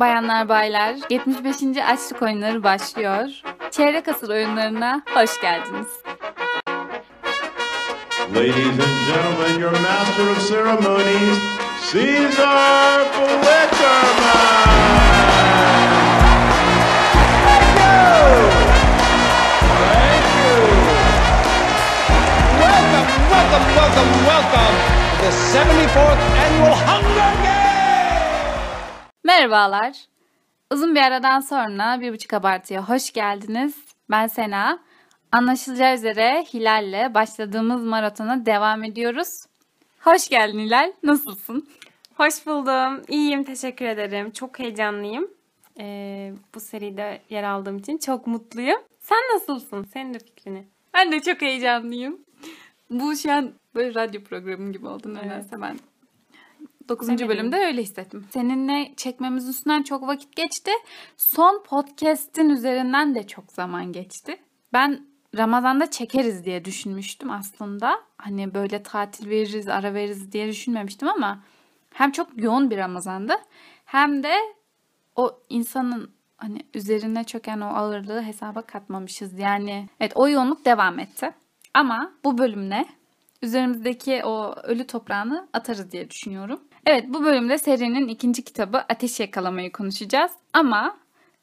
Bayanlar 0.00 0.48
baylar 0.48 0.94
75. 1.10 1.56
Açlık 1.88 2.22
Oyunları 2.22 2.62
başlıyor. 2.62 3.28
Çeyrek 3.70 4.08
asır 4.08 4.28
oyunlarına 4.28 5.02
hoş 5.14 5.40
geldiniz. 5.40 5.86
Ladies 8.34 8.56
and 8.56 8.98
gentlemen, 9.08 9.58
your 9.60 9.70
master 9.72 10.26
of 10.30 10.48
ceremonies, 10.48 11.38
Caesar 11.92 13.04
Flickerman! 13.12 14.68
Welcome, 22.60 23.08
welcome, 23.30 23.66
welcome, 23.74 24.12
welcome 24.26 24.76
to 25.10 25.24
the 25.24 25.32
74th 25.54 26.22
Annual 26.44 26.74
Hunger 26.74 27.02
Games! 27.02 27.07
Merhabalar. 29.38 30.04
Uzun 30.72 30.94
bir 30.94 31.00
aradan 31.00 31.40
sonra 31.40 32.00
bir 32.00 32.12
buçuk 32.12 32.32
abartıya 32.32 32.88
hoş 32.88 33.12
geldiniz. 33.12 33.74
Ben 34.10 34.26
Sena. 34.26 34.78
Anlaşılacağı 35.32 35.94
üzere 35.94 36.44
Hilal'le 36.54 37.14
başladığımız 37.14 37.84
maratona 37.84 38.46
devam 38.46 38.84
ediyoruz. 38.84 39.44
Hoş 40.00 40.28
geldin 40.28 40.58
Hilal. 40.58 40.92
Nasılsın? 41.02 41.68
Hoş 42.14 42.46
buldum. 42.46 43.02
İyiyim, 43.08 43.44
teşekkür 43.44 43.84
ederim. 43.84 44.30
Çok 44.30 44.58
heyecanlıyım. 44.58 45.30
Ee, 45.80 46.32
bu 46.54 46.60
seride 46.60 47.22
yer 47.30 47.42
aldığım 47.42 47.78
için 47.78 47.98
çok 47.98 48.26
mutluyum. 48.26 48.80
Sen 49.00 49.20
nasılsın? 49.34 49.84
Senin 49.84 50.14
de 50.14 50.18
fikrini. 50.18 50.64
Ben 50.94 51.12
de 51.12 51.20
çok 51.20 51.42
heyecanlıyım. 51.42 52.18
Bu 52.90 53.16
şu 53.16 53.32
an 53.32 53.52
böyle 53.74 53.94
radyo 53.94 54.24
programı 54.24 54.72
gibi 54.72 54.86
oldu 54.86 55.14
nedense 55.14 55.60
ben. 55.60 55.76
9. 56.88 57.08
Demedim. 57.08 57.28
bölümde 57.28 57.56
öyle 57.56 57.82
hissettim. 57.82 58.24
Seninle 58.30 58.94
çekmemiz 58.96 59.48
üstünden 59.48 59.82
çok 59.82 60.06
vakit 60.06 60.36
geçti. 60.36 60.70
Son 61.16 61.62
podcast'in 61.62 62.50
üzerinden 62.50 63.14
de 63.14 63.26
çok 63.26 63.52
zaman 63.52 63.92
geçti. 63.92 64.36
Ben 64.72 65.06
Ramazan'da 65.36 65.90
çekeriz 65.90 66.44
diye 66.44 66.64
düşünmüştüm 66.64 67.30
aslında. 67.30 68.00
Hani 68.16 68.54
böyle 68.54 68.82
tatil 68.82 69.30
veririz, 69.30 69.68
ara 69.68 69.94
veririz 69.94 70.32
diye 70.32 70.48
düşünmemiştim 70.48 71.08
ama 71.08 71.42
hem 71.90 72.12
çok 72.12 72.42
yoğun 72.42 72.70
bir 72.70 72.76
Ramazan'dı 72.76 73.32
hem 73.84 74.22
de 74.22 74.34
o 75.16 75.40
insanın 75.48 76.10
hani 76.36 76.58
üzerine 76.74 77.24
çöken 77.24 77.60
o 77.60 77.66
ağırlığı 77.66 78.22
hesaba 78.22 78.62
katmamışız. 78.62 79.38
Yani 79.38 79.88
evet 80.00 80.12
o 80.14 80.28
yoğunluk 80.28 80.64
devam 80.64 80.98
etti. 80.98 81.34
Ama 81.74 82.12
bu 82.24 82.38
bölümle 82.38 82.84
üzerimizdeki 83.42 84.24
o 84.24 84.54
ölü 84.62 84.86
toprağını 84.86 85.48
atarız 85.52 85.92
diye 85.92 86.10
düşünüyorum. 86.10 86.60
Evet 86.90 87.04
bu 87.08 87.24
bölümde 87.24 87.58
serinin 87.58 88.08
ikinci 88.08 88.44
kitabı 88.44 88.78
Ateş 88.78 89.20
Yakalamayı 89.20 89.72
konuşacağız. 89.72 90.32
Ama 90.52 90.96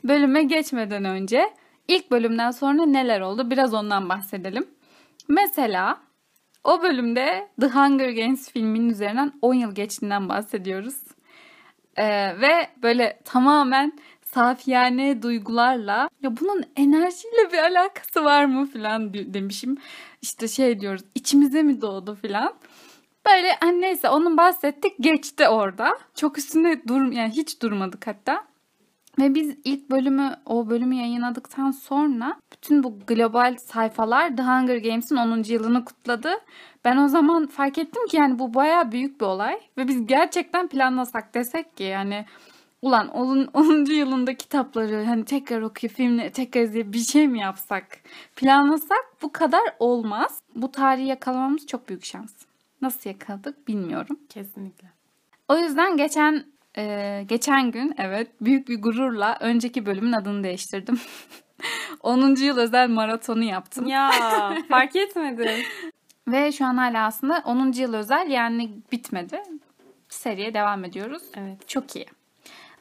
bölüme 0.04 0.44
geçmeden 0.44 1.06
önce 1.06 1.54
ilk 1.88 2.12
bölümden 2.12 2.52
sonra 2.52 2.86
neler 2.86 3.22
oldu 3.22 3.52
biraz 3.52 3.74
ondan 3.74 4.10
bahsedelim. 4.10 4.68
Mesela 5.28 6.00
o 6.64 6.82
bölümde 6.84 7.48
The 7.62 7.68
Hunger 7.68 8.10
Games 8.10 8.52
filminin 8.52 8.90
üzerinden 8.90 9.34
10 9.42 9.54
yıl 9.54 9.76
geçtiğinden 9.76 10.30
bahsediyoruz. 10.30 10.96
Ee, 11.98 12.06
ve 12.42 12.68
böyle 12.84 13.20
tamamen 13.26 13.94
safiyane 14.22 15.22
duygularla 15.22 16.10
ya 16.22 16.38
bunun 16.38 16.64
enerjiyle 16.76 17.52
bir 17.54 17.58
alakası 17.58 18.24
var 18.24 18.46
mı 18.46 18.66
falan 18.66 19.14
di- 19.14 19.34
demişim. 19.34 19.78
İşte 20.22 20.48
şey 20.48 20.80
diyoruz 20.80 21.02
içimize 21.16 21.64
mi 21.64 21.82
doğdu 21.82 22.16
falan. 22.16 22.54
Böyle 23.26 23.52
hani 23.60 23.82
neyse 23.82 24.10
onun 24.10 24.38
bahsettik 24.38 24.94
geçti 25.00 25.48
orada. 25.48 25.98
Çok 26.16 26.38
üstünde 26.38 26.82
dur 26.88 27.12
yani 27.12 27.32
hiç 27.32 27.62
durmadık 27.62 28.08
hatta. 28.08 28.44
Ve 29.20 29.36
biz 29.36 29.58
ilk 29.64 29.92
bölümü 29.92 30.36
o 30.46 30.70
bölümü 30.70 30.96
yayınladıktan 30.96 31.72
sonra 31.72 32.40
bütün 32.54 32.84
bu 32.84 33.00
global 33.08 33.58
sayfalar 33.58 34.38
The 34.38 34.44
Hunger 34.44 34.78
Games'in 34.78 35.16
10. 35.16 35.44
yılını 35.44 35.86
kutladı. 35.86 36.30
Ben 36.86 36.98
o 36.98 37.08
zaman 37.08 37.48
fark 37.48 37.78
ettim 37.78 38.08
ki 38.08 38.18
yani 38.18 38.40
bu 38.40 38.54
baya 38.54 38.92
büyük 38.92 39.22
bir 39.22 39.26
olay 39.26 39.60
ve 39.78 39.88
biz 39.88 40.08
gerçekten 40.08 40.68
planlasak 40.68 41.34
desek 41.34 41.78
ki 41.78 41.84
yani 41.84 42.26
ulan 42.82 43.08
10. 43.08 43.50
10. 43.54 43.86
yılında 43.92 44.34
kitapları 44.34 45.06
hani 45.06 45.26
tekrar 45.26 45.62
okuyup 45.62 45.96
filmleri 45.96 46.32
tekrar 46.32 46.62
izleyip 46.62 46.94
bir 46.94 47.00
şey 47.00 47.28
mi 47.28 47.40
yapsak 47.40 47.88
planlasak 48.36 49.06
bu 49.22 49.32
kadar 49.32 49.62
olmaz. 49.80 50.40
Bu 50.56 50.72
tarihi 50.72 51.08
yakalamamız 51.08 51.68
çok 51.68 51.90
büyük 51.90 52.06
şans. 52.06 52.45
Nasıl 52.82 53.10
yakaladık 53.10 53.68
bilmiyorum. 53.68 54.20
Kesinlikle. 54.30 54.88
O 55.48 55.58
yüzden 55.58 55.98
geçen 55.98 56.46
e, 56.78 57.24
geçen 57.28 57.72
gün 57.72 57.96
evet 57.98 58.32
büyük 58.42 58.70
bir 58.70 58.82
gururla 58.82 59.38
önceki 59.40 59.86
bölümün 59.86 60.12
adını 60.12 60.44
değiştirdim. 60.44 61.00
10. 62.02 62.36
yıl 62.36 62.58
özel 62.58 62.90
maratonu 62.90 63.44
yaptım. 63.44 63.88
Ya 63.88 64.12
fark 64.70 64.96
etmedim. 64.96 65.66
Ve 66.28 66.52
şu 66.52 66.66
an 66.66 66.78
hala 66.78 67.06
aslında 67.06 67.42
10. 67.46 67.72
yıl 67.72 67.94
özel 67.94 68.30
yani 68.30 68.70
bitmedi. 68.92 69.42
Seriye 70.10 70.54
devam 70.54 70.86
ediyoruz. 70.86 71.24
Evet. 71.36 71.68
Çok 71.68 71.96
iyi. 71.96 72.06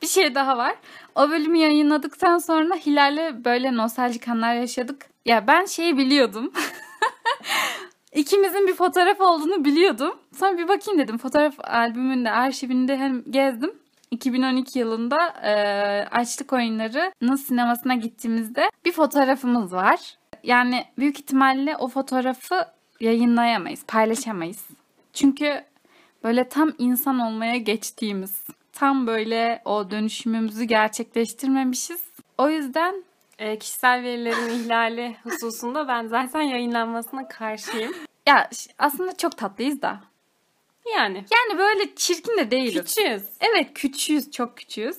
Bir 0.02 0.06
şey 0.06 0.34
daha 0.34 0.56
var. 0.56 0.74
O 1.14 1.30
bölümü 1.30 1.58
yayınladıktan 1.58 2.38
sonra 2.38 2.74
Hilal'le 2.74 3.44
böyle 3.44 3.76
nostaljik 3.76 4.28
anlar 4.28 4.54
yaşadık. 4.54 5.06
Ya 5.24 5.46
ben 5.46 5.64
şeyi 5.64 5.96
biliyordum. 5.96 6.52
İkimizin 8.24 8.66
bir 8.66 8.74
fotoğraf 8.74 9.20
olduğunu 9.20 9.64
biliyordum. 9.64 10.14
Sonra 10.36 10.58
bir 10.58 10.68
bakayım 10.68 11.00
dedim. 11.00 11.18
Fotoğraf 11.18 11.54
albümünde, 11.64 12.30
arşivinde 12.30 12.96
hem 12.96 13.22
gezdim. 13.30 13.72
2012 14.10 14.78
yılında 14.78 15.28
e, 15.28 15.52
Açlık 16.10 16.52
Oyunları'nın 16.52 17.36
sinemasına 17.36 17.94
gittiğimizde 17.94 18.70
bir 18.84 18.92
fotoğrafımız 18.92 19.72
var. 19.72 20.16
Yani 20.42 20.84
büyük 20.98 21.18
ihtimalle 21.20 21.76
o 21.76 21.88
fotoğrafı 21.88 22.66
yayınlayamayız, 23.00 23.84
paylaşamayız. 23.88 24.64
Çünkü 25.12 25.64
böyle 26.24 26.48
tam 26.48 26.72
insan 26.78 27.18
olmaya 27.18 27.56
geçtiğimiz, 27.56 28.44
tam 28.72 29.06
böyle 29.06 29.62
o 29.64 29.90
dönüşümümüzü 29.90 30.64
gerçekleştirmemişiz. 30.64 32.02
O 32.38 32.48
yüzden 32.48 33.04
Ee, 33.38 33.58
kişisel 33.58 34.02
verilerin 34.02 34.48
ihlali 34.48 35.16
hususunda 35.24 35.88
ben 35.88 36.06
zaten 36.06 36.40
yayınlanmasına 36.42 37.28
karşıyım. 37.28 37.92
Ya 38.26 38.50
aslında 38.78 39.16
çok 39.16 39.36
tatlıyız 39.38 39.82
da. 39.82 40.00
Yani 40.96 41.16
Yani 41.16 41.58
böyle 41.58 41.94
çirkin 41.94 42.36
de 42.38 42.50
değiliz. 42.50 42.94
küçüğüz. 42.94 43.22
Evet 43.40 43.74
küçüğüz, 43.74 44.30
çok 44.30 44.56
küçüğüz. 44.56 44.96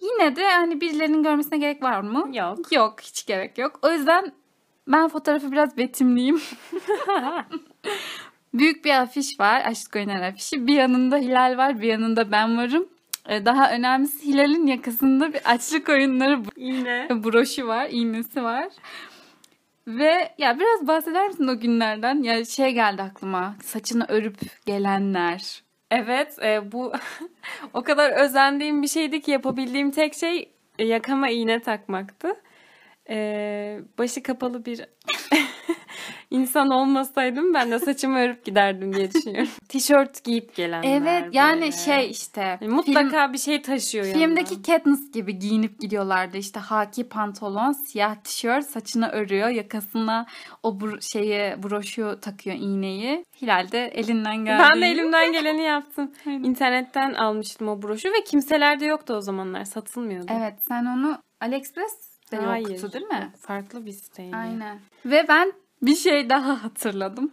Yine 0.00 0.36
de 0.36 0.50
hani 0.50 0.80
birilerinin 0.80 1.22
görmesine 1.22 1.58
gerek 1.58 1.82
var 1.82 2.00
mı? 2.00 2.36
Yok. 2.36 2.72
Yok, 2.72 3.00
hiç 3.00 3.26
gerek 3.26 3.58
yok. 3.58 3.78
O 3.82 3.90
yüzden 3.92 4.32
ben 4.88 5.08
fotoğrafı 5.08 5.52
biraz 5.52 5.76
betimleyeyim. 5.76 6.40
Büyük 8.54 8.84
bir 8.84 8.90
afiş 9.02 9.40
var, 9.40 9.62
Aşk 9.66 9.96
Oynar 9.96 10.22
afişi. 10.22 10.66
Bir 10.66 10.74
yanında 10.74 11.16
Hilal 11.16 11.56
var, 11.56 11.80
bir 11.80 11.86
yanında 11.88 12.32
ben 12.32 12.58
varım. 12.58 12.88
Ee, 13.28 13.44
Daha 13.44 13.72
önemlisi 13.72 14.26
Hilal'in 14.26 14.66
yakasında 14.66 15.32
bir 15.32 15.40
açlık 15.52 15.88
oyunları 15.88 16.42
Yine. 16.56 17.08
broşu 17.10 17.66
var, 17.66 17.88
iğnesi 17.90 18.42
var. 18.42 18.68
Ve 19.88 20.34
ya 20.38 20.58
biraz 20.58 20.86
bahseder 20.86 21.28
misin 21.28 21.48
o 21.48 21.60
günlerden? 21.60 22.22
Ya 22.22 22.44
şey 22.44 22.72
geldi 22.72 23.02
aklıma. 23.02 23.56
Saçını 23.62 24.06
örüp 24.08 24.36
gelenler. 24.66 25.62
Evet 25.90 26.38
e, 26.42 26.72
bu 26.72 26.92
o 27.74 27.82
kadar 27.82 28.10
özendiğim 28.10 28.82
bir 28.82 28.88
şeydi 28.88 29.20
ki 29.20 29.30
yapabildiğim 29.30 29.90
tek 29.90 30.14
şey 30.14 30.52
e, 30.78 30.84
yakama 30.84 31.28
iğne 31.28 31.62
takmaktı. 31.62 32.28
E, 33.10 33.80
başı 33.98 34.22
kapalı 34.22 34.64
bir 34.64 34.80
insan 36.30 36.70
olmasaydım 36.70 37.54
ben 37.54 37.70
de 37.70 37.78
saçımı 37.78 38.18
örüp 38.18 38.44
giderdim 38.44 38.94
diye 38.96 39.12
düşünüyorum. 39.12 39.50
Tişört 39.68 40.24
giyip 40.24 40.54
gelenler. 40.54 41.00
Evet 41.00 41.34
yani 41.34 41.60
böyle. 41.60 41.72
şey 41.72 42.10
işte. 42.10 42.58
E, 42.60 42.68
mutlaka 42.68 43.32
bir 43.32 43.38
şey 43.38 43.62
taşıyor 43.62 44.04
Film, 44.04 44.20
yanında. 44.20 44.40
filmdeki 44.44 44.62
Katniss 44.72 45.12
gibi 45.12 45.38
giyinip 45.38 45.80
gidiyorlardı. 45.80 46.36
İşte 46.36 46.60
haki 46.60 47.08
pantolon, 47.08 47.72
siyah 47.72 48.14
tişört, 48.14 48.66
saçını 48.66 49.08
örüyor. 49.08 49.48
Yakasına 49.48 50.26
o 50.62 50.68
bro- 50.70 51.12
şeyi 51.12 51.62
broşu 51.62 52.18
takıyor 52.20 52.56
iğneyi. 52.56 53.24
Hilal 53.42 53.72
de 53.72 53.86
elinden 53.86 54.36
geldiği. 54.36 54.68
Ben 54.72 54.80
de 54.82 54.86
elimden 54.86 55.32
geleni 55.32 55.62
yaptım. 55.62 56.12
İnternetten 56.26 57.14
almıştım 57.14 57.68
o 57.68 57.82
broşu 57.82 58.08
ve 58.08 58.24
kimselerde 58.24 58.84
yoktu 58.84 59.14
o 59.14 59.20
zamanlar. 59.20 59.64
Satılmıyordu. 59.64 60.32
Evet 60.38 60.54
sen 60.68 60.84
onu 60.84 61.18
AliExpress'te 62.36 62.36
Hayır. 62.36 62.68
yoktu 62.68 62.92
değil 62.92 63.06
mi? 63.06 63.32
Farklı 63.40 63.86
bir 63.86 63.92
siteydi. 63.92 64.36
Aynen. 64.36 64.78
Ve 65.04 65.26
ben 65.28 65.52
bir 65.82 65.94
şey 65.94 66.30
daha 66.30 66.64
hatırladım. 66.64 67.32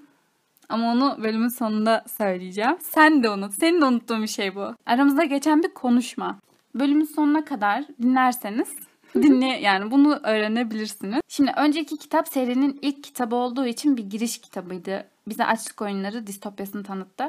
Ama 0.69 0.91
onu 0.91 1.17
bölümün 1.23 1.47
sonunda 1.47 2.05
söyleyeceğim. 2.17 2.77
Sen 2.81 3.23
de 3.23 3.29
unut. 3.29 3.53
Senin 3.53 3.81
de 3.81 3.85
unuttuğun 3.85 4.21
bir 4.21 4.27
şey 4.27 4.55
bu. 4.55 4.75
Aramızda 4.85 5.23
geçen 5.23 5.63
bir 5.63 5.73
konuşma. 5.73 6.39
Bölümün 6.75 7.05
sonuna 7.05 7.45
kadar 7.45 7.85
dinlerseniz 8.01 8.75
dinle 9.15 9.45
yani 9.47 9.91
bunu 9.91 10.19
öğrenebilirsiniz. 10.23 11.19
Şimdi 11.27 11.51
önceki 11.57 11.97
kitap 11.97 12.27
serinin 12.27 12.79
ilk 12.81 13.03
kitabı 13.03 13.35
olduğu 13.35 13.65
için 13.65 13.97
bir 13.97 14.09
giriş 14.09 14.41
kitabıydı. 14.41 15.07
Bize 15.27 15.45
açlık 15.45 15.81
oyunları 15.81 16.27
distopyasını 16.27 16.83
tanıttı. 16.83 17.27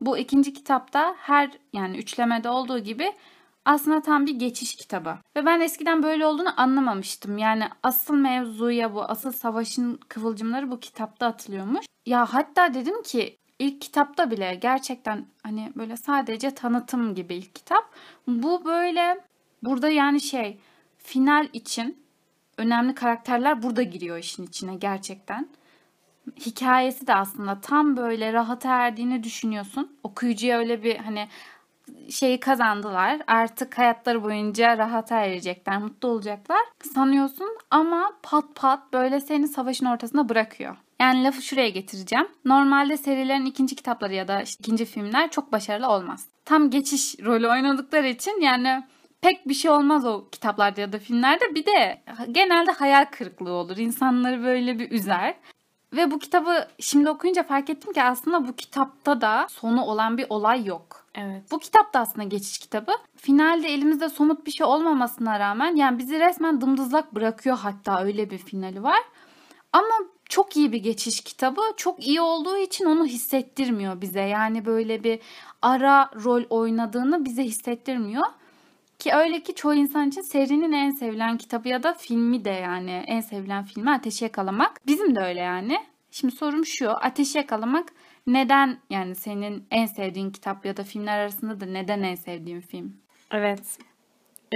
Bu 0.00 0.18
ikinci 0.18 0.52
kitapta 0.54 1.14
her 1.18 1.50
yani 1.72 1.98
üçlemede 1.98 2.48
olduğu 2.48 2.78
gibi 2.78 3.12
aslında 3.68 4.02
tam 4.02 4.26
bir 4.26 4.34
geçiş 4.34 4.76
kitabı. 4.76 5.18
Ve 5.36 5.46
ben 5.46 5.60
eskiden 5.60 6.02
böyle 6.02 6.26
olduğunu 6.26 6.60
anlamamıştım. 6.60 7.38
Yani 7.38 7.64
asıl 7.82 8.14
mevzuya 8.14 8.94
bu, 8.94 9.02
asıl 9.02 9.32
savaşın 9.32 10.00
kıvılcımları 10.08 10.70
bu 10.70 10.80
kitapta 10.80 11.26
atılıyormuş. 11.26 11.86
Ya 12.06 12.34
hatta 12.34 12.74
dedim 12.74 13.02
ki 13.02 13.38
ilk 13.58 13.80
kitapta 13.80 14.30
bile 14.30 14.54
gerçekten 14.54 15.26
hani 15.42 15.72
böyle 15.76 15.96
sadece 15.96 16.54
tanıtım 16.54 17.14
gibi 17.14 17.34
ilk 17.34 17.54
kitap. 17.54 17.84
Bu 18.26 18.64
böyle 18.64 19.24
burada 19.62 19.88
yani 19.88 20.20
şey 20.20 20.58
final 20.98 21.48
için 21.52 22.02
önemli 22.56 22.94
karakterler 22.94 23.62
burada 23.62 23.82
giriyor 23.82 24.18
işin 24.18 24.46
içine 24.46 24.74
gerçekten. 24.74 25.48
Hikayesi 26.46 27.06
de 27.06 27.14
aslında 27.14 27.60
tam 27.60 27.96
böyle 27.96 28.32
rahata 28.32 28.68
erdiğini 28.68 29.22
düşünüyorsun. 29.22 29.96
Okuyucuya 30.02 30.58
öyle 30.58 30.82
bir 30.84 30.96
hani 30.96 31.28
şeyi 32.10 32.40
kazandılar. 32.40 33.20
Artık 33.26 33.78
hayatları 33.78 34.24
boyunca 34.24 34.78
rahata 34.78 35.20
erecekler, 35.20 35.78
mutlu 35.78 36.08
olacaklar 36.08 36.60
sanıyorsun 36.94 37.58
ama 37.70 38.12
pat 38.22 38.44
pat 38.54 38.92
böyle 38.92 39.20
seni 39.20 39.48
savaşın 39.48 39.86
ortasına 39.86 40.28
bırakıyor. 40.28 40.76
Yani 41.00 41.24
lafı 41.24 41.42
şuraya 41.42 41.68
getireceğim. 41.68 42.28
Normalde 42.44 42.96
serilerin 42.96 43.46
ikinci 43.46 43.76
kitapları 43.76 44.14
ya 44.14 44.28
da 44.28 44.42
işte 44.42 44.56
ikinci 44.60 44.84
filmler 44.84 45.30
çok 45.30 45.52
başarılı 45.52 45.88
olmaz. 45.88 46.26
Tam 46.44 46.70
geçiş 46.70 47.14
rolü 47.24 47.48
oynadıkları 47.48 48.08
için 48.08 48.40
yani 48.40 48.84
pek 49.20 49.48
bir 49.48 49.54
şey 49.54 49.70
olmaz 49.70 50.04
o 50.04 50.28
kitaplarda 50.32 50.80
ya 50.80 50.92
da 50.92 50.98
filmlerde. 50.98 51.54
Bir 51.54 51.66
de 51.66 52.02
genelde 52.32 52.70
hayal 52.70 53.04
kırıklığı 53.04 53.52
olur. 53.52 53.76
İnsanları 53.76 54.44
böyle 54.44 54.78
bir 54.78 54.90
üzer. 54.90 55.34
Ve 55.96 56.10
bu 56.10 56.18
kitabı 56.18 56.68
şimdi 56.80 57.10
okuyunca 57.10 57.42
fark 57.42 57.70
ettim 57.70 57.92
ki 57.92 58.02
aslında 58.02 58.48
bu 58.48 58.56
kitapta 58.56 59.20
da 59.20 59.46
sonu 59.50 59.84
olan 59.84 60.18
bir 60.18 60.26
olay 60.28 60.64
yok. 60.64 61.06
Evet. 61.20 61.42
Bu 61.50 61.58
kitap 61.58 61.94
da 61.94 62.00
aslında 62.00 62.26
geçiş 62.26 62.58
kitabı. 62.58 62.92
Finalde 63.16 63.68
elimizde 63.68 64.08
somut 64.08 64.46
bir 64.46 64.50
şey 64.50 64.66
olmamasına 64.66 65.40
rağmen 65.40 65.76
yani 65.76 65.98
bizi 65.98 66.20
resmen 66.20 66.60
dımdızlak 66.60 67.14
bırakıyor 67.14 67.58
hatta 67.58 68.04
öyle 68.04 68.30
bir 68.30 68.38
finali 68.38 68.82
var. 68.82 69.00
Ama 69.72 69.94
çok 70.28 70.56
iyi 70.56 70.72
bir 70.72 70.82
geçiş 70.82 71.20
kitabı. 71.20 71.60
Çok 71.76 72.06
iyi 72.06 72.20
olduğu 72.20 72.56
için 72.56 72.84
onu 72.84 73.06
hissettirmiyor 73.06 74.00
bize. 74.00 74.20
Yani 74.20 74.66
böyle 74.66 75.04
bir 75.04 75.20
ara 75.62 76.10
rol 76.24 76.42
oynadığını 76.50 77.24
bize 77.24 77.42
hissettirmiyor. 77.42 78.26
Ki 78.98 79.12
öyle 79.14 79.42
ki 79.42 79.54
çoğu 79.54 79.74
insan 79.74 80.08
için 80.08 80.22
serinin 80.22 80.72
en 80.72 80.90
sevilen 80.90 81.38
kitabı 81.38 81.68
ya 81.68 81.82
da 81.82 81.94
filmi 81.94 82.44
de 82.44 82.50
yani 82.50 83.04
en 83.06 83.20
sevilen 83.20 83.64
filmi 83.64 83.90
Ateşi 83.90 84.24
Yakalamak. 84.24 84.86
Bizim 84.86 85.16
de 85.16 85.20
öyle 85.20 85.40
yani. 85.40 85.78
Şimdi 86.10 86.34
sorum 86.36 86.66
şu. 86.66 86.90
Ateşi 86.90 87.38
Yakalamak 87.38 87.92
neden 88.32 88.78
yani 88.90 89.14
senin 89.14 89.66
en 89.70 89.86
sevdiğin 89.86 90.30
kitap 90.30 90.66
ya 90.66 90.76
da 90.76 90.84
filmler 90.84 91.18
arasında 91.18 91.60
da 91.60 91.66
neden 91.66 92.02
en 92.02 92.14
sevdiğin 92.14 92.60
film? 92.60 92.96
Evet. 93.32 93.78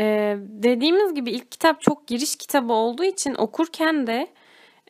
Ee, 0.01 0.37
dediğimiz 0.39 1.15
gibi 1.15 1.31
ilk 1.31 1.53
kitap 1.53 1.81
çok 1.81 2.07
giriş 2.07 2.37
kitabı 2.37 2.73
olduğu 2.73 3.05
için 3.05 3.35
okurken 3.35 4.07
de 4.07 4.29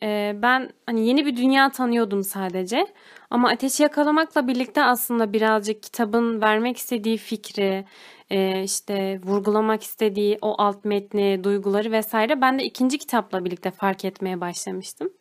e, 0.03 0.33
ben 0.43 0.71
hani 0.87 1.07
yeni 1.07 1.27
bir 1.27 1.37
dünya 1.37 1.71
tanıyordum 1.71 2.25
sadece. 2.25 2.87
Ama 3.31 3.49
Ateşi 3.49 3.83
Yakalamak'la 3.83 4.49
birlikte 4.49 4.85
aslında 4.85 5.33
birazcık 5.33 5.83
kitabın 5.83 6.41
vermek 6.41 6.77
istediği 6.77 7.17
fikri, 7.17 7.85
e, 8.31 8.63
işte 8.63 9.21
vurgulamak 9.25 9.83
istediği 9.83 10.39
o 10.43 10.55
alt 10.59 10.85
metni, 10.85 11.45
duyguları 11.45 11.93
vesaire 11.93 12.41
ben 12.41 12.59
de 12.59 12.65
ikinci 12.65 12.99
kitapla 12.99 13.45
birlikte 13.45 13.71
fark 13.71 14.05
etmeye 14.05 14.41
başlamıştım. 14.41 15.13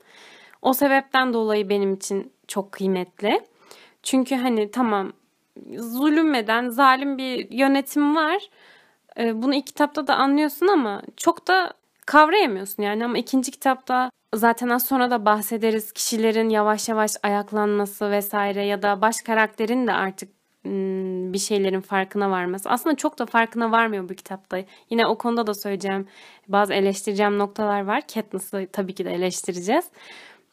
O 0.62 0.74
sebepten 0.74 1.34
dolayı 1.34 1.70
benim 1.70 1.94
için 1.94 2.34
çok 2.48 2.72
kıymetli. 2.72 3.42
Çünkü 4.04 4.36
hani 4.36 4.72
tamam 4.72 5.14
zulümmeden 5.78 6.70
zalim 6.70 7.18
bir 7.18 7.52
yönetim 7.52 8.16
var. 8.16 8.50
E, 9.20 9.42
bunu 9.42 9.56
ilk 9.56 9.68
kitapta 9.68 10.08
da 10.08 10.16
anlıyorsun 10.16 10.68
ama 10.68 11.02
çok 11.18 11.48
da 11.48 11.74
kavrayamıyorsun 12.06 12.84
yani 12.84 13.06
ama 13.06 13.18
ikinci 13.18 13.52
kitapta 13.52 14.12
zaten 14.36 14.70
az 14.70 14.88
sonra 14.88 15.12
da 15.12 15.26
bahsederiz 15.26 15.92
kişilerin 15.92 16.50
yavaş 16.50 16.90
yavaş 16.90 17.12
ayaklanması 17.24 18.12
vesaire 18.12 18.66
ya 18.66 18.82
da 18.82 19.02
baş 19.02 19.16
karakterin 19.22 19.88
de 19.88 19.94
artık 19.94 20.30
bir 21.34 21.38
şeylerin 21.38 21.82
farkına 21.82 22.32
varması. 22.32 22.70
Aslında 22.70 22.96
çok 22.96 23.20
da 23.20 23.26
farkına 23.26 23.72
varmıyor 23.72 24.10
bu 24.10 24.14
kitapta. 24.14 24.64
Yine 24.90 25.08
o 25.08 25.18
konuda 25.18 25.48
da 25.48 25.54
söyleyeceğim 25.54 26.08
bazı 26.48 26.74
eleştireceğim 26.74 27.38
noktalar 27.38 27.86
var. 27.86 28.02
Katniss'ı 28.14 28.68
tabii 28.74 28.96
ki 28.96 29.06
de 29.06 29.12
eleştireceğiz. 29.14 29.86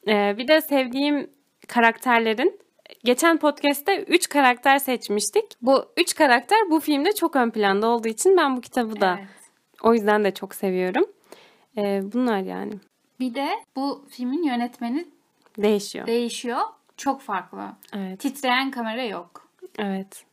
Bir 0.06 0.49
de 0.49 0.61
sevdiğim 0.61 1.31
karakterlerin 1.69 2.61
geçen 3.05 3.38
podcast'te 3.38 4.02
3 4.05 4.29
karakter 4.29 4.79
seçmiştik. 4.79 5.44
Bu 5.62 5.85
3 5.96 6.14
karakter 6.14 6.58
bu 6.70 6.81
filmde 6.81 7.12
çok 7.12 7.37
ön 7.37 7.50
planda 7.50 7.87
olduğu 7.87 8.08
için 8.08 8.37
ben 8.37 8.56
bu 8.56 8.61
kitabı 8.61 9.00
da 9.00 9.17
Evet. 9.19 9.29
o 9.82 9.94
yüzden 9.94 10.25
de 10.25 10.35
çok 10.35 10.55
seviyorum. 10.55 11.05
Bunlar 12.12 12.38
yani 12.38 12.73
Bir 13.20 13.35
de 13.35 13.49
bu 13.76 14.06
filmin 14.11 14.43
yönetmeni 14.43 15.08
değişiyor. 15.58 16.06
değişiyor. 16.06 16.61
Çok 16.96 17.20
farklı. 17.20 17.73
Evet. 17.93 18.20
Titreyen 18.20 18.70
kamera 18.70 19.05
yok. 19.05 19.49
Evet. 19.79 20.25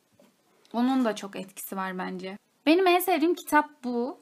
Onun 0.72 1.04
da 1.04 1.16
çok 1.16 1.36
etkisi 1.36 1.76
var 1.76 1.98
bence. 1.98 2.38
Benim 2.66 2.86
en 2.86 2.98
sevdiğim 2.98 3.34
kitap 3.34 3.70
bu. 3.84 4.18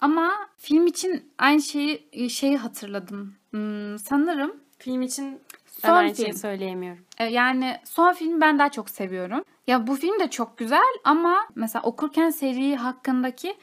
Ama 0.00 0.32
film 0.58 0.86
için 0.86 1.32
aynı 1.38 1.62
şeyi 1.62 2.30
şeyi 2.30 2.56
hatırladım. 2.56 3.34
Hmm, 3.50 3.98
sanırım 3.98 4.64
Film 4.78 5.02
için 5.02 5.40
Son 5.86 5.96
aynı 5.96 6.12
film. 6.14 6.24
şeyi 6.24 6.34
söyleyemiyorum. 6.34 7.04
e, 7.18 7.24
yani 7.24 7.76
son 7.84 8.12
filmi 8.12 8.40
ben 8.40 8.58
daha 8.58 8.68
çok 8.68 8.90
seviyorum. 8.90 9.44
Ya 9.66 9.86
bu 9.86 9.96
film 9.96 10.20
de 10.20 10.30
çok 10.30 10.58
güzel 10.58 10.94
ama 11.04 11.36
mesela 11.54 11.82
okurken 11.82 12.30
seri 12.30 12.76
hakkındaki 12.76 13.56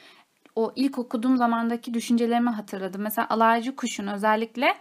o 0.56 0.74
ilk 0.76 0.98
okuduğum 0.98 1.38
zamandaki 1.38 1.94
düşüncelerimi 1.94 2.50
hatırladım. 2.50 3.02
Mesela 3.02 3.28
Alaycı 3.30 3.76
Kuş'un 3.76 4.08
özellikle 4.08 4.76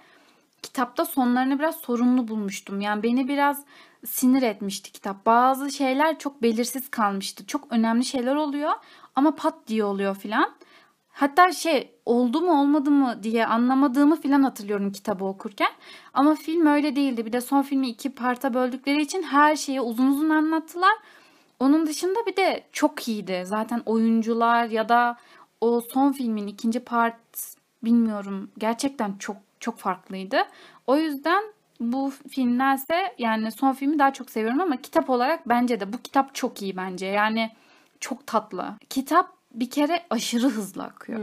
kitapta 0.63 1.05
sonlarını 1.05 1.59
biraz 1.59 1.77
sorunlu 1.77 2.29
bulmuştum. 2.29 2.81
Yani 2.81 3.03
beni 3.03 3.29
biraz 3.29 3.65
sinir 4.07 4.43
etmişti 4.43 4.93
kitap. 4.93 5.27
Bazı 5.27 5.71
şeyler 5.71 6.19
çok 6.19 6.43
belirsiz 6.43 6.91
kalmıştı. 6.91 7.47
Çok 7.47 7.73
önemli 7.73 8.05
şeyler 8.05 8.35
oluyor 8.35 8.73
ama 9.17 9.35
pat 9.35 9.55
diye 9.67 9.85
oluyor 9.85 10.17
filan. 10.17 10.51
Hatta 11.21 11.53
şey 11.53 11.91
oldu 12.07 12.41
mu 12.41 12.61
olmadı 12.61 12.91
mı 12.91 13.23
diye 13.23 13.47
anlamadığımı 13.47 14.21
filan 14.21 14.43
hatırlıyorum 14.43 14.93
kitabı 14.93 15.25
okurken. 15.25 15.71
Ama 16.15 16.35
film 16.35 16.67
öyle 16.67 16.97
değildi. 16.97 17.27
Bir 17.27 17.33
de 17.33 17.41
son 17.41 17.63
filmi 17.63 17.89
iki 17.89 18.11
parta 18.11 18.55
böldükleri 18.55 19.03
için 19.03 19.23
her 19.23 19.57
şeyi 19.57 19.81
uzun 19.81 20.07
uzun 20.07 20.31
anlattılar. 20.31 20.93
Onun 21.59 21.87
dışında 21.87 22.27
bir 22.27 22.37
de 22.37 22.65
çok 22.73 23.09
iyiydi. 23.09 23.43
Zaten 23.47 23.83
oyuncular 23.87 24.65
ya 24.65 24.89
da 24.89 25.17
o 25.61 25.81
son 25.81 26.13
filmin 26.13 26.47
ikinci 26.47 26.81
part 26.81 27.57
bilmiyorum 27.85 28.51
gerçekten 28.59 29.17
çok 29.19 29.37
çok 29.61 29.79
farklıydı. 29.79 30.39
O 30.87 30.97
yüzden 30.97 31.45
bu 31.81 32.13
filmlerse 32.31 33.15
yani 33.19 33.53
son 33.53 33.73
filmi 33.73 33.99
daha 33.99 34.13
çok 34.13 34.31
seviyorum 34.31 34.61
ama 34.61 34.77
kitap 34.77 35.11
olarak 35.11 35.49
bence 35.49 35.81
de 35.81 35.93
bu 35.93 35.99
kitap 35.99 36.35
çok 36.35 36.63
iyi 36.63 36.77
bence. 36.77 37.07
Yani 37.07 37.51
çok 38.01 38.27
tatlı. 38.27 38.75
Kitap 38.89 39.40
bir 39.55 39.71
kere 39.71 40.07
aşırı 40.11 40.49
hızlı 40.49 40.83
akıyor. 40.83 41.21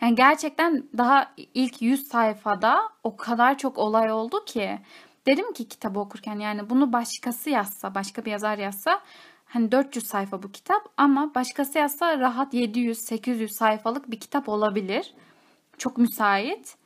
Yani 0.00 0.14
gerçekten 0.14 0.84
daha 0.98 1.32
ilk 1.54 1.82
100 1.82 2.08
sayfada 2.08 2.80
o 3.04 3.16
kadar 3.16 3.58
çok 3.58 3.78
olay 3.78 4.12
oldu 4.12 4.44
ki 4.44 4.78
dedim 5.26 5.52
ki 5.52 5.68
kitabı 5.68 6.00
okurken 6.00 6.38
yani 6.38 6.70
bunu 6.70 6.92
başkası 6.92 7.50
yazsa, 7.50 7.94
başka 7.94 8.24
bir 8.24 8.30
yazar 8.30 8.58
yazsa 8.58 9.00
hani 9.44 9.72
400 9.72 10.06
sayfa 10.06 10.42
bu 10.42 10.52
kitap 10.52 10.88
ama 10.96 11.34
başkası 11.34 11.78
yazsa 11.78 12.18
rahat 12.18 12.54
700-800 12.54 13.48
sayfalık 13.48 14.10
bir 14.10 14.20
kitap 14.20 14.48
olabilir. 14.48 15.14
Çok 15.78 15.98
müsait. 15.98 16.76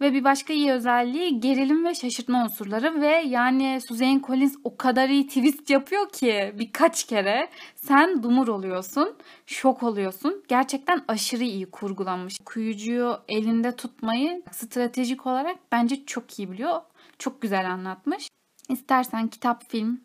Ve 0.00 0.12
bir 0.12 0.24
başka 0.24 0.52
iyi 0.52 0.72
özelliği 0.72 1.40
gerilim 1.40 1.84
ve 1.84 1.94
şaşırtma 1.94 2.44
unsurları 2.44 3.00
ve 3.00 3.06
yani 3.26 3.80
Suzanne 3.80 4.20
Collins 4.26 4.56
o 4.64 4.76
kadar 4.76 5.08
iyi 5.08 5.26
twist 5.26 5.70
yapıyor 5.70 6.08
ki 6.12 6.54
birkaç 6.58 7.04
kere 7.04 7.48
sen 7.76 8.22
dumur 8.22 8.48
oluyorsun, 8.48 9.16
şok 9.46 9.82
oluyorsun. 9.82 10.44
Gerçekten 10.48 11.04
aşırı 11.08 11.44
iyi 11.44 11.70
kurgulanmış. 11.70 12.40
Okuyucuyu 12.40 13.18
elinde 13.28 13.76
tutmayı 13.76 14.42
stratejik 14.52 15.26
olarak 15.26 15.56
bence 15.72 16.06
çok 16.06 16.38
iyi 16.38 16.52
biliyor. 16.52 16.80
Çok 17.18 17.42
güzel 17.42 17.70
anlatmış. 17.70 18.28
İstersen 18.68 19.28
kitap, 19.28 19.70
film 19.70 20.00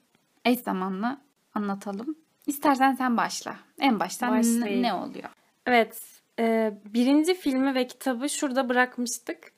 eş 0.45 0.59
zamanlı 0.59 1.17
anlatalım. 1.55 2.15
İstersen 2.47 2.93
sen 2.93 3.17
başla. 3.17 3.55
En 3.79 3.99
baştan 3.99 4.33
ne, 4.33 4.37
Başlayayım. 4.37 4.83
ne 4.83 4.93
oluyor? 4.93 5.29
Evet. 5.65 6.01
e, 6.39 6.73
birinci 6.85 7.33
filmi 7.33 7.75
ve 7.75 7.87
kitabı 7.87 8.29
şurada 8.29 8.69
bırakmıştık. 8.69 9.53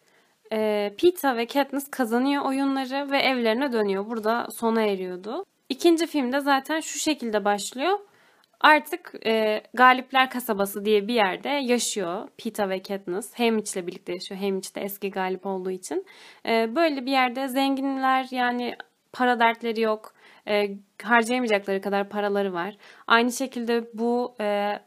E, 0.54 0.94
Peeta 1.02 1.38
ve 1.38 1.46
Katniss 1.46 1.92
kazanıyor 1.92 2.46
oyunları 2.46 3.12
ve 3.12 3.18
evlerine 3.18 3.74
dönüyor. 3.74 4.10
Burada 4.10 4.48
sona 4.52 4.82
eriyordu. 4.82 5.46
İkinci 5.70 6.08
filmde 6.08 6.40
zaten 6.40 6.80
şu 6.80 7.00
şekilde 7.00 7.46
başlıyor. 7.46 8.00
Artık 8.62 9.14
e, 9.26 9.64
Galipler 9.74 10.30
Kasabası 10.30 10.86
diye 10.86 11.08
bir 11.08 11.14
yerde 11.14 11.50
yaşıyor 11.50 12.28
Peeta 12.38 12.70
ve 12.70 12.82
Katniss. 12.82 13.40
Haymitch'le 13.40 13.88
birlikte 13.88 14.14
yaşıyor. 14.14 14.40
Haymitch 14.40 14.76
de 14.76 14.82
eski 14.82 15.12
galip 15.12 15.46
olduğu 15.46 15.72
için. 15.72 16.06
E, 16.46 16.76
böyle 16.76 17.06
bir 17.06 17.12
yerde 17.12 17.48
zenginler 17.48 18.28
yani 18.32 18.76
para 19.14 19.40
dertleri 19.40 19.82
yok. 19.82 20.14
E, 20.48 20.70
harcayamayacakları 21.04 21.82
kadar 21.82 22.10
paraları 22.10 22.54
var. 22.54 22.78
Aynı 23.08 23.32
şekilde 23.32 23.84
bu 23.94 24.36
e, 24.42 24.80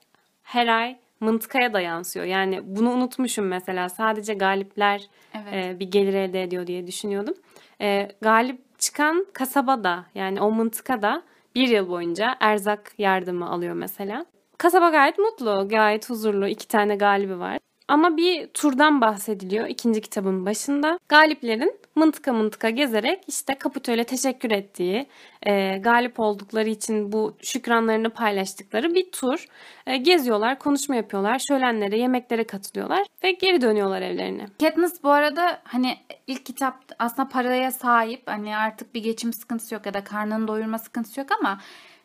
her 0.42 0.66
ay 0.66 0.96
mıntıkaya 1.20 1.72
da 1.72 1.80
yansıyor. 1.80 2.26
Yani 2.26 2.60
bunu 2.64 2.90
unutmuşum 2.90 3.46
mesela. 3.46 3.88
Sadece 3.88 4.34
galipler 4.34 5.02
Evet. 5.34 5.54
e, 5.76 5.80
bir 5.80 5.90
gelir 5.90 6.14
elde 6.14 6.42
ediyor 6.42 6.66
diye 6.66 6.86
düşünüyordum. 6.86 7.34
E, 7.80 8.08
galip 8.20 8.78
çıkan 8.78 9.26
kasabada 9.32 10.04
yani 10.14 10.40
o 10.40 10.50
mıntıkada 10.50 11.22
bir 11.54 11.68
yıl 11.68 11.88
boyunca 11.88 12.36
erzak 12.40 12.92
yardımı 12.98 13.50
alıyor 13.50 13.74
mesela. 13.74 14.26
Kasaba 14.58 14.90
gayet 14.90 15.18
mutlu, 15.18 15.68
gayet 15.68 16.10
huzurlu. 16.10 16.48
iki 16.48 16.68
tane 16.68 16.96
galibi 16.96 17.38
var. 17.38 17.58
Ama 17.88 18.16
bir 18.16 18.46
turdan 18.46 19.00
bahsediliyor 19.00 19.66
ikinci 19.66 20.00
kitabın 20.00 20.46
başında. 20.46 20.98
Galiplerin 21.08 21.80
mıntıka 21.94 22.32
mıntıka 22.32 22.70
gezerek 22.70 23.24
işte 23.28 23.54
Kaputöl'e 23.54 24.04
teşekkür 24.04 24.50
ettiği, 24.50 25.06
e, 25.42 25.78
galip 25.78 26.20
oldukları 26.20 26.68
için 26.68 27.12
bu 27.12 27.36
şükranlarını 27.42 28.10
paylaştıkları 28.10 28.94
bir 28.94 29.10
tur. 29.12 29.46
E, 29.86 29.96
geziyorlar, 29.96 30.58
konuşma 30.58 30.96
yapıyorlar, 30.96 31.38
şölenlere, 31.48 31.98
yemeklere 31.98 32.44
katılıyorlar 32.44 33.06
ve 33.24 33.30
geri 33.30 33.60
dönüyorlar 33.60 34.02
evlerine. 34.02 34.46
Katniss 34.60 35.02
bu 35.02 35.10
arada 35.10 35.60
hani 35.64 35.96
ilk 36.26 36.46
kitap 36.46 36.74
aslında 36.98 37.28
paraya 37.28 37.70
sahip. 37.70 38.22
Hani 38.26 38.56
artık 38.56 38.94
bir 38.94 39.02
geçim 39.02 39.32
sıkıntısı 39.32 39.74
yok 39.74 39.86
ya 39.86 39.94
da 39.94 40.04
karnını 40.04 40.48
doyurma 40.48 40.78
sıkıntısı 40.78 41.20
yok 41.20 41.28
ama 41.40 41.58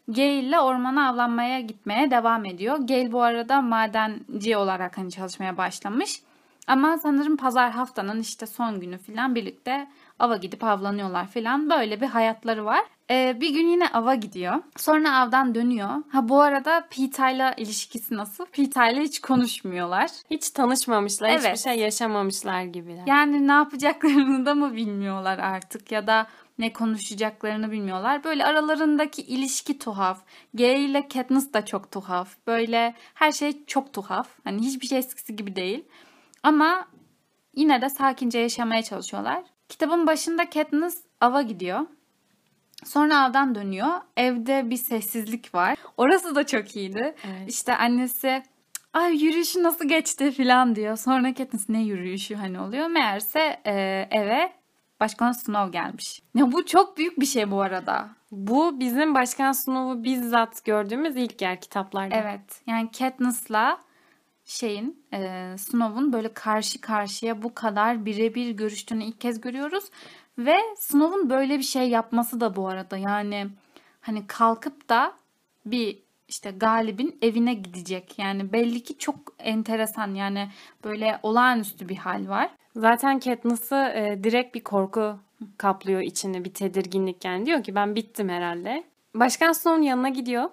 Gale 0.07 0.39
ile 0.39 0.59
ormana 0.59 1.09
avlanmaya 1.09 1.59
gitmeye 1.59 2.11
devam 2.11 2.45
ediyor. 2.45 2.77
Gale 2.77 3.11
bu 3.11 3.21
arada 3.21 3.61
madenci 3.61 4.57
olarak 4.57 4.97
hani 4.97 5.11
çalışmaya 5.11 5.57
başlamış. 5.57 6.21
Ama 6.67 6.97
sanırım 6.97 7.37
pazar 7.37 7.71
haftanın 7.71 8.19
işte 8.19 8.45
son 8.45 8.79
günü 8.79 8.97
falan 8.97 9.35
birlikte 9.35 9.87
ava 10.19 10.37
gidip 10.37 10.63
avlanıyorlar 10.63 11.27
falan. 11.27 11.69
Böyle 11.69 12.01
bir 12.01 12.07
hayatları 12.07 12.65
var. 12.65 12.81
Ee, 13.09 13.37
bir 13.41 13.49
gün 13.53 13.67
yine 13.67 13.87
ava 13.87 14.15
gidiyor. 14.15 14.55
Sonra 14.77 15.17
avdan 15.17 15.55
dönüyor. 15.55 15.89
Ha 16.11 16.29
bu 16.29 16.41
arada 16.41 16.87
Pita 16.89 17.29
ile 17.29 17.53
ilişkisi 17.57 18.15
nasıl? 18.17 18.45
Pita 18.45 18.89
ile 18.89 19.01
hiç 19.01 19.21
konuşmuyorlar. 19.21 20.09
Hiç 20.31 20.49
tanışmamışlar, 20.49 21.31
hiçbir 21.31 21.47
Evet. 21.47 21.59
şey 21.59 21.79
yaşamamışlar 21.79 22.61
gibiler. 22.63 23.03
Yani 23.07 23.47
ne 23.47 23.51
yapacaklarını 23.51 24.45
da 24.45 24.55
mı 24.55 24.73
bilmiyorlar 24.75 25.39
artık 25.39 25.91
ya 25.91 26.07
da 26.07 26.27
ne 26.59 26.73
konuşacaklarını 26.73 27.71
bilmiyorlar. 27.71 28.23
Böyle 28.23 28.45
aralarındaki 28.45 29.21
ilişki 29.21 29.79
tuhaf. 29.79 30.21
Gay 30.53 30.85
ile 30.85 31.07
Katniss 31.07 31.53
da 31.53 31.65
çok 31.65 31.91
tuhaf. 31.91 32.35
Böyle 32.47 32.95
her 33.13 33.31
şey 33.31 33.65
çok 33.65 33.93
tuhaf. 33.93 34.29
Hani 34.43 34.61
hiçbir 34.61 34.87
şey 34.87 34.97
eskisi 34.97 35.35
gibi 35.35 35.55
değil. 35.55 35.83
Ama 36.43 36.87
yine 37.55 37.81
de 37.81 37.89
sakince 37.89 38.39
yaşamaya 38.39 38.83
çalışıyorlar. 38.83 39.43
Kitabın 39.69 40.07
başında 40.07 40.49
Katniss 40.49 41.03
ava 41.21 41.41
gidiyor. 41.41 41.79
Sonra 42.85 43.19
avdan 43.19 43.55
dönüyor. 43.55 43.87
Evde 44.17 44.69
bir 44.69 44.77
sessizlik 44.77 45.55
var. 45.55 45.77
Orası 45.97 46.35
da 46.35 46.45
çok 46.45 46.75
iyiydi. 46.75 47.15
Evet. 47.27 47.49
İşte 47.49 47.75
annesi 47.77 48.43
ay 48.93 49.23
yürüyüşü 49.23 49.63
nasıl 49.63 49.87
geçti 49.87 50.31
falan 50.31 50.75
diyor. 50.75 50.97
Sonra 50.97 51.33
Katniss 51.33 51.69
ne 51.69 51.81
yürüyüşü 51.83 52.35
hani 52.35 52.59
oluyor. 52.59 52.87
Meğerse 52.87 53.61
e, 53.65 53.71
eve 54.11 54.51
Başkan 55.03 55.31
Snow 55.31 55.71
gelmiş. 55.71 56.21
Ya 56.35 56.51
bu 56.51 56.65
çok 56.65 56.97
büyük 56.97 57.19
bir 57.19 57.25
şey 57.25 57.51
bu 57.51 57.61
arada. 57.61 58.09
Bu 58.31 58.79
bizim 58.79 59.15
Başkan 59.15 59.51
Snow'u 59.51 60.03
bizzat 60.03 60.65
gördüğümüz 60.65 61.15
ilk 61.15 61.41
yer 61.41 61.61
kitaplarda. 61.61 62.15
Evet. 62.15 62.61
Yani 62.67 62.91
Katniss'la 62.91 63.77
şeyin 64.45 65.05
e, 65.13 65.49
Snow'un 65.57 66.13
böyle 66.13 66.33
karşı 66.33 66.81
karşıya 66.81 67.43
bu 67.43 67.53
kadar 67.53 68.05
birebir 68.05 68.51
görüştüğünü 68.51 69.03
ilk 69.03 69.21
kez 69.21 69.41
görüyoruz. 69.41 69.83
Ve 70.37 70.57
Snow'un 70.77 71.29
böyle 71.29 71.57
bir 71.57 71.63
şey 71.63 71.89
yapması 71.89 72.39
da 72.41 72.55
bu 72.55 72.67
arada 72.67 72.97
yani 72.97 73.47
hani 74.01 74.27
kalkıp 74.27 74.89
da 74.89 75.13
bir 75.65 76.02
işte 76.27 76.51
galibin 76.51 77.17
evine 77.21 77.53
gidecek. 77.53 78.19
Yani 78.19 78.53
belli 78.53 78.83
ki 78.83 78.97
çok 78.97 79.15
enteresan 79.39 80.15
yani 80.15 80.47
böyle 80.83 81.19
olağanüstü 81.23 81.89
bir 81.89 81.97
hal 81.97 82.29
var. 82.29 82.49
Zaten 82.75 83.19
Katniss'ı 83.19 83.75
e, 83.75 84.23
direkt 84.23 84.55
bir 84.55 84.63
korku 84.63 85.19
kaplıyor 85.57 86.01
içini, 86.01 86.45
bir 86.45 86.53
tedirginlik 86.53 87.25
yani. 87.25 87.45
Diyor 87.45 87.63
ki 87.63 87.75
ben 87.75 87.95
bittim 87.95 88.29
herhalde. 88.29 88.83
Başkan 89.15 89.51
Snow'un 89.51 89.83
yanına 89.83 90.09
gidiyor. 90.09 90.49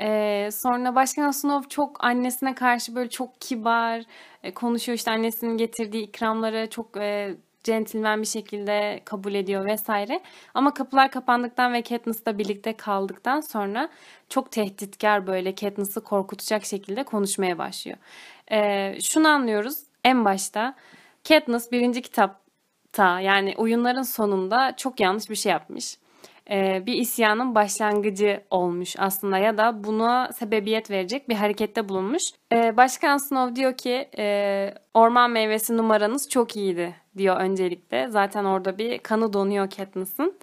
E, 0.00 0.48
sonra 0.52 0.94
Başkan 0.94 1.30
Snow 1.30 1.68
çok 1.68 2.04
annesine 2.04 2.54
karşı 2.54 2.94
böyle 2.94 3.10
çok 3.10 3.40
kibar 3.40 4.02
e, 4.42 4.54
konuşuyor. 4.54 4.98
İşte 4.98 5.10
annesinin 5.10 5.56
getirdiği 5.56 6.02
ikramları 6.02 6.70
çok 6.70 6.96
e, 6.96 7.34
centilmen 7.64 8.22
bir 8.22 8.26
şekilde 8.26 9.02
kabul 9.04 9.34
ediyor 9.34 9.64
vesaire. 9.64 10.20
Ama 10.54 10.74
kapılar 10.74 11.10
kapandıktan 11.10 11.72
ve 11.72 11.82
Katniss'la 11.82 12.38
birlikte 12.38 12.76
kaldıktan 12.76 13.40
sonra 13.40 13.88
çok 14.28 14.52
tehditkar 14.52 15.26
böyle 15.26 15.54
Katniss'ı 15.54 16.00
korkutacak 16.04 16.64
şekilde 16.64 17.04
konuşmaya 17.04 17.58
başlıyor. 17.58 17.98
E, 18.50 19.00
şunu 19.00 19.28
anlıyoruz 19.28 19.78
en 20.04 20.24
başta. 20.24 20.74
Katniss 21.28 21.72
birinci 21.72 22.02
kitapta 22.02 23.20
yani 23.20 23.54
oyunların 23.56 24.02
sonunda 24.02 24.76
çok 24.76 25.00
yanlış 25.00 25.30
bir 25.30 25.36
şey 25.36 25.52
yapmış. 25.52 25.98
Ee, 26.50 26.82
bir 26.86 26.94
isyanın 26.94 27.54
başlangıcı 27.54 28.40
olmuş 28.50 28.96
aslında 28.98 29.38
ya 29.38 29.58
da 29.58 29.84
buna 29.84 30.32
sebebiyet 30.32 30.90
verecek 30.90 31.28
bir 31.28 31.34
harekette 31.34 31.88
bulunmuş. 31.88 32.22
Ee, 32.52 32.76
Başkan 32.76 33.16
Snow 33.18 33.56
diyor 33.56 33.76
ki 33.76 34.08
e, 34.18 34.74
orman 34.94 35.30
meyvesi 35.30 35.76
numaranız 35.76 36.28
çok 36.28 36.56
iyiydi 36.56 36.94
diyor 37.16 37.36
öncelikle. 37.36 38.08
Zaten 38.10 38.44
orada 38.44 38.78
bir 38.78 38.98
kanı 38.98 39.32
donuyor 39.32 39.70
Katniss'ın. 39.70 40.38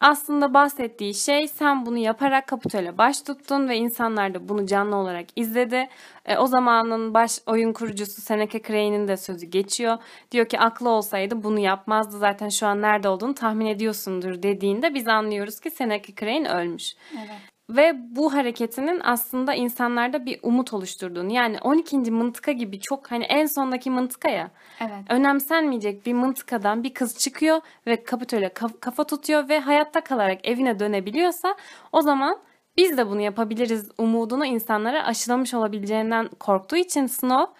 Aslında 0.00 0.54
bahsettiği 0.54 1.14
şey 1.14 1.48
sen 1.48 1.86
bunu 1.86 1.98
yaparak 1.98 2.46
Kapitol'e 2.46 2.98
baş 2.98 3.22
tuttun 3.22 3.68
ve 3.68 3.76
insanlar 3.76 4.34
da 4.34 4.48
bunu 4.48 4.66
canlı 4.66 4.96
olarak 4.96 5.26
izledi. 5.36 5.88
E, 6.26 6.36
o 6.36 6.46
zamanın 6.46 7.14
baş 7.14 7.38
oyun 7.46 7.72
kurucusu 7.72 8.22
Seneca 8.22 8.62
Crane'in 8.62 9.08
de 9.08 9.16
sözü 9.16 9.46
geçiyor. 9.46 9.98
Diyor 10.30 10.46
ki 10.46 10.58
aklı 10.58 10.88
olsaydı 10.88 11.42
bunu 11.42 11.58
yapmazdı 11.58 12.18
zaten 12.18 12.48
şu 12.48 12.66
an 12.66 12.82
nerede 12.82 13.08
olduğunu 13.08 13.34
tahmin 13.34 13.66
ediyorsundur 13.66 14.42
dediğinde 14.42 14.94
biz 14.94 15.08
anlıyoruz 15.08 15.60
ki 15.60 15.70
Seneca 15.70 16.14
Crane 16.14 16.48
ölmüş. 16.48 16.94
Evet. 17.18 17.57
Ve 17.70 17.96
bu 18.16 18.34
hareketinin 18.34 19.00
aslında 19.04 19.54
insanlarda 19.54 20.26
bir 20.26 20.40
umut 20.42 20.72
oluşturduğunu 20.74 21.32
yani 21.32 21.58
12. 21.62 21.96
mıntıka 21.98 22.52
gibi 22.52 22.80
çok 22.80 23.10
hani 23.10 23.24
en 23.24 23.46
sondaki 23.46 23.90
mıntıka 23.90 24.28
ya 24.28 24.50
Evet. 24.80 24.92
önemsenmeyecek 25.08 26.06
bir 26.06 26.12
mıntıkadan 26.14 26.82
bir 26.82 26.94
kız 26.94 27.18
çıkıyor 27.18 27.60
ve 27.86 28.04
Kapitol'e 28.04 28.48
kaf- 28.48 28.80
kafa 28.80 29.04
tutuyor 29.04 29.48
ve 29.48 29.60
hayatta 29.60 30.00
kalarak 30.00 30.48
evine 30.48 30.78
dönebiliyorsa 30.78 31.54
o 31.92 32.02
zaman 32.02 32.38
biz 32.76 32.96
de 32.98 33.06
bunu 33.08 33.20
yapabiliriz 33.20 33.88
umudunu 33.98 34.46
insanlara 34.46 35.04
aşılamış 35.06 35.54
olabileceğinden 35.54 36.28
korktuğu 36.40 36.76
için 36.76 37.06
Snow 37.06 37.52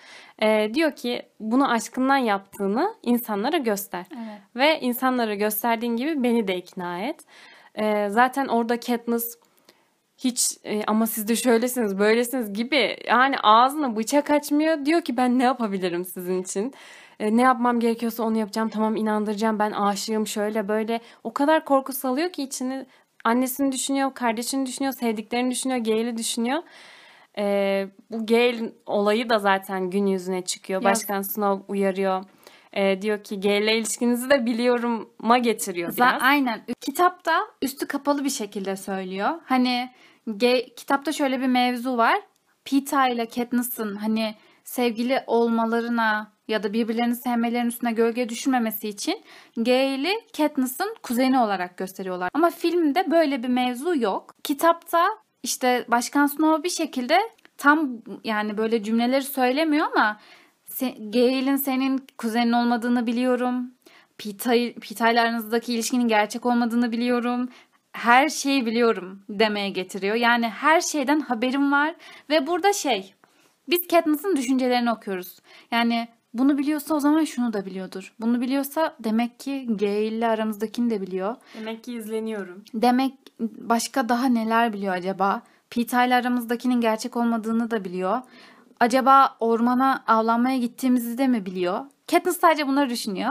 e, 0.42 0.74
diyor 0.74 0.92
ki 0.96 1.22
bunu 1.40 1.70
aşkından 1.70 2.16
yaptığını 2.16 2.94
insanlara 3.02 3.56
göster. 3.56 4.06
Evet. 4.12 4.40
Ve 4.56 4.80
insanlara 4.80 5.34
gösterdiğin 5.34 5.96
gibi 5.96 6.22
beni 6.22 6.48
de 6.48 6.56
ikna 6.56 6.98
et. 7.00 7.24
E, 7.74 8.08
zaten 8.08 8.46
orada 8.48 8.80
Katniss 8.80 9.34
hiç 10.18 10.58
e, 10.64 10.84
ama 10.84 11.06
siz 11.06 11.28
de 11.28 11.36
şöylesiniz 11.36 11.98
böylesiniz 11.98 12.52
gibi 12.52 12.96
yani 13.06 13.36
ağzına 13.42 13.96
bıçak 13.96 14.30
açmıyor. 14.30 14.84
Diyor 14.84 15.02
ki 15.02 15.16
ben 15.16 15.38
ne 15.38 15.44
yapabilirim 15.44 16.04
sizin 16.04 16.42
için? 16.42 16.74
E, 17.20 17.36
ne 17.36 17.42
yapmam 17.42 17.80
gerekiyorsa 17.80 18.22
onu 18.22 18.38
yapacağım. 18.38 18.68
Tamam 18.68 18.96
inandıracağım 18.96 19.58
ben 19.58 19.70
aşığım 19.70 20.26
şöyle 20.26 20.68
böyle. 20.68 21.00
O 21.24 21.32
kadar 21.32 21.64
korku 21.64 21.92
salıyor 21.92 22.32
ki 22.32 22.42
içini 22.42 22.86
annesini 23.24 23.72
düşünüyor, 23.72 24.14
kardeşini 24.14 24.66
düşünüyor, 24.66 24.92
sevdiklerini 24.92 25.50
düşünüyor, 25.50 25.78
Gale'i 25.78 26.16
düşünüyor. 26.16 26.62
E, 27.38 27.86
bu 28.10 28.26
Gale 28.26 28.72
olayı 28.86 29.30
da 29.30 29.38
zaten 29.38 29.90
gün 29.90 30.06
yüzüne 30.06 30.42
çıkıyor. 30.42 30.84
Başkan 30.84 31.22
Snow 31.22 31.64
uyarıyor. 31.68 32.24
E, 32.72 33.02
diyor 33.02 33.24
ki 33.24 33.40
Gale'le 33.40 33.78
ilişkinizi 33.78 34.30
de 34.30 34.46
biliyorum'a 34.46 35.38
getiriyor 35.38 35.96
biraz. 35.96 36.22
aynen. 36.22 36.64
Kitapta 36.80 37.40
üstü 37.62 37.86
kapalı 37.86 38.24
bir 38.24 38.30
şekilde 38.30 38.76
söylüyor. 38.76 39.30
Hani 39.44 39.90
ge- 40.28 40.74
kitapta 40.74 41.12
şöyle 41.12 41.40
bir 41.40 41.46
mevzu 41.46 41.96
var. 41.96 42.20
Pita 42.64 43.08
ile 43.08 43.26
Katniss'ın 43.26 43.96
hani 43.96 44.34
sevgili 44.64 45.22
olmalarına 45.26 46.32
ya 46.48 46.62
da 46.62 46.72
birbirlerini 46.72 47.16
sevmelerinin 47.16 47.68
üstüne 47.68 47.92
gölge 47.92 48.28
düşürmemesi 48.28 48.88
için 48.88 49.20
Gale'i 49.56 50.14
Katniss'ın 50.36 50.94
kuzeni 51.02 51.38
olarak 51.40 51.76
gösteriyorlar. 51.76 52.30
Ama 52.34 52.50
filmde 52.50 53.10
böyle 53.10 53.42
bir 53.42 53.48
mevzu 53.48 53.96
yok. 53.96 54.34
Kitapta 54.44 55.08
işte 55.42 55.84
Başkan 55.88 56.26
Snow 56.26 56.62
bir 56.64 56.70
şekilde 56.70 57.18
tam 57.58 57.90
yani 58.24 58.58
böyle 58.58 58.82
cümleleri 58.82 59.22
söylemiyor 59.22 59.86
ama 59.96 60.20
se- 60.78 61.10
Gale'in 61.10 61.56
senin 61.56 62.06
kuzenin 62.18 62.52
olmadığını 62.52 63.06
biliyorum. 63.06 63.70
Pita, 64.18 64.50
Pita 64.80 65.10
ile 65.10 65.20
aranızdaki 65.20 65.74
ilişkinin 65.74 66.08
gerçek 66.08 66.46
olmadığını 66.46 66.92
biliyorum. 66.92 67.48
Her 67.92 68.28
şeyi 68.28 68.66
biliyorum 68.66 69.22
demeye 69.28 69.70
getiriyor. 69.70 70.14
Yani 70.14 70.48
her 70.48 70.80
şeyden 70.80 71.20
haberim 71.20 71.72
var. 71.72 71.94
Ve 72.30 72.46
burada 72.46 72.72
şey, 72.72 73.14
biz 73.68 73.86
Katniss'ın 73.86 74.36
düşüncelerini 74.36 74.92
okuyoruz. 74.92 75.38
Yani 75.70 76.08
bunu 76.34 76.58
biliyorsa 76.58 76.94
o 76.94 77.00
zaman 77.00 77.24
şunu 77.24 77.52
da 77.52 77.66
biliyordur. 77.66 78.12
Bunu 78.20 78.40
biliyorsa 78.40 78.96
demek 79.00 79.40
ki 79.40 79.66
Gale 79.68 80.06
ile 80.06 80.26
aramızdakini 80.26 80.90
de 80.90 81.00
biliyor. 81.00 81.36
Demek 81.60 81.84
ki 81.84 81.92
izleniyorum. 81.94 82.64
Demek 82.74 83.14
başka 83.40 84.08
daha 84.08 84.26
neler 84.26 84.72
biliyor 84.72 84.94
acaba 84.94 85.42
ile 85.76 86.14
aramızdakinin 86.14 86.80
gerçek 86.80 87.16
olmadığını 87.16 87.70
da 87.70 87.84
biliyor. 87.84 88.22
Acaba 88.80 89.36
ormana 89.40 90.04
avlanmaya 90.06 90.58
gittiğimizi 90.58 91.18
de 91.18 91.26
mi 91.26 91.46
biliyor? 91.46 91.84
Katniss 92.10 92.40
sadece 92.40 92.66
bunları 92.66 92.90
düşünüyor. 92.90 93.30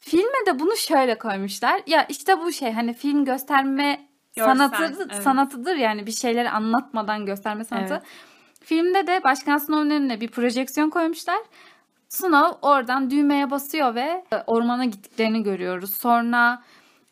Filme 0.00 0.46
de 0.46 0.58
bunu 0.58 0.76
şöyle 0.76 1.18
koymuşlar. 1.18 1.82
Ya 1.86 2.06
işte 2.08 2.38
bu 2.38 2.52
şey 2.52 2.72
hani 2.72 2.94
film 2.94 3.24
gösterme 3.24 4.08
Görsel, 4.36 4.56
sanatıdır, 4.56 5.10
evet. 5.12 5.22
sanatıdır 5.22 5.76
yani 5.76 6.06
bir 6.06 6.12
şeyleri 6.12 6.50
anlatmadan 6.50 7.26
gösterme 7.26 7.64
sanatı. 7.64 7.94
Evet. 7.94 8.02
Filmde 8.60 9.06
de 9.06 9.24
Başkan 9.24 9.58
Snow'un 9.58 9.90
önüne 9.90 10.20
bir 10.20 10.28
projeksiyon 10.28 10.90
koymuşlar. 10.90 11.38
Snow 12.08 12.68
oradan 12.68 13.10
düğmeye 13.10 13.50
basıyor 13.50 13.94
ve 13.94 14.24
e, 14.32 14.36
ormana 14.46 14.84
gittiklerini 14.84 15.42
görüyoruz. 15.42 15.94
Sonra 15.94 16.62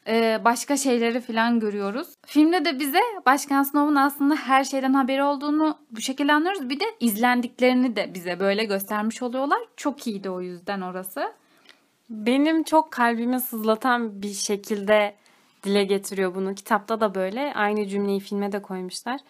e, 0.09 0.41
başka 0.45 0.77
şeyleri 0.77 1.21
falan 1.21 1.61
görüyoruz. 1.61 2.09
Filmde 2.27 2.65
de 2.65 2.79
bize 2.79 3.01
Başkan 3.27 3.63
Snow'un 3.63 3.95
aslında 3.97 4.35
her 4.35 4.65
şeyden 4.65 4.93
haberi 4.93 5.23
olduğunu 5.23 5.79
bu 5.91 6.01
şekilde 6.01 6.33
anlıyoruz. 6.33 6.69
Bir 6.71 6.81
de 6.81 6.85
izlendiklerini 7.01 7.97
de 7.97 8.15
bize 8.15 8.41
böyle 8.41 8.65
göstermiş 8.65 9.23
oluyorlar. 9.23 9.59
Çok 9.77 10.07
iyiydi 10.07 10.31
o 10.31 10.41
yüzden 10.41 10.81
orası. 10.81 11.33
Benim 12.11 12.63
çok 12.63 12.91
kalbimi 12.91 13.41
sızlatan 13.41 14.23
bir 14.23 14.33
şekilde 14.33 15.15
dile 15.63 15.85
getiriyor 15.85 16.35
bunu. 16.35 16.55
Kitapta 16.55 17.01
da 17.01 17.15
böyle. 17.15 17.53
Aynı 17.55 17.87
cümleyi 17.87 18.21
filme 18.21 18.53
de 18.53 18.63
koymuşlar. 18.63 19.21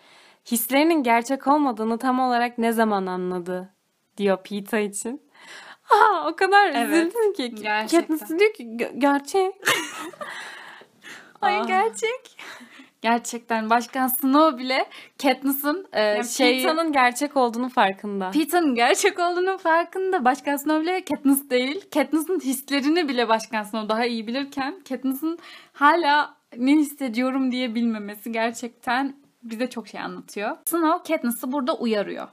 Hislerinin 0.50 1.02
gerçek 1.02 1.46
olmadığını 1.46 1.98
tam 1.98 2.20
olarak 2.20 2.58
ne 2.58 2.72
zaman 2.72 3.06
anladı 3.06 3.68
diyor 4.16 4.38
Peeta 4.42 4.78
için. 4.78 5.22
Aa, 5.90 6.28
o 6.30 6.36
kadar 6.36 6.66
Evet, 6.74 7.06
üzüldüm 7.06 7.32
ki. 7.32 7.54
gerçekten. 7.62 8.16
Katniss 8.18 8.38
diyor 8.40 8.52
ki 8.54 8.64
"Ge- 8.64 8.98
gerçek. 8.98 9.52
Ay 11.46 11.60
Aa. 11.60 11.64
gerçek. 11.64 12.38
Gerçekten 13.02 13.70
Başkan 13.70 14.08
Snow 14.08 14.58
bile 14.58 14.86
Katniss'ın 15.22 15.86
e, 15.92 16.00
Yani 16.00 16.28
şey... 16.28 16.56
Peeta'nın 16.56 16.92
gerçek 16.92 17.36
olduğunu 17.36 17.68
farkında. 17.68 18.30
Peeta'nın 18.30 18.74
gerçek 18.74 19.18
olduğunun 19.18 19.56
farkında 19.56 20.24
Başkan 20.24 20.56
Snow 20.56 20.82
bile 20.82 21.04
Katniss 21.04 21.50
değil. 21.50 21.80
Katniss'ın 21.94 22.40
hislerini 22.40 23.08
bile 23.08 23.28
Başkan 23.28 23.62
Snow 23.62 23.88
daha 23.88 24.06
iyi 24.06 24.26
bilirken 24.26 24.80
Katniss'ın 24.88 25.38
hala 25.72 26.36
ne 26.56 26.72
hissediyorum 26.72 27.52
diye 27.52 27.74
bilmemesi 27.74 28.32
gerçekten 28.32 29.16
bize 29.42 29.70
çok 29.70 29.88
şey 29.88 30.00
anlatıyor. 30.00 30.56
Snow 30.64 31.14
Katniss'ı 31.14 31.52
burada 31.52 31.74
uyarıyor. 31.74 32.28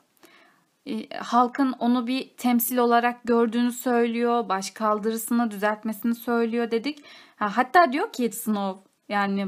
E, 0.86 1.10
halkın 1.17 1.75
onu 1.79 2.08
bir 2.08 2.29
temsil 2.38 2.77
olarak 2.77 3.24
gördüğünü 3.24 3.72
söylüyor. 3.72 4.50
Baş 4.50 4.72
kaldırısını 4.72 5.51
düzeltmesini 5.51 6.15
söylüyor 6.15 6.72
dedik. 6.72 7.03
Ha, 7.36 7.58
hatta 7.58 7.91
diyor 7.91 8.13
ki 8.13 8.32
Snow 8.32 8.93
yani 9.10 9.48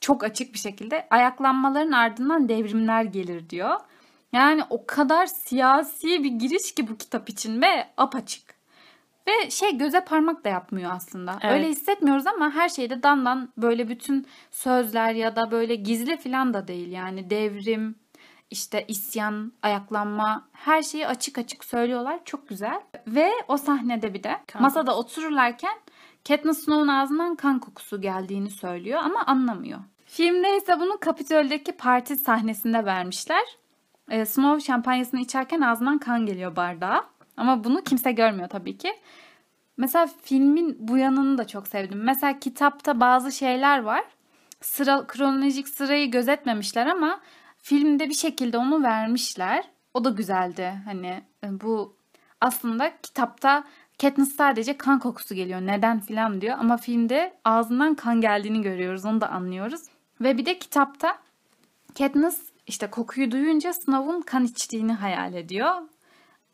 çok 0.00 0.24
açık 0.24 0.54
bir 0.54 0.58
şekilde 0.58 1.06
ayaklanmaların 1.10 1.92
ardından 1.92 2.48
devrimler 2.48 3.04
gelir 3.04 3.50
diyor. 3.50 3.80
Yani 4.32 4.62
o 4.70 4.86
kadar 4.86 5.26
siyasi 5.26 6.24
bir 6.24 6.30
giriş 6.30 6.74
ki 6.74 6.88
bu 6.88 6.96
kitap 6.96 7.28
için 7.28 7.62
ve 7.62 7.88
apaçık. 7.96 8.56
Ve 9.28 9.50
şey 9.50 9.78
göze 9.78 10.04
parmak 10.04 10.44
da 10.44 10.48
yapmıyor 10.48 10.90
aslında. 10.94 11.38
Evet. 11.42 11.54
Öyle 11.54 11.68
hissetmiyoruz 11.68 12.26
ama 12.26 12.50
her 12.50 12.68
şeyde 12.68 13.02
dandan 13.02 13.52
böyle 13.56 13.88
bütün 13.88 14.26
sözler 14.50 15.12
ya 15.12 15.36
da 15.36 15.50
böyle 15.50 15.74
gizli 15.74 16.16
falan 16.16 16.54
da 16.54 16.68
değil. 16.68 16.92
Yani 16.92 17.30
devrim, 17.30 17.94
işte 18.50 18.84
isyan, 18.88 19.52
ayaklanma 19.62 20.48
her 20.52 20.82
şeyi 20.82 21.06
açık 21.06 21.38
açık 21.38 21.64
söylüyorlar. 21.64 22.20
Çok 22.24 22.48
güzel. 22.48 22.80
Ve 23.06 23.30
o 23.48 23.56
sahnede 23.56 24.14
bir 24.14 24.22
de 24.22 24.36
masada 24.58 24.96
otururlarken 24.96 25.74
Katniss 26.28 26.64
Snow'un 26.64 26.88
ağzından 26.88 27.36
kan 27.36 27.58
kokusu 27.58 28.00
geldiğini 28.00 28.50
söylüyor 28.50 29.00
ama 29.04 29.26
anlamıyor. 29.26 29.80
Filmde 30.06 30.56
ise 30.56 30.80
bunu 30.80 30.98
Kapitol'deki 31.00 31.72
parti 31.72 32.16
sahnesinde 32.16 32.84
vermişler. 32.84 33.42
Ee, 34.10 34.24
Snow 34.24 34.66
şampanyasını 34.66 35.20
içerken 35.20 35.60
ağzından 35.60 35.98
kan 35.98 36.26
geliyor 36.26 36.56
bardağa. 36.56 37.04
Ama 37.36 37.64
bunu 37.64 37.82
kimse 37.82 38.12
görmüyor 38.12 38.48
tabii 38.48 38.78
ki. 38.78 38.92
Mesela 39.76 40.08
filmin 40.22 40.76
bu 40.80 40.98
yanını 40.98 41.38
da 41.38 41.46
çok 41.46 41.68
sevdim. 41.68 42.04
Mesela 42.04 42.38
kitapta 42.38 43.00
bazı 43.00 43.32
şeyler 43.32 43.82
var. 43.82 44.04
Sıra, 44.60 45.06
kronolojik 45.06 45.68
sırayı 45.68 46.10
gözetmemişler 46.10 46.86
ama 46.86 47.20
filmde 47.58 48.08
bir 48.08 48.14
şekilde 48.14 48.58
onu 48.58 48.82
vermişler. 48.82 49.64
O 49.94 50.04
da 50.04 50.10
güzeldi. 50.10 50.72
Hani 50.84 51.22
e, 51.44 51.60
bu 51.60 51.96
aslında 52.40 52.92
kitapta 53.02 53.64
Katniss 54.00 54.36
sadece 54.36 54.78
kan 54.78 54.98
kokusu 54.98 55.34
geliyor. 55.34 55.60
Neden 55.60 56.00
filan 56.00 56.40
diyor. 56.40 56.56
Ama 56.58 56.76
filmde 56.76 57.34
ağzından 57.44 57.94
kan 57.94 58.20
geldiğini 58.20 58.62
görüyoruz. 58.62 59.04
Onu 59.04 59.20
da 59.20 59.28
anlıyoruz. 59.28 59.80
Ve 60.20 60.38
bir 60.38 60.46
de 60.46 60.58
kitapta 60.58 61.18
Katniss 61.98 62.40
işte 62.66 62.86
kokuyu 62.86 63.30
duyunca 63.30 63.72
Snow'un 63.72 64.20
kan 64.20 64.44
içtiğini 64.44 64.92
hayal 64.92 65.34
ediyor. 65.34 65.70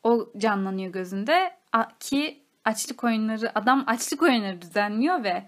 O 0.03 0.29
canlanıyor 0.39 0.93
gözünde. 0.93 1.57
Ki 2.01 2.43
açlık 2.65 3.05
oyunları, 3.05 3.59
adam 3.59 3.85
açlık 3.87 4.23
oyunları 4.23 4.63
düzenliyor 4.63 5.25
ve 5.25 5.47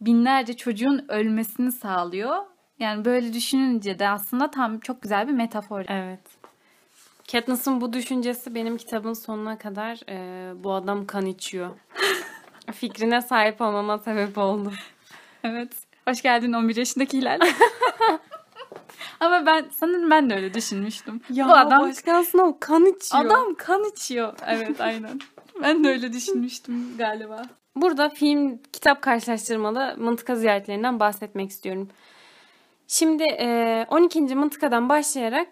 binlerce 0.00 0.56
çocuğun 0.56 1.04
ölmesini 1.08 1.72
sağlıyor. 1.72 2.36
Yani 2.78 3.04
böyle 3.04 3.32
düşününce 3.32 3.98
de 3.98 4.08
aslında 4.08 4.50
tam 4.50 4.80
çok 4.80 5.02
güzel 5.02 5.28
bir 5.28 5.32
metafor. 5.32 5.84
Evet. 5.88 6.20
Katniss'ın 7.32 7.80
bu 7.80 7.92
düşüncesi 7.92 8.54
benim 8.54 8.76
kitabın 8.76 9.12
sonuna 9.12 9.58
kadar 9.58 10.00
e, 10.08 10.52
bu 10.64 10.72
adam 10.72 11.06
kan 11.06 11.26
içiyor. 11.26 11.70
Fikrine 12.72 13.22
sahip 13.22 13.60
olmama 13.60 13.98
sebep 13.98 14.38
oldu. 14.38 14.72
Evet. 15.44 15.72
Hoş 16.08 16.22
geldin 16.22 16.52
11 16.52 16.76
yaşındaki 16.76 17.18
Hilal. 17.18 17.40
Ama 19.20 19.46
ben 19.46 19.66
sanırım 19.76 20.10
ben 20.10 20.30
de 20.30 20.34
öyle 20.34 20.54
düşünmüştüm. 20.54 21.20
Ya 21.30 21.48
Bu 21.48 21.52
adam 21.52 21.82
Başkan 21.82 22.22
Snow 22.22 22.60
kan 22.60 22.86
içiyor. 22.86 23.24
adam 23.24 23.54
kan 23.54 23.84
içiyor. 23.84 24.34
Evet 24.46 24.80
aynen. 24.80 25.20
ben 25.62 25.84
de 25.84 25.88
öyle 25.88 26.12
düşünmüştüm 26.12 26.96
galiba. 26.98 27.42
Burada 27.76 28.08
film 28.08 28.58
kitap 28.72 29.02
karşılaştırmalı 29.02 29.94
mıntıka 29.98 30.34
ziyaretlerinden 30.34 31.00
bahsetmek 31.00 31.50
istiyorum. 31.50 31.88
Şimdi 32.88 33.22
e, 33.22 33.86
12. 33.90 34.20
mıntıkadan 34.20 34.88
başlayarak 34.88 35.48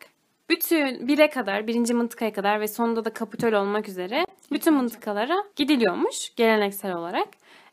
bütün 0.50 1.08
bire 1.08 1.30
kadar, 1.30 1.66
birinci 1.66 1.94
mıntıkaya 1.94 2.32
kadar 2.32 2.60
ve 2.60 2.68
sonunda 2.68 3.04
da 3.04 3.12
Kapitol 3.12 3.52
olmak 3.52 3.88
üzere 3.88 4.24
bütün 4.52 4.74
mıntıkalara 4.74 5.36
gidiliyormuş 5.56 6.34
geleneksel 6.36 6.94
olarak. 6.94 7.28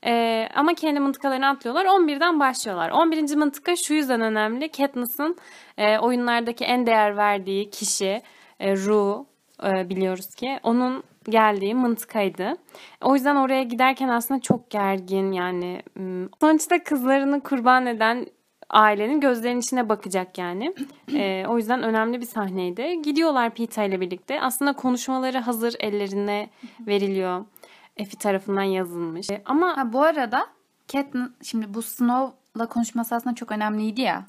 E, 0.06 0.48
ama 0.56 0.74
kendi 0.74 1.00
mıntıkalarını 1.00 1.48
atlıyorlar. 1.48 1.86
11'den 1.86 2.40
başlıyorlar. 2.40 2.90
11. 2.90 3.36
mıntıka 3.36 3.76
şu 3.76 3.94
yüzden 3.94 4.22
önemli. 4.22 4.72
Katniss'ın 4.72 5.38
e, 5.78 6.00
oyunlardaki 6.00 6.66
en 6.66 6.86
değer 6.86 7.18
verdiği 7.18 7.70
kişi 7.70 8.22
e, 8.60 8.76
Rue 8.76 9.26
e, 9.64 9.90
biliyoruz 9.90 10.36
ki 10.36 10.60
onun 10.64 11.04
geldiği 11.30 11.76
mıntıkaydı. 11.76 12.54
O 13.02 13.16
yüzden 13.16 13.36
oraya 13.36 13.64
giderken 13.64 14.08
aslında 14.08 14.42
çok 14.42 14.70
gergin 14.70 15.32
yani. 15.32 15.82
Sonuçta 16.42 16.84
kızlarını 16.84 17.42
kurban 17.42 17.86
eden 17.86 18.26
ailenin 18.70 19.20
gözlerinin 19.20 19.60
içine 19.60 19.90
bakacak 19.90 20.38
yani. 20.38 20.74
E, 21.14 21.46
o 21.48 21.58
yüzden 21.58 21.84
önemli 21.84 22.22
bir 22.22 22.26
sahneydi. 22.26 23.02
Gidiyorlar 23.02 23.50
Peeta 23.50 23.84
ile 23.84 24.02
birlikte. 24.02 24.42
Aslında 24.42 24.74
konuşmaları 24.74 25.38
hazır 25.38 25.76
ellerine 25.80 26.50
veriliyor. 26.88 27.46
Efi 27.98 28.18
tarafından 28.18 28.62
yazılmış. 28.64 29.30
E, 29.30 29.42
ama 29.46 29.78
Ha 29.78 29.94
bu 29.94 30.02
arada 30.04 30.48
Katniss 30.92 31.30
şimdi 31.44 31.74
bu 31.74 31.82
Snow'la 31.82 32.66
konuşması 32.66 33.16
aslında 33.16 33.36
çok 33.36 33.52
önemliydi 33.52 34.02
ya. 34.02 34.26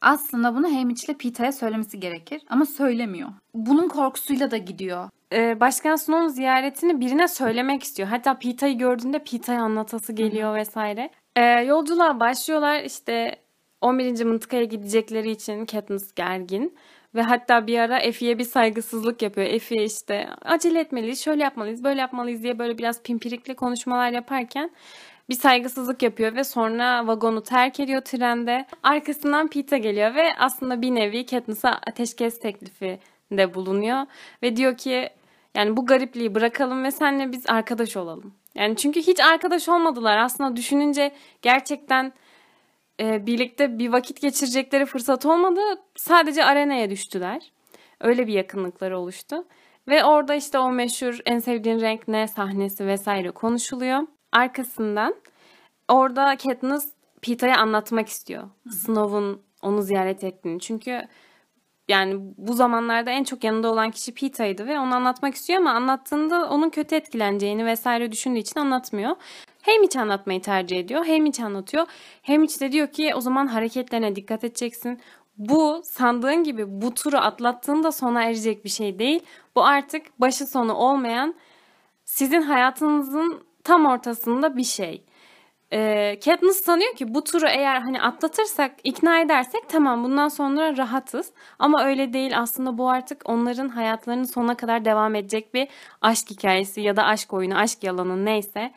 Aslında 0.00 0.56
bunu 0.56 0.66
Haymitch 0.74 1.04
ile 1.04 1.16
Peeta'ya 1.16 1.52
söylemesi 1.52 2.00
gerekir 2.00 2.42
ama 2.50 2.66
söylemiyor. 2.66 3.28
Bunun 3.54 3.88
korkusuyla 3.88 4.50
da 4.50 4.56
gidiyor. 4.56 5.08
e, 5.32 5.60
Başkan 5.60 5.96
Snow'un 5.96 6.28
ziyaretini 6.28 7.00
birine 7.00 7.28
söylemek 7.28 7.82
istiyor. 7.82 8.08
Hatta 8.08 8.38
Peeta'yı 8.38 8.78
gördüğünde 8.78 9.18
Peeta'ya 9.24 9.62
anlatası 9.62 10.12
geliyor 10.12 10.54
vesaire. 10.54 11.10
E, 11.36 11.42
yolculuğa 11.44 12.20
başlıyorlar 12.20 12.82
işte 12.82 13.36
11. 13.80 14.24
mıntıkaya 14.24 14.64
gidecekleri 14.64 15.30
için 15.30 15.66
Katniss 15.66 16.14
gergin. 16.14 16.76
Ve 17.14 17.22
hatta 17.22 17.66
bir 17.66 17.78
ara 17.78 17.98
Effie'ye 17.98 18.38
bir 18.38 18.44
saygısızlık 18.44 19.22
yapıyor. 19.22 19.46
Effie 19.46 19.84
işte 19.84 20.28
acele 20.42 20.80
etmeliyiz, 20.80 21.24
şöyle 21.24 21.42
yapmalıyız, 21.42 21.84
böyle 21.84 22.00
yapmalıyız 22.00 22.42
diye 22.42 22.58
böyle 22.58 22.78
biraz 22.78 23.02
pimpirikli 23.02 23.54
konuşmalar 23.54 24.10
yaparken 24.10 24.70
bir 25.28 25.34
saygısızlık 25.34 26.02
yapıyor 26.02 26.36
ve 26.36 26.44
sonra 26.44 27.06
vagonu 27.06 27.42
terk 27.42 27.80
ediyor 27.80 28.00
trende. 28.00 28.66
Arkasından 28.82 29.48
Peeta 29.48 29.76
geliyor 29.76 30.14
ve 30.14 30.28
aslında 30.38 30.82
bir 30.82 30.94
nevi 30.94 31.26
Katniss'a 31.26 31.70
ateşkes 31.70 32.40
teklifi 32.40 32.98
de 33.32 33.54
bulunuyor. 33.54 34.06
Ve 34.42 34.56
diyor 34.56 34.76
ki 34.76 35.08
yani 35.54 35.76
bu 35.76 35.86
garipliği 35.86 36.34
bırakalım 36.34 36.84
ve 36.84 36.90
seninle 36.90 37.32
biz 37.32 37.44
arkadaş 37.48 37.96
olalım. 37.96 38.34
Yani 38.54 38.76
çünkü 38.76 39.00
hiç 39.00 39.20
arkadaş 39.20 39.68
olmadılar. 39.68 40.18
Aslında 40.18 40.56
düşününce 40.56 41.12
gerçekten 41.42 42.12
e, 43.00 43.26
birlikte 43.26 43.78
bir 43.78 43.92
vakit 43.92 44.20
geçirecekleri 44.20 44.86
fırsat 44.86 45.26
olmadı. 45.26 45.60
Sadece 45.96 46.44
arenaya 46.44 46.90
düştüler. 46.90 47.52
Öyle 48.00 48.26
bir 48.26 48.32
yakınlıkları 48.32 48.98
oluştu. 48.98 49.44
Ve 49.88 50.04
orada 50.04 50.34
işte 50.34 50.58
o 50.58 50.72
meşhur 50.72 51.18
en 51.26 51.38
sevdiğin 51.38 51.80
renk 51.80 52.08
ne 52.08 52.28
sahnesi 52.28 52.86
vesaire 52.86 53.30
konuşuluyor. 53.30 54.02
Arkasından 54.32 55.14
orada 55.88 56.36
Katniss 56.36 56.92
Peeta'ya 57.22 57.56
anlatmak 57.56 58.08
istiyor. 58.08 58.50
Snow'un 58.70 59.42
onu 59.62 59.82
ziyaret 59.82 60.24
ettiğini. 60.24 60.60
Çünkü 60.60 61.02
yani 61.88 62.16
bu 62.36 62.52
zamanlarda 62.52 63.10
en 63.10 63.24
çok 63.24 63.44
yanında 63.44 63.72
olan 63.72 63.90
kişi 63.90 64.14
Pita'ydı 64.14 64.66
ve 64.66 64.78
onu 64.78 64.94
anlatmak 64.94 65.34
istiyor 65.34 65.60
ama 65.60 65.70
anlattığında 65.70 66.48
onun 66.50 66.70
kötü 66.70 66.94
etkileneceğini 66.94 67.66
vesaire 67.66 68.12
düşündüğü 68.12 68.38
için 68.38 68.60
anlatmıyor. 68.60 69.16
Hamiç 69.62 69.96
anlatmayı 69.96 70.42
tercih 70.42 70.78
ediyor. 70.78 71.06
Hamiç 71.06 71.40
anlatıyor. 71.40 71.86
Hamiç 72.26 72.60
de 72.60 72.72
diyor 72.72 72.88
ki 72.88 73.14
o 73.14 73.20
zaman 73.20 73.46
hareketlerine 73.46 74.16
dikkat 74.16 74.44
edeceksin. 74.44 75.00
Bu 75.38 75.80
sandığın 75.84 76.44
gibi 76.44 76.64
bu 76.82 76.94
turu 76.94 77.16
atlattığında 77.16 77.92
sona 77.92 78.24
erecek 78.24 78.64
bir 78.64 78.70
şey 78.70 78.98
değil. 78.98 79.20
Bu 79.56 79.64
artık 79.64 80.20
başı 80.20 80.46
sonu 80.46 80.74
olmayan 80.74 81.34
sizin 82.04 82.42
hayatınızın 82.42 83.42
tam 83.64 83.86
ortasında 83.86 84.56
bir 84.56 84.64
şey. 84.64 85.04
Ee, 85.72 86.18
Katniss 86.24 86.64
sanıyor 86.64 86.94
ki 86.96 87.14
bu 87.14 87.24
turu 87.24 87.46
eğer 87.48 87.80
hani 87.80 88.02
atlatırsak, 88.02 88.72
ikna 88.84 89.20
edersek 89.20 89.68
tamam 89.68 90.04
bundan 90.04 90.28
sonra 90.28 90.76
rahatız. 90.76 91.32
Ama 91.58 91.84
öyle 91.84 92.12
değil 92.12 92.38
aslında 92.38 92.78
bu 92.78 92.90
artık 92.90 93.22
onların 93.24 93.68
hayatlarının 93.68 94.24
sonuna 94.24 94.56
kadar 94.56 94.84
devam 94.84 95.14
edecek 95.14 95.54
bir 95.54 95.68
aşk 96.02 96.30
hikayesi 96.30 96.80
ya 96.80 96.96
da 96.96 97.04
aşk 97.04 97.32
oyunu, 97.32 97.58
aşk 97.58 97.84
yalanı 97.84 98.24
neyse. 98.24 98.72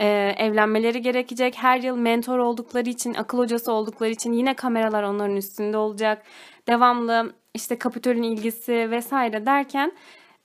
Ee, 0.00 0.34
evlenmeleri 0.38 1.02
gerekecek. 1.02 1.54
Her 1.58 1.78
yıl 1.78 1.96
mentor 1.96 2.38
oldukları 2.38 2.88
için, 2.88 3.14
akıl 3.14 3.38
hocası 3.38 3.72
oldukları 3.72 4.10
için 4.10 4.32
yine 4.32 4.54
kameralar 4.54 5.02
onların 5.02 5.36
üstünde 5.36 5.76
olacak. 5.76 6.22
Devamlı 6.68 7.32
işte 7.54 7.78
Kapitol'ün 7.78 8.22
ilgisi 8.22 8.90
vesaire 8.90 9.46
derken... 9.46 9.92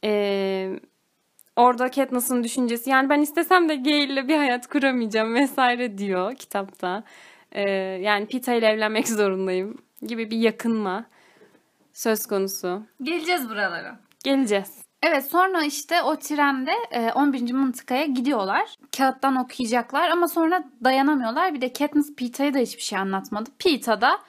Ee, 0.03 0.79
orada 1.55 1.91
Katniss'ın 1.91 2.43
düşüncesi 2.43 2.89
yani 2.89 3.09
ben 3.09 3.21
istesem 3.21 3.69
de 3.69 3.75
gay 3.75 4.03
ile 4.03 4.27
bir 4.27 4.37
hayat 4.37 4.67
kuramayacağım 4.67 5.33
vesaire 5.35 5.97
diyor 5.97 6.35
kitapta. 6.35 7.03
Ee, 7.51 7.69
yani 8.01 8.25
Pita 8.25 8.53
ile 8.53 8.65
evlenmek 8.67 9.07
zorundayım 9.07 9.77
gibi 10.01 10.31
bir 10.31 10.37
yakınma 10.37 11.05
söz 11.93 12.25
konusu. 12.25 12.83
Geleceğiz 13.01 13.49
buralara. 13.49 13.99
Geleceğiz. 14.23 14.90
Evet 15.03 15.25
sonra 15.25 15.63
işte 15.63 16.01
o 16.01 16.15
trende 16.15 16.71
e, 16.91 17.11
11. 17.11 17.51
mıntıkaya 17.53 18.05
gidiyorlar. 18.05 18.75
Kağıttan 18.97 19.35
okuyacaklar 19.35 20.09
ama 20.09 20.27
sonra 20.27 20.63
dayanamıyorlar. 20.83 21.53
Bir 21.53 21.61
de 21.61 21.73
Katniss 21.73 22.15
Pita'ya 22.15 22.53
da 22.53 22.59
hiçbir 22.59 22.81
şey 22.81 22.99
anlatmadı. 22.99 23.49
Pita 23.59 24.01
da 24.01 24.19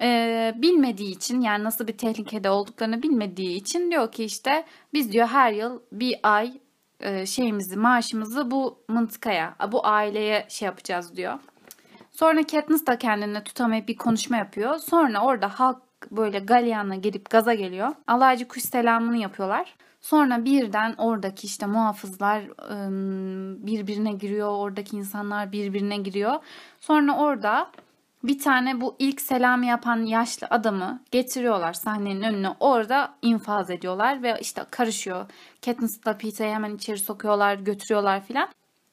e, 0.00 0.52
bilmediği 0.56 1.16
için 1.16 1.40
yani 1.40 1.64
nasıl 1.64 1.86
bir 1.86 1.98
tehlikede 1.98 2.50
olduklarını 2.50 3.02
bilmediği 3.02 3.56
için 3.56 3.90
diyor 3.90 4.12
ki 4.12 4.24
işte 4.24 4.64
biz 4.92 5.12
diyor 5.12 5.26
her 5.26 5.52
yıl 5.52 5.80
bir 5.92 6.14
ay 6.22 6.52
e, 7.00 7.26
şeyimizi 7.26 7.76
maaşımızı 7.76 8.50
bu 8.50 8.78
mıntıkaya 8.88 9.56
bu 9.72 9.86
aileye 9.86 10.46
şey 10.48 10.66
yapacağız 10.66 11.16
diyor. 11.16 11.38
Sonra 12.10 12.46
Katniss 12.46 12.86
da 12.86 12.98
kendini 12.98 13.44
tutamayıp 13.44 13.88
bir 13.88 13.96
konuşma 13.96 14.36
yapıyor. 14.36 14.78
Sonra 14.78 15.20
orada 15.20 15.48
halk 15.48 15.78
böyle 16.10 16.38
galyana 16.38 16.94
gelip 16.94 17.30
gaza 17.30 17.54
geliyor. 17.54 17.92
Alaycı 18.06 18.48
kuş 18.48 18.62
selamını 18.62 19.16
yapıyorlar. 19.16 19.74
Sonra 20.06 20.44
birden 20.44 20.94
oradaki 20.98 21.46
işte 21.46 21.66
muhafızlar 21.66 22.42
birbirine 23.66 24.12
giriyor. 24.12 24.48
Oradaki 24.48 24.96
insanlar 24.96 25.52
birbirine 25.52 25.96
giriyor. 25.96 26.34
Sonra 26.80 27.16
orada 27.16 27.70
bir 28.24 28.38
tane 28.38 28.80
bu 28.80 28.96
ilk 28.98 29.20
selamı 29.20 29.66
yapan 29.66 30.04
yaşlı 30.04 30.46
adamı 30.50 31.00
getiriyorlar 31.10 31.72
sahnenin 31.72 32.22
önüne. 32.22 32.48
Orada 32.60 33.14
infaz 33.22 33.70
ediyorlar 33.70 34.22
ve 34.22 34.38
işte 34.40 34.64
karışıyor. 34.70 35.26
Katniss'la 35.64 36.18
Pete'yi 36.18 36.54
hemen 36.54 36.74
içeri 36.74 36.98
sokuyorlar, 36.98 37.54
götürüyorlar 37.54 38.24
filan. 38.24 38.48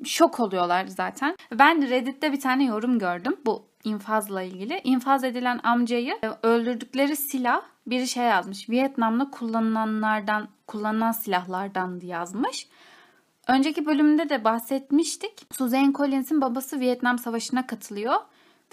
Şok 0.05 0.39
oluyorlar 0.39 0.85
zaten. 0.85 1.35
Ben 1.51 1.89
Reddit'te 1.89 2.31
bir 2.31 2.39
tane 2.39 2.65
yorum 2.65 2.99
gördüm 2.99 3.35
bu 3.45 3.65
infazla 3.83 4.41
ilgili. 4.41 4.81
İnfaz 4.83 5.23
edilen 5.23 5.59
amcayı 5.63 6.13
e, 6.23 6.47
öldürdükleri 6.47 7.15
silah 7.15 7.72
biri 7.87 8.07
şey 8.07 8.23
yazmış. 8.25 8.69
Vietnam'da 8.69 9.29
kullanılanlardan, 9.29 10.47
kullanılan 10.67 11.11
silahlardan 11.11 11.99
yazmış. 12.03 12.67
Önceki 13.47 13.85
bölümde 13.85 14.29
de 14.29 14.43
bahsetmiştik. 14.43 15.47
Suzanne 15.51 15.93
Collins'in 15.93 16.41
babası 16.41 16.79
Vietnam 16.79 17.19
Savaşı'na 17.19 17.67
katılıyor. 17.67 18.15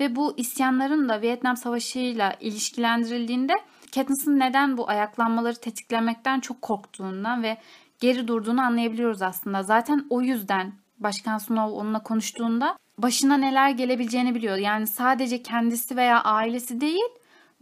Ve 0.00 0.16
bu 0.16 0.34
isyanların 0.36 1.08
da 1.08 1.22
Vietnam 1.22 1.56
Savaşı'yla 1.56 2.36
ilişkilendirildiğinde 2.40 3.52
Katniss'ın 3.94 4.38
neden 4.38 4.76
bu 4.76 4.88
ayaklanmaları 4.88 5.60
tetiklemekten 5.60 6.40
çok 6.40 6.62
korktuğundan 6.62 7.42
ve 7.42 7.58
geri 8.00 8.28
durduğunu 8.28 8.60
anlayabiliyoruz 8.60 9.22
aslında. 9.22 9.62
Zaten 9.62 10.06
o 10.10 10.22
yüzden 10.22 10.72
Başkan 10.98 11.38
Snow 11.38 11.76
onunla 11.76 12.02
konuştuğunda 12.02 12.76
başına 12.98 13.36
neler 13.36 13.70
gelebileceğini 13.70 14.34
biliyor. 14.34 14.56
Yani 14.56 14.86
sadece 14.86 15.42
kendisi 15.42 15.96
veya 15.96 16.24
ailesi 16.24 16.80
değil, 16.80 17.04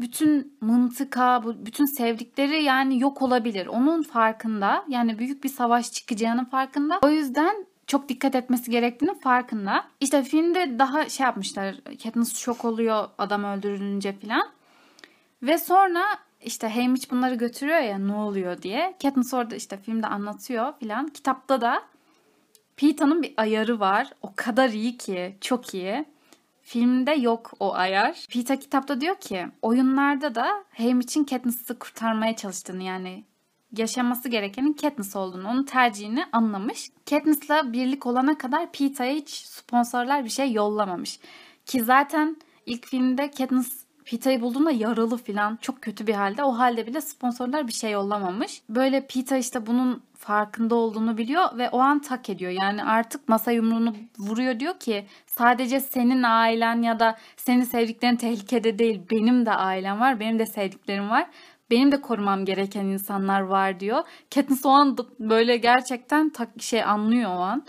bütün 0.01 0.59
mıntıka, 0.61 1.43
bütün 1.67 1.85
sevdikleri 1.85 2.63
yani 2.63 3.01
yok 3.01 3.23
olabilir. 3.23 3.67
Onun 3.67 4.03
farkında. 4.03 4.85
Yani 4.89 5.19
büyük 5.19 5.45
bir 5.45 5.49
savaş 5.49 5.93
çıkacağının 5.93 6.45
farkında. 6.45 6.99
O 7.03 7.09
yüzden 7.09 7.67
çok 7.87 8.09
dikkat 8.09 8.35
etmesi 8.35 8.71
gerektiğinin 8.71 9.19
farkında. 9.19 9.85
İşte 10.01 10.23
filmde 10.23 10.79
daha 10.79 11.09
şey 11.09 11.25
yapmışlar. 11.25 11.77
Katniss 12.03 12.37
şok 12.37 12.65
oluyor 12.65 13.09
adam 13.19 13.45
öldürülünce 13.45 14.13
falan. 14.13 14.49
Ve 15.43 15.59
sonra 15.59 16.03
işte 16.41 16.69
Haymitch 16.69 17.11
bunları 17.11 17.35
götürüyor 17.35 17.79
ya 17.79 17.99
ne 17.99 18.15
oluyor 18.15 18.63
diye. 18.63 18.95
Katniss 19.03 19.35
orada 19.35 19.57
işte 19.57 19.77
filmde 19.77 20.07
anlatıyor 20.07 20.73
filan. 20.81 21.09
Kitapta 21.09 21.61
da 21.61 21.83
Pita'nın 22.77 23.23
bir 23.23 23.35
ayarı 23.37 23.81
var. 23.81 24.11
O 24.23 24.33
kadar 24.37 24.69
iyi 24.69 24.97
ki. 24.97 25.37
Çok 25.41 25.75
iyi. 25.75 26.05
Filmde 26.69 27.13
yok 27.13 27.53
o 27.61 27.75
ayar. 27.75 28.27
Pita 28.29 28.59
kitapta 28.59 29.01
diyor 29.01 29.17
ki 29.17 29.47
oyunlarda 29.63 30.35
da 30.35 30.65
Haymitch'in 30.77 31.25
Katniss'ı 31.25 31.79
kurtarmaya 31.79 32.37
çalıştığını 32.37 32.83
yani 32.83 33.25
yaşaması 33.77 34.29
gerekenin 34.29 34.73
Katniss 34.73 35.17
olduğunu, 35.17 35.49
onun 35.49 35.65
tercihini 35.65 36.25
anlamış. 36.33 36.91
Katniss'la 37.11 37.73
birlik 37.73 38.07
olana 38.07 38.39
kadar 38.39 38.73
Pita'ya 38.73 39.15
hiç 39.15 39.31
sponsorlar 39.31 40.25
bir 40.25 40.31
şey 40.31 40.53
yollamamış. 40.53 41.21
Ki 41.67 41.85
zaten 41.85 42.37
ilk 42.67 42.87
filmde 42.87 43.31
Katniss 43.31 43.85
Pita'yı 44.05 44.41
bulduğunda 44.41 44.71
yaralı 44.71 45.17
falan 45.17 45.59
çok 45.61 45.83
kötü 45.83 46.07
bir 46.07 46.15
halde. 46.15 46.45
O 46.45 46.59
halde 46.59 46.87
bile 46.87 47.01
sponsorlar 47.01 47.67
bir 47.67 47.73
şey 47.73 47.91
yollamamış. 47.91 48.63
Böyle 48.69 49.07
Pita 49.07 49.37
işte 49.37 49.67
bunun 49.67 50.03
farkında 50.29 50.75
olduğunu 50.75 51.19
biliyor 51.19 51.59
ve 51.59 51.71
o 51.71 51.79
an 51.79 51.99
tak 51.99 52.31
ediyor. 52.31 52.53
Yani 52.63 52.85
artık 52.85 53.29
masa 53.29 53.53
yumruğunu 53.53 53.95
vuruyor 54.19 54.61
diyor 54.61 54.79
ki 54.79 55.07
sadece 55.27 55.81
senin 55.81 56.23
ailen 56.23 56.83
ya 56.83 57.01
da 57.01 57.19
senin 57.37 57.63
sevdiklerin 57.63 58.17
tehlikede 58.17 58.79
değil. 58.79 59.03
Benim 59.11 59.47
de 59.47 59.53
ailem 59.53 60.01
var, 60.01 60.21
benim 60.21 60.39
de 60.39 60.47
sevdiklerim 60.47 61.11
var. 61.11 61.27
Benim 61.71 61.93
de 61.93 62.01
korumam 62.01 62.45
gereken 62.45 62.85
insanlar 62.85 63.41
var 63.41 63.81
diyor. 63.81 64.03
Katniss 64.35 64.67
o 64.67 64.69
an 64.69 64.97
böyle 65.21 65.57
gerçekten 65.57 66.31
tak 66.31 66.49
şey 66.59 66.85
anlıyor 66.85 67.31
o 67.31 67.39
an. 67.39 67.65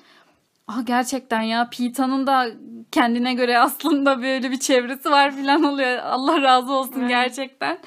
Ah 0.67 0.85
gerçekten 0.85 1.41
ya 1.41 1.69
Pita'nın 1.69 2.27
da 2.27 2.47
kendine 2.91 3.33
göre 3.33 3.59
aslında 3.59 4.21
böyle 4.21 4.51
bir 4.51 4.59
çevresi 4.59 5.11
var 5.11 5.31
falan 5.31 5.63
oluyor. 5.63 5.97
Allah 5.97 6.41
razı 6.41 6.71
olsun 6.71 7.07
gerçekten. 7.07 7.79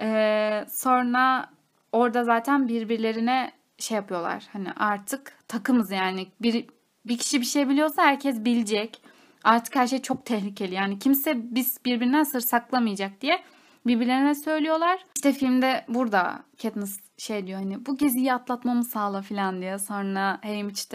Ee, 0.00 0.64
sonra 0.68 1.46
orada 1.92 2.24
zaten 2.24 2.68
birbirlerine 2.68 3.52
şey 3.78 3.96
yapıyorlar. 3.96 4.44
Hani 4.52 4.72
artık 4.72 5.38
takımız 5.48 5.90
yani 5.90 6.26
bir 6.42 6.66
bir 7.06 7.18
kişi 7.18 7.40
bir 7.40 7.46
şey 7.46 7.68
biliyorsa 7.68 8.02
herkes 8.02 8.44
bilecek. 8.44 9.02
Artık 9.44 9.76
her 9.76 9.86
şey 9.86 10.02
çok 10.02 10.26
tehlikeli. 10.26 10.74
Yani 10.74 10.98
kimse 10.98 11.54
biz 11.54 11.78
birbirinden 11.84 12.22
sır 12.22 12.40
saklamayacak 12.40 13.20
diye 13.20 13.42
birbirlerine 13.86 14.34
söylüyorlar. 14.34 15.04
İşte 15.16 15.32
filmde 15.32 15.84
burada 15.88 16.42
Katniss 16.62 17.00
şey 17.18 17.46
diyor 17.46 17.58
hani 17.58 17.86
bu 17.86 17.96
geziyi 17.96 18.32
atlatmamı 18.32 18.84
sağla 18.84 19.22
falan 19.22 19.60
diyor. 19.60 19.78
Sonra 19.78 20.38
Haymitch 20.42 20.94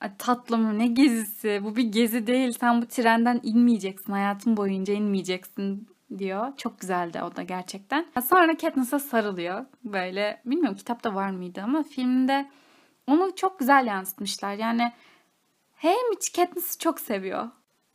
"Ay 0.00 0.16
tatlım 0.18 0.78
ne 0.78 0.86
gezisi 0.86 1.60
bu 1.64 1.76
bir 1.76 1.84
gezi 1.84 2.26
değil 2.26 2.52
sen 2.60 2.82
bu 2.82 2.86
trenden 2.86 3.40
inmeyeceksin 3.42 4.12
hayatın 4.12 4.56
boyunca 4.56 4.94
inmeyeceksin 4.94 5.88
diyor. 6.18 6.56
Çok 6.56 6.80
güzeldi 6.80 7.22
o 7.22 7.36
da 7.36 7.42
gerçekten. 7.42 8.06
Sonra 8.28 8.56
Katniss'a 8.56 8.98
sarılıyor 8.98 9.64
böyle 9.84 10.40
bilmiyorum 10.44 10.76
kitapta 10.76 11.14
var 11.14 11.30
mıydı 11.30 11.60
ama 11.64 11.82
filmde 11.82 12.50
onu 13.06 13.34
çok 13.36 13.58
güzel 13.58 13.86
yansıtmışlar. 13.86 14.54
Yani 14.54 14.92
Haymitch 15.76 16.36
Katniss'i 16.36 16.78
çok 16.78 17.00
seviyor. 17.00 17.48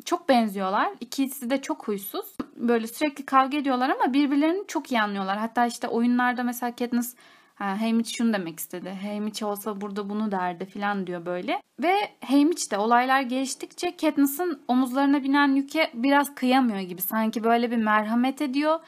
Çok 0.06 0.30
benziyorlar. 0.30 0.90
İkisi 1.00 1.50
de 1.50 1.62
çok 1.62 1.88
huysuz. 1.88 2.38
Böyle 2.56 2.88
sürekli 2.88 3.26
kavga 3.26 3.58
ediyorlar 3.58 3.90
ama 3.90 4.14
birbirlerini 4.14 4.68
çok 4.68 4.92
iyi 4.92 5.02
anlıyorlar. 5.02 5.38
Hatta 5.38 5.66
işte 5.66 5.88
oyunlarda 5.88 6.44
mesela 6.44 6.76
Katniss 6.76 7.16
ha, 7.56 7.82
Haymitch 7.82 8.18
şunu 8.18 8.34
demek 8.34 8.60
istedi. 8.60 8.98
Haymitch 9.02 9.44
olsa 9.44 9.82
burada 9.82 10.10
bunu 10.10 10.32
derdi 10.32 10.66
falan 10.66 11.08
diyor 11.08 11.26
böyle. 11.26 11.62
Ve 11.80 11.94
Haymitch 12.26 12.72
de 12.72 12.78
olaylar 12.78 13.22
geliştikçe 13.22 13.98
Katniss'ın 13.98 14.62
omuzlarına 14.68 15.24
binen 15.24 15.56
yüke 15.56 15.92
biraz 15.94 16.36
kıyamıyor 16.36 16.80
gibi. 16.80 17.02
Sanki 17.02 17.44
böyle 17.44 17.72
bir 17.72 17.78
merhamet 17.78 18.42
ediyor. 18.42 18.80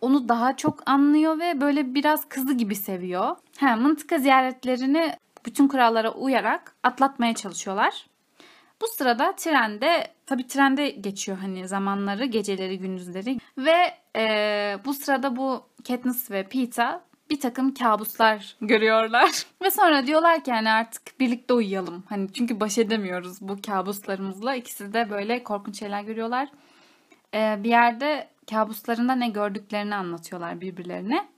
Onu 0.00 0.28
daha 0.28 0.56
çok 0.56 0.90
anlıyor 0.90 1.38
ve 1.38 1.60
böyle 1.60 1.94
biraz 1.94 2.28
kızı 2.28 2.54
gibi 2.54 2.74
seviyor. 2.74 3.36
Ha, 3.58 3.76
mıntıka 3.76 4.18
ziyaretlerini 4.18 5.12
bütün 5.46 5.68
kurallara 5.68 6.12
uyarak 6.12 6.74
atlatmaya 6.82 7.34
çalışıyorlar. 7.34 8.06
Bu 8.80 8.86
sırada 8.86 9.32
trende 9.36 10.06
tabii 10.26 10.46
trende 10.46 10.90
geçiyor 10.90 11.38
hani 11.38 11.68
zamanları, 11.68 12.24
geceleri, 12.24 12.78
gündüzleri 12.78 13.38
ve 13.58 13.94
e, 14.16 14.78
bu 14.84 14.94
sırada 14.94 15.36
bu 15.36 15.62
Katniss 15.88 16.30
ve 16.30 16.42
Peeta 16.42 17.04
bir 17.30 17.40
takım 17.40 17.74
kabuslar 17.74 18.56
görüyorlar. 18.60 19.46
ve 19.62 19.70
sonra 19.70 20.06
diyorlar 20.06 20.44
ki 20.44 20.50
yani 20.50 20.70
artık 20.70 21.20
birlikte 21.20 21.54
uyuyalım. 21.54 22.04
Hani 22.08 22.32
çünkü 22.32 22.60
baş 22.60 22.78
edemiyoruz 22.78 23.40
bu 23.40 23.56
kabuslarımızla. 23.66 24.54
İkisi 24.54 24.92
de 24.92 25.10
böyle 25.10 25.42
korkunç 25.42 25.78
şeyler 25.78 26.02
görüyorlar. 26.02 26.48
Ee, 27.34 27.58
bir 27.64 27.68
yerde 27.68 28.28
kabuslarında 28.50 29.14
ne 29.14 29.28
gördüklerini 29.28 29.94
anlatıyorlar 29.94 30.60
birbirlerine. 30.60 31.28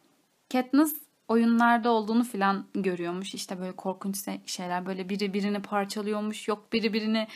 Katniss 0.52 1.08
oyunlarda 1.28 1.90
olduğunu 1.90 2.24
filan 2.24 2.66
görüyormuş. 2.74 3.34
İşte 3.34 3.60
böyle 3.60 3.72
korkunç 3.72 4.16
şeyler 4.46 4.86
böyle 4.86 5.08
biri 5.08 5.34
birini 5.34 5.62
parçalıyormuş. 5.62 6.48
Yok 6.48 6.72
biri 6.72 6.92
birini 6.92 7.26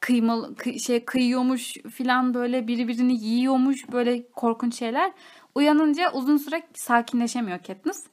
kıymalı 0.00 0.54
kıy, 0.54 0.78
şey 0.78 1.04
kıyıyormuş 1.04 1.72
filan 1.72 2.34
böyle 2.34 2.68
biri 2.68 2.88
birini 2.88 3.24
yiyormuş 3.24 3.92
böyle 3.92 4.28
korkunç 4.32 4.78
şeyler. 4.78 5.12
Uyanınca 5.54 6.12
uzun 6.12 6.36
süre 6.36 6.62
sakinleşemiyor 6.74 7.58
Katniss. 7.58 8.06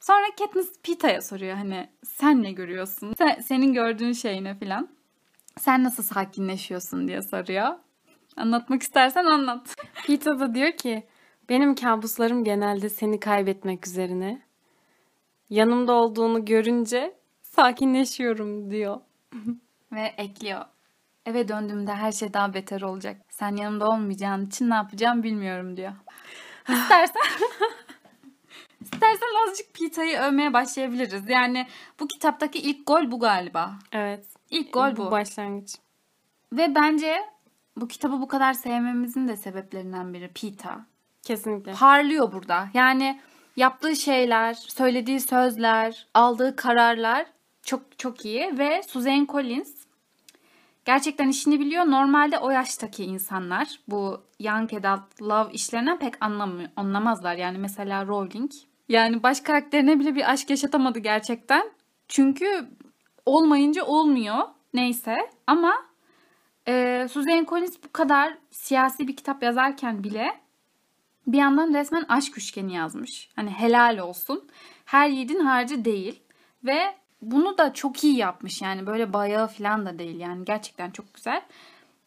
Sonra 0.00 0.26
Katniss 0.38 0.72
Pita'ya 0.82 1.22
soruyor 1.22 1.56
hani 1.56 1.90
sen 2.04 2.42
ne 2.42 2.52
görüyorsun? 2.52 3.14
Sen, 3.18 3.40
senin 3.40 3.72
gördüğün 3.72 4.12
şey 4.12 4.44
ne 4.44 4.54
filan. 4.58 4.88
Sen 5.58 5.84
nasıl 5.84 6.02
sakinleşiyorsun 6.02 7.08
diye 7.08 7.22
soruyor. 7.22 7.68
Anlatmak 8.36 8.82
istersen 8.82 9.24
anlat. 9.24 9.74
Pita 10.06 10.40
da 10.40 10.54
diyor 10.54 10.72
ki 10.72 11.06
benim 11.48 11.74
kabuslarım 11.74 12.44
genelde 12.44 12.88
seni 12.88 13.20
kaybetmek 13.20 13.86
üzerine. 13.86 14.42
Yanımda 15.50 15.92
olduğunu 15.92 16.44
görünce 16.44 17.14
sakinleşiyorum 17.42 18.70
diyor. 18.70 19.00
Ve 19.92 20.14
ekliyor. 20.16 20.64
Eve 21.26 21.48
döndüğümde 21.48 21.92
her 21.92 22.12
şey 22.12 22.34
daha 22.34 22.54
beter 22.54 22.82
olacak. 22.82 23.20
Sen 23.30 23.56
yanımda 23.56 23.88
olmayacağın 23.88 24.46
için 24.46 24.70
ne 24.70 24.74
yapacağım 24.74 25.22
bilmiyorum 25.22 25.76
diyor. 25.76 25.92
İstersen 26.68 27.22
İstersen 28.80 29.46
azıcık 29.46 29.74
Pita'yı 29.74 30.18
övmeye 30.18 30.52
başlayabiliriz. 30.52 31.28
Yani 31.28 31.66
bu 32.00 32.08
kitaptaki 32.08 32.58
ilk 32.58 32.86
gol 32.86 33.10
bu 33.10 33.20
galiba. 33.20 33.74
Evet. 33.92 34.26
İlk 34.50 34.72
gol 34.72 34.96
bu. 34.96 35.06
Bu 35.06 35.10
başlangıç. 35.10 35.76
Ve 36.52 36.74
bence 36.74 37.16
bu 37.76 37.88
kitabı 37.88 38.20
bu 38.20 38.28
kadar 38.28 38.52
sevmemizin 38.52 39.28
de 39.28 39.36
sebeplerinden 39.36 40.14
biri 40.14 40.28
Pita. 40.28 40.86
Kesinlikle. 41.22 41.72
Parlıyor 41.72 42.32
burada. 42.32 42.68
Yani 42.74 43.20
yaptığı 43.56 43.96
şeyler, 43.96 44.54
söylediği 44.54 45.20
sözler, 45.20 46.06
aldığı 46.14 46.56
kararlar 46.56 47.26
çok 47.62 47.98
çok 47.98 48.24
iyi 48.24 48.58
ve 48.58 48.82
Suzanne 48.82 49.26
Collins 49.26 49.85
gerçekten 50.86 51.28
işini 51.28 51.60
biliyor. 51.60 51.84
Normalde 51.86 52.38
o 52.38 52.50
yaştaki 52.50 53.04
insanlar 53.04 53.80
bu 53.88 54.22
young 54.40 54.74
adult 54.74 55.22
love 55.22 55.52
işlerinden 55.52 55.98
pek 55.98 56.14
anlamıyor, 56.20 56.68
anlamazlar. 56.76 57.34
Yani 57.34 57.58
mesela 57.58 58.06
Rowling. 58.06 58.50
Yani 58.88 59.22
baş 59.22 59.40
karakterine 59.40 60.00
bile 60.00 60.14
bir 60.14 60.30
aşk 60.30 60.50
yaşatamadı 60.50 60.98
gerçekten. 60.98 61.70
Çünkü 62.08 62.68
olmayınca 63.26 63.84
olmuyor. 63.84 64.38
Neyse 64.74 65.16
ama 65.46 65.74
e, 66.68 67.06
Suzanne 67.10 67.46
Collins 67.46 67.76
bu 67.84 67.92
kadar 67.92 68.38
siyasi 68.50 69.08
bir 69.08 69.16
kitap 69.16 69.42
yazarken 69.42 70.04
bile 70.04 70.40
bir 71.26 71.38
yandan 71.38 71.74
resmen 71.74 72.04
aşk 72.08 72.38
üçgeni 72.38 72.74
yazmış. 72.74 73.30
Hani 73.36 73.50
helal 73.50 73.98
olsun. 73.98 74.48
Her 74.84 75.08
yiğidin 75.08 75.40
harcı 75.40 75.84
değil. 75.84 76.22
Ve 76.64 76.94
bunu 77.30 77.58
da 77.58 77.72
çok 77.72 78.04
iyi 78.04 78.16
yapmış 78.16 78.62
yani 78.62 78.86
böyle 78.86 79.12
bayağı 79.12 79.48
falan 79.48 79.86
da 79.86 79.98
değil 79.98 80.20
yani 80.20 80.44
gerçekten 80.44 80.90
çok 80.90 81.14
güzel. 81.14 81.42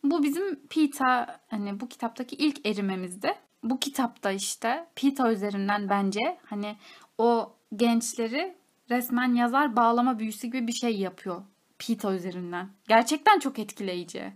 Bu 0.03 0.23
bizim 0.23 0.55
Pita 0.67 1.39
hani 1.49 1.79
bu 1.79 1.88
kitaptaki 1.89 2.36
ilk 2.36 2.67
erimemizdi. 2.67 3.34
Bu 3.63 3.79
kitapta 3.79 4.32
işte 4.32 4.86
Pita 4.95 5.32
üzerinden 5.32 5.89
bence 5.89 6.38
hani 6.45 6.75
o 7.17 7.53
gençleri 7.75 8.55
resmen 8.89 9.36
yazar 9.36 9.75
bağlama 9.75 10.19
büyüsü 10.19 10.47
gibi 10.47 10.67
bir 10.67 10.73
şey 10.73 10.97
yapıyor 10.97 11.41
Pita 11.79 12.13
üzerinden. 12.13 12.69
Gerçekten 12.88 13.39
çok 13.39 13.60
etkileyici. 13.60 14.34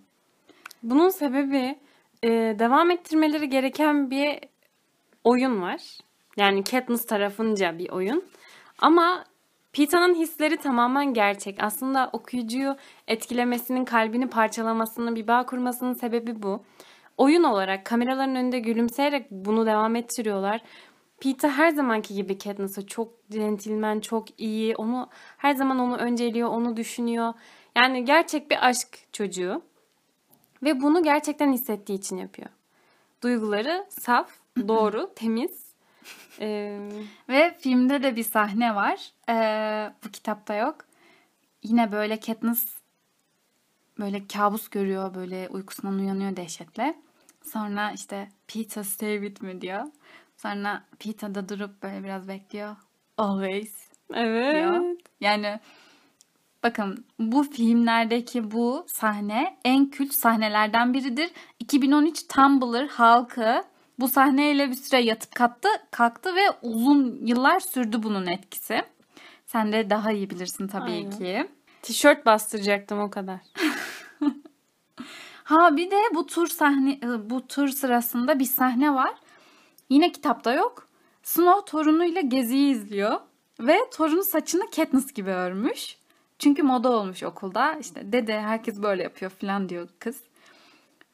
Bunun 0.84 1.10
sebebi 1.10 1.80
e, 2.24 2.30
devam 2.60 2.92
ettirmeleri 2.92 3.50
gereken 3.50 4.12
bir 4.12 4.40
oyun 5.24 5.62
var. 5.62 5.82
Yani 6.38 6.64
Katniss 6.64 7.06
tarafınca 7.06 7.78
bir 7.78 7.90
oyun. 7.90 8.24
Ama 8.80 9.26
Pita'nın 9.74 10.16
hisleri 10.16 10.58
tamamen 10.58 11.14
gerçek. 11.14 11.64
Aslında 11.64 12.10
okuyucuyu 12.14 12.76
etkilemesinin, 13.08 13.86
kalbini 13.86 14.30
parçalamasının, 14.30 15.16
bir 15.16 15.28
bağ 15.28 15.46
kurmasının 15.46 15.94
sebebi 15.94 16.44
bu. 16.44 16.64
Oyun 17.18 17.44
olarak 17.44 17.86
kameraların 17.86 18.36
önünde 18.36 18.60
gülümseyerek 18.60 19.32
bunu 19.32 19.66
devam 19.66 19.96
ettiriyorlar. 19.96 20.62
Peter 21.20 21.50
her 21.50 21.70
zamanki 21.70 22.14
gibi 22.14 22.38
Katniss'a 22.38 22.88
çok 22.88 23.30
centilmen, 23.30 24.00
çok 24.00 24.40
iyi. 24.42 24.76
Onu 24.76 25.10
her 25.38 25.56
zaman 25.56 25.80
onu 25.80 25.98
önceliyor, 25.98 26.50
onu 26.50 26.78
düşünüyor. 26.78 27.34
Yani 27.76 28.06
gerçek 28.06 28.52
bir 28.52 28.68
aşk 28.68 29.14
çocuğu. 29.14 29.62
Ve 30.64 30.82
bunu 30.82 31.04
gerçekten 31.04 31.54
hissettiği 31.54 31.98
için 31.98 32.18
yapıyor. 32.18 32.50
Duyguları 33.24 33.86
saf, 33.90 34.32
doğru, 34.68 35.14
temiz. 35.16 35.73
Ee, 36.40 36.80
Ve 37.30 37.58
filmde 37.60 38.04
de 38.04 38.16
bir 38.16 38.24
sahne 38.24 38.76
var. 38.76 39.12
Ee, 39.30 39.94
bu 40.06 40.12
kitapta 40.12 40.56
yok. 40.56 40.76
Yine 41.64 41.92
böyle 41.92 42.20
Katniss 42.20 42.78
böyle 44.00 44.28
kabus 44.28 44.70
görüyor. 44.70 45.16
Böyle 45.16 45.50
uykusundan 45.50 46.00
uyanıyor 46.00 46.36
dehşetle. 46.36 46.96
Sonra 47.44 47.92
işte 47.92 48.30
Peter 48.48 48.84
stay 48.84 49.22
with 49.22 49.42
me 49.42 49.62
diyor. 49.62 49.84
Sonra 50.38 50.84
Peter 51.00 51.36
da 51.36 51.50
durup 51.50 51.84
böyle 51.84 52.04
biraz 52.04 52.28
bekliyor. 52.28 52.76
Always 53.18 53.92
evet. 54.14 54.56
diyor. 54.56 54.96
Yani 55.22 55.60
bakın 56.64 57.06
bu 57.20 57.44
filmlerdeki 57.44 58.52
bu 58.52 58.86
sahne 58.88 59.58
en 59.66 59.90
kült 59.90 60.14
sahnelerden 60.14 60.94
biridir. 60.94 61.32
2013 61.60 62.28
Tumblr 62.28 62.88
halkı 62.88 63.64
bu 64.00 64.08
sahneyle 64.08 64.70
bir 64.70 64.76
süre 64.76 65.00
yatıp 65.02 65.36
kalktı, 65.36 65.68
kalktı 65.92 66.36
ve 66.36 66.42
uzun 66.62 67.26
yıllar 67.26 67.60
sürdü 67.60 68.04
bunun 68.04 68.26
etkisi. 68.26 68.82
Sen 69.46 69.74
de 69.74 69.90
daha 69.90 70.12
iyi 70.12 70.30
bilirsin 70.30 70.68
tabii 70.68 70.92
Aynen. 70.92 71.12
ki. 71.12 71.48
Tişört 71.82 72.26
bastıracaktım 72.26 73.00
o 73.00 73.10
kadar. 73.10 73.40
Ha 75.44 75.78
bir 75.78 75.92
de 75.92 76.02
bu 76.16 76.26
tur 76.26 76.48
sahne 76.48 77.00
bu 77.30 77.48
tur 77.48 77.68
sırasında 77.68 78.40
bir 78.40 78.46
sahne 78.46 78.94
var. 78.94 79.14
Yine 79.90 80.12
kitapta 80.12 80.54
yok. 80.54 80.88
Snow 81.24 81.72
torunuyla 81.72 82.22
geziyi 82.22 82.72
izliyor 82.72 83.20
ve 83.60 83.78
torunu 83.98 84.24
saçını 84.24 84.70
Katniss 84.76 85.14
gibi 85.14 85.30
örmüş. 85.30 85.98
Çünkü 86.40 86.64
moda 86.64 86.92
olmuş 86.92 87.24
okulda. 87.24 87.74
İşte 87.74 88.12
dede 88.12 88.42
herkes 88.42 88.82
böyle 88.82 89.04
yapıyor 89.04 89.32
falan 89.32 89.70
diyor 89.70 89.90
kız. 90.00 90.22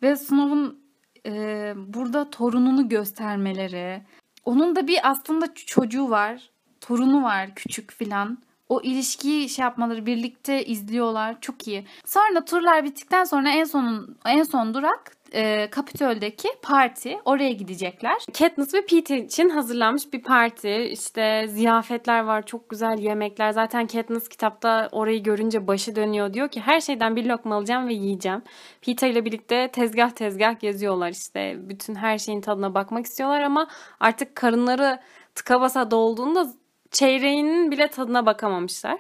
Ve 0.02 0.16
Snow'un 0.16 0.80
e, 1.26 1.74
burada 1.76 2.30
torununu 2.30 2.90
göstermeleri. 2.90 4.02
Onun 4.46 4.76
da 4.76 4.88
bir 4.88 5.10
aslında 5.10 5.54
çocuğu 5.54 6.10
var. 6.10 6.50
Torunu 6.82 7.24
var 7.24 7.56
küçük 7.56 7.92
filan. 7.92 8.38
O 8.70 8.82
ilişkiyi 8.82 9.50
şey 9.50 9.64
yapmaları 9.64 10.06
birlikte 10.06 10.66
izliyorlar. 10.66 11.42
Çok 11.42 11.68
iyi. 11.68 11.86
Sonra 12.06 12.46
turlar 12.46 12.84
bittikten 12.84 13.24
sonra 13.24 13.50
en 13.50 13.64
sonun 13.64 14.18
en 14.26 14.44
son 14.44 14.74
durak 14.74 15.19
e, 15.34 15.70
Kapitol'deki 15.70 16.50
parti. 16.62 17.18
Oraya 17.26 17.52
gidecekler. 17.52 18.18
Katniss 18.38 18.74
ve 18.74 18.86
Peter 18.86 19.18
için 19.18 19.50
hazırlanmış 19.50 20.14
bir 20.14 20.24
parti. 20.24 20.76
İşte 20.92 21.46
ziyafetler 21.48 22.24
var, 22.24 22.46
çok 22.46 22.70
güzel 22.70 22.98
yemekler. 23.00 23.52
Zaten 23.52 23.88
Katniss 23.88 24.30
kitapta 24.30 24.90
orayı 24.92 25.24
görünce 25.24 25.68
başı 25.68 25.96
dönüyor. 25.96 26.34
Diyor 26.34 26.50
ki 26.50 26.62
her 26.62 26.80
şeyden 26.80 27.16
bir 27.16 27.26
lokma 27.26 27.56
alacağım 27.56 27.88
ve 27.88 27.94
yiyeceğim. 27.94 28.42
Peter 28.82 29.10
ile 29.10 29.26
birlikte 29.26 29.68
tezgah 29.68 30.10
tezgah 30.10 30.60
geziyorlar 30.60 31.10
işte. 31.10 31.56
Bütün 31.70 31.96
her 31.96 32.18
şeyin 32.18 32.42
tadına 32.42 32.74
bakmak 32.74 33.06
istiyorlar 33.06 33.42
ama 33.42 33.68
artık 34.00 34.36
karınları 34.36 35.00
tıka 35.36 35.62
basa 35.62 35.92
dolduğunda 35.92 36.48
çeyreğinin 36.92 37.72
bile 37.72 37.88
tadına 37.88 38.26
bakamamışlar. 38.26 39.00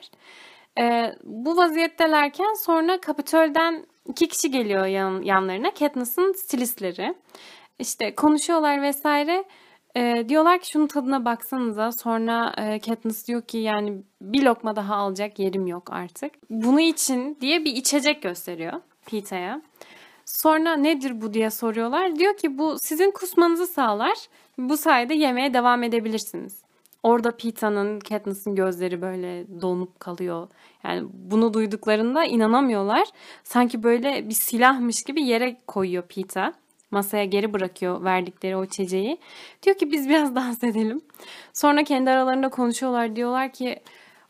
Ee, 0.79 1.15
bu 1.23 1.57
vaziyettelerken 1.57 2.53
sonra 2.53 3.01
Kapitol'den 3.01 3.85
iki 4.09 4.27
kişi 4.27 4.51
geliyor 4.51 4.85
yan, 4.85 5.21
yanlarına. 5.21 5.73
Katniss'ın 5.73 6.33
stilistleri. 6.33 7.15
İşte 7.79 8.15
konuşuyorlar 8.15 8.81
vesaire. 8.81 9.43
Ee, 9.97 10.25
diyorlar 10.29 10.59
ki 10.59 10.69
şunun 10.69 10.87
tadına 10.87 11.25
baksanıza. 11.25 11.91
Sonra 11.91 12.53
e, 12.57 12.79
Katniss 12.79 13.27
diyor 13.27 13.41
ki 13.41 13.57
yani 13.57 14.03
bir 14.21 14.43
lokma 14.43 14.75
daha 14.75 14.95
alacak 14.95 15.39
yerim 15.39 15.67
yok 15.67 15.93
artık. 15.93 16.31
Bunu 16.49 16.81
için 16.81 17.37
diye 17.41 17.65
bir 17.65 17.75
içecek 17.75 18.21
gösteriyor 18.21 18.73
Peter'ya. 19.05 19.61
Sonra 20.25 20.75
nedir 20.75 21.21
bu 21.21 21.33
diye 21.33 21.49
soruyorlar. 21.49 22.15
Diyor 22.15 22.37
ki 22.37 22.57
bu 22.57 22.79
sizin 22.79 23.11
kusmanızı 23.11 23.67
sağlar. 23.67 24.17
Bu 24.57 24.77
sayede 24.77 25.13
yemeye 25.13 25.53
devam 25.53 25.83
edebilirsiniz. 25.83 26.68
Orada 27.03 27.37
Pita'nın, 27.37 27.99
Katniss'in 27.99 28.55
gözleri 28.55 29.01
böyle 29.01 29.61
donup 29.61 29.99
kalıyor. 29.99 30.47
Yani 30.83 31.07
bunu 31.13 31.53
duyduklarında 31.53 32.25
inanamıyorlar. 32.25 33.07
Sanki 33.43 33.83
böyle 33.83 34.29
bir 34.29 34.33
silahmış 34.33 35.03
gibi 35.03 35.23
yere 35.23 35.57
koyuyor 35.67 36.03
Pita 36.03 36.53
masaya 36.91 37.25
geri 37.25 37.53
bırakıyor 37.53 38.03
verdikleri 38.03 38.55
o 38.55 38.63
içeceği. 38.63 39.17
Diyor 39.63 39.77
ki 39.77 39.91
biz 39.91 40.09
biraz 40.09 40.35
dans 40.35 40.63
edelim. 40.63 41.01
Sonra 41.53 41.83
kendi 41.83 42.09
aralarında 42.09 42.49
konuşuyorlar. 42.49 43.15
Diyorlar 43.15 43.53
ki 43.53 43.79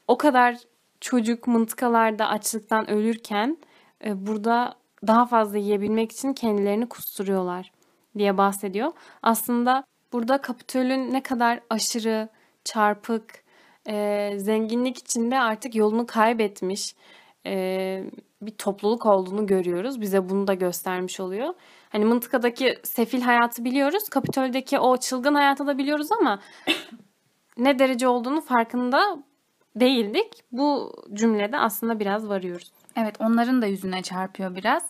o 0.08 0.18
kadar 0.18 0.58
çocuk 1.02 1.48
mıntıkalarda 1.48 2.28
açlıktan 2.28 2.90
ölürken 2.90 3.58
e, 4.06 4.28
burada 4.28 4.74
daha 5.08 5.26
fazla 5.26 5.58
yiyebilmek 5.58 6.12
için 6.12 6.34
kendilerini 6.34 6.90
kusturuyorlar 6.90 7.72
diye 8.18 8.38
bahsediyor. 8.38 8.92
Aslında 9.24 9.84
burada 10.14 10.42
Kapitol'ün 10.42 11.14
ne 11.14 11.24
kadar 11.24 11.60
aşırı, 11.70 12.30
çarpık, 12.74 13.44
e, 13.88 14.32
zenginlik 14.38 14.98
içinde 14.98 15.40
artık 15.40 15.76
yolunu 15.76 16.06
kaybetmiş 16.06 16.96
e, 17.46 18.04
bir 18.42 18.52
topluluk 18.52 19.06
olduğunu 19.06 19.46
görüyoruz. 19.46 20.02
Bize 20.02 20.30
bunu 20.30 20.48
da 20.48 20.54
göstermiş 20.54 21.20
oluyor. 21.20 21.54
Hani 21.90 22.06
mıntıkadaki 22.06 22.76
sefil 22.84 23.22
hayatı 23.22 23.66
biliyoruz. 23.66 24.10
Kapitol'deki 24.10 24.80
o 24.80 24.98
çılgın 24.98 25.36
hayatı 25.36 25.68
da 25.68 25.78
biliyoruz 25.78 26.08
ama 26.20 26.40
ne 27.58 27.80
derece 27.80 28.08
olduğunu 28.08 28.42
farkında 28.42 29.18
değildik. 29.76 30.34
Bu 30.52 30.94
cümlede 31.14 31.58
aslında 31.58 32.00
biraz 32.00 32.30
varıyoruz. 32.30 32.72
Evet 32.98 33.16
onların 33.20 33.62
da 33.62 33.66
yüzüne 33.66 34.02
çarpıyor 34.02 34.56
biraz. 34.56 34.84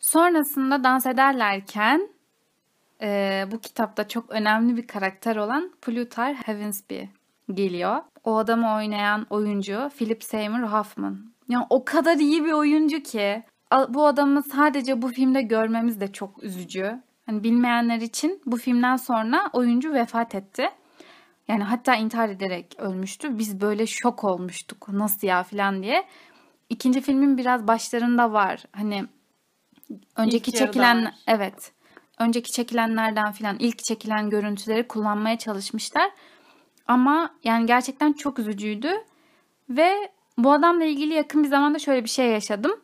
Sonrasında 0.00 0.84
dans 0.84 1.06
ederlerken 1.06 2.08
e, 3.02 3.44
bu 3.50 3.60
kitapta 3.60 4.08
çok 4.08 4.30
önemli 4.30 4.76
bir 4.76 4.86
karakter 4.86 5.36
olan 5.36 5.72
Plutar 5.82 6.34
Heavensby 6.34 7.00
geliyor. 7.54 8.02
O 8.24 8.36
adamı 8.36 8.74
oynayan 8.74 9.26
oyuncu 9.30 9.90
Philip 9.98 10.24
Seymour 10.24 10.68
Hoffman. 10.68 11.18
Yani 11.48 11.66
o 11.70 11.84
kadar 11.84 12.16
iyi 12.16 12.44
bir 12.44 12.52
oyuncu 12.52 13.02
ki 13.02 13.42
bu 13.88 14.06
adamı 14.06 14.42
sadece 14.42 15.02
bu 15.02 15.08
filmde 15.08 15.42
görmemiz 15.42 16.00
de 16.00 16.12
çok 16.12 16.42
üzücü. 16.42 17.02
Hani 17.26 17.44
bilmeyenler 17.44 18.00
için 18.00 18.42
bu 18.46 18.56
filmden 18.56 18.96
sonra 18.96 19.50
oyuncu 19.52 19.92
vefat 19.92 20.34
etti. 20.34 20.70
Yani 21.48 21.62
hatta 21.62 21.94
intihar 21.94 22.28
ederek 22.28 22.74
ölmüştü. 22.78 23.38
Biz 23.38 23.60
böyle 23.60 23.86
şok 23.86 24.24
olmuştuk. 24.24 24.88
Nasıl 24.88 25.26
ya 25.26 25.42
falan 25.42 25.82
diye. 25.82 26.06
İkinci 26.68 27.00
filmin 27.00 27.38
biraz 27.38 27.66
başlarında 27.66 28.32
var. 28.32 28.64
Hani 28.72 29.04
önceki 30.16 30.50
İlk 30.50 30.56
çekilen 30.58 31.04
var. 31.04 31.14
evet. 31.26 31.72
Önceki 32.18 32.52
çekilenlerden 32.52 33.32
filan 33.32 33.56
ilk 33.58 33.78
çekilen 33.78 34.30
görüntüleri 34.30 34.88
kullanmaya 34.88 35.38
çalışmışlar. 35.38 36.10
Ama 36.86 37.30
yani 37.44 37.66
gerçekten 37.66 38.12
çok 38.12 38.38
üzücüydü. 38.38 38.90
Ve 39.68 40.10
bu 40.38 40.52
adamla 40.52 40.84
ilgili 40.84 41.14
yakın 41.14 41.44
bir 41.44 41.48
zamanda 41.48 41.78
şöyle 41.78 42.04
bir 42.04 42.08
şey 42.08 42.26
yaşadım. 42.26 42.80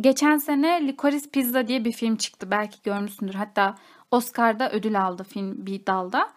Geçen 0.00 0.36
sene 0.38 0.86
Licorice 0.86 1.30
Pizza 1.30 1.68
diye 1.68 1.84
bir 1.84 1.92
film 1.92 2.16
çıktı. 2.16 2.50
Belki 2.50 2.78
görmüşsündür. 2.82 3.34
Hatta 3.34 3.74
Oscar'da 4.10 4.70
ödül 4.70 5.00
aldı 5.02 5.24
film 5.24 5.66
bir 5.66 5.86
dalda. 5.86 6.30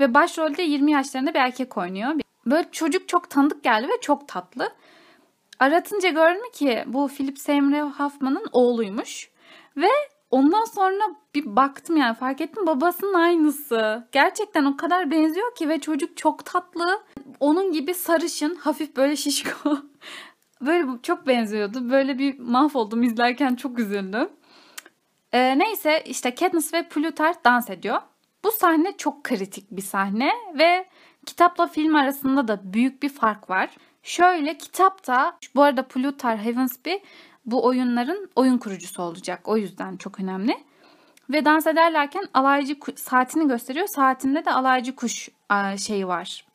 Ve 0.00 0.14
başrolde 0.14 0.62
20 0.62 0.92
yaşlarında 0.92 1.34
bir 1.34 1.38
erkek 1.38 1.76
oynuyor. 1.76 2.14
Böyle 2.46 2.68
çocuk 2.72 3.08
çok 3.08 3.30
tanıdık 3.30 3.64
geldi 3.64 3.88
ve 3.88 4.00
çok 4.00 4.28
tatlı. 4.28 4.72
Aratınca 5.58 6.08
gördüm 6.08 6.50
ki 6.52 6.84
bu 6.86 7.08
Philip 7.08 7.38
Seymour 7.38 7.90
Hoffman'ın 7.90 8.46
oğluymuş. 8.52 9.30
Ve 9.76 9.88
ondan 10.30 10.64
sonra 10.64 11.02
bir 11.34 11.56
baktım 11.56 11.96
yani 11.96 12.16
fark 12.16 12.40
ettim 12.40 12.66
babasının 12.66 13.14
aynısı. 13.14 14.08
Gerçekten 14.12 14.64
o 14.64 14.76
kadar 14.76 15.10
benziyor 15.10 15.54
ki 15.54 15.68
ve 15.68 15.80
çocuk 15.80 16.16
çok 16.16 16.44
tatlı. 16.44 17.02
Onun 17.40 17.72
gibi 17.72 17.94
sarışın, 17.94 18.54
hafif 18.54 18.96
böyle 18.96 19.16
şişko. 19.16 19.78
Böyle 20.60 20.88
çok 21.02 21.26
benziyordu. 21.26 21.90
Böyle 21.90 22.18
bir 22.18 22.38
mahvoldum 22.38 23.02
izlerken 23.02 23.54
çok 23.54 23.78
üzüldüm. 23.78 24.28
Ee, 25.32 25.58
neyse 25.58 26.02
işte 26.06 26.34
Katniss 26.34 26.74
ve 26.74 26.88
Plutarch 26.88 27.38
dans 27.44 27.70
ediyor. 27.70 28.00
Bu 28.44 28.50
sahne 28.50 28.96
çok 28.96 29.24
kritik 29.24 29.70
bir 29.70 29.82
sahne 29.82 30.32
ve 30.58 30.86
kitapla 31.26 31.66
film 31.66 31.94
arasında 31.94 32.48
da 32.48 32.72
büyük 32.72 33.02
bir 33.02 33.08
fark 33.08 33.50
var. 33.50 33.70
Şöyle 34.02 34.58
kitapta 34.58 35.36
bu 35.54 35.62
arada 35.62 35.82
Plutarch 35.82 36.44
Heavensby 36.44 36.94
bu 37.50 37.64
oyunların 37.64 38.30
oyun 38.36 38.58
kurucusu 38.58 39.02
olacak. 39.02 39.40
O 39.44 39.56
yüzden 39.56 39.96
çok 39.96 40.20
önemli. 40.20 40.56
Ve 41.30 41.44
dans 41.44 41.66
ederlerken 41.66 42.24
alaycı 42.34 42.76
saatini 42.96 43.48
gösteriyor. 43.48 43.86
Saatinde 43.86 44.44
de 44.44 44.52
alaycı 44.52 44.96
kuş 44.96 45.28
şeyi 45.78 46.08
var. 46.08 46.46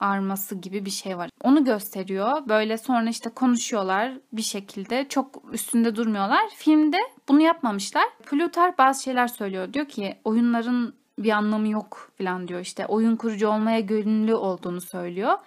Arması 0.00 0.54
gibi 0.54 0.84
bir 0.84 0.90
şey 0.90 1.18
var. 1.18 1.30
Onu 1.42 1.64
gösteriyor. 1.64 2.48
Böyle 2.48 2.78
sonra 2.78 3.10
işte 3.10 3.30
konuşuyorlar 3.30 4.12
bir 4.32 4.42
şekilde. 4.42 5.08
Çok 5.08 5.42
üstünde 5.52 5.96
durmuyorlar. 5.96 6.48
Filmde 6.56 6.96
bunu 7.28 7.40
yapmamışlar. 7.40 8.04
Plutarch 8.26 8.78
bazı 8.78 9.02
şeyler 9.02 9.26
söylüyor. 9.26 9.72
Diyor 9.72 9.88
ki 9.88 10.16
oyunların 10.24 10.94
bir 11.18 11.30
anlamı 11.30 11.68
yok 11.68 12.10
falan 12.18 12.48
diyor. 12.48 12.60
İşte 12.60 12.86
oyun 12.86 13.16
kurucu 13.16 13.48
olmaya 13.48 13.80
gönüllü 13.80 14.34
olduğunu 14.34 14.80
söylüyor. 14.80 15.38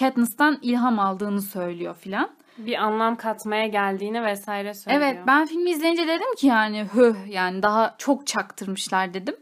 Katniss'tan 0.00 0.58
ilham 0.62 0.98
aldığını 0.98 1.42
söylüyor 1.42 1.94
filan. 1.94 2.35
Bir 2.58 2.82
anlam 2.82 3.16
katmaya 3.16 3.66
geldiğini 3.66 4.24
vesaire 4.24 4.74
söylüyor. 4.74 5.02
Evet 5.02 5.26
ben 5.26 5.46
filmi 5.46 5.70
izleyince 5.70 6.08
dedim 6.08 6.34
ki 6.36 6.46
yani 6.46 6.84
höh 6.84 7.16
yani 7.28 7.62
daha 7.62 7.94
çok 7.98 8.26
çaktırmışlar 8.26 9.14
dedim. 9.14 9.36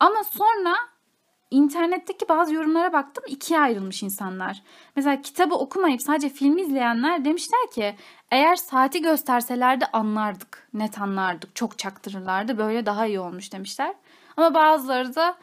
Ama 0.00 0.24
sonra 0.24 0.74
internetteki 1.50 2.28
bazı 2.28 2.54
yorumlara 2.54 2.92
baktım 2.92 3.24
ikiye 3.28 3.60
ayrılmış 3.60 4.02
insanlar. 4.02 4.62
Mesela 4.96 5.22
kitabı 5.22 5.54
okumayıp 5.54 6.02
sadece 6.02 6.28
filmi 6.28 6.60
izleyenler 6.62 7.24
demişler 7.24 7.70
ki 7.74 7.94
eğer 8.30 8.56
saati 8.56 9.02
gösterselerdi 9.02 9.86
anlardık. 9.92 10.68
Net 10.74 11.00
anlardık. 11.00 11.54
Çok 11.54 11.78
çaktırırlardı. 11.78 12.58
Böyle 12.58 12.86
daha 12.86 13.06
iyi 13.06 13.20
olmuş 13.20 13.52
demişler. 13.52 13.94
Ama 14.36 14.54
bazıları 14.54 15.14
da 15.14 15.36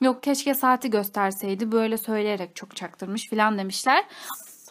yok 0.00 0.22
keşke 0.22 0.54
saati 0.54 0.90
gösterseydi 0.90 1.72
böyle 1.72 1.98
söyleyerek 1.98 2.56
çok 2.56 2.76
çaktırmış 2.76 3.28
filan 3.28 3.58
demişler. 3.58 4.04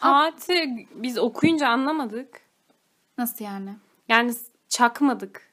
Saati 0.02 0.88
biz 0.94 1.18
okuyunca 1.18 1.68
anlamadık. 1.68 2.40
Nasıl 3.18 3.44
yani? 3.44 3.70
Yani 4.08 4.34
çakmadık. 4.68 5.48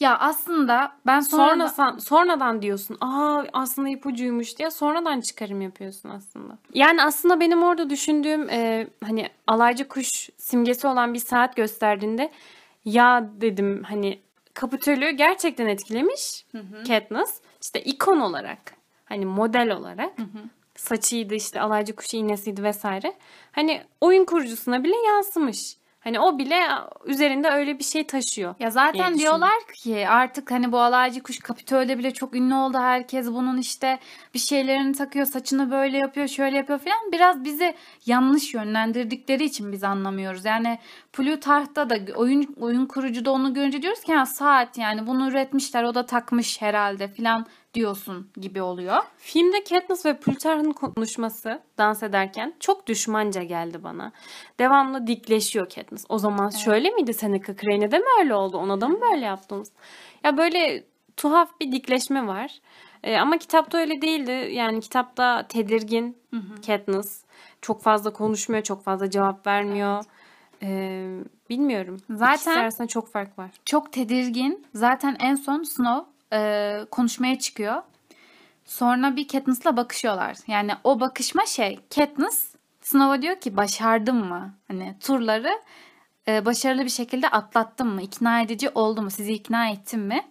Ya 0.00 0.18
aslında 0.18 0.92
ben 1.06 1.20
sonra 1.20 1.68
Sonra 1.68 2.00
sonradan 2.00 2.62
diyorsun. 2.62 2.96
Aa 3.00 3.44
aslında 3.52 3.88
ipucuymuş 3.88 4.58
diye 4.58 4.70
sonradan 4.70 5.20
çıkarım 5.20 5.60
yapıyorsun 5.60 6.08
aslında. 6.08 6.58
Yani 6.74 7.02
aslında 7.02 7.40
benim 7.40 7.62
orada 7.62 7.90
düşündüğüm 7.90 8.50
e, 8.50 8.88
hani 9.04 9.28
alaycı 9.46 9.88
kuş 9.88 10.30
simgesi 10.36 10.86
olan 10.86 11.14
bir 11.14 11.18
saat 11.18 11.56
gösterdiğinde 11.56 12.30
ya 12.84 13.28
dedim 13.40 13.82
hani 13.82 14.20
Kapitol'ü 14.54 15.10
gerçekten 15.10 15.66
etkilemiş 15.66 16.46
Katniss. 16.88 17.40
İşte 17.62 17.82
ikon 17.82 18.20
olarak 18.20 18.58
hani 19.04 19.26
model 19.26 19.70
olarak 19.70 20.12
saçıydı 20.80 21.34
işte 21.34 21.60
alaycı 21.60 21.96
kuş 21.96 22.14
iğnesiydi 22.14 22.62
vesaire. 22.62 23.14
Hani 23.52 23.82
oyun 24.00 24.24
kurucusuna 24.24 24.84
bile 24.84 24.96
yansımış. 24.96 25.80
Hani 26.00 26.20
o 26.20 26.38
bile 26.38 26.60
üzerinde 27.06 27.48
öyle 27.48 27.78
bir 27.78 27.84
şey 27.84 28.06
taşıyor. 28.06 28.54
Ya 28.60 28.70
zaten 28.70 29.18
diyorlar 29.18 29.62
ki 29.74 30.08
artık 30.08 30.50
hani 30.50 30.72
bu 30.72 30.80
alaycı 30.80 31.22
kuş 31.22 31.38
Kapitol'de 31.38 31.98
bile 31.98 32.10
çok 32.10 32.34
ünlü 32.34 32.54
oldu. 32.54 32.78
Herkes 32.78 33.26
bunun 33.26 33.58
işte 33.58 33.98
bir 34.34 34.38
şeylerini 34.38 34.92
takıyor, 34.92 35.26
saçını 35.26 35.70
böyle 35.70 35.98
yapıyor, 35.98 36.28
şöyle 36.28 36.56
yapıyor 36.56 36.78
falan. 36.78 37.12
Biraz 37.12 37.44
bizi 37.44 37.74
yanlış 38.06 38.54
yönlendirdikleri 38.54 39.44
için 39.44 39.72
biz 39.72 39.84
anlamıyoruz. 39.84 40.44
Yani 40.44 40.78
Plutarch'ta 41.12 41.90
da 41.90 41.98
oyun 42.16 42.54
oyun 42.60 42.86
kurucuda 42.86 43.30
onu 43.30 43.54
görünce 43.54 43.82
diyoruz 43.82 44.00
ki 44.00 44.12
ya 44.12 44.26
saat 44.26 44.78
yani 44.78 45.06
bunu 45.06 45.28
üretmişler 45.28 45.84
o 45.84 45.94
da 45.94 46.06
takmış 46.06 46.62
herhalde 46.62 47.08
falan 47.08 47.46
diyorsun 47.74 48.30
gibi 48.36 48.62
oluyor. 48.62 48.96
Filmde 49.18 49.64
Katniss 49.64 50.06
ve 50.06 50.16
Plutarch'ın 50.16 50.72
konuşması 50.72 51.62
dans 51.78 52.02
ederken 52.02 52.54
çok 52.60 52.86
düşmanca 52.86 53.42
geldi 53.42 53.84
bana. 53.84 54.12
Devamlı 54.58 55.06
dikleşiyor 55.06 55.68
Katniss. 55.70 56.04
O 56.08 56.18
zaman 56.18 56.50
şöyle 56.50 56.90
miydi 56.90 57.14
Seneca 57.14 57.56
Crane'e 57.56 57.90
de 57.90 57.98
mi 57.98 58.04
öyle 58.20 58.34
oldu? 58.34 58.56
Ona 58.58 58.80
da 58.80 58.88
mı 58.88 59.00
böyle 59.00 59.24
yaptınız? 59.24 59.72
Ya 60.24 60.36
böyle 60.36 60.84
tuhaf 61.16 61.60
bir 61.60 61.72
dikleşme 61.72 62.26
var. 62.26 62.58
Ee, 63.04 63.16
ama 63.16 63.38
kitapta 63.38 63.78
öyle 63.78 64.02
değildi. 64.02 64.50
Yani 64.52 64.80
kitapta 64.80 65.46
tedirgin 65.48 66.16
Katniss. 66.66 67.24
Çok 67.62 67.82
fazla 67.82 68.12
konuşmuyor, 68.12 68.62
çok 68.62 68.84
fazla 68.84 69.10
cevap 69.10 69.46
vermiyor. 69.46 70.04
Ee, 70.62 71.18
bilmiyorum. 71.50 71.96
Zaten- 72.10 72.34
İkisi 72.34 72.50
arasında 72.50 72.86
çok 72.88 73.08
fark 73.12 73.38
var. 73.38 73.50
çok 73.64 73.92
tedirgin. 73.92 74.66
Zaten 74.74 75.16
en 75.20 75.34
son 75.34 75.62
Snow 75.62 76.10
e, 76.32 76.80
konuşmaya 76.90 77.38
çıkıyor. 77.38 77.82
Sonra 78.64 79.16
bir 79.16 79.28
Katniss'la 79.28 79.76
bakışıyorlar. 79.76 80.36
Yani 80.46 80.72
o 80.84 81.00
bakışma 81.00 81.46
şey 81.46 81.78
Katniss 81.94 82.54
Snow'a 82.82 83.22
diyor 83.22 83.36
ki 83.40 83.56
başardım 83.56 84.28
mı? 84.28 84.54
Hani 84.68 84.94
turları 85.00 85.60
e, 86.28 86.44
başarılı 86.44 86.84
bir 86.84 86.90
şekilde 86.90 87.28
atlattım 87.28 87.88
mı? 87.88 88.02
İkna 88.02 88.40
edici 88.40 88.70
oldu 88.70 89.02
mu? 89.02 89.10
Sizi 89.10 89.32
ikna 89.32 89.68
ettim 89.68 90.00
mi? 90.00 90.28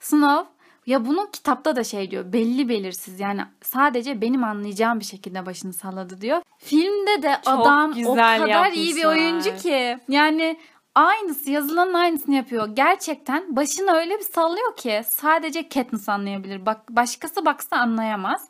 Snow 0.00 0.46
ya 0.86 1.06
bunu 1.06 1.30
kitapta 1.32 1.76
da 1.76 1.84
şey 1.84 2.10
diyor 2.10 2.32
belli 2.32 2.68
belirsiz 2.68 3.20
yani 3.20 3.40
sadece 3.62 4.20
benim 4.20 4.44
anlayacağım 4.44 5.00
bir 5.00 5.04
şekilde 5.04 5.46
başını 5.46 5.72
salladı 5.72 6.20
diyor. 6.20 6.42
Filmde 6.58 7.22
de 7.22 7.40
Çok 7.44 7.60
adam 7.60 7.94
o 8.06 8.14
kadar 8.14 8.72
iyi 8.72 8.96
bir 8.96 9.00
yapmışlar. 9.00 9.08
oyuncu 9.08 9.56
ki 9.56 9.98
yani 10.08 10.56
Aynısı 10.94 11.50
yazılanın 11.50 11.94
aynısını 11.94 12.34
yapıyor. 12.34 12.68
Gerçekten 12.74 13.56
başını 13.56 13.92
öyle 13.92 14.18
bir 14.18 14.24
sallıyor 14.24 14.76
ki 14.76 15.00
sadece 15.10 15.68
Katniss 15.68 16.08
anlayabilir. 16.08 16.66
Bak 16.66 16.80
başkası 16.90 17.44
baksa 17.44 17.76
anlayamaz. 17.76 18.48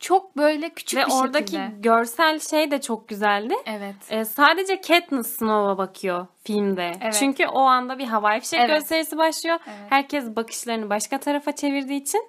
Çok 0.00 0.36
böyle 0.36 0.68
küçük 0.70 1.00
Ve 1.00 1.06
bir 1.06 1.10
oradaki 1.12 1.52
şekilde. 1.52 1.80
görsel 1.80 2.38
şey 2.40 2.70
de 2.70 2.80
çok 2.80 3.08
güzeldi. 3.08 3.54
Evet. 3.66 3.94
Ee, 4.10 4.24
sadece 4.24 4.80
Katniss 4.80 5.26
Snow'a 5.36 5.78
bakıyor 5.78 6.26
filmde. 6.44 6.92
Evet. 7.02 7.16
Çünkü 7.20 7.46
o 7.46 7.60
anda 7.60 7.98
bir 7.98 8.06
havai 8.06 8.40
fişek 8.40 8.60
Evet. 8.60 8.70
gösterisi 8.70 9.18
başlıyor. 9.18 9.58
Evet. 9.66 9.78
Herkes 9.90 10.36
bakışlarını 10.36 10.90
başka 10.90 11.18
tarafa 11.20 11.52
çevirdiği 11.52 12.00
için 12.02 12.22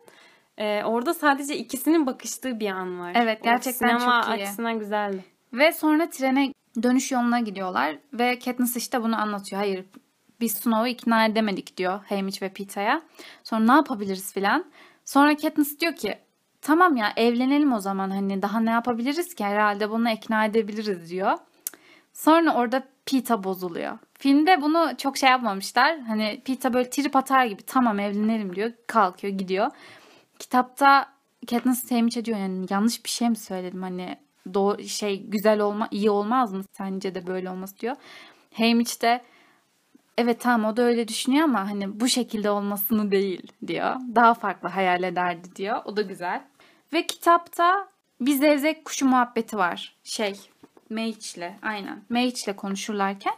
e, 0.58 0.84
orada 0.84 1.14
sadece 1.14 1.56
ikisinin 1.58 2.08
bakıştığı 2.08 2.60
bir 2.60 2.70
an 2.70 3.00
var. 3.00 3.12
Evet, 3.16 3.40
O 3.42 3.44
gerçekten 3.44 3.98
sinema 3.98 4.22
çok 4.22 4.38
iyi. 4.38 4.44
açısından 4.44 4.80
güzeldi. 4.80 5.24
Ve 5.54 5.72
sonra 5.72 6.10
trene 6.10 6.54
dönüş 6.84 7.12
yoluna 7.12 7.40
gidiyorlar 7.40 7.98
ve 8.14 8.40
Katniss 8.40 8.76
işte 8.76 9.04
bunu 9.04 9.22
anlatıyor. 9.22 9.62
Hayır 9.62 9.86
biz 10.40 10.52
Snow'u 10.52 10.88
ikna 10.88 11.26
edemedik 11.26 11.78
diyor 11.78 12.00
Haymitch 12.10 12.42
ve 12.42 12.50
Pita'ya. 12.50 13.02
Sonra 13.44 13.66
ne 13.66 13.72
yapabiliriz 13.72 14.34
filan. 14.34 14.66
Sonra 15.06 15.38
Katniss 15.38 15.80
diyor 15.80 15.96
ki 15.96 16.18
tamam 16.62 16.98
ya 16.98 17.14
evlenelim 17.16 17.74
o 17.74 17.80
zaman 17.80 18.10
hani 18.10 18.42
daha 18.42 18.60
ne 18.60 18.70
yapabiliriz 18.70 19.36
ki 19.36 19.46
herhalde 19.46 19.90
bunu 19.90 20.10
ikna 20.12 20.46
edebiliriz 20.46 21.10
diyor. 21.10 21.38
Sonra 22.14 22.56
orada 22.56 22.84
Pita 23.06 23.44
bozuluyor. 23.44 23.98
Filmde 24.14 24.62
bunu 24.62 24.92
çok 24.98 25.18
şey 25.18 25.30
yapmamışlar. 25.30 26.00
Hani 26.00 26.42
Pita 26.46 26.74
böyle 26.74 26.90
trip 26.90 27.16
atar 27.16 27.46
gibi 27.46 27.64
tamam 27.64 28.00
evlenelim 28.00 28.56
diyor. 28.56 28.72
Kalkıyor 28.88 29.34
gidiyor. 29.34 29.72
Kitapta 30.40 31.14
Katniss 31.50 31.92
Haymitch'e 31.92 32.26
diyor 32.26 32.38
yani 32.38 32.66
yanlış 32.70 33.06
bir 33.06 33.10
şey 33.10 33.30
mi 33.30 33.36
söyledim 33.36 33.82
hani 33.82 34.18
doğru 34.54 34.84
şey 34.84 35.24
güzel 35.24 35.60
olma 35.60 35.88
iyi 35.92 36.10
olmaz 36.10 36.54
mı 36.54 36.64
sence 36.72 37.16
de 37.16 37.28
böyle 37.28 37.50
olması 37.50 37.80
diyor. 37.80 37.96
Haymitch 38.54 39.02
de 39.02 39.22
evet 40.18 40.42
tamam 40.42 40.72
o 40.72 40.78
da 40.78 40.82
öyle 40.82 41.08
düşünüyor 41.08 41.44
ama 41.44 41.70
hani 41.70 42.00
bu 42.00 42.08
şekilde 42.08 42.50
olmasını 42.50 43.12
değil 43.12 43.52
diyor. 43.68 43.96
Daha 44.16 44.34
farklı 44.34 44.70
hayal 44.70 45.04
ederdi 45.04 45.56
diyor. 45.56 45.82
O 45.86 45.98
da 45.98 46.02
güzel. 46.02 46.42
Ve 46.94 47.08
kitapta 47.08 47.88
bir 48.22 48.34
zevzek 48.34 48.86
kuşu 48.86 49.06
muhabbeti 49.06 49.58
var. 49.58 49.96
Şey 50.04 50.36
Mage'le 50.90 51.54
aynen 51.62 52.04
Mage'le 52.10 52.56
konuşurlarken 52.56 53.36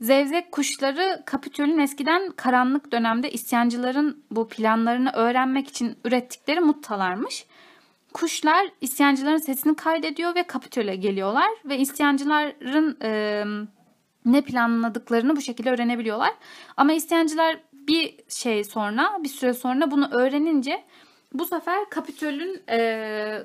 Zevzek 0.00 0.52
kuşları 0.52 1.22
Kapitol'ün 1.26 1.78
eskiden 1.78 2.30
karanlık 2.30 2.92
dönemde 2.92 3.30
isyancıların 3.30 4.24
bu 4.30 4.48
planlarını 4.48 5.10
öğrenmek 5.12 5.68
için 5.68 5.98
ürettikleri 6.04 6.60
muttalarmış. 6.60 7.46
Kuşlar 8.16 8.68
isyancıların 8.80 9.36
sesini 9.36 9.76
kaydediyor 9.76 10.34
ve 10.34 10.42
Kapitol'e 10.42 10.96
geliyorlar 10.96 11.50
ve 11.64 11.78
isyancıların 11.78 12.96
e, 13.02 13.44
ne 14.24 14.40
planladıklarını 14.40 15.36
bu 15.36 15.40
şekilde 15.40 15.70
öğrenebiliyorlar. 15.70 16.32
Ama 16.76 16.92
isyancılar 16.92 17.58
bir 17.72 18.14
şey 18.28 18.64
sonra, 18.64 19.18
bir 19.24 19.28
süre 19.28 19.54
sonra 19.54 19.90
bunu 19.90 20.08
öğrenince 20.12 20.84
bu 21.32 21.44
sefer 21.44 21.90
Kapitol'ün 21.90 22.62
e, 22.70 23.42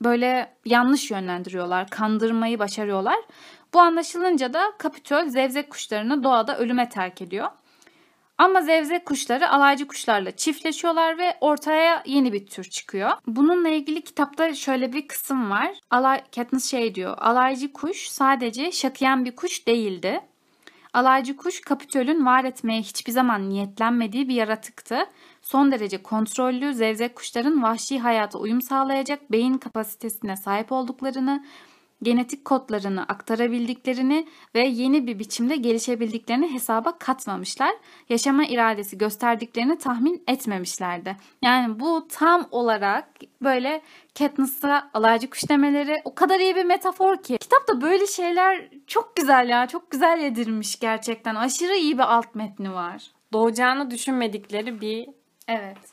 böyle 0.00 0.54
yanlış 0.64 1.10
yönlendiriyorlar, 1.10 1.88
kandırmayı 1.88 2.58
başarıyorlar. 2.58 3.18
Bu 3.74 3.80
anlaşılınca 3.80 4.52
da 4.52 4.72
Kapitol 4.78 5.28
zevzek 5.28 5.70
kuşlarını 5.70 6.24
doğada 6.24 6.58
ölüme 6.58 6.88
terk 6.88 7.22
ediyor. 7.22 7.48
Ama 8.42 8.60
zevzek 8.60 9.06
kuşları 9.06 9.50
alaycı 9.50 9.86
kuşlarla 9.86 10.30
çiftleşiyorlar 10.30 11.18
ve 11.18 11.36
ortaya 11.40 12.02
yeni 12.06 12.32
bir 12.32 12.46
tür 12.46 12.64
çıkıyor. 12.64 13.10
Bununla 13.26 13.68
ilgili 13.68 14.02
kitapta 14.02 14.54
şöyle 14.54 14.92
bir 14.92 15.08
kısım 15.08 15.50
var. 15.50 15.70
Alay, 15.90 16.22
Katniss 16.36 16.70
şey 16.70 16.94
diyor. 16.94 17.18
Alaycı 17.18 17.72
kuş 17.72 18.08
sadece 18.08 18.72
şakıyan 18.72 19.24
bir 19.24 19.36
kuş 19.36 19.66
değildi. 19.66 20.20
Alaycı 20.92 21.36
kuş 21.36 21.60
Kapitol'ün 21.60 22.26
var 22.26 22.44
etmeye 22.44 22.80
hiçbir 22.80 23.12
zaman 23.12 23.50
niyetlenmediği 23.50 24.28
bir 24.28 24.34
yaratıktı. 24.34 24.98
Son 25.42 25.72
derece 25.72 26.02
kontrollü 26.02 26.74
zevzek 26.74 27.16
kuşların 27.16 27.62
vahşi 27.62 27.98
hayata 27.98 28.38
uyum 28.38 28.62
sağlayacak 28.62 29.32
beyin 29.32 29.58
kapasitesine 29.58 30.36
sahip 30.36 30.72
olduklarını, 30.72 31.44
genetik 32.02 32.44
kodlarını 32.44 33.02
aktarabildiklerini 33.02 34.26
ve 34.54 34.60
yeni 34.60 35.06
bir 35.06 35.18
biçimde 35.18 35.56
gelişebildiklerini 35.56 36.54
hesaba 36.54 36.98
katmamışlar. 36.98 37.74
Yaşama 38.08 38.44
iradesi 38.44 38.98
gösterdiklerini 38.98 39.78
tahmin 39.78 40.22
etmemişlerdi. 40.28 41.16
Yani 41.42 41.80
bu 41.80 42.08
tam 42.08 42.48
olarak 42.50 43.08
böyle 43.42 43.82
Katniss'a 44.18 44.90
alaycı 44.94 45.30
kuş 45.30 45.48
demeleri 45.48 46.02
o 46.04 46.14
kadar 46.14 46.40
iyi 46.40 46.56
bir 46.56 46.64
metafor 46.64 47.22
ki. 47.22 47.38
Kitapta 47.38 47.80
böyle 47.80 48.06
şeyler 48.06 48.68
çok 48.86 49.16
güzel 49.16 49.48
ya. 49.48 49.66
Çok 49.66 49.90
güzel 49.90 50.18
yedirmiş 50.20 50.78
gerçekten. 50.78 51.34
Aşırı 51.34 51.76
iyi 51.76 51.94
bir 51.94 52.14
alt 52.14 52.34
metni 52.34 52.72
var. 52.72 53.10
Doğacağını 53.32 53.90
düşünmedikleri 53.90 54.80
bir 54.80 55.08
Evet. 55.48 55.91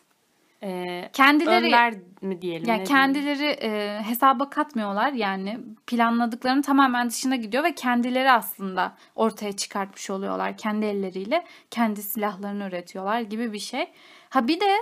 E, 0.64 1.10
Kendileri 1.14 1.66
önder 1.66 1.94
mi 2.22 2.42
diyelim? 2.42 2.70
Ya 2.70 2.76
ne 2.76 2.84
kendileri 2.84 3.46
e, 3.46 4.02
hesaba 4.04 4.50
katmıyorlar 4.50 5.14
yani 5.14 5.60
planladıklarının 5.88 6.62
tamamen 6.62 7.10
dışına 7.10 7.36
gidiyor 7.36 7.64
ve 7.64 7.76
kendileri 7.76 8.32
aslında 8.32 8.96
ortaya 9.16 9.52
çıkartmış 9.52 10.10
oluyorlar 10.10 10.58
kendi 10.58 10.86
elleriyle 10.86 11.46
kendi 11.72 12.04
silahlarını 12.04 12.68
üretiyorlar 12.68 13.22
gibi 13.22 13.54
bir 13.54 13.60
şey. 13.60 13.88
Ha 14.30 14.48
bir 14.48 14.60
de 14.60 14.76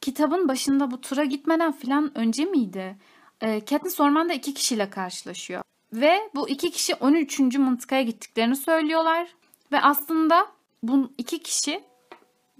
kitabın 0.00 0.48
başında 0.48 0.90
bu 0.90 1.00
tura 1.00 1.24
gitmeden 1.24 1.72
filan 1.72 2.18
önce 2.18 2.44
miydi? 2.44 2.96
E, 3.40 3.64
Katniss 3.64 4.00
ormanda 4.00 4.32
iki 4.32 4.54
kişiyle 4.54 4.90
karşılaşıyor 4.90 5.62
ve 5.92 6.30
bu 6.34 6.48
iki 6.48 6.70
kişi 6.70 6.94
13. 6.94 7.40
mıntıkaya 7.40 8.02
gittiklerini 8.02 8.56
söylüyorlar 8.56 9.28
ve 9.72 9.80
aslında 9.80 10.46
bu 10.82 11.12
iki 11.18 11.42
kişi 11.42 11.89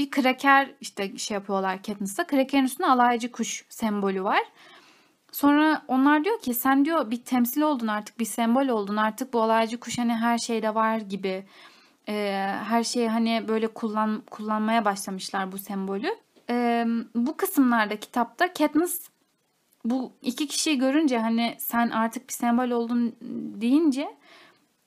bir 0.01 0.11
kraker 0.11 0.71
işte 0.81 1.19
şey 1.19 1.35
yapıyorlar 1.35 1.83
Katniss'a. 1.83 2.27
Krakerin 2.27 2.65
üstünde 2.65 2.89
alaycı 2.89 3.33
kuş 3.33 3.65
sembolü 3.69 4.25
var. 4.25 4.43
Sonra 5.33 5.83
onlar 5.89 6.25
diyor 6.25 6.41
ki 6.41 6.55
sen 6.55 6.85
diyor 6.85 7.11
bir 7.11 7.25
temsil 7.25 7.61
oldun 7.61 7.87
artık 7.87 8.19
bir 8.19 8.25
sembol 8.25 8.69
oldun 8.69 8.97
artık 8.97 9.33
bu 9.33 9.43
alaycı 9.43 9.81
kuş 9.81 9.99
hani 9.99 10.15
her 10.15 10.39
şeyde 10.39 10.75
var 10.75 10.97
gibi. 10.97 11.45
Ee, 12.09 12.55
her 12.69 12.85
şeyi 12.85 13.09
hani 13.09 13.45
böyle 13.49 13.69
kullan 13.69 14.23
kullanmaya 14.31 14.85
başlamışlar 14.85 15.53
bu 15.53 15.59
sembolü. 15.59 16.15
Ee, 16.51 16.87
bu 17.15 17.37
kısımlarda 17.37 18.01
kitapta 18.01 18.53
Katniss 18.53 19.09
bu 19.85 20.13
iki 20.23 20.47
kişiyi 20.47 20.79
görünce 20.79 21.19
hani 21.19 21.55
sen 21.59 21.91
artık 21.91 22.29
bir 22.29 22.35
sembol 22.35 22.71
oldun 22.71 23.17
deyince 23.61 24.17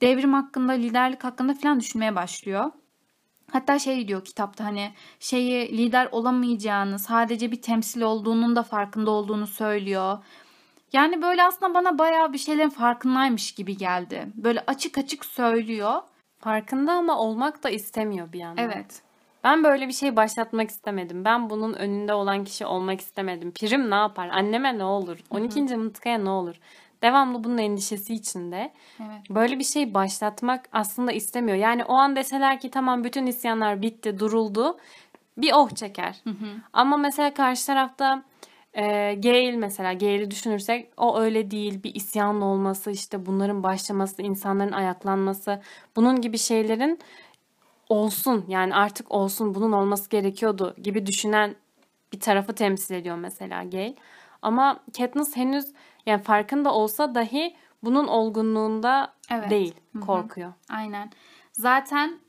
devrim 0.01 0.33
hakkında, 0.33 0.71
liderlik 0.71 1.23
hakkında 1.23 1.53
falan 1.53 1.79
düşünmeye 1.79 2.15
başlıyor. 2.15 2.71
Hatta 3.53 3.79
şey 3.79 4.07
diyor 4.07 4.25
kitapta 4.25 4.65
hani 4.65 4.91
şeyi 5.19 5.77
lider 5.77 6.07
olamayacağını, 6.11 6.99
sadece 6.99 7.51
bir 7.51 7.61
temsil 7.61 8.01
olduğunun 8.01 8.55
da 8.55 8.63
farkında 8.63 9.11
olduğunu 9.11 9.47
söylüyor. 9.47 10.17
Yani 10.93 11.21
böyle 11.21 11.43
aslında 11.43 11.73
bana 11.73 11.97
bayağı 11.97 12.33
bir 12.33 12.37
şeylerin 12.37 12.69
farkındaymış 12.69 13.51
gibi 13.51 13.77
geldi. 13.77 14.27
Böyle 14.35 14.63
açık 14.67 14.97
açık 14.97 15.25
söylüyor. 15.25 16.01
Farkında 16.39 16.93
ama 16.93 17.19
olmak 17.19 17.63
da 17.63 17.69
istemiyor 17.69 18.33
bir 18.33 18.39
yandan. 18.39 18.63
Evet. 18.63 19.01
Ben 19.43 19.63
böyle 19.63 19.87
bir 19.87 19.93
şey 19.93 20.15
başlatmak 20.15 20.69
istemedim. 20.69 21.25
Ben 21.25 21.49
bunun 21.49 21.73
önünde 21.73 22.13
olan 22.13 22.43
kişi 22.43 22.65
olmak 22.65 23.01
istemedim. 23.01 23.51
Pirim 23.51 23.91
ne 23.91 23.95
yapar? 23.95 24.29
Anneme 24.29 24.77
ne 24.77 24.83
olur? 24.83 25.17
12. 25.29 25.61
mıntıkaya 25.61 26.17
ne 26.17 26.29
olur? 26.29 26.55
Devamlı 27.03 27.43
bunun 27.43 27.57
endişesi 27.57 28.13
içinde. 28.13 28.71
Evet. 28.99 29.29
Böyle 29.29 29.59
bir 29.59 29.63
şey 29.63 29.93
başlatmak 29.93 30.69
aslında 30.71 31.11
istemiyor. 31.11 31.57
Yani 31.57 31.83
o 31.85 31.93
an 31.93 32.15
deseler 32.15 32.59
ki 32.59 32.71
tamam 32.71 33.03
bütün 33.03 33.27
isyanlar 33.27 33.81
bitti, 33.81 34.19
duruldu. 34.19 34.77
Bir 35.37 35.51
oh 35.53 35.69
çeker. 35.69 36.21
Ama 36.73 36.97
mesela 36.97 37.33
karşı 37.33 37.65
tarafta 37.65 38.23
e, 38.73 38.83
Gale 39.15 39.57
mesela 39.57 39.93
Gale'i 39.93 40.31
düşünürsek 40.31 40.89
o 40.97 41.19
öyle 41.19 41.51
değil. 41.51 41.83
Bir 41.83 41.95
isyan 41.95 42.41
olması, 42.41 42.91
işte 42.91 43.25
bunların 43.25 43.63
başlaması, 43.63 44.21
insanların 44.21 44.71
ayaklanması, 44.71 45.61
bunun 45.95 46.21
gibi 46.21 46.37
şeylerin 46.37 46.99
olsun 47.89 48.45
yani 48.47 48.75
artık 48.75 49.11
olsun 49.11 49.55
bunun 49.55 49.71
olması 49.71 50.09
gerekiyordu 50.09 50.75
gibi 50.83 51.05
düşünen 51.05 51.55
bir 52.13 52.19
tarafı 52.19 52.53
temsil 52.53 52.95
ediyor 52.95 53.15
mesela 53.15 53.63
Gale. 53.63 53.95
Ama 54.41 54.79
Katniss 54.97 55.35
henüz 55.35 55.65
yani 56.05 56.23
farkında 56.23 56.73
olsa 56.73 57.15
dahi 57.15 57.55
bunun 57.83 58.07
olgunluğunda 58.07 59.13
Evet. 59.31 59.49
değil, 59.49 59.73
korkuyor. 60.05 60.53
Aynen. 60.69 61.11
Zaten 61.51 62.19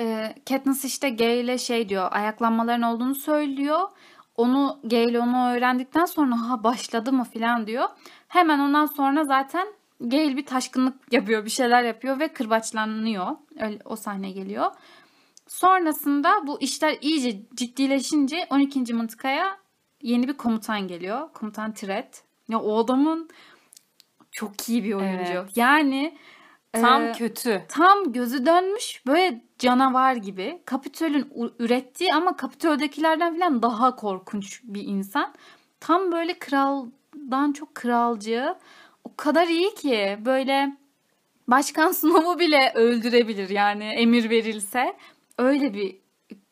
e, 0.00 0.34
Katniss 0.48 0.84
işte 0.84 1.10
Gale'e 1.10 1.58
şey 1.58 1.88
diyor 1.88 2.08
ayaklanmaların 2.10 2.82
olduğunu 2.82 3.14
söylüyor. 3.14 3.80
Onu 4.36 4.80
Gale 4.84 5.20
onu 5.20 5.50
öğrendikten 5.50 6.04
sonra 6.04 6.48
ha 6.48 6.64
başladı 6.64 7.12
mı 7.12 7.24
falan 7.24 7.66
diyor. 7.66 7.88
Hemen 8.28 8.58
ondan 8.58 8.86
sonra 8.86 9.24
zaten 9.24 9.66
Gale 10.00 10.36
bir 10.36 10.46
taşkınlık 10.46 11.12
yapıyor, 11.12 11.44
bir 11.44 11.50
şeyler 11.50 11.82
yapıyor 11.82 12.20
ve 12.20 12.28
kırbaçlanıyor. 12.28 13.26
Öyle, 13.60 13.78
o 13.84 13.96
sahne 13.96 14.30
geliyor. 14.30 14.72
Sonrasında 15.46 16.46
bu 16.46 16.60
işler 16.60 16.98
iyice 17.00 17.42
ciddileşince 17.54 18.46
12. 18.50 18.94
mıntıkaya 18.94 19.58
yeni 20.02 20.28
bir 20.28 20.36
komutan 20.36 20.88
geliyor. 20.88 21.32
Komutan 21.32 21.72
Tiret. 21.72 22.24
Ya 22.50 22.60
o 22.60 22.78
adamın 22.84 23.28
çok 24.30 24.68
iyi 24.68 24.84
bir 24.84 24.92
oyuncu. 24.94 25.32
Evet. 25.32 25.56
Yani 25.56 26.18
Tam 26.72 27.02
Ee, 27.02 27.12
kötü. 27.12 27.62
tam 27.68 28.12
gözü 28.12 28.46
dönmüş 28.46 29.02
böyle 29.06 29.44
canavar 29.58 30.14
gibi. 30.16 30.62
Kapitol'ün 30.64 31.28
u- 31.34 31.54
ürettiği 31.58 32.10
ama 32.14 32.36
Kapitol'dekilerden 32.36 33.38
falan 33.38 33.62
daha 33.62 33.96
korkunç 33.96 34.60
bir 34.64 34.82
insan. 34.82 35.34
Tam 35.80 36.12
böyle 36.12 36.38
kraldan 36.38 37.52
çok 37.52 37.74
kralcı. 37.74 38.54
O 39.04 39.16
kadar 39.16 39.46
iyi 39.48 39.74
ki 39.74 40.18
böyle 40.24 40.76
Başkan 41.48 41.92
Snow'u 41.92 42.38
bile 42.38 42.72
öldürebilir 42.74 43.48
yani 43.48 43.84
emir 43.84 44.30
verilse. 44.30 44.96
Öyle 45.38 45.74
bir 45.74 45.96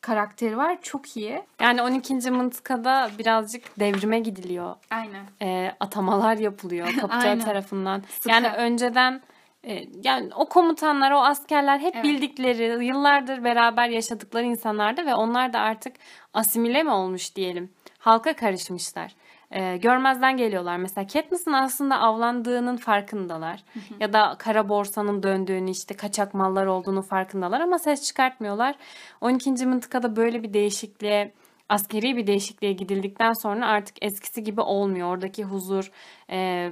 karakteri 0.01 0.57
var. 0.57 0.77
Çok 0.81 1.17
iyi. 1.17 1.41
Yani 1.61 1.81
12. 1.81 2.31
mıntıkada 2.31 3.09
birazcık 3.19 3.79
devrime 3.79 4.19
gidiliyor. 4.19 4.75
Aynen. 4.91 5.23
e, 5.41 5.75
atamalar 5.79 6.37
yapılıyor 6.37 6.87
Aynen. 7.09 7.39
tarafından. 7.39 8.03
Sıkı. 8.09 8.29
Yani 8.29 8.47
önceden 8.49 9.21
e, 9.63 9.83
yani 10.03 10.29
o 10.35 10.49
komutanlar, 10.49 11.11
o 11.11 11.19
askerler 11.23 11.79
hep 11.79 11.95
Evet. 11.95 12.03
bildikleri, 12.05 12.85
yıllardır 12.85 13.43
beraber 13.43 13.89
yaşadıkları 13.89 14.45
insanlardı 14.45 15.05
ve 15.05 15.15
onlar 15.15 15.53
da 15.53 15.59
artık 15.59 15.95
asimile 16.33 16.83
mi 16.83 16.91
olmuş 16.91 17.35
diyelim. 17.35 17.73
Halka 17.97 18.35
karışmışlar. 18.35 19.15
E, 19.51 19.77
görmezden 19.77 20.37
geliyorlar. 20.37 20.77
Mesela 20.77 21.07
Katniss'in 21.07 21.51
aslında 21.51 21.99
avlandığının 21.99 22.77
farkındalar. 22.77 23.63
Ya 23.99 24.13
da 24.13 24.35
kara 24.39 24.69
borsanın 24.69 25.23
döndüğünü 25.23 25.71
işte 25.71 25.95
kaçak 25.95 26.33
mallar 26.33 26.65
olduğunu 26.65 27.01
farkındalar 27.01 27.61
ama 27.61 27.79
ses 27.79 28.03
çıkartmıyorlar. 28.03 28.75
12. 29.21 29.65
mıntıkada 29.65 30.15
böyle 30.15 30.43
bir 30.43 30.53
değişikliğe 30.53 31.33
askeri 31.69 32.17
bir 32.17 32.27
değişikliğe 32.27 32.73
gidildikten 32.73 33.33
sonra 33.33 33.67
artık 33.67 33.95
eskisi 34.01 34.43
gibi 34.43 34.61
olmuyor. 34.61 35.09
Oradaki 35.09 35.43
huzur 35.43 35.91
e, 36.31 36.69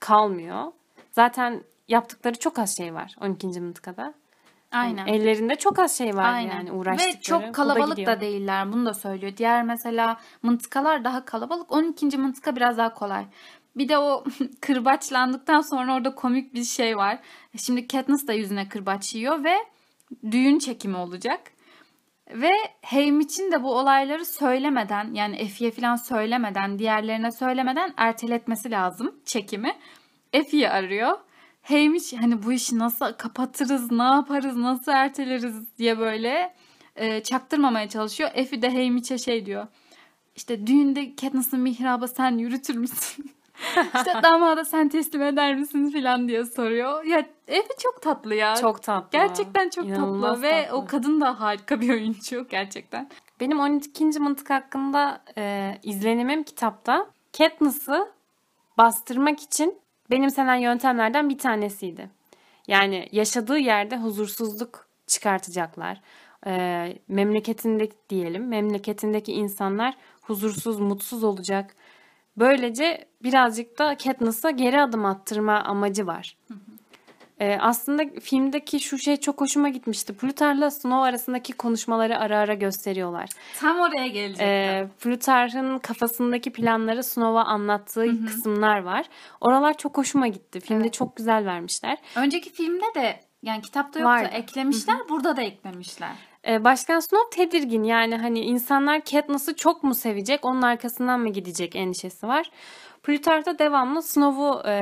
kalmıyor. 0.00 0.72
Zaten 1.12 1.62
yaptıkları 1.88 2.38
çok 2.38 2.58
az 2.58 2.76
şey 2.76 2.94
var 2.94 3.14
12. 3.20 3.60
mıntıkada. 3.60 4.14
Aynen. 4.72 5.06
Ellerinde 5.06 5.56
çok 5.56 5.78
az 5.78 5.98
şey 5.98 6.16
var 6.16 6.34
Aynen. 6.34 6.54
yani 6.56 6.72
uğraştıkları. 6.72 7.16
Ve 7.16 7.20
çok 7.20 7.42
da 7.42 7.52
kalabalık 7.52 7.96
gidiyor. 7.96 8.16
da 8.16 8.20
değiller. 8.20 8.72
Bunu 8.72 8.86
da 8.86 8.94
söylüyor. 8.94 9.32
Diğer 9.36 9.62
mesela 9.62 10.20
mıntıkalar 10.42 11.04
daha 11.04 11.24
kalabalık. 11.24 11.72
12. 11.72 12.18
mıntıka 12.18 12.56
biraz 12.56 12.78
daha 12.78 12.94
kolay. 12.94 13.24
Bir 13.76 13.88
de 13.88 13.98
o 13.98 14.24
kırbaçlandıktan 14.60 15.60
sonra 15.60 15.94
orada 15.94 16.14
komik 16.14 16.54
bir 16.54 16.64
şey 16.64 16.96
var. 16.96 17.18
Şimdi 17.56 17.86
Katniss 17.86 18.26
da 18.26 18.32
yüzüne 18.32 18.68
kırbaç 18.68 19.14
yiyor 19.14 19.44
ve 19.44 19.54
düğün 20.30 20.58
çekimi 20.58 20.96
olacak. 20.96 21.40
Ve 22.30 22.52
Haymitch'in 22.84 23.52
de 23.52 23.62
bu 23.62 23.78
olayları 23.78 24.24
söylemeden 24.24 25.14
yani 25.14 25.36
Effie'ye 25.36 25.70
falan 25.70 25.96
söylemeden 25.96 26.78
diğerlerine 26.78 27.32
söylemeden 27.32 27.94
erteletmesi 27.96 28.70
lazım 28.70 29.14
çekimi. 29.24 29.76
Effie'yi 30.32 30.68
arıyor. 30.68 31.18
Haymitch 31.68 32.16
hani 32.20 32.42
bu 32.42 32.52
işi 32.52 32.78
nasıl 32.78 33.12
kapatırız, 33.12 33.90
ne 33.90 34.02
yaparız, 34.02 34.56
nasıl 34.56 34.92
erteleriz 34.92 35.78
diye 35.78 35.98
böyle 35.98 36.54
e, 36.96 37.22
çaktırmamaya 37.22 37.88
çalışıyor. 37.88 38.30
Effie 38.34 38.62
de 38.62 38.70
Haymitch'e 38.70 39.18
şey 39.18 39.46
diyor. 39.46 39.66
İşte 40.36 40.66
düğünde 40.66 41.16
Katniss'ın 41.16 41.60
mihrabı 41.60 42.08
sen 42.08 42.38
yürütür 42.38 42.76
müsün? 42.76 43.30
işte 43.94 44.14
damada 44.22 44.64
sen 44.64 44.88
teslim 44.88 45.22
eder 45.22 45.54
misin 45.56 45.90
falan 45.90 46.28
diye 46.28 46.44
soruyor. 46.44 47.04
Ya 47.04 47.26
Effie 47.48 47.76
çok 47.78 48.02
tatlı 48.02 48.34
ya. 48.34 48.54
Çok 48.54 48.82
tatlı. 48.82 49.08
Gerçekten 49.12 49.70
çok 49.70 49.86
İnanılmaz 49.86 50.30
tatlı 50.30 50.42
ve 50.42 50.64
tatlı. 50.64 50.76
o 50.76 50.86
kadın 50.86 51.20
da 51.20 51.40
harika 51.40 51.80
bir 51.80 51.90
oyuncu 51.90 52.46
gerçekten. 52.50 53.08
Benim 53.40 53.60
12. 53.60 54.04
mıntık 54.04 54.50
hakkında 54.50 55.22
e, 55.36 55.74
izlenimim 55.82 56.42
kitapta 56.42 57.06
Katniss'ı 57.38 58.08
bastırmak 58.78 59.42
için 59.42 59.78
benimsenen 60.10 60.56
yöntemlerden 60.56 61.28
bir 61.28 61.38
tanesiydi. 61.38 62.10
Yani 62.68 63.08
yaşadığı 63.12 63.58
yerde 63.58 63.96
huzursuzluk 63.96 64.88
çıkartacaklar. 65.06 66.00
E, 66.46 66.94
memleketinde 67.08 67.88
diyelim, 68.10 68.48
memleketindeki 68.48 69.32
insanlar 69.32 69.96
huzursuz, 70.22 70.80
mutsuz 70.80 71.24
olacak. 71.24 71.76
Böylece 72.36 73.08
birazcık 73.22 73.78
da 73.78 73.96
Katniss'a 73.96 74.50
geri 74.50 74.80
adım 74.80 75.04
attırma 75.04 75.60
amacı 75.60 76.06
var. 76.06 76.36
Ee, 77.40 77.58
aslında 77.60 78.02
filmdeki 78.20 78.80
şu 78.80 78.98
şey 78.98 79.16
çok 79.16 79.40
hoşuma 79.40 79.68
gitmişti. 79.68 80.16
Plutarch'la 80.16 80.70
Snow 80.70 81.08
arasındaki 81.08 81.52
konuşmaları 81.52 82.18
ara 82.18 82.38
ara 82.38 82.54
gösteriyorlar. 82.54 83.28
Tam 83.60 83.80
oraya 83.80 84.06
gelecektim. 84.06 84.46
Ee, 84.46 84.88
Plutarch'ın 85.00 85.78
kafasındaki 85.78 86.52
planları 86.52 87.04
Snow'a 87.04 87.44
anlattığı 87.44 88.26
kısımlar 88.26 88.82
var. 88.82 89.06
Oralar 89.40 89.76
çok 89.76 89.96
hoşuma 89.98 90.28
gitti. 90.28 90.60
Filmde 90.60 90.82
Evet. 90.82 90.92
çok 90.92 91.16
güzel 91.16 91.44
vermişler. 91.46 91.98
Önceki 92.16 92.50
filmde 92.52 92.94
de 92.94 93.20
yani 93.42 93.62
kitapta 93.62 94.00
yoktu 94.00 94.10
Vardı. 94.10 94.28
eklemişler 94.32 94.96
burada 95.08 95.36
da 95.36 95.42
eklemişler. 95.42 96.10
Ee, 96.48 96.64
Başkan 96.64 97.00
Snow 97.00 97.30
tedirgin 97.44 97.82
yani 97.84 98.16
hani 98.16 98.40
insanlar 98.40 99.00
Katniss'ı 99.04 99.56
çok 99.56 99.82
mu 99.82 99.94
sevecek 99.94 100.44
onun 100.44 100.62
arkasından 100.62 101.20
mı 101.20 101.28
gidecek 101.32 101.76
endişesi 101.76 102.28
var. 102.28 102.50
Plutarch 103.02 103.46
da 103.46 103.58
devamlı 103.58 104.02
Snow'u 104.02 104.62
e, 104.68 104.74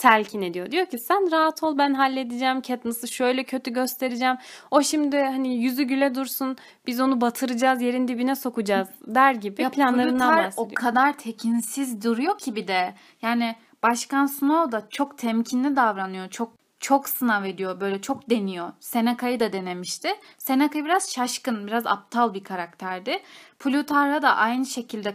telkin 0.00 0.42
ediyor. 0.42 0.70
Diyor 0.70 0.86
ki 0.86 0.98
sen 0.98 1.32
rahat 1.32 1.62
ol 1.62 1.78
ben 1.78 1.94
halledeceğim 1.94 2.60
Katniss'ı 2.60 3.08
şöyle 3.08 3.44
kötü 3.44 3.72
göstereceğim. 3.72 4.36
O 4.70 4.82
şimdi 4.82 5.16
hani 5.16 5.56
yüzü 5.56 5.82
güle 5.82 6.14
dursun 6.14 6.56
biz 6.86 7.00
onu 7.00 7.20
batıracağız 7.20 7.82
yerin 7.82 8.08
dibine 8.08 8.36
sokacağız 8.36 8.88
der 9.06 9.34
gibi 9.34 9.62
Ya 9.62 9.70
planlarından 9.70 10.36
bahsediyor. 10.36 10.70
o 10.70 10.74
kadar 10.74 11.18
tekinsiz 11.18 12.04
duruyor 12.04 12.38
ki 12.38 12.56
bir 12.56 12.68
de. 12.68 12.94
Yani 13.22 13.56
Başkan 13.82 14.26
Snow 14.26 14.72
da 14.72 14.86
çok 14.90 15.18
temkinli 15.18 15.76
davranıyor. 15.76 16.28
Çok 16.28 16.52
çok 16.80 17.08
sınav 17.08 17.44
ediyor. 17.44 17.80
Böyle 17.80 18.00
çok 18.00 18.30
deniyor. 18.30 18.72
Seneca'yı 18.80 19.40
da 19.40 19.52
denemişti. 19.52 20.08
Seneca 20.38 20.84
biraz 20.84 21.12
şaşkın, 21.12 21.66
biraz 21.66 21.86
aptal 21.86 22.34
bir 22.34 22.44
karakterdi. 22.44 23.22
Plutarch'a 23.58 24.22
da 24.22 24.36
aynı 24.36 24.66
şekilde 24.66 25.14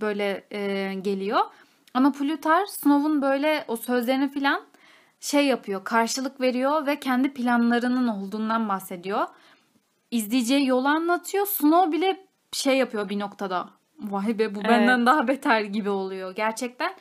böyle 0.00 0.44
e, 0.50 0.94
geliyor. 0.94 1.40
Ama 1.94 2.12
Plutarch 2.12 2.68
Snow'un 2.70 3.22
böyle 3.22 3.64
o 3.68 3.76
sözlerini 3.76 4.28
filan 4.30 4.62
şey 5.20 5.46
yapıyor, 5.46 5.84
karşılık 5.84 6.40
veriyor 6.40 6.86
ve 6.86 7.00
kendi 7.00 7.32
planlarının 7.34 8.08
olduğundan 8.08 8.68
bahsediyor. 8.68 9.26
İzleyeceği 10.10 10.66
yolu 10.66 10.88
anlatıyor. 10.88 11.46
Snow 11.46 11.92
bile 11.92 12.26
şey 12.52 12.76
yapıyor 12.76 13.08
bir 13.08 13.18
noktada. 13.18 13.68
Vay 13.98 14.38
be 14.38 14.54
bu 14.54 14.64
benden 14.64 14.96
Evet. 14.98 15.06
daha 15.06 15.28
beter 15.28 15.60
gibi 15.60 15.90
oluyor 15.90 16.34
gerçekten. 16.34 16.94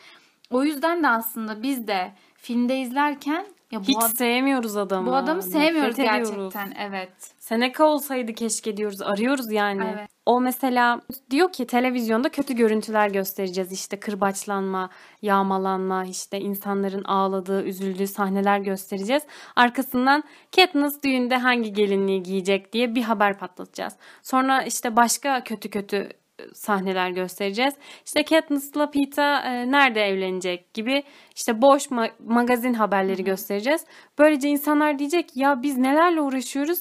O 0.52 0.64
yüzden 0.64 1.04
de 1.04 1.08
aslında 1.08 1.64
biz 1.64 1.88
de 1.88 2.12
filmde 2.36 2.80
izlerken 2.80 3.46
ya 3.72 3.80
bu, 3.80 3.84
Hiç 3.84 3.98
ad- 3.98 4.18
sevmiyoruz 4.18 4.78
adamı. 4.78 5.08
bu 5.12 5.16
adamı 5.16 5.40
Nefret 5.40 5.54
sevmiyoruz 5.54 6.00
ediyoruz. 6.00 6.30
gerçekten. 6.54 6.72
Evet. 6.90 7.12
Seneca 7.50 7.86
olsaydı 7.86 8.34
keşke 8.34 8.78
diyoruz. 8.78 9.02
Arıyoruz 9.02 9.52
yani. 9.52 9.84
Evet. 9.96 10.10
O 10.26 10.42
mesela 10.42 11.02
diyor 11.30 11.52
ki 11.52 11.68
televizyonda 11.68 12.30
kötü 12.30 12.56
görüntüler 12.56 13.10
göstereceğiz. 13.10 13.72
İşte 13.72 14.00
kırbaçlanma, 14.00 14.90
yağmalanma, 15.22 16.06
işte 16.06 16.40
insanların 16.40 17.04
ağladığı, 17.04 17.64
üzüldüğü 17.64 18.08
sahneler 18.08 18.60
göstereceğiz. 18.60 19.24
Arkasından 19.56 20.24
Katniss 20.56 21.04
düğünde 21.04 21.36
hangi 21.38 21.74
gelinliği 21.74 22.24
giyecek 22.24 22.74
diye 22.74 22.96
bir 22.96 23.04
haber 23.04 23.38
patlatacağız. 23.40 23.94
Sonra 24.24 24.62
işte 24.64 24.96
başka 24.96 25.44
kötü 25.44 25.70
kötü 25.70 25.98
e, 26.40 26.54
sahneler 26.54 27.10
göstereceğiz. 27.10 27.74
İşte 28.06 28.24
Katniss'la 28.24 28.92
Peeta 28.92 29.40
e, 29.40 29.72
nerede 29.72 30.02
evlenecek 30.02 30.74
gibi 30.74 31.04
işte 31.36 31.62
boş 31.62 31.86
ma- 31.86 32.12
magazin 32.20 32.74
haberleri 32.74 33.24
göstereceğiz. 33.24 33.86
Böylece 34.20 34.50
insanlar 34.50 35.00
diyecek 35.00 35.38
ya 35.38 35.62
biz 35.64 35.78
nelerle 35.78 36.22
uğraşıyoruz? 36.22 36.80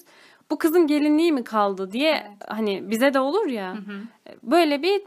Bu 0.51 0.59
kızın 0.59 0.86
gelinliği 0.86 1.32
mi 1.32 1.44
kaldı 1.44 1.92
diye 1.92 2.36
hani 2.49 2.90
bize 2.90 3.14
de 3.14 3.20
olur 3.20 3.46
ya. 3.46 3.76
Böyle 4.42 4.82
bir 4.82 5.03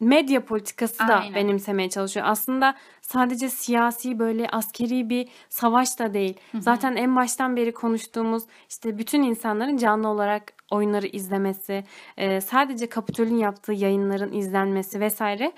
medya 0.00 0.44
politikası 0.44 0.98
da 0.98 1.20
Aynen. 1.20 1.34
benimsemeye 1.34 1.90
çalışıyor. 1.90 2.26
Aslında 2.28 2.74
sadece 3.02 3.48
siyasi 3.48 4.18
böyle 4.18 4.48
askeri 4.48 5.10
bir 5.10 5.28
savaş 5.48 5.98
da 5.98 6.14
değil. 6.14 6.34
Zaten 6.60 6.96
en 6.96 7.16
baştan 7.16 7.56
beri 7.56 7.72
konuştuğumuz 7.72 8.42
işte 8.68 8.98
bütün 8.98 9.22
insanların 9.22 9.76
canlı 9.76 10.08
olarak 10.08 10.52
oyunları 10.70 11.06
izlemesi, 11.06 11.84
e, 12.16 12.40
sadece 12.40 12.88
Kapitol'ün 12.88 13.36
yaptığı 13.36 13.72
yayınların 13.72 14.32
izlenmesi 14.32 15.00
vesaire. 15.00 15.52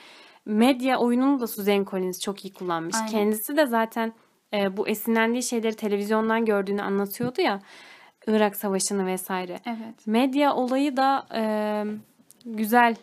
Medya 0.47 0.99
oyununu 0.99 1.41
da 1.41 1.47
Suzanne 1.47 1.85
Collins 1.85 2.21
çok 2.21 2.45
iyi 2.45 2.55
kullanmış. 2.55 2.97
Aynen. 2.97 3.09
Kendisi 3.09 3.57
de 3.57 3.67
zaten 3.67 4.13
e, 4.55 4.77
bu 4.77 4.89
esinlendiği 4.89 5.43
şeyleri 5.43 5.77
televizyondan 5.77 6.45
gördüğünü 6.45 6.83
anlatıyordu 6.83 7.41
ya. 7.41 7.61
Irak 8.29 8.57
Savaşı'nı 8.57 9.07
vesaire. 9.07 9.61
Evet. 9.67 10.07
Medya 10.07 10.55
olayı 10.55 10.97
da 10.97 11.27
e, 11.35 11.43
güzel 12.45 12.97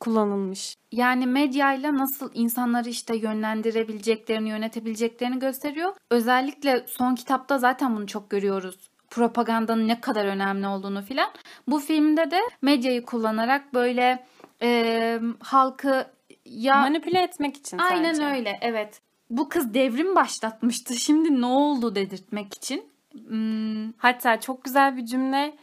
kullanılmış. 0.00 0.76
Yani 0.92 1.26
medyayla 1.26 1.96
nasıl 1.96 2.30
insanları 2.34 2.88
işte 2.88 3.16
yönlendirebileceklerini, 3.16 4.48
yönetebileceklerini 4.48 5.38
gösteriyor. 5.38 5.94
Özellikle 6.10 6.84
son 6.86 7.14
kitapta 7.14 7.58
zaten 7.58 7.96
bunu 7.96 8.06
çok 8.06 8.30
görüyoruz. 8.30 8.76
Propagandanın 9.10 9.88
ne 9.88 10.00
kadar 10.00 10.24
önemli 10.24 10.66
olduğunu 10.66 11.02
filan. 11.02 11.30
Bu 11.68 11.78
filmde 11.78 12.30
de 12.30 12.40
medyayı 12.62 13.04
kullanarak 13.04 13.74
böyle 13.74 14.24
e, 14.62 15.20
halkı 15.40 16.06
ya 16.44 16.76
Manipüle 16.76 17.22
etmek 17.22 17.56
için 17.56 17.78
aynen 17.78 18.12
sadece. 18.12 18.36
öyle 18.36 18.58
evet. 18.60 19.00
Bu 19.30 19.48
kız 19.48 19.74
devrim 19.74 20.14
başlatmıştı. 20.14 20.94
Şimdi 20.94 21.40
ne 21.40 21.46
oldu 21.46 21.94
dedirtmek 21.94 22.54
için 22.54 22.91
Hmm, 23.28 23.92
Hatta 23.92 24.40
çok 24.40 24.64
güzel 24.64 24.96
bir 24.96 25.06
cümle. 25.06 25.56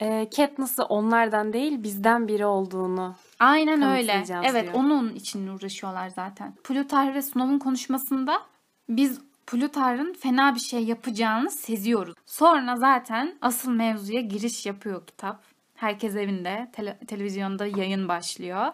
E, 0.00 0.30
Katniss'ı 0.36 0.84
onlardan 0.84 1.52
değil 1.52 1.82
bizden 1.82 2.28
biri 2.28 2.46
olduğunu. 2.46 3.14
aynen 3.38 3.82
öyle. 3.82 4.24
Evet 4.44 4.62
diyor. 4.62 4.74
onun 4.74 5.14
için 5.14 5.46
uğraşıyorlar 5.46 6.08
zaten. 6.08 6.54
Plutarh 6.64 7.14
ve 7.14 7.22
Snow'un 7.22 7.58
konuşmasında 7.58 8.42
biz 8.88 9.20
Plutarh'ın 9.46 10.12
fena 10.12 10.54
bir 10.54 10.60
şey 10.60 10.84
yapacağını 10.84 11.50
seziyoruz. 11.50 12.14
Sonra 12.26 12.76
zaten 12.76 13.34
asıl 13.42 13.70
mevzuya 13.70 14.20
giriş 14.20 14.66
yapıyor 14.66 15.06
kitap. 15.06 15.44
Herkes 15.74 16.16
evinde, 16.16 16.70
tele- 16.76 17.06
televizyonda 17.06 17.66
yayın 17.66 18.08
başlıyor. 18.08 18.66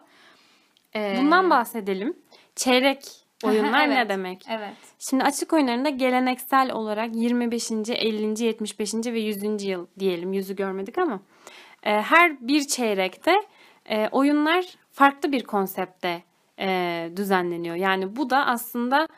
Ee, 0.95 1.17
Bundan 1.21 1.51
bahsedelim. 1.51 2.17
Çeyrek 2.57 3.20
oyunlar 3.45 3.91
ne 3.91 3.95
Evet, 3.95 4.09
demek? 4.09 4.47
Evet. 4.51 4.75
Şimdi 4.99 5.25
açık 5.25 5.53
oyunlarında 5.53 5.89
geleneksel 5.89 6.73
olarak 6.73 7.17
25. 7.17 7.71
50. 7.73 8.45
75. 8.45 8.95
ve 8.95 9.21
100. 9.21 9.65
yıl 9.65 9.87
diyelim. 9.99 10.33
Yüzü 10.33 10.57
görmedik 10.57 10.99
ama. 10.99 11.21
e, 11.83 11.91
her 12.03 12.49
bir 12.49 12.67
çeyrekte 12.67 13.33
e, 13.87 14.09
oyunlar 14.09 14.65
farklı 14.93 15.33
bir 15.33 15.45
konsepte 15.45 16.23
e, 16.59 17.11
düzenleniyor. 17.17 17.77
Yani 17.77 18.17
bu 18.17 18.31
da 18.31 18.47
aslında 18.47 19.09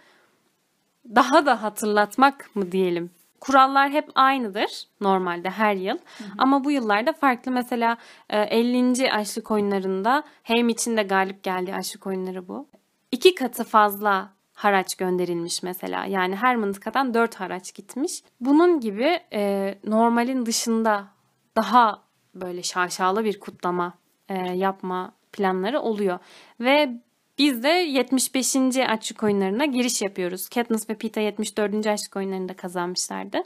daha 1.15 1.47
da 1.47 1.63
hatırlatmak 1.63 2.57
mı 2.57 2.73
diyelim. 2.73 3.11
Kurallar 3.41 3.91
hep 3.91 4.09
aynıdır 4.15 4.85
normalde 5.01 5.51
her 5.51 5.75
yıl. 5.75 5.99
Ama 6.39 6.65
bu 6.65 6.71
yıllarda 6.71 7.13
farklı. 7.13 7.53
Mesela 7.53 7.97
e, 8.31 8.41
50. 8.41 9.13
açlık 9.13 9.51
oyunlarında 9.51 10.23
hem 10.43 10.69
için 10.69 10.97
de 10.97 11.03
galip 11.03 11.43
geldiği 11.43 11.75
açlık 11.75 12.07
oyunları 12.07 12.49
bu. 12.49 12.67
İki 13.13 13.35
katı 13.35 13.65
fazla 13.65 14.33
haraç 14.53 14.95
gönderilmiş 14.95 15.63
mesela. 15.63 16.07
Yani 16.07 16.37
her 16.37 16.57
mıntıkadan 16.57 17.15
dört 17.15 17.35
haraç 17.35 17.75
gitmiş. 17.75 18.23
Bunun 18.41 18.81
gibi 18.81 19.21
e, 19.33 19.75
normalin 19.85 20.47
dışında 20.47 21.09
daha 21.57 22.03
böyle 22.35 22.63
şaşalı 22.63 23.25
bir 23.25 23.41
kutlama 23.41 23.95
e, 24.29 24.35
yapma 24.35 25.13
planları 25.33 25.81
oluyor. 25.81 26.19
Ve 26.61 26.91
biz 27.39 27.63
de 27.63 27.69
75. 27.69 28.57
açlık 28.89 29.23
oyunlarına 29.23 29.65
giriş 29.65 30.03
yapıyoruz. 30.03 30.49
Katniss 30.49 30.91
ve 30.91 30.95
Peeta 30.95 31.21
74. 31.21 31.87
açlık 31.87 32.17
oyunlarında 32.17 32.55
kazanmışlardı. 32.55 33.43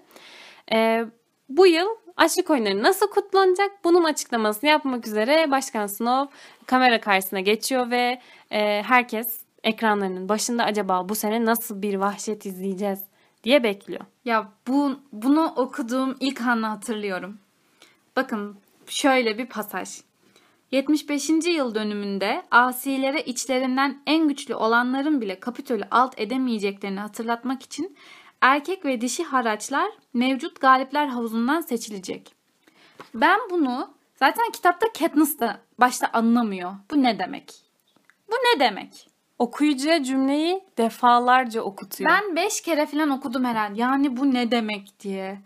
E, 0.73 1.05
bu 1.49 1.67
yıl 1.67 1.89
açlık 2.17 2.51
oyunları 2.51 2.83
nasıl 2.83 3.11
kutlanacak? 3.11 3.71
Bunun 3.85 4.05
açıklamasını 4.05 4.71
yapmak 4.71 5.07
üzere 5.07 5.51
Başkan 5.51 5.87
Snow 5.87 6.37
kamera 6.67 7.01
karşısına 7.01 7.41
geçiyor 7.41 7.91
ve 7.91 8.21
e, 8.51 8.83
herkes 8.83 9.46
ekranlarının 9.67 10.29
başında 10.29 10.65
acaba 10.65 11.09
bu 11.09 11.15
sene 11.15 11.45
nasıl 11.45 11.83
bir 11.83 11.95
vahşet 11.95 12.47
izleyeceğiz 12.47 13.01
diye 13.45 13.63
bekliyor. 13.63 14.01
Ya 14.25 14.53
bu 14.67 15.01
bunu 15.13 15.53
okuduğum 15.57 16.17
ilk 16.21 16.41
anı 16.41 16.67
hatırlıyorum. 16.67 17.39
Bakın 18.17 18.57
şöyle 18.87 19.39
bir 19.39 19.47
pasaj. 19.47 20.01
75. 20.71 21.31
yıl 21.31 21.75
dönümünde 21.75 22.43
asilere 22.51 23.23
içlerinden 23.23 24.03
en 24.07 24.29
güçlü 24.29 24.55
olanların 24.55 25.21
bile 25.21 25.41
Kapitol'ü 25.41 25.85
alt 25.91 26.21
edemeyeceklerini 26.21 27.01
hatırlatmak 27.01 27.63
için 27.63 27.97
erkek 28.41 28.85
ve 28.85 29.01
dişi 29.01 29.25
haraçlar 29.25 29.91
mevcut 30.15 30.61
galipler 30.61 31.07
havuzundan 31.07 31.61
seçilecek. 31.61 32.35
Ben 33.15 33.41
bunu 33.51 33.95
zaten 34.17 34.51
kitapta 34.51 34.87
Katniss 34.99 35.41
da 35.41 35.61
başta 35.81 36.11
anlamıyor. 36.13 36.73
Bu 36.91 37.03
ne 37.03 37.19
demek? 37.19 37.55
Bu 38.29 38.35
ne 38.35 38.61
demek? 38.61 39.16
Okuyucuya 39.39 40.03
cümleyi 40.03 40.65
defalarca 40.79 41.63
okutuyor. 41.63 42.11
Ben 42.11 42.37
beş 42.37 42.61
kere 42.61 42.87
falan 42.87 43.11
okudum 43.11 43.45
herhalde. 43.45 43.81
Yani 43.81 44.17
bu 44.17 44.35
ne 44.35 44.51
demek 44.51 45.01
diye. 45.01 45.39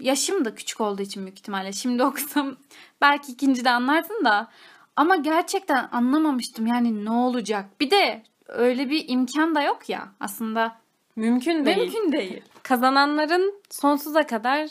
Yaşım 0.00 0.44
da 0.44 0.54
küçük 0.54 0.80
olduğu 0.80 1.02
için 1.02 1.22
büyük 1.22 1.38
ihtimalle. 1.38 1.72
Şimdi 1.72 2.04
okusam 2.04 2.56
belki 3.00 3.32
ikinci 3.32 3.64
de 3.64 3.70
anlarsın 3.70 4.24
da. 4.24 4.48
Ama 4.96 5.16
gerçekten 5.16 5.88
anlamamıştım. 5.92 6.66
Yani 6.66 7.04
ne 7.04 7.10
olacak? 7.10 7.80
Bir 7.80 7.90
de 7.90 8.22
öyle 8.48 8.90
bir 8.90 9.04
imkan 9.08 9.54
da 9.54 9.62
yok 9.62 9.88
ya 9.88 10.08
aslında. 10.20 10.76
mümkün 11.16 11.64
değil. 11.64 11.76
Mümkün 11.78 12.12
değil. 12.12 12.42
Kazananların 12.62 13.54
sonsuza 13.70 14.26
kadar 14.26 14.70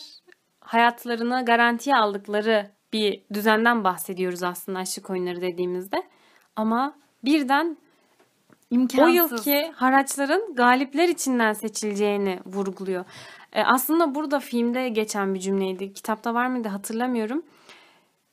hayatlarını 0.62 1.45
garantiye 1.45 1.95
aldıkları 1.95 2.72
bir 2.93 3.24
düzenden 3.34 3.84
bahsediyoruz 3.84 4.43
aslında 4.43 4.80
aşık 4.80 5.10
oyunları 5.10 5.41
dediğimizde. 5.41 6.04
Ama 6.56 6.95
birden 7.24 7.78
İmkansız. 8.72 9.05
o 9.05 9.07
yılki 9.07 9.72
haraçların 9.76 10.55
galipler 10.55 11.07
içinden 11.09 11.53
seçileceğini 11.53 12.39
vurguluyor. 12.45 13.05
E, 13.53 13.63
aslında 13.63 14.15
burada 14.15 14.39
filmde 14.39 14.89
geçen 14.89 15.34
bir 15.34 15.39
cümleydi. 15.39 15.93
Kitapta 15.93 16.34
var 16.34 16.47
mıydı 16.47 16.67
hatırlamıyorum. 16.67 17.43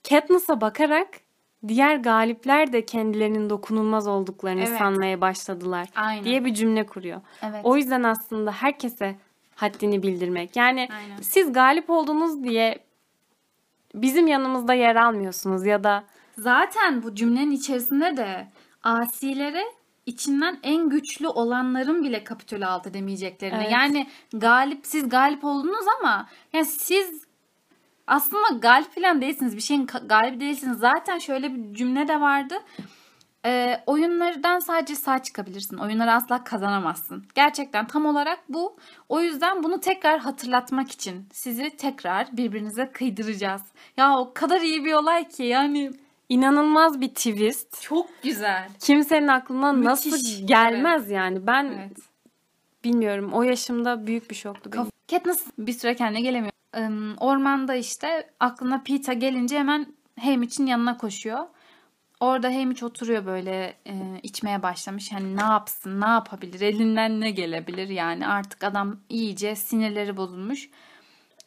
Katniss'a 0.09 0.61
bakarak 0.61 1.09
diğer 1.69 1.97
galipler 1.97 2.73
de 2.73 2.87
kendilerinin 2.87 3.51
dokunulmaz 3.51 4.07
olduklarını 4.07 4.65
Evet. 4.65 4.79
sanmaya 4.79 5.21
başladılar 5.21 5.89
Aynen. 5.97 6.25
diye 6.25 6.45
bir 6.45 6.55
cümle 6.55 6.87
kuruyor. 6.87 7.21
Evet. 7.43 7.61
O 7.65 7.77
yüzden 7.77 8.03
aslında 8.03 8.53
herkese 8.53 9.17
haddini 9.55 10.03
bildirmek. 10.03 10.57
Yani 10.57 10.89
Aynen. 10.93 11.17
siz 11.23 11.53
galip 11.53 11.91
oldunuz 11.91 12.45
diye 12.45 12.79
bizim 13.95 14.27
yanımızda 14.27 14.75
yer 14.75 14.97
almıyorsunuz 14.97 15.67
ya 15.67 15.85
da 15.85 16.05
Zaten 16.39 17.03
bu 17.03 17.15
cümlenin 17.15 17.51
içerisinde 17.51 18.17
de 18.17 18.47
asilere 18.83 19.65
içinden 20.07 20.59
en 20.63 20.89
güçlü 20.89 21.29
olanların 21.29 22.03
bile 22.03 22.25
kapitülü 22.25 22.67
alt 22.67 22.87
edemeyeceklerini. 22.87 23.63
Evet. 23.63 23.73
Yani 23.73 24.07
galip 24.33 24.87
siz 24.87 25.09
galip 25.09 25.45
oldunuz 25.45 25.87
ama 26.01 26.29
yani 26.53 26.65
siz 26.65 27.25
aslında 28.07 28.59
galip 28.59 28.95
falan 28.95 29.21
değilsiniz. 29.21 29.57
Bir 29.57 29.63
şeyin 29.63 29.87
galibi 30.07 30.41
değilsiniz. 30.41 30.79
Zaten 30.79 31.19
şöyle 31.19 31.55
bir 31.55 31.75
cümle 31.75 32.09
de 32.09 32.21
vardı. 32.21 32.55
Ee, 33.47 33.83
oyunlardan 33.87 34.59
sadece 34.59 34.95
sağ 34.95 35.23
çıkabilirsin. 35.23 35.77
Oyunları 35.77 36.13
asla 36.13 36.45
kazanamazsın. 36.45 37.25
Gerçekten 37.35 37.87
tam 37.87 38.07
olarak 38.07 38.39
bu. 38.49 38.77
O 39.09 39.21
yüzden 39.21 39.63
bunu 39.63 39.81
tekrar 39.81 40.21
hatırlatmak 40.21 40.91
için 40.91 41.29
sizi 41.33 41.77
tekrar 41.77 42.37
birbirinize 42.37 42.91
kıydıracağız. 42.93 43.63
Ya 43.97 44.19
o 44.19 44.33
kadar 44.35 44.61
iyi 44.61 44.85
bir 44.85 44.93
olay 44.93 45.29
ki 45.29 45.43
yani 45.43 45.91
inanılmaz 46.29 47.01
bir 47.01 47.09
twist. 47.09 47.83
çok 47.83 48.07
güzel. 48.23 48.69
Kimsenin 48.81 49.29
aklına 49.29 49.73
Müthiş. 49.73 49.87
nasıl 50.13 50.47
gelmez 50.47 51.11
yani. 51.11 51.47
Ben 51.47 51.65
Evet. 51.65 51.99
bilmiyorum. 52.85 53.33
O 53.33 53.43
yaşımda 53.43 54.07
büyük 54.07 54.31
bir 54.31 54.35
şoktu 54.35 54.73
benim. 54.73 54.87
Katniss 55.11 55.47
bir 55.59 55.73
süre 55.73 55.95
kendine 55.97 56.21
gelemiyor. 56.21 56.53
Ormanda 57.21 57.75
işte 57.75 58.31
aklına 58.41 58.83
Peeta 58.83 59.13
gelince 59.13 59.59
hemen 59.59 59.87
Haymitch'in 60.21 60.67
yanına 60.67 60.97
koşuyor. 60.97 61.39
Orada 62.21 62.49
Haymitch 62.49 62.83
oturuyor 62.83 63.27
böyle 63.27 63.75
e, 63.87 63.95
içmeye 64.23 64.63
başlamış. 64.63 65.13
Hani 65.13 65.37
ne 65.37 65.43
yapsın, 65.43 66.01
ne 66.01 66.07
yapabilir, 66.07 66.61
elinden 66.61 67.21
ne 67.21 67.31
gelebilir 67.31 67.89
yani. 67.89 68.27
Artık 68.27 68.65
adam 68.65 68.97
iyice 69.09 69.57
sinirleri 69.57 70.17
bozulmuş. 70.17 70.71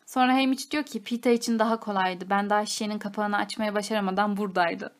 Sonra 0.10 0.34
Haymitch 0.34 0.72
diyor 0.72 0.84
ki 0.84 1.04
Peeta 1.04 1.30
için 1.30 1.60
daha 1.60 1.80
kolaydı. 1.80 2.26
Ben 2.30 2.50
daha 2.50 2.66
şişenin 2.66 3.00
kapağını 3.00 3.38
açmaya 3.38 3.76
başaramadan 3.76 4.38
buradaydı. 4.38 4.96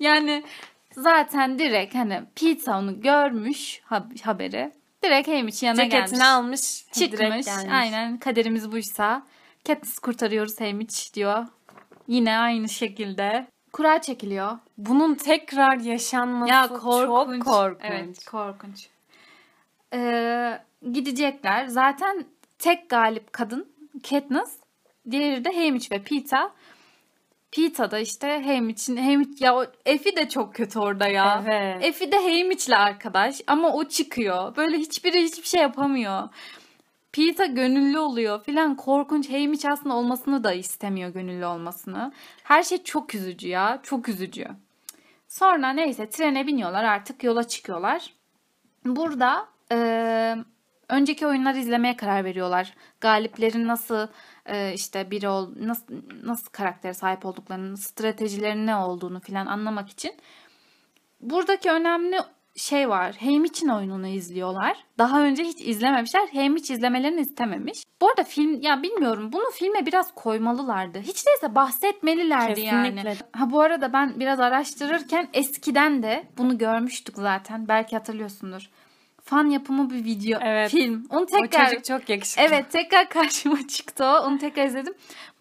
Yani 0.00 0.44
zaten 0.92 1.58
direkt 1.58 1.94
hani 1.94 2.22
Peeta 2.34 2.78
onu 2.78 3.00
görmüş 3.00 3.80
hab- 3.90 4.22
haberi. 4.22 4.72
Direkt 5.04 5.28
Haymitch'in 5.28 5.66
yanına 5.66 5.84
gelmiş. 5.84 6.06
Ceketini 6.10 6.26
almış. 6.26 6.84
Çıkmış. 6.92 7.20
gelmiş. 7.20 7.46
Aynen 7.72 8.18
kaderimiz 8.18 8.72
buysa. 8.72 9.26
Katniss 9.66 9.98
kurtarıyoruz 9.98 10.60
Haymitch 10.60 11.14
diyor. 11.14 11.46
Yine 12.06 12.38
aynı 12.38 12.68
şekilde. 12.68 13.46
Kura 13.72 14.00
çekiliyor. 14.00 14.58
Bunun 14.78 15.14
tekrar 15.14 15.76
yaşanması 15.80 16.52
Ya 16.52 16.68
çok 16.68 16.80
korkunç. 16.80 17.44
korkunç. 17.44 17.80
Evet 17.84 18.24
korkunç. 18.24 18.88
Ee, 19.94 20.58
gidecekler. 20.92 21.66
Zaten 21.66 22.24
tek 22.58 22.90
galip 22.90 23.32
kadın 23.32 23.77
Katniss. 24.00 24.58
Diğeri 25.10 25.44
de 25.44 25.52
Haymitch 25.52 25.92
ve 25.92 26.02
Peeta. 26.02 26.54
Peeta 27.52 27.90
da 27.90 27.98
işte 27.98 28.42
Haymitch'in 28.44 28.96
Haymitch 28.96 29.42
ya 29.42 29.56
o 29.56 29.64
Effie 29.86 30.16
de 30.16 30.28
çok 30.28 30.54
kötü 30.54 30.78
orada 30.78 31.08
ya. 31.08 31.44
Evet. 31.46 31.84
Effie 31.84 32.12
de 32.12 32.16
Haymitch'le 32.16 32.72
arkadaş 32.72 33.40
ama 33.46 33.72
o 33.72 33.84
çıkıyor. 33.84 34.56
Böyle 34.56 34.78
hiçbiri 34.78 35.22
hiçbir 35.22 35.48
şey 35.48 35.60
yapamıyor. 35.60 36.28
Peeta 37.12 37.46
gönüllü 37.46 37.98
oluyor 37.98 38.44
filan 38.44 38.76
korkunç. 38.76 39.30
Haymitch 39.30 39.66
aslında 39.66 39.94
olmasını 39.94 40.44
da 40.44 40.52
istemiyor 40.52 41.10
gönüllü 41.10 41.46
olmasını. 41.46 42.12
Her 42.42 42.62
şey 42.62 42.82
çok 42.82 43.14
üzücü 43.14 43.48
ya. 43.48 43.80
Çok 43.82 44.08
üzücü. 44.08 44.46
Sonra 45.28 45.70
neyse 45.70 46.10
trene 46.10 46.46
biniyorlar 46.46 46.84
artık 46.84 47.24
yola 47.24 47.44
çıkıyorlar. 47.48 48.14
Burada 48.84 49.48
e, 49.72 50.36
önceki 50.88 51.26
oyunları 51.26 51.58
izlemeye 51.58 51.96
karar 51.96 52.24
veriyorlar. 52.24 52.74
Galiplerin 53.00 53.66
nasıl 53.66 54.06
e, 54.46 54.72
işte 54.74 55.10
biri 55.10 55.28
ol, 55.28 55.50
nasıl 55.60 55.94
nasıl 56.24 56.50
karaktere 56.50 56.94
sahip 56.94 57.26
olduklarını, 57.26 57.76
stratejilerin 57.76 58.66
ne 58.66 58.76
olduğunu 58.76 59.20
filan 59.20 59.46
anlamak 59.46 59.90
için. 59.90 60.12
Buradaki 61.20 61.70
önemli 61.70 62.16
şey 62.58 62.88
var. 62.88 63.16
Haymitch'in 63.20 63.68
oyununu 63.68 64.06
izliyorlar. 64.06 64.84
Daha 64.98 65.22
önce 65.22 65.44
hiç 65.44 65.60
izlememişler. 65.60 66.28
Haymitch 66.34 66.70
izlemelerini 66.70 67.20
istememiş. 67.20 67.82
Bu 68.00 68.08
arada 68.08 68.24
film 68.24 68.60
ya 68.62 68.82
bilmiyorum 68.82 69.32
bunu 69.32 69.50
filme 69.50 69.86
biraz 69.86 70.14
koymalılardı. 70.14 70.98
Hiç 70.98 71.26
değilse 71.26 71.54
bahsetmelilerdi 71.54 72.60
yani. 72.60 72.94
Kesinlikle. 72.94 73.16
Ha 73.32 73.50
bu 73.50 73.60
arada 73.60 73.92
ben 73.92 74.20
biraz 74.20 74.40
araştırırken 74.40 75.28
eskiden 75.32 76.02
de 76.02 76.24
bunu 76.38 76.58
görmüştük 76.58 77.16
zaten. 77.16 77.68
Belki 77.68 77.96
hatırlıyorsundur. 77.96 78.70
Fan 79.28 79.50
yapımı 79.50 79.90
bir 79.90 80.04
video, 80.04 80.38
Evet. 80.42 80.70
film. 80.70 81.06
Onu 81.10 81.20
O 81.22 81.26
tekrar 81.26 81.70
çocuk 81.70 81.84
çok 81.84 82.08
yakışıklı. 82.08 82.42
Evet 82.42 82.70
tekrar 82.70 83.08
karşıma 83.08 83.68
çıktı 83.68 84.04
o. 84.04 84.18
Onu 84.26 84.38
tekrar 84.38 84.66
izledim. 84.66 84.94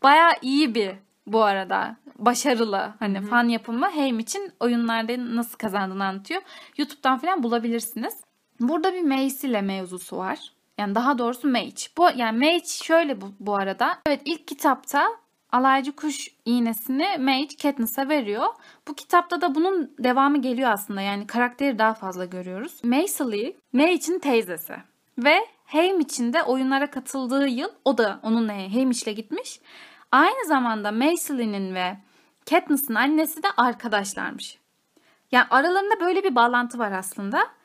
Baya 0.03 0.31
iyi 0.41 0.75
bir 0.75 0.91
bu 1.27 1.43
arada. 1.43 1.95
Başarılı. 2.19 2.93
Hani 2.99 3.21
fan 3.21 3.47
yapımı 3.49 3.85
Haim 3.85 4.19
için 4.19 4.51
oyunlarda 4.59 5.35
nasıl 5.35 5.57
kazandığını 5.57 6.05
anlatıyor. 6.05 6.41
YouTube'dan 6.77 7.17
falan 7.17 7.43
bulabilirsiniz. 7.43 8.13
Burada 8.59 8.93
bir 8.93 9.01
Mace 9.01 9.47
ile 9.47 9.61
mevzusu 9.61 10.17
var. 10.17 10.39
Yani 10.77 10.95
daha 10.95 11.17
doğrusu 11.17 11.47
Mage. 11.47 11.81
Bu 11.97 12.07
yani 12.15 12.45
Mage 12.45 12.67
şöyle 12.83 13.21
bu, 13.21 13.31
bu 13.39 13.55
arada. 13.55 13.99
Evet 14.07 14.21
ilk 14.25 14.47
kitapta 14.47 15.07
alaycı 15.51 15.95
kuş 15.95 16.27
iğnesini 16.45 17.07
Mage 17.19 17.55
Katniss'a 17.61 18.09
veriyor. 18.09 18.45
Bu 18.87 18.93
kitapta 18.93 19.41
da 19.41 19.55
bunun 19.55 19.91
devamı 19.99 20.41
geliyor 20.41 20.71
aslında. 20.71 21.01
Yani 21.01 21.27
karakteri 21.27 21.79
daha 21.79 21.93
fazla 21.93 22.25
görüyoruz. 22.25 22.83
Maisily 22.83 23.57
Mage'in 23.73 24.19
teyzesi. 24.19 24.73
Ve 25.17 25.35
Haymitch'in 25.65 26.33
de 26.33 26.43
oyunlara 26.43 26.91
katıldığı 26.91 27.47
yıl 27.47 27.69
o 27.85 27.97
da 27.97 28.19
onunla 28.23 28.53
Haymitch'le 28.53 29.15
gitmiş. 29.15 29.59
Aynı 30.11 30.47
zamanda 30.47 30.91
Maisley'nin 30.91 31.75
ve 31.75 31.97
Katniss'in 32.49 32.95
annesi 32.95 33.43
de 33.43 33.47
arkadaşlarmış. 33.57 34.57
Yani 35.31 35.45
aralarında 35.49 35.99
böyle 35.99 36.23
bir 36.23 36.35
bağlantı 36.35 36.79
var 36.79 36.91
aslında. 36.91 37.56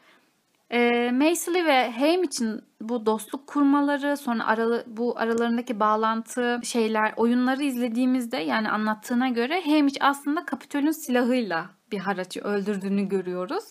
E, 0.73 1.11
Maisily 1.11 1.65
ve 1.65 1.91
Haymitch'in 1.91 2.61
bu 2.81 3.07
dostluk 3.07 3.47
kurmaları, 3.47 4.17
sonra 4.17 4.47
aralı, 4.47 4.85
bu 4.87 5.19
aralarındaki 5.19 5.81
bağlantı 5.81 6.61
şeyler, 6.65 7.13
oyunları 7.17 7.63
izlediğimizde 7.63 8.37
yani 8.37 8.71
anlattığına 8.71 9.29
göre 9.29 9.63
Haymitch 9.65 9.99
aslında 10.01 10.45
Kapitol'ün 10.45 10.91
silahıyla 10.91 11.71
bir 11.93 11.99
haracı 11.99 12.41
öldürdüğünü 12.41 13.09
görüyoruz. 13.09 13.65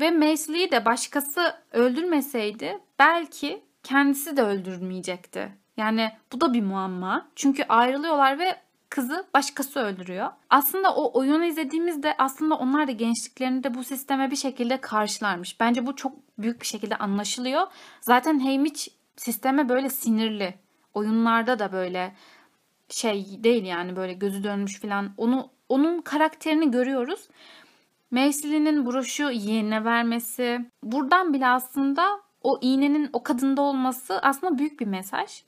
Ve 0.00 0.10
Maisely'yi 0.10 0.70
de 0.70 0.84
başkası 0.84 1.54
öldürmeseydi 1.72 2.78
belki 2.98 3.62
kendisi 3.82 4.36
de 4.36 4.42
öldürmeyecekti. 4.42 5.52
Yani 5.76 6.10
bu 6.32 6.40
da 6.40 6.52
bir 6.52 6.62
muamma. 6.62 7.28
Çünkü 7.36 7.64
ayrılıyorlar 7.68 8.38
ve 8.38 8.56
kızı 8.92 9.26
başkası 9.34 9.80
öldürüyor. 9.80 10.30
Aslında 10.50 10.94
o 10.94 11.18
oyunu 11.18 11.44
izlediğimizde 11.44 12.14
aslında 12.18 12.54
onlar 12.54 12.88
da 12.88 12.92
gençliklerinde 12.92 13.74
bu 13.74 13.84
sisteme 13.84 14.30
bir 14.30 14.36
şekilde 14.36 14.80
karşılarmış. 14.80 15.60
Bence 15.60 15.86
bu 15.86 15.96
çok 15.96 16.12
büyük 16.38 16.60
bir 16.60 16.66
şekilde 16.66 16.96
anlaşılıyor. 16.96 17.66
Zaten 18.00 18.38
Haymitch 18.38 18.88
sisteme 19.16 19.68
böyle 19.68 19.90
sinirli. 19.90 20.54
Oyunlarda 20.94 21.58
da 21.58 21.72
böyle 21.72 22.12
şey 22.88 23.44
değil 23.44 23.64
yani 23.64 23.96
böyle 23.96 24.12
gözü 24.12 24.44
dönmüş 24.44 24.80
falan. 24.80 25.14
Onu 25.16 25.50
onun 25.68 26.02
karakterini 26.02 26.70
görüyoruz. 26.70 27.28
Maisely'nin 28.10 28.86
broşu 28.86 29.30
yeğenine 29.30 29.84
vermesi. 29.84 30.70
Buradan 30.82 31.34
bile 31.34 31.46
aslında 31.46 32.20
o 32.42 32.58
iğnenin 32.62 33.10
o 33.12 33.22
kadında 33.22 33.62
olması 33.62 34.18
aslında 34.22 34.58
büyük 34.58 34.80
bir 34.80 34.86
mesaj. 34.86 35.42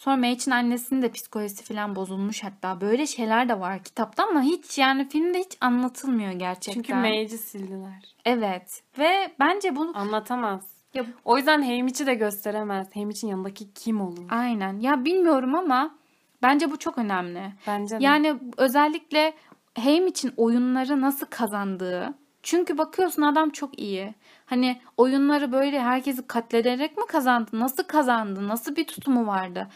Sonra 0.00 0.16
Mage'in 0.16 0.50
annesinin 0.50 1.02
de 1.02 1.12
psikolojisi 1.12 1.64
falan 1.64 1.96
bozulmuş 1.96 2.44
hatta. 2.44 2.80
Böyle 2.80 3.06
şeyler 3.06 3.48
de 3.48 3.60
var 3.60 3.82
kitapta 3.82 4.24
ama 4.28 4.42
hiç 4.42 4.78
yani 4.78 5.08
filmde 5.08 5.38
hiç 5.38 5.56
anlatılmıyor 5.60 6.32
gerçekten. 6.32 6.72
Çünkü 6.82 6.94
Mage'i 6.94 7.38
sildiler. 7.38 8.14
Evet. 8.24 8.82
Ve 8.98 9.32
bence 9.40 9.76
bunu 9.76 9.98
Anlatamaz. 9.98 10.62
Ya- 10.94 11.06
O 11.24 11.36
yüzden 11.36 11.62
Haymitch'i 11.62 12.06
de 12.06 12.14
gösteremez. 12.14 12.96
Haymitch'in 12.96 13.28
yanındaki 13.28 13.74
kim 13.74 14.00
olur? 14.00 14.24
aynen. 14.30 14.80
Ya 14.80 15.04
bilmiyorum 15.04 15.54
ama 15.54 15.94
bence 16.42 16.70
bu 16.70 16.78
çok 16.78 16.98
önemli. 16.98 17.52
Bence 17.66 18.00
de. 18.00 18.04
Yani 18.04 18.34
özellikle 18.56 19.34
Haim 19.78 20.06
için 20.06 20.32
oyunları 20.36 21.00
nasıl 21.00 21.26
kazandığı. 21.26 22.14
Çünkü 22.42 22.78
bakıyorsun 22.78 23.22
adam 23.22 23.50
çok 23.50 23.78
iyi. 23.78 24.14
Hani 24.46 24.80
oyunları 24.96 25.52
böyle 25.52 25.80
herkesi 25.80 26.26
katlederek 26.26 26.96
mi 26.98 27.04
kazandı? 27.08 27.50
Nasıl 27.52 27.82
kazandı? 27.84 28.48
Nasıl 28.48 28.76
bir 28.76 28.86
tutumu 28.86 29.26
vardı? 29.26 29.68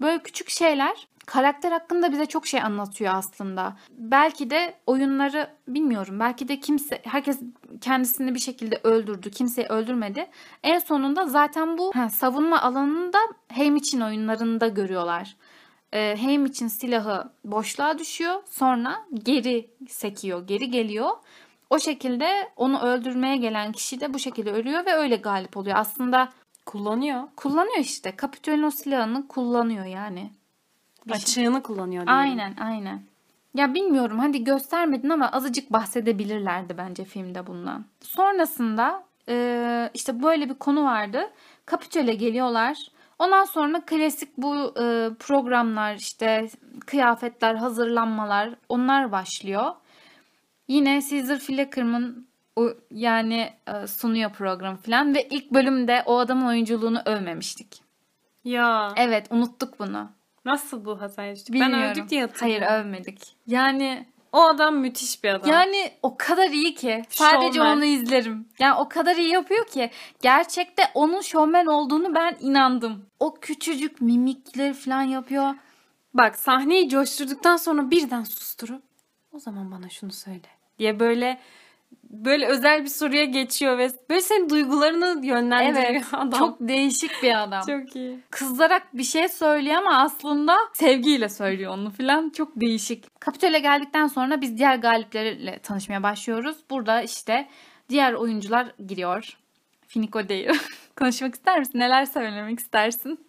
Böyle 0.00 0.22
küçük 0.22 0.50
şeyler 0.50 1.08
karakter 1.26 1.72
hakkında 1.72 2.12
bize 2.12 2.26
çok 2.26 2.46
şey 2.46 2.62
anlatıyor 2.62 3.14
aslında. 3.14 3.76
Belki 3.90 4.50
de 4.50 4.74
oyunları 4.86 5.50
bilmiyorum. 5.68 6.20
Belki 6.20 6.48
de 6.48 6.60
kimse 6.60 7.02
herkes 7.04 7.40
kendisini 7.80 8.34
bir 8.34 8.40
şekilde 8.40 8.80
öldürdü. 8.84 9.30
Kimseyi 9.30 9.66
öldürmedi. 9.66 10.26
En 10.62 10.78
sonunda 10.78 11.26
zaten 11.26 11.78
bu 11.78 11.92
ha, 11.94 12.08
savunma 12.08 12.62
alanında 12.62 13.18
Haim 13.52 13.76
için 13.76 14.00
oyunlarında 14.00 14.68
görüyorlar 14.68 15.36
e, 15.92 16.16
Haim 16.20 16.46
için 16.46 16.68
silahı 16.68 17.30
boşluğa 17.44 17.98
düşüyor. 17.98 18.42
Sonra 18.50 19.06
geri 19.14 19.70
sekiyor, 19.88 20.46
geri 20.46 20.70
geliyor. 20.70 21.10
O 21.70 21.78
şekilde 21.78 22.50
onu 22.56 22.80
öldürmeye 22.82 23.36
gelen 23.36 23.72
kişi 23.72 24.00
de 24.00 24.14
bu 24.14 24.18
şekilde 24.18 24.52
ölüyor 24.52 24.86
ve 24.86 24.92
öyle 24.92 25.16
galip 25.16 25.56
oluyor. 25.56 25.76
Aslında 25.76 26.28
kullanıyor. 26.68 27.22
kullanıyor 27.36 27.78
işte. 27.78 28.16
Kapitol'ün 28.16 28.62
o 28.62 28.70
silahını 28.70 29.28
kullanıyor 29.28 29.84
yani. 29.84 30.30
Açığını 31.10 31.62
kullanıyor 31.62 32.06
diyelim. 32.06 32.22
Aynen 32.22 32.56
aynen. 32.60 33.02
Ya 33.54 33.74
bilmiyorum 33.74 34.18
hadi 34.18 34.44
göstermedin 34.44 35.08
ama 35.08 35.32
azıcık 35.32 35.72
bahsedebilirlerdi 35.72 36.78
bence 36.78 37.04
filmde 37.04 37.46
bundan. 37.46 37.84
Sonrasında 38.00 39.04
e, 39.28 39.90
işte 39.94 40.22
böyle 40.22 40.48
bir 40.48 40.54
konu 40.54 40.84
vardı. 40.84 41.30
Kapitol'e 41.66 42.14
geliyorlar. 42.14 42.76
Ondan 43.18 43.44
sonra 43.44 43.80
klasik 43.80 44.36
bu 44.36 44.74
e, 44.80 45.10
programlar 45.18 45.94
işte 45.94 46.48
kıyafetler, 46.86 47.54
hazırlanmalar 47.54 48.54
onlar 48.68 49.12
başlıyor. 49.12 49.72
Yine 50.68 51.02
Caesar 51.10 51.38
Flickerman 51.38 52.27
o 52.58 52.74
yani 52.90 53.52
e, 53.66 53.86
sunuyor 53.86 54.32
program 54.32 54.76
falan 54.76 55.14
ve 55.14 55.28
ilk 55.30 55.50
bölümde 55.50 56.02
o 56.06 56.18
adamın 56.18 56.46
oyunculuğunu 56.46 57.00
övmemiştik. 57.04 57.82
Ya 58.44 58.92
Evet 58.96 59.26
unuttuk 59.30 59.78
bunu. 59.78 60.10
nasıl 60.44 60.84
bu 60.84 61.00
düştük? 61.00 61.54
Bilmiyorum. 61.54 61.80
Ben 61.82 61.90
övdük 61.90 62.10
diye 62.10 62.20
hatırlıyorum. 62.20 62.66
Hayır 62.68 62.80
övmedik. 62.84 63.36
Yani 63.46 64.06
O 64.32 64.42
adam 64.42 64.76
müthiş 64.76 65.24
bir 65.24 65.28
adam. 65.28 65.50
yani 65.50 65.90
o 66.02 66.16
kadar 66.16 66.50
iyi 66.50 66.74
ki 66.74 67.02
sadece 67.08 67.52
Showman. 67.52 67.76
onu 67.76 67.84
izlerim. 67.84 68.48
Yani 68.58 68.74
o 68.74 68.88
kadar 68.88 69.16
iyi 69.16 69.28
yapıyor 69.32 69.66
ki 69.66 69.90
gerçekte 70.22 70.82
onun 70.94 71.20
şovmen 71.20 71.66
olduğunu 71.66 72.14
ben 72.14 72.36
inandım. 72.40 73.06
O 73.20 73.34
küçücük 73.34 74.00
mimikleri 74.00 74.74
falan 74.74 75.02
yapıyor. 75.02 75.54
Bak 76.14 76.36
sahneyi 76.38 76.88
coşturduktan 76.88 77.56
sonra 77.56 77.90
birden 77.90 78.24
susturup 78.24 78.82
o 79.32 79.38
zaman 79.38 79.70
bana 79.72 79.88
şunu 79.88 80.12
söyle 80.12 80.48
diye 80.78 81.00
böyle 81.00 81.40
böyle 82.10 82.46
özel 82.46 82.84
bir 82.84 82.88
soruya 82.88 83.24
geçiyor 83.24 83.78
ve 83.78 83.90
böyle 84.10 84.20
senin 84.20 84.50
duygularını 84.50 85.26
yönlendiriyor 85.26 85.90
Evet. 85.90 86.04
adam. 86.12 86.30
Çok 86.38 86.56
değişik 86.60 87.10
bir 87.22 87.42
adam. 87.42 87.62
çok 87.66 87.96
iyi. 87.96 88.18
Kızlarak 88.30 88.96
bir 88.96 89.04
şey 89.04 89.28
söylüyor 89.28 89.76
ama 89.76 89.96
aslında 90.02 90.56
sevgiyle 90.72 91.28
söylüyor 91.28 91.72
onu 91.72 91.90
falan. 91.90 92.30
Çok 92.30 92.60
değişik. 92.60 93.20
Kapitol'e 93.20 93.58
geldikten 93.58 94.06
sonra 94.06 94.40
biz 94.40 94.58
diğer 94.58 94.76
galiplerle 94.76 95.58
tanışmaya 95.58 96.02
başlıyoruz. 96.02 96.56
Burada 96.70 97.02
işte 97.02 97.48
diğer 97.88 98.12
oyuncular 98.12 98.72
giriyor. 98.86 99.36
Finiko 99.86 100.28
değil. 100.28 100.48
Konuşmak 100.96 101.34
ister 101.34 101.58
misin? 101.58 101.78
Neler 101.78 102.04
söylemek 102.04 102.58
istersin? 102.58 103.27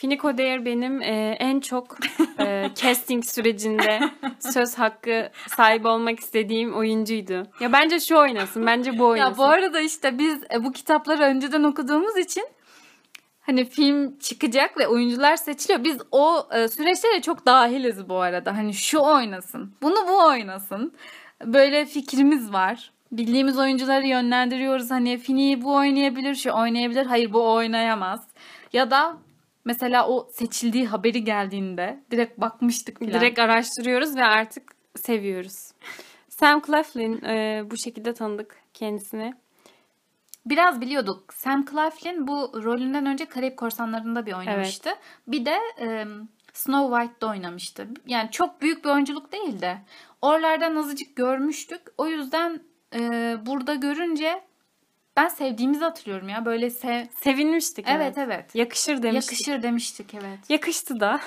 Finiko 0.00 0.38
Dare 0.38 0.64
benim 0.64 1.02
e, 1.02 1.36
en 1.40 1.60
çok 1.60 1.98
e, 2.38 2.70
casting 2.74 3.24
sürecinde 3.24 4.00
söz 4.38 4.74
hakkı 4.74 5.30
sahibi 5.48 5.88
olmak 5.88 6.20
istediğim 6.20 6.74
oyuncuydu. 6.74 7.46
Ya 7.60 7.72
bence 7.72 8.00
şu 8.00 8.16
oynasın, 8.16 8.66
bence 8.66 8.98
bu 8.98 9.06
oynasın. 9.06 9.32
Ya 9.32 9.38
bu 9.38 9.44
arada 9.44 9.80
işte 9.80 10.18
biz 10.18 10.42
e, 10.54 10.64
bu 10.64 10.72
kitapları 10.72 11.22
önceden 11.22 11.62
okuduğumuz 11.62 12.18
için 12.18 12.44
hani 13.40 13.64
film 13.64 14.18
çıkacak 14.18 14.78
ve 14.78 14.88
oyuncular 14.88 15.36
seçiliyor. 15.36 15.84
Biz 15.84 15.98
o 16.10 16.48
e, 16.52 16.68
süreçlere 16.68 17.22
çok 17.22 17.46
dahiliz 17.46 18.08
bu 18.08 18.20
arada. 18.20 18.56
Hani 18.56 18.74
şu 18.74 18.98
oynasın, 18.98 19.74
bunu 19.82 20.08
bu 20.08 20.26
oynasın. 20.26 20.92
Böyle 21.44 21.86
fikrimiz 21.86 22.52
var. 22.52 22.92
Bildiğimiz 23.12 23.58
oyuncuları 23.58 24.06
yönlendiriyoruz. 24.06 24.90
Hani 24.90 25.18
Fini 25.18 25.62
bu 25.62 25.74
oynayabilir, 25.74 26.34
şu 26.34 26.50
oynayabilir. 26.50 27.06
Hayır 27.06 27.32
bu 27.32 27.52
oynayamaz. 27.52 28.20
Ya 28.72 28.90
da 28.90 29.16
mesela 29.64 30.08
o 30.08 30.28
seçildiği 30.32 30.86
haberi 30.86 31.24
geldiğinde 31.24 32.04
direkt 32.10 32.40
bakmıştık 32.40 32.98
falan. 32.98 33.12
Direkt 33.12 33.38
araştırıyoruz 33.38 34.16
ve 34.16 34.24
artık 34.24 34.72
seviyoruz. 34.96 35.72
Sam 36.28 36.62
Claflin 36.66 37.24
e, 37.24 37.64
bu 37.70 37.76
şekilde 37.76 38.14
tanıdık 38.14 38.56
kendisini. 38.74 39.34
Biraz 40.46 40.80
biliyorduk. 40.80 41.34
Sam 41.34 41.64
Claflin 41.64 42.26
bu 42.26 42.62
rolünden 42.64 43.06
önce 43.06 43.24
Karayip 43.26 43.56
Korsanları'nda 43.56 44.26
bir 44.26 44.32
oynamıştı. 44.32 44.90
Bir 45.26 45.44
de 45.44 45.56
e, 45.80 46.04
Snow 46.52 46.96
White'da 46.96 47.30
oynamıştı. 47.30 47.88
Yani 48.06 48.30
çok 48.30 48.62
büyük 48.62 48.84
bir 48.84 48.90
oyunculuk 48.90 49.32
değil 49.32 49.60
de 49.60 49.78
oralardan 50.22 50.76
azıcık 50.76 51.16
görmüştük. 51.16 51.80
O 51.98 52.06
yüzden 52.06 52.62
e, 52.94 53.36
burada 53.46 53.74
görünce 53.74 54.42
ben 55.16 55.28
sevdiğimizi 55.28 55.84
hatırlıyorum 55.84 56.28
ya. 56.28 56.44
Böyle 56.44 56.70
sev... 56.70 57.06
Sevinmiştik. 57.22 57.86
Evet 57.88 58.18
evet. 58.18 58.54
Yakışır 58.54 59.02
demiştik. 59.02 59.32
Yakışır 59.32 59.62
demiştik 59.62 60.14
evet. 60.14 60.38
Yakıştı 60.48 61.00
da. 61.00 61.20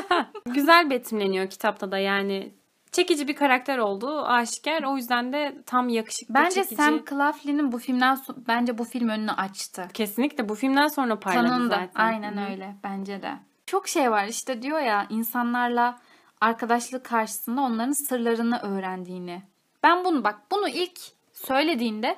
Güzel 0.46 0.90
betimleniyor 0.90 1.50
kitapta 1.50 1.92
da 1.92 1.98
yani. 1.98 2.54
Çekici 2.92 3.28
bir 3.28 3.34
karakter 3.36 3.78
olduğu 3.78 4.22
aşikar. 4.26 4.82
O 4.82 4.96
yüzden 4.96 5.32
de 5.32 5.62
tam 5.66 5.88
yakışıklı 5.88 6.34
Bence 6.34 6.54
çekici. 6.54 6.76
Sam 6.76 7.04
Claflin'in 7.04 7.72
bu 7.72 7.78
filmden 7.78 8.14
so- 8.14 8.36
bence 8.48 8.78
bu 8.78 8.84
film 8.84 9.08
önünü 9.08 9.32
açtı. 9.32 9.88
Kesinlikle 9.94 10.48
bu 10.48 10.54
filmden 10.54 10.88
sonra 10.88 11.20
parladı 11.20 11.48
Kanında. 11.48 11.74
zaten. 11.74 12.04
Aynen 12.04 12.36
Hı. 12.36 12.50
öyle 12.50 12.76
bence 12.84 13.22
de. 13.22 13.32
Çok 13.66 13.88
şey 13.88 14.10
var 14.10 14.26
işte 14.26 14.62
diyor 14.62 14.80
ya 14.80 15.06
insanlarla 15.10 15.98
arkadaşlık 16.40 17.04
karşısında 17.04 17.60
onların 17.60 17.92
sırlarını 17.92 18.58
öğrendiğini. 18.58 19.42
Ben 19.82 20.04
bunu 20.04 20.24
bak 20.24 20.38
bunu 20.50 20.68
ilk 20.68 21.00
söylediğinde 21.32 22.16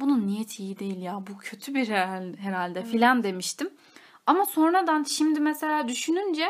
bunun 0.00 0.26
niyeti 0.26 0.62
iyi 0.62 0.78
değil 0.78 1.02
ya 1.02 1.22
bu 1.26 1.38
kötü 1.38 1.74
bir 1.74 1.88
herhal- 1.88 2.36
herhalde 2.36 2.82
filan 2.84 3.22
demiştim. 3.22 3.70
Ama 4.26 4.44
sonradan 4.46 5.02
şimdi 5.02 5.40
mesela 5.40 5.88
düşününce 5.88 6.46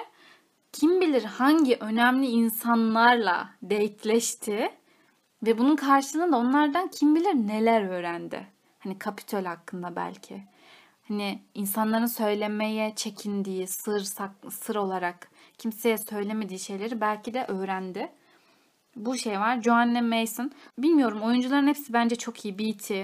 kim 0.72 1.00
bilir 1.00 1.24
hangi 1.24 1.76
önemli 1.76 2.26
insanlarla 2.26 3.48
dateleşti 3.62 4.70
ve 5.46 5.58
bunun 5.58 5.76
karşılığında 5.76 6.36
onlardan 6.36 6.88
kim 6.88 7.14
bilir 7.14 7.34
neler 7.34 7.82
öğrendi. 7.88 8.46
Hani 8.78 8.98
Kapitol 8.98 9.44
hakkında 9.44 9.96
belki. 9.96 10.42
Hani 11.08 11.42
insanların 11.54 12.06
söylemeye 12.06 12.92
çekindiği 12.96 13.66
sır 13.66 14.00
sak- 14.00 14.52
sır 14.52 14.76
olarak 14.76 15.30
kimseye 15.58 15.98
söylemediği 15.98 16.58
şeyleri 16.58 17.00
belki 17.00 17.34
de 17.34 17.44
öğrendi. 17.48 18.12
Bu 18.96 19.18
şey 19.18 19.40
var. 19.40 19.62
Joanne 19.62 20.00
Mason. 20.00 20.50
Bilmiyorum 20.78 21.20
oyuncuların 21.22 21.66
hepsi 21.66 21.92
bence 21.92 22.16
çok 22.16 22.44
iyi. 22.44 22.58
Beatty. 22.58 23.02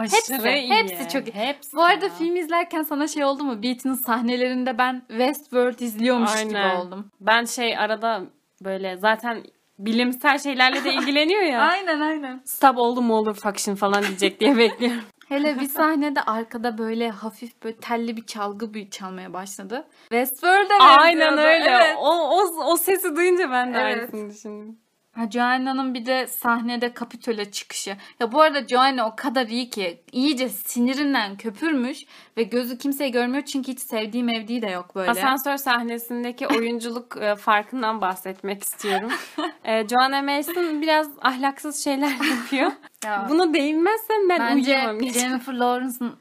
Hepsi, 0.00 0.34
Aşırı 0.34 0.58
iyi. 0.58 0.70
hepsi 0.74 1.08
çok 1.08 1.28
iyi. 1.28 1.32
Hepsi 1.34 1.76
Bu 1.76 1.82
arada 1.82 2.04
ya. 2.04 2.10
film 2.12 2.36
izlerken 2.36 2.82
sana 2.82 3.08
şey 3.08 3.24
oldu 3.24 3.44
mu? 3.44 3.62
Beatty'nin 3.62 3.94
sahnelerinde 3.94 4.78
ben 4.78 5.02
Westworld 5.08 5.78
izliyormuş 5.78 6.42
gibi 6.44 6.58
Aynen. 6.58 6.76
oldum. 6.76 7.10
Ben 7.20 7.44
şey 7.44 7.78
arada 7.78 8.22
böyle 8.64 8.96
zaten 8.96 9.44
bilimsel 9.78 10.38
şeylerle 10.38 10.84
de 10.84 10.94
ilgileniyor 10.94 11.42
ya. 11.42 11.60
Aynen 11.70 12.00
aynen. 12.00 12.40
Stop 12.44 12.78
oldu 12.78 13.02
mu 13.02 13.14
olur 13.14 13.34
faction 13.34 13.74
falan 13.74 14.02
diyecek 14.02 14.40
diye 14.40 14.56
bekliyorum. 14.56 15.02
Hele 15.28 15.60
bir 15.60 15.68
sahnede 15.68 16.22
arkada 16.22 16.78
böyle 16.78 17.10
hafif 17.10 17.64
böyle 17.64 17.76
telli 17.76 18.16
bir 18.16 18.26
çalgı 18.26 18.74
bir 18.74 18.90
çalmaya 18.90 19.32
başladı. 19.32 19.88
Westworld'e 20.00 20.74
Aynen 20.80 21.38
öyle. 21.38 21.70
Evet. 21.70 21.96
O, 21.98 22.10
o, 22.10 22.64
o 22.72 22.76
sesi 22.76 23.16
duyunca 23.16 23.50
ben 23.50 23.74
de 23.74 23.78
Evet. 23.78 23.96
aynısını 23.96 24.30
düşündüm. 24.30 24.78
Ha, 25.16 25.30
Joanna'nın 25.30 25.94
bir 25.94 26.06
de 26.06 26.26
sahnede 26.26 26.92
Kapitol'e 26.94 27.50
çıkışı. 27.50 27.96
Ya 28.20 28.32
bu 28.32 28.40
arada 28.40 28.66
Joanna 28.68 29.08
o 29.08 29.16
kadar 29.16 29.46
iyi 29.46 29.70
ki 29.70 30.00
iyice 30.12 30.48
sinirinden 30.48 31.36
köpürmüş 31.36 32.04
ve 32.36 32.42
gözü 32.42 32.78
kimseyi 32.78 33.12
görmüyor 33.12 33.44
çünkü 33.44 33.72
hiç 33.72 33.80
sevdiği 33.80 34.24
mevdiği 34.24 34.62
de 34.62 34.66
yok 34.66 34.94
böyle. 34.94 35.10
Asansör 35.10 35.56
sahnesindeki 35.56 36.46
oyunculuk 36.46 37.16
e, 37.20 37.34
farkından 37.36 38.00
bahsetmek 38.00 38.62
istiyorum. 38.62 39.10
e, 39.64 39.88
Joanna 39.88 40.22
Mason 40.22 40.82
biraz 40.82 41.08
ahlaksız 41.22 41.84
şeyler 41.84 42.10
yapıyor. 42.30 42.72
Ya, 43.04 43.26
Buna 43.30 43.54
değinmezsem 43.54 44.28
ben 44.28 44.38
bence 44.38 44.72
uyuyamam. 44.72 44.98
gece. 44.98 45.20
Jennifer 45.20 45.52
Lawrence'ın 45.54 46.16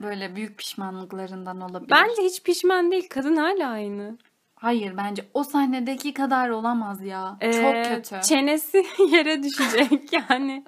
böyle 0.00 0.36
büyük 0.36 0.58
pişmanlıklarından 0.58 1.60
olabilir. 1.60 1.90
Bence 1.90 2.22
hiç 2.22 2.42
pişman 2.42 2.90
değil. 2.90 3.08
Kadın 3.10 3.36
hala 3.36 3.68
aynı. 3.70 4.18
Hayır 4.60 4.96
bence 4.96 5.24
o 5.34 5.44
sahnedeki 5.44 6.14
kadar 6.14 6.48
olamaz 6.48 7.02
ya. 7.02 7.36
Ee, 7.40 7.52
Çok 7.52 7.84
kötü. 7.84 8.28
Çenesi 8.28 8.86
yere 9.10 9.42
düşecek 9.42 10.12
yani. 10.30 10.64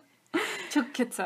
Çok 0.70 0.94
kötü. 0.94 1.24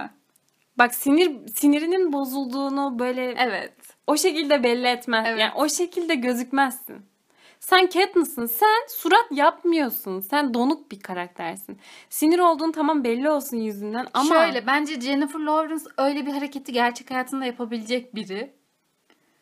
Bak 0.78 0.94
sinir 0.94 1.46
sinirinin 1.48 2.12
bozulduğunu 2.12 2.98
böyle 2.98 3.34
Evet. 3.38 3.72
o 4.06 4.16
şekilde 4.16 4.62
belli 4.62 4.86
etmez. 4.86 5.24
Evet. 5.28 5.40
Yani 5.40 5.52
o 5.54 5.68
şekilde 5.68 6.14
gözükmezsin. 6.14 7.06
Sen 7.60 7.86
Katniss'ın. 7.86 8.46
Sen 8.46 8.86
surat 8.88 9.26
yapmıyorsun. 9.30 10.20
Sen 10.20 10.54
donuk 10.54 10.92
bir 10.92 11.00
karaktersin. 11.00 11.78
Sinir 12.10 12.38
olduğun 12.38 12.72
tamam 12.72 13.04
belli 13.04 13.30
olsun 13.30 13.56
yüzünden 13.56 14.06
ama 14.14 14.34
Şöyle 14.34 14.66
bence 14.66 15.00
Jennifer 15.00 15.40
Lawrence 15.40 15.84
öyle 15.98 16.26
bir 16.26 16.32
hareketi 16.32 16.72
gerçek 16.72 17.10
hayatında 17.10 17.44
yapabilecek 17.44 18.14
biri. 18.14 18.54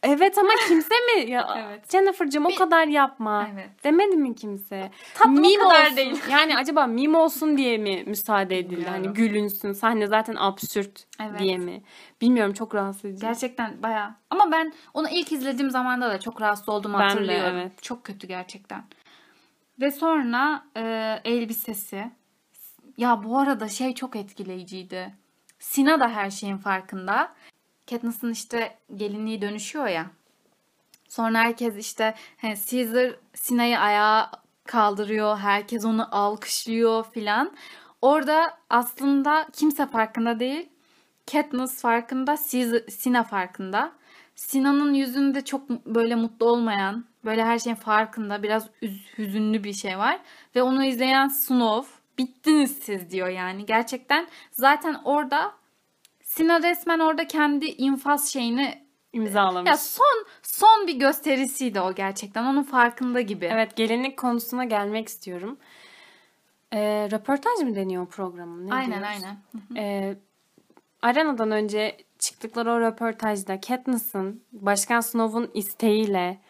Evet 0.06 0.38
ama 0.38 0.50
kimse 0.68 0.94
mi? 0.94 1.30
Ya, 1.30 1.54
Evet. 1.68 1.92
Jennifer'cığım 1.92 2.46
o 2.46 2.54
kadar 2.54 2.86
yapma. 2.86 3.48
Evet. 3.54 3.70
Demedi 3.84 4.16
mi 4.16 4.34
kimse? 4.34 4.90
Tatlım 5.14 5.38
o 5.38 5.40
Meme 5.40 5.58
kadar 5.62 5.84
olsun. 5.84 5.96
değil. 5.96 6.20
Yani 6.30 6.56
acaba 6.56 6.86
mim 6.86 7.14
olsun 7.14 7.56
diye 7.56 7.78
mi 7.78 8.02
müsaade 8.06 8.58
edildi? 8.58 8.70
Bilmiyorum. 8.76 8.94
Hani 9.04 9.14
gülünsün. 9.14 9.72
Sahne 9.72 10.06
zaten 10.06 10.36
absürt 10.38 11.06
Evet. 11.20 11.38
diye 11.38 11.58
mi? 11.58 11.82
Bilmiyorum 12.20 12.52
çok 12.52 12.74
rahatsız 12.74 13.04
edici. 13.04 13.20
Gerçekten 13.20 13.82
bayağı. 13.82 14.14
Ama 14.30 14.52
ben 14.52 14.72
onu 14.94 15.08
ilk 15.08 15.32
izlediğim 15.32 15.70
zamanda 15.70 16.10
da 16.10 16.20
çok 16.20 16.40
rahatsız 16.40 16.68
olduğumu 16.68 16.94
Ben 16.98 17.00
de, 17.00 17.08
hatırlıyorum. 17.08 17.56
evet. 17.58 17.82
Çok 17.82 18.04
kötü 18.04 18.26
gerçekten. 18.26 18.84
Ve 19.80 19.90
sonra 19.90 20.64
e, 20.76 20.82
elbisesi. 21.24 22.10
Ya 22.98 23.24
bu 23.24 23.38
arada 23.38 23.68
şey 23.68 23.94
çok 23.94 24.16
etkileyiciydi. 24.16 25.14
Sina 25.58 26.00
da 26.00 26.08
her 26.08 26.30
şeyin 26.30 26.56
farkında. 26.56 27.32
Katniss'ın 27.90 28.32
işte 28.32 28.78
gelinliği 28.96 29.42
dönüşüyor 29.42 29.86
ya. 29.86 30.10
Sonra 31.08 31.38
herkes 31.38 31.76
işte 31.76 32.14
hani 32.40 32.56
Caesar 32.66 33.16
Sina'yı 33.34 33.78
ayağa 33.78 34.30
kaldırıyor. 34.64 35.38
Herkes 35.38 35.84
onu 35.84 36.08
alkışlıyor 36.16 37.04
filan. 37.12 37.52
Orada 38.02 38.58
aslında 38.70 39.48
kimse 39.52 39.86
farkında 39.86 40.40
değil. 40.40 40.68
Katniss 41.32 41.80
farkında, 41.80 42.36
Caesar, 42.50 42.82
Sina 42.88 43.22
farkında. 43.22 43.92
Sina'nın 44.34 44.94
yüzünde 44.94 45.44
çok 45.44 45.70
böyle 45.70 46.14
mutlu 46.14 46.46
olmayan, 46.46 47.04
böyle 47.24 47.44
her 47.44 47.58
şeyin 47.58 47.76
farkında, 47.76 48.42
biraz 48.42 48.66
üz- 48.82 49.18
hüzünlü 49.18 49.64
bir 49.64 49.72
şey 49.72 49.98
var. 49.98 50.20
Ve 50.56 50.62
onu 50.62 50.84
izleyen 50.84 51.28
Snow, 51.28 51.92
bittiniz 52.18 52.78
siz 52.82 53.10
diyor 53.10 53.28
yani. 53.28 53.66
Gerçekten 53.66 54.26
zaten 54.52 54.96
orada 55.04 55.54
Sina 56.36 56.62
resmen 56.62 56.98
orada 56.98 57.26
kendi 57.26 57.66
infaz 57.66 58.32
şeyini 58.32 58.84
İmzalamış. 59.12 59.70
ya 59.70 59.76
son 59.76 60.26
son 60.42 60.86
bir 60.86 60.94
gösterisiydi 60.98 61.80
o 61.80 61.94
gerçekten. 61.94 62.44
Onun 62.44 62.62
farkında 62.62 63.20
gibi. 63.20 63.44
Evet 63.52 63.76
gelinlik 63.76 64.16
konusuna 64.16 64.64
gelmek 64.64 65.08
istiyorum. 65.08 65.58
Ee, 66.72 67.08
röportaj 67.10 67.58
mı 67.60 67.74
deniyor 67.76 68.06
programın? 68.06 68.66
Ne 68.66 68.74
Aynen 68.74 68.90
diyoruz? 68.90 69.08
aynen. 69.08 69.36
Ee, 69.76 70.16
arenadan 71.02 71.50
önce 71.50 71.96
çıktıkları 72.18 72.72
o 72.72 72.80
röportajda 72.80 73.60
Katniss'ın 73.60 74.42
Başkan 74.52 75.00
Snow'un 75.00 75.50
isteğiyle 75.54 76.40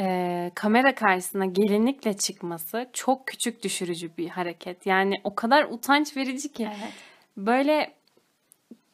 e, 0.00 0.50
kamera 0.54 0.94
karşısına 0.94 1.46
gelinlikle 1.46 2.16
çıkması 2.16 2.90
çok 2.92 3.26
küçük 3.26 3.62
düşürücü 3.62 4.16
bir 4.18 4.28
hareket. 4.28 4.86
Yani 4.86 5.14
o 5.24 5.34
kadar 5.34 5.64
utanç 5.64 6.16
verici 6.16 6.52
ki. 6.52 6.68
Evet. 6.68 6.92
Böyle 7.36 7.96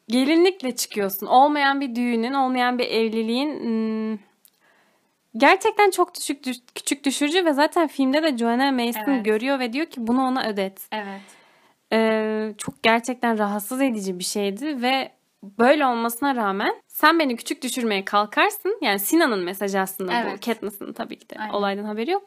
gelinlikle 0.09 0.77
çıkıyorsun. 0.77 1.27
Olmayan 1.27 1.81
bir 1.81 1.95
düğünün, 1.95 2.33
olmayan 2.35 2.79
bir 2.79 2.87
evliliğin 2.87 3.61
hmm, 3.61 4.19
gerçekten 5.37 5.91
çok 5.91 6.15
düşük 6.17 6.45
düş- 6.47 6.63
küçük 6.75 7.05
düşürücü 7.05 7.45
ve 7.45 7.53
zaten 7.53 7.89
filmde 7.89 8.23
de 8.23 8.39
Joanna 8.39 8.73
Mason 8.73 9.03
Evet. 9.13 9.25
görüyor 9.25 9.59
ve 9.59 9.73
diyor 9.73 9.87
ki 9.87 10.07
bunu 10.07 10.23
ona 10.23 10.49
ödet. 10.49 10.89
Evet. 10.93 11.21
Ee, 11.93 12.55
çok 12.59 12.83
gerçekten 12.83 13.39
rahatsız 13.39 13.81
edici 13.81 14.19
bir 14.19 14.25
şeydi 14.25 14.83
ve 14.83 15.13
böyle 15.43 15.87
olmasına 15.87 16.37
rağmen 16.37 16.75
sen 16.89 17.19
beni 17.19 17.37
küçük 17.37 17.63
düşürmeye 17.63 18.05
kalkarsın. 18.05 18.79
Yani 18.83 18.99
Sinan'ın 18.99 19.45
mesajı 19.45 19.81
aslında 19.81 20.13
Evet. 20.15 20.33
bu. 20.37 20.47
Katniss'ın 20.47 20.93
tabii 20.93 21.19
ki 21.19 21.29
de 21.31 21.35
Aynen. 21.39 21.53
olaydan 21.53 21.85
haberi 21.85 22.11
yok. 22.11 22.23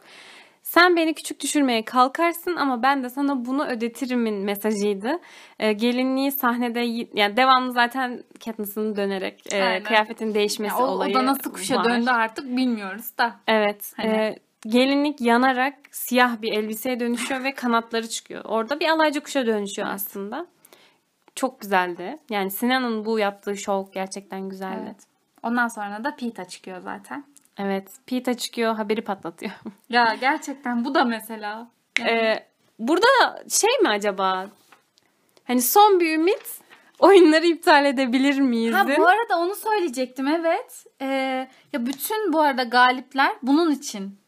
Sen 0.66 0.96
beni 0.96 1.14
küçük 1.14 1.40
düşürmeye 1.40 1.86
kalkarsın 1.86 2.56
ama 2.56 2.84
ben 2.84 3.04
de 3.04 3.10
sana 3.10 3.46
bunu 3.46 3.66
ödetirimin 3.68 4.44
mesajıydı. 4.44 5.20
Ee, 5.60 5.74
gelinliği 5.74 6.32
sahnede 6.32 6.80
yani 7.14 7.38
devamlı 7.38 7.72
zaten 7.72 8.24
Katniss'ın 8.46 8.96
dönerek 8.96 9.54
e, 9.54 9.64
Aynen. 9.64 9.84
kıyafetin 9.84 10.34
değişmesi 10.34 10.76
Ya 10.76 10.80
o, 10.82 10.88
o 10.88 10.92
olayı 10.92 11.14
da 11.14 11.26
nasıl 11.26 11.52
kuşa 11.54 11.76
var. 11.76 11.84
döndü 11.86 12.10
artık 12.10 12.46
bilmiyoruz 12.58 13.18
da. 13.18 13.36
Evet. 13.48 13.94
Hani- 13.98 14.08
e, 14.12 14.40
gelinlik 14.68 15.22
yanarak 15.22 15.74
siyah 15.92 16.42
bir 16.42 16.54
elbiseye 16.54 17.00
dönüşüyor 17.00 17.44
ve 17.44 17.54
kanatları 17.54 18.10
çıkıyor. 18.10 18.46
Orada 18.46 18.80
bir 18.80 18.90
alaycı 18.90 19.22
kuşa 19.22 19.46
dönüşüyor 19.46 19.88
aslında. 19.88 20.48
Çok 21.36 21.62
güzeldi. 21.62 22.18
Yani 22.30 22.52
Sinan'ın 22.52 23.06
bu 23.06 23.20
yaptığı 23.20 23.58
şov 23.58 23.86
gerçekten 23.94 24.50
güzeldi. 24.50 24.82
Evet. 24.86 24.98
Ondan 25.44 25.68
sonra 25.68 26.04
da 26.04 26.16
Pita 26.16 26.46
çıkıyor 26.46 26.80
zaten. 26.80 27.24
Evet. 27.58 27.92
Pita 28.08 28.38
çıkıyor, 28.38 28.76
haberi 28.76 29.02
patlatıyor. 29.02 29.52
Ya 29.90 30.16
gerçekten 30.22 30.86
bu 30.86 30.96
da 30.96 31.04
mesela. 31.04 31.68
Yani- 32.00 32.10
Ee, 32.12 32.48
burada 32.80 33.44
şey 33.50 33.70
mi 33.82 33.90
acaba? 33.90 34.48
Hani 35.44 35.62
son 35.62 36.00
bir 36.00 36.16
ümit 36.16 36.60
oyunları 37.00 37.46
iptal 37.46 37.86
edebilir 37.86 38.40
miyiz? 38.40 38.74
Ha 38.76 38.88
bu 38.98 39.08
arada 39.08 39.38
onu 39.38 39.56
söyleyecektim 39.56 40.28
evet. 40.28 40.86
Ee, 41.02 41.48
ya 41.74 41.86
bütün 41.86 42.34
bu 42.34 42.40
arada 42.42 42.64
galipler 42.64 43.32
bunun 43.42 43.72
için 43.72 44.20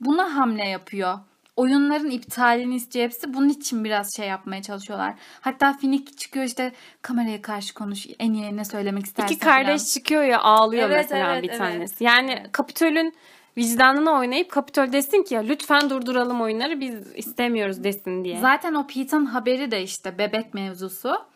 buna 0.00 0.36
hamle 0.36 0.68
yapıyor. 0.68 1.18
Oyunların 1.56 2.10
iptalini 2.10 2.74
istiyor 2.74 3.04
hepsi. 3.04 3.34
Bunun 3.34 3.48
için 3.48 3.84
biraz 3.84 4.16
şey 4.16 4.28
yapmaya 4.28 4.62
çalışıyorlar. 4.62 5.14
Hatta 5.40 5.72
Finik 5.72 6.18
çıkıyor 6.18 6.44
işte 6.44 6.72
kameraya 7.02 7.42
karşı 7.42 7.74
konuş. 7.74 8.06
En 8.18 8.32
iyi 8.32 8.56
ne 8.56 8.64
söylemek 8.64 9.04
istersen. 9.04 9.34
İki 9.34 9.44
kardeş 9.44 9.66
falan. 9.66 9.92
çıkıyor 9.94 10.22
ya 10.22 10.40
ağlıyor 10.40 10.90
Evet, 10.90 10.96
mesela 10.96 11.32
evet, 11.32 11.42
bir 11.42 11.48
evet. 11.48 11.58
tanesi. 11.58 12.04
Yani 12.04 12.42
Kapitol'ün 12.52 13.14
vicdanına 13.56 14.12
oynayıp 14.12 14.50
Kapitol 14.50 14.92
desin 14.92 15.22
ki 15.22 15.34
ya 15.34 15.40
lütfen 15.40 15.90
durduralım 15.90 16.40
oyunları 16.40 16.80
biz 16.80 17.16
istemiyoruz 17.16 17.84
desin 17.84 18.24
diye. 18.24 18.40
Zaten 18.40 18.74
o 18.74 18.86
Pete'in 18.86 19.26
haberi 19.26 19.70
de 19.70 19.82
işte 19.82 20.18
bebek 20.18 20.54
mevzusu. 20.54 21.33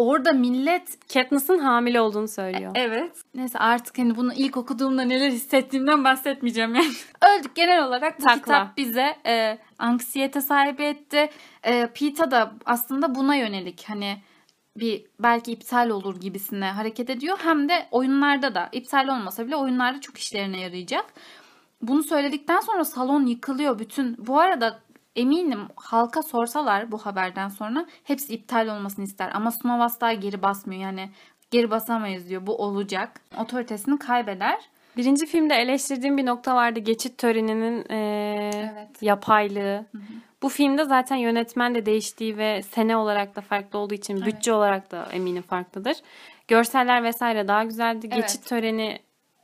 Orada 0.00 0.32
millet 0.32 1.12
Katniss'ın 1.14 1.58
hamile 1.58 2.00
olduğunu 2.00 2.28
söylüyor. 2.28 2.72
Evet. 2.74 3.16
Neyse 3.34 3.58
artık 3.58 3.98
hani 3.98 4.16
bunu 4.16 4.32
ilk 4.34 4.56
okuduğumda 4.56 5.02
neler 5.02 5.30
hissettiğimden 5.30 6.04
bahsetmeyeceğim 6.04 6.74
yani. 6.74 6.92
Öldük 7.38 7.54
genel 7.54 7.86
olarak 7.86 8.18
bu 8.20 8.22
Takla. 8.22 8.40
kitap 8.40 8.76
bize 8.76 9.16
e, 9.26 9.58
anksiyete 9.78 10.40
sahibi 10.40 10.82
etti. 10.82 11.30
E, 11.64 11.88
Pita 11.94 12.30
da 12.30 12.52
aslında 12.66 13.14
buna 13.14 13.34
yönelik 13.34 13.84
hani 13.88 14.22
bir 14.76 15.04
belki 15.18 15.52
iptal 15.52 15.90
olur 15.90 16.20
gibisine 16.20 16.66
hareket 16.66 17.10
ediyor. 17.10 17.38
Hem 17.42 17.68
de 17.68 17.86
oyunlarda 17.90 18.54
da 18.54 18.68
iptal 18.72 19.08
olmasa 19.08 19.46
bile 19.46 19.56
oyunlarda 19.56 20.00
çok 20.00 20.18
işlerine 20.18 20.60
yarayacak. 20.60 21.04
Bunu 21.82 22.02
söyledikten 22.02 22.60
sonra 22.60 22.84
salon 22.84 23.26
yıkılıyor 23.26 23.78
bütün. 23.78 24.26
Bu 24.26 24.40
arada 24.40 24.80
eminim 25.16 25.68
halka 25.76 26.22
sorsalar 26.22 26.92
bu 26.92 26.98
haberden 26.98 27.48
sonra 27.48 27.86
hepsi 28.04 28.34
iptal 28.34 28.68
olmasını 28.68 29.04
ister. 29.04 29.30
Ama 29.34 29.50
Snow 29.50 29.82
asla 29.84 30.12
geri 30.12 30.42
basmıyor. 30.42 30.82
Yani 30.82 31.10
geri 31.50 31.70
basamayız 31.70 32.28
diyor. 32.28 32.46
Bu 32.46 32.56
olacak. 32.56 33.20
Otoritesini 33.38 33.98
kaybeder. 33.98 34.58
Birinci 34.96 35.26
filmde 35.26 35.54
eleştirdiğim 35.54 36.16
bir 36.16 36.26
nokta 36.26 36.54
vardı. 36.54 36.80
Geçit 36.80 37.18
töreninin 37.18 37.84
eee, 37.90 38.70
Evet. 38.74 39.02
yapaylığı. 39.02 39.86
Bu 40.42 40.48
filmde 40.48 40.84
zaten 40.84 41.16
yönetmen 41.16 41.74
de 41.74 41.86
değiştiği 41.86 42.36
ve 42.36 42.62
sene 42.62 42.96
olarak 42.96 43.36
da 43.36 43.40
farklı 43.40 43.78
olduğu 43.78 43.94
için 43.94 44.26
bütçe 44.26 44.52
olarak 44.52 44.90
da 44.90 45.06
eminim 45.12 45.42
farklıdır. 45.42 45.96
Görseller 46.48 47.02
vesaire 47.04 47.48
daha 47.48 47.64
güzeldi. 47.64 48.08
Evet. 48.12 48.22
Geçit 48.22 48.46
töreni 48.46 48.98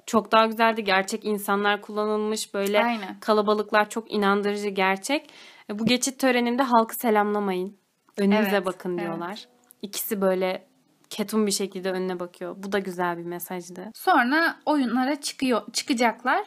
çok 0.07 0.33
daha 0.33 0.47
güzeldi. 0.47 0.85
Gerçek 0.85 1.25
insanlar 1.25 1.81
kullanılmış. 1.83 2.55
Böyle 2.55 2.85
Aynen. 2.85 3.21
kalabalıklar 3.21 3.91
çok 3.91 4.13
inandırıcı 4.13 4.69
gerçek. 4.69 5.31
E, 5.71 5.79
Bu 5.79 5.87
geçit 5.87 6.19
töreninde 6.19 6.63
halkı 6.63 6.95
selamlamayın. 6.95 7.77
Önünüze 8.19 8.49
Evet, 8.51 8.67
bakın 8.67 8.91
evet. 8.91 9.01
diyorlar. 9.01 9.49
İkisi 9.83 10.21
böyle 10.21 10.67
ketum 11.11 11.47
bir 11.47 11.53
şekilde 11.53 11.93
önüne 11.93 12.21
bakıyor. 12.21 12.57
Bu 12.59 12.73
da 12.73 12.79
güzel 12.79 13.19
bir 13.19 13.25
mesajdı. 13.25 13.91
Sonra 13.95 14.57
oyunlara 14.67 15.21
çıkıyor 15.21 15.63
çıkacaklar. 15.73 16.45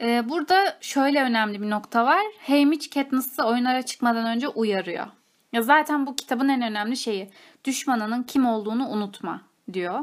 Ee, 0.00 0.28
burada 0.28 0.78
şöyle 0.80 1.22
önemli 1.22 1.62
bir 1.62 1.70
nokta 1.70 2.04
var. 2.04 2.22
Haymitch 2.46 2.94
Katniss'ı 2.94 3.42
oyunlara 3.44 3.82
çıkmadan 3.82 4.26
önce 4.26 4.48
uyarıyor. 4.48 5.06
Ya 5.52 5.62
zaten 5.62 6.06
bu 6.06 6.16
kitabın 6.16 6.48
en 6.48 6.62
önemli 6.62 6.96
şeyi. 6.96 7.30
Düşmanının 7.64 8.22
kim 8.22 8.46
olduğunu 8.46 8.88
unutma 8.88 9.40
diyor. 9.72 10.00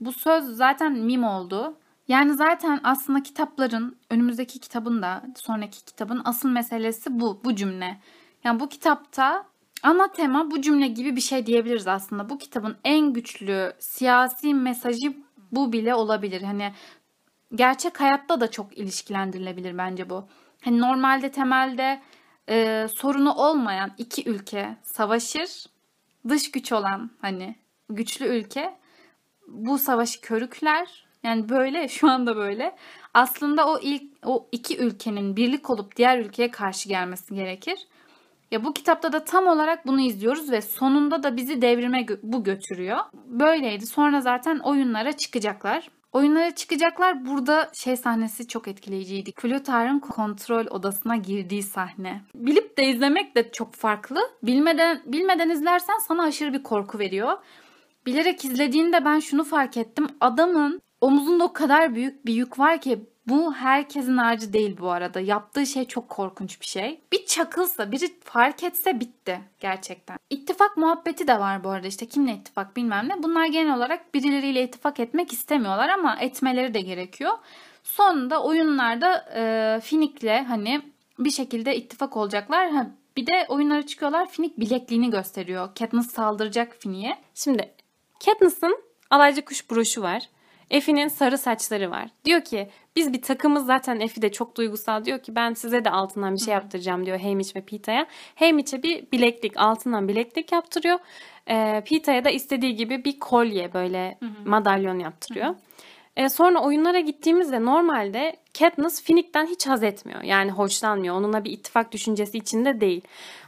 Bu 0.00 0.12
söz 0.12 0.44
zaten 0.44 0.92
mim 0.92 1.24
oldu. 1.24 1.76
Yani 2.08 2.34
zaten 2.34 2.80
aslında 2.84 3.22
kitapların, 3.22 3.96
önümüzdeki 4.10 4.58
kitabın 4.58 5.02
da 5.02 5.22
sonraki 5.36 5.84
kitabın 5.84 6.22
asıl 6.24 6.48
meselesi 6.48 7.20
bu, 7.20 7.40
bu 7.44 7.54
cümle. 7.54 8.00
Yani 8.44 8.60
bu 8.60 8.68
kitapta 8.68 9.46
ana 9.82 10.12
tema 10.12 10.50
bu 10.50 10.60
cümle 10.60 10.86
gibi 10.86 11.16
bir 11.16 11.20
şey 11.20 11.46
diyebiliriz 11.46 11.86
aslında. 11.86 12.28
Bu 12.28 12.38
kitabın 12.38 12.76
en 12.84 13.12
güçlü 13.12 13.72
siyasi 13.78 14.54
mesajı 14.54 15.16
bu 15.52 15.72
bile 15.72 15.94
olabilir. 15.94 16.42
Hani 16.42 16.72
gerçek 17.54 18.00
hayatta 18.00 18.40
da 18.40 18.50
çok 18.50 18.78
ilişkilendirilebilir 18.78 19.78
bence 19.78 20.10
bu. 20.10 20.28
Hani 20.64 20.80
normalde 20.80 21.30
temelde 21.30 22.02
e, 22.48 22.86
sorunu 22.88 23.34
olmayan 23.34 23.92
iki 23.98 24.30
ülke 24.30 24.76
savaşır. 24.82 25.66
Dış 26.28 26.50
güç 26.50 26.72
olan 26.72 27.10
hani 27.20 27.56
güçlü 27.88 28.26
ülke 28.26 28.78
bu 29.48 29.78
savaşı 29.78 30.20
körükler. 30.20 31.06
Yani 31.24 31.48
böyle 31.48 31.88
şu 31.88 32.10
anda 32.10 32.36
böyle. 32.36 32.76
Aslında 33.14 33.68
o 33.68 33.78
ilk 33.82 34.02
o 34.24 34.48
iki 34.52 34.78
ülkenin 34.78 35.36
birlik 35.36 35.70
olup 35.70 35.96
diğer 35.96 36.18
ülkeye 36.18 36.50
karşı 36.50 36.88
gelmesi 36.88 37.34
gerekir. 37.34 37.78
Ya 38.50 38.64
bu 38.64 38.72
kitapta 38.72 39.12
da 39.12 39.24
tam 39.24 39.46
olarak 39.46 39.86
bunu 39.86 40.00
izliyoruz 40.00 40.50
ve 40.50 40.60
sonunda 40.60 41.22
da 41.22 41.36
bizi 41.36 41.62
devrime 41.62 42.00
gö- 42.00 42.20
bu 42.22 42.44
götürüyor. 42.44 42.98
Böyleydi. 43.26 43.86
Sonra 43.86 44.20
zaten 44.20 44.58
oyunlara 44.58 45.12
çıkacaklar. 45.12 45.88
Oyunlara 46.12 46.54
çıkacaklar. 46.54 47.26
Burada 47.26 47.70
şey 47.74 47.96
sahnesi 47.96 48.48
çok 48.48 48.68
etkileyiciydi. 48.68 49.32
Flötar'ın 49.36 49.98
kontrol 49.98 50.66
odasına 50.66 51.16
girdiği 51.16 51.62
sahne. 51.62 52.22
Bilip 52.34 52.78
de 52.78 52.84
izlemek 52.84 53.36
de 53.36 53.52
çok 53.52 53.74
farklı. 53.74 54.20
Bilmeden 54.42 55.02
bilmeden 55.06 55.50
izlersen 55.50 55.98
sana 56.08 56.22
aşırı 56.22 56.52
bir 56.52 56.62
korku 56.62 56.98
veriyor. 56.98 57.32
Bilerek 58.06 58.44
izlediğinde 58.44 59.04
ben 59.04 59.18
şunu 59.18 59.44
fark 59.44 59.76
ettim. 59.76 60.06
Adamın 60.20 60.80
omuzunda 61.04 61.44
o 61.44 61.52
kadar 61.52 61.94
büyük 61.94 62.26
bir 62.26 62.34
yük 62.34 62.58
var 62.58 62.80
ki 62.80 62.98
bu 63.28 63.54
herkesin 63.54 64.16
harcı 64.16 64.52
değil 64.52 64.76
bu 64.80 64.90
arada. 64.90 65.20
Yaptığı 65.20 65.66
şey 65.66 65.84
çok 65.84 66.08
korkunç 66.08 66.60
bir 66.60 66.66
şey. 66.66 67.00
Bir 67.12 67.26
çakılsa, 67.26 67.92
biri 67.92 68.20
fark 68.24 68.62
etse 68.62 69.00
bitti 69.00 69.40
gerçekten. 69.60 70.18
İttifak 70.30 70.76
muhabbeti 70.76 71.28
de 71.28 71.40
var 71.40 71.64
bu 71.64 71.68
arada. 71.68 71.86
İşte 71.86 72.06
kimle 72.06 72.32
ittifak 72.32 72.76
bilmem 72.76 73.08
ne. 73.08 73.22
Bunlar 73.22 73.46
genel 73.46 73.76
olarak 73.76 74.14
birileriyle 74.14 74.62
ittifak 74.62 75.00
etmek 75.00 75.32
istemiyorlar 75.32 75.88
ama 75.88 76.16
etmeleri 76.20 76.74
de 76.74 76.80
gerekiyor. 76.80 77.32
Sonunda 77.84 78.42
oyunlarda 78.42 79.24
e, 79.34 79.80
Finik'le 79.80 80.48
hani 80.48 80.82
bir 81.18 81.30
şekilde 81.30 81.76
ittifak 81.76 82.16
olacaklar. 82.16 82.70
Ha, 82.70 82.86
bir 83.16 83.26
de 83.26 83.46
oyunlara 83.48 83.86
çıkıyorlar. 83.86 84.28
Finik 84.30 84.60
bilekliğini 84.60 85.10
gösteriyor. 85.10 85.68
Katniss 85.78 86.10
saldıracak 86.10 86.76
Finik'e. 86.78 87.16
Şimdi 87.34 87.74
Katniss'ın 88.26 88.78
alaycı 89.10 89.44
kuş 89.44 89.70
broşu 89.70 90.02
var. 90.02 90.22
Effie'nin 90.70 91.08
sarı 91.08 91.38
saçları 91.38 91.90
var. 91.90 92.08
Diyor 92.24 92.40
ki 92.40 92.68
biz 92.96 93.12
bir 93.12 93.22
takımız 93.22 93.66
zaten 93.66 94.00
Effie 94.00 94.22
de 94.22 94.32
çok 94.32 94.56
duygusal. 94.56 95.04
Diyor 95.04 95.18
ki 95.22 95.34
ben 95.34 95.54
size 95.54 95.84
de 95.84 95.90
altından 95.90 96.34
bir 96.34 96.40
şey 96.40 96.54
yaptıracağım 96.54 97.06
diyor 97.06 97.20
Haymitch 97.20 97.56
ve 97.56 97.60
Pita'ya. 97.60 98.06
Haymitch'e 98.34 98.82
bir 98.82 99.12
bileklik 99.12 99.56
altından 99.56 100.08
bileklik 100.08 100.52
yaptırıyor. 100.52 100.98
Ee, 101.50 101.82
Pita'ya 101.86 102.24
da 102.24 102.30
istediği 102.30 102.76
gibi 102.76 103.04
bir 103.04 103.20
kolye 103.20 103.74
böyle 103.74 104.18
madalyon 104.44 104.98
yaptırıyor. 104.98 105.54
Ee, 106.16 106.28
sonra 106.28 106.62
oyunlara 106.62 107.00
gittiğimizde 107.00 107.64
normalde 107.64 108.36
Katniss 108.58 109.02
Finnick'ten 109.02 109.46
hiç 109.46 109.66
haz 109.66 109.82
etmiyor. 109.82 110.22
Yani 110.22 110.50
hoşlanmıyor. 110.50 111.14
Onunla 111.14 111.44
bir 111.44 111.50
ittifak 111.50 111.92
düşüncesi 111.92 112.38
içinde 112.38 112.80
değil. 112.80 113.02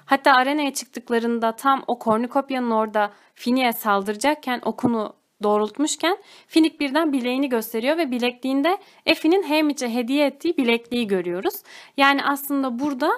Hatta 0.05 0.33
arenaya 0.33 0.75
çıktıklarında 0.75 1.57
tam 1.57 1.85
o 1.87 1.99
kornikopyanın 1.99 2.71
orada 2.71 3.13
Finnick'e 3.35 3.73
saldıracakken 3.73 4.61
okunu 4.65 5.13
doğrultmuşken 5.43 6.19
Finnick 6.47 6.81
birden 6.81 7.13
bileğini 7.13 7.49
gösteriyor 7.49 7.97
ve 7.97 8.11
bilekliğinde 8.11 8.79
Effie'nin 9.07 9.43
Haymitch'e 9.43 9.95
hediye 9.95 10.27
ettiği 10.27 10.57
bilekliği 10.57 11.07
görüyoruz. 11.07 11.55
Yani 11.97 12.25
aslında 12.25 12.79
burada 12.79 13.11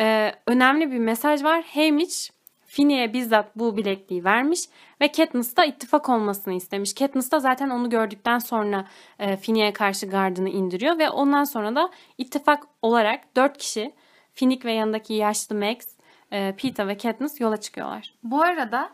e, 0.00 0.32
önemli 0.46 0.92
bir 0.92 0.98
mesaj 0.98 1.44
var. 1.44 1.64
Haymitch 1.74 2.30
Finnick'e 2.66 3.12
bizzat 3.12 3.56
bu 3.56 3.76
bilekliği 3.76 4.24
vermiş 4.24 4.60
ve 5.00 5.12
Katniss 5.12 5.56
da 5.56 5.64
ittifak 5.64 6.08
olmasını 6.08 6.54
istemiş. 6.54 6.94
Katniss 6.94 7.30
da 7.30 7.40
zaten 7.40 7.70
onu 7.70 7.90
gördükten 7.90 8.38
sonra 8.38 8.84
e, 9.18 9.36
Finnick'e 9.36 9.72
karşı 9.72 10.06
gardını 10.06 10.48
indiriyor 10.48 10.98
ve 10.98 11.10
ondan 11.10 11.44
sonra 11.44 11.74
da 11.74 11.90
ittifak 12.18 12.62
olarak 12.82 13.36
dört 13.36 13.58
kişi 13.58 13.92
Finnick 14.32 14.68
ve 14.68 14.72
yanındaki 14.72 15.14
yaşlı 15.14 15.56
Max, 15.56 15.76
e, 16.32 16.54
Peeta 16.56 16.88
ve 16.88 16.96
Katniss 16.96 17.40
yola 17.40 17.56
çıkıyorlar. 17.56 18.14
Bu 18.22 18.42
arada 18.42 18.90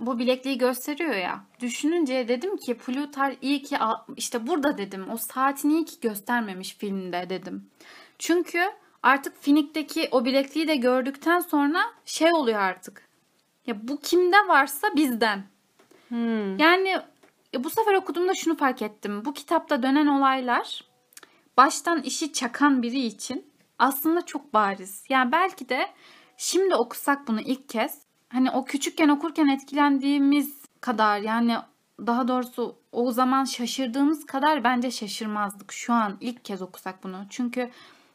bu 0.00 0.18
bilekliği 0.18 0.58
gösteriyor 0.58 1.14
ya. 1.14 1.44
Düşününce 1.60 2.28
dedim 2.28 2.56
ki 2.56 2.74
Plutar 2.74 3.34
iyi 3.42 3.62
ki 3.62 3.76
işte 4.16 4.46
burada 4.46 4.78
dedim. 4.78 5.10
O 5.10 5.16
saatini 5.16 5.72
iyi 5.72 5.84
ki 5.84 6.00
göstermemiş 6.00 6.76
filmde 6.76 7.26
dedim. 7.30 7.70
Çünkü 8.18 8.60
artık 9.02 9.42
Finnick'teki 9.42 10.08
o 10.10 10.24
bilekliği 10.24 10.68
de 10.68 10.76
gördükten 10.76 11.38
sonra 11.38 11.82
şey 12.04 12.32
oluyor 12.32 12.58
artık. 12.60 13.08
Ya 13.66 13.88
bu 13.88 14.00
kimde 14.00 14.36
varsa 14.48 14.88
bizden. 14.96 15.44
Yani 16.58 16.88
ya 17.52 17.64
bu 17.64 17.70
sefer 17.70 17.94
okuduğumda 17.94 18.34
şunu 18.34 18.56
fark 18.56 18.82
ettim. 18.82 19.24
Bu 19.24 19.32
kitapta 19.32 19.82
dönen 19.82 20.06
olaylar 20.06 20.84
baştan 21.56 22.02
işi 22.02 22.32
çakan 22.32 22.82
biri 22.82 23.00
için 23.00 23.52
aslında 23.78 24.26
çok 24.26 24.54
bariz. 24.54 25.04
Yani 25.08 25.32
belki 25.32 25.68
de 25.68 25.86
şimdi 26.36 26.74
okusak 26.74 27.28
bunu 27.28 27.40
ilk 27.40 27.68
kez 27.68 28.09
hani 28.32 28.50
o 28.50 28.64
küçükken 28.64 29.08
okurken 29.08 29.48
etkilendiğimiz 29.48 30.60
kadar 30.80 31.18
yani 31.18 31.56
daha 32.06 32.28
doğrusu 32.28 32.76
o 32.92 33.12
zaman 33.12 33.44
şaşırdığımız 33.44 34.26
kadar 34.26 34.64
bence 34.64 34.90
şaşırmazdık 34.90 35.72
şu 35.72 35.92
an 35.92 36.16
ilk 36.20 36.44
kez 36.44 36.62
okusak 36.62 37.04
bunu. 37.04 37.26
Çünkü 37.30 37.70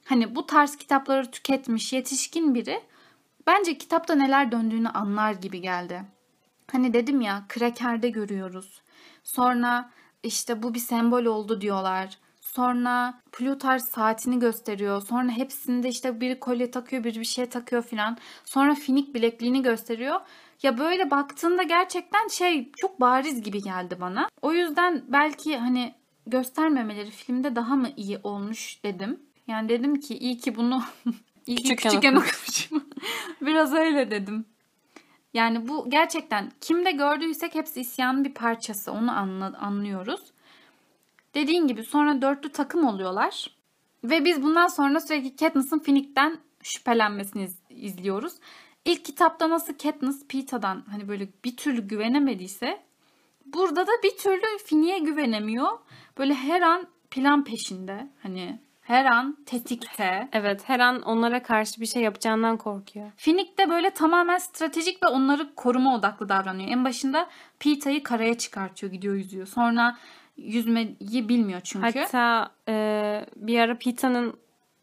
hani 0.05 0.36
bu 0.36 0.45
tarz 0.45 0.76
kitapları 0.76 1.32
tüketmiş 1.32 1.93
yetişkin 1.93 2.55
biri 2.55 2.82
bence 3.47 3.78
kitapta 3.78 4.16
neler 4.16 4.51
döndüğünü 4.51 4.89
anlar 4.89 5.32
gibi 5.32 5.61
geldi. 5.61 6.05
Hani 6.72 6.93
dedim 6.93 7.22
ya 7.22 7.45
Kraker'de 7.49 8.09
görüyoruz. 8.09 8.82
Sonra 9.24 9.89
işte 10.24 10.63
bu 10.63 10.74
bir 10.74 10.80
sembol 10.80 11.26
oldu 11.26 11.61
diyorlar. 11.61 12.18
Sonra 12.56 13.14
Plutar 13.32 13.80
saatini 13.80 14.39
gösteriyor. 14.39 15.01
Sonra 15.01 15.32
hepsinde 15.32 15.89
işte 15.89 16.22
biri 16.22 16.39
kolye 16.39 16.72
takıyor, 16.72 17.03
biri 17.03 17.20
bir 17.20 17.26
şey 17.26 17.45
takıyor 17.45 17.84
filan. 17.84 18.18
Sonra 18.45 18.76
finik 18.76 19.16
bilekliğini 19.16 19.62
gösteriyor. 19.62 20.20
Ya 20.64 20.78
böyle 20.78 21.12
baktığında 21.12 21.64
gerçekten 21.64 22.28
şey 22.28 22.72
çok 22.78 23.01
bariz 23.01 23.41
gibi 23.41 23.62
geldi 23.62 23.97
bana. 24.01 24.30
O 24.41 24.53
yüzden 24.53 25.03
belki 25.08 25.58
hani 25.58 25.93
göstermemeleri 26.28 27.12
filmde 27.12 27.56
daha 27.56 27.76
mı 27.76 27.89
iyi 27.97 28.20
olmuş 28.24 28.84
dedim. 28.84 29.20
Yani 29.47 29.70
dedim 29.70 29.99
ki 29.99 30.18
iyi 30.18 30.38
ki 30.38 30.56
bunu 30.56 30.84
iyi 31.47 31.58
Küçükken 31.58 31.89
küçükken 31.89 32.16
okumuş. 32.16 32.34
okumuşum. 32.70 32.89
Biraz 33.41 33.74
öyle 33.74 34.12
dedim. 34.12 34.45
Yani 35.34 35.68
bu 35.68 35.89
gerçekten 35.89 36.51
kimde 36.62 36.91
gördüysek 36.91 37.56
hepsi 37.56 37.82
isyanın 37.82 38.24
bir 38.24 38.34
parçası. 38.34 38.91
Onu 38.91 39.12
anla, 39.12 39.58
anlıyoruz. 39.60 40.34
Dediğin 41.36 41.67
gibi 41.67 41.83
sonra 41.83 42.21
dörtlü 42.21 42.49
takım 42.49 42.88
oluyorlar. 42.88 43.47
Ve 44.03 44.25
biz 44.25 44.43
bundan 44.43 44.67
sonra 44.67 44.99
sürekli 44.99 45.36
Katniss'ın 45.36 45.79
Finnick'ten 45.79 46.38
şüphelenmesini 46.63 47.43
iz- 47.43 47.61
izliyoruz. 47.69 48.33
İlk 48.86 49.05
kitapta 49.05 49.49
nasıl 49.49 49.73
Katniss 49.73 50.27
Peeta'dan 50.27 50.83
hani 50.91 51.07
böyle 51.07 51.27
bir 51.45 51.57
türlü 51.57 51.88
güvenemediyse 51.88 52.83
burada 53.45 53.88
da 53.88 53.91
bir 54.03 54.17
türlü 54.17 54.41
Finnick'e 54.65 54.99
güvenemiyor. 54.99 55.79
Böyle 56.17 56.33
her 56.33 56.61
an 56.61 56.88
plan 57.11 57.43
peşinde. 57.43 58.09
Hani 58.23 58.59
her 58.86 59.05
an 59.05 59.38
tetikte. 59.45 60.29
Evet 60.33 60.61
her 60.69 60.79
an 60.79 61.01
onlara 61.01 61.43
karşı 61.43 61.81
bir 61.81 61.86
şey 61.86 62.01
yapacağından 62.01 62.57
korkuyor. 62.57 63.11
Finnick 63.17 63.57
de 63.57 63.69
böyle 63.69 63.89
tamamen 63.89 64.38
stratejik 64.38 65.03
ve 65.03 65.07
onları 65.07 65.55
koruma 65.55 65.95
odaklı 65.95 66.29
davranıyor. 66.29 66.69
En 66.69 66.86
başında 66.86 67.27
Peeta'yı 67.59 68.03
karaya 68.03 68.38
çıkartıyor, 68.38 68.91
gidiyor 68.91 69.15
yüzüyor. 69.15 69.47
Sonra 69.47 69.97
yüzmeyi 70.38 71.29
bilmiyor 71.29 71.61
çünkü. 71.63 71.99
Hatta 71.99 72.49
e, 72.69 73.25
bir 73.36 73.59
ara 73.59 73.77
Pita'nın 73.77 74.33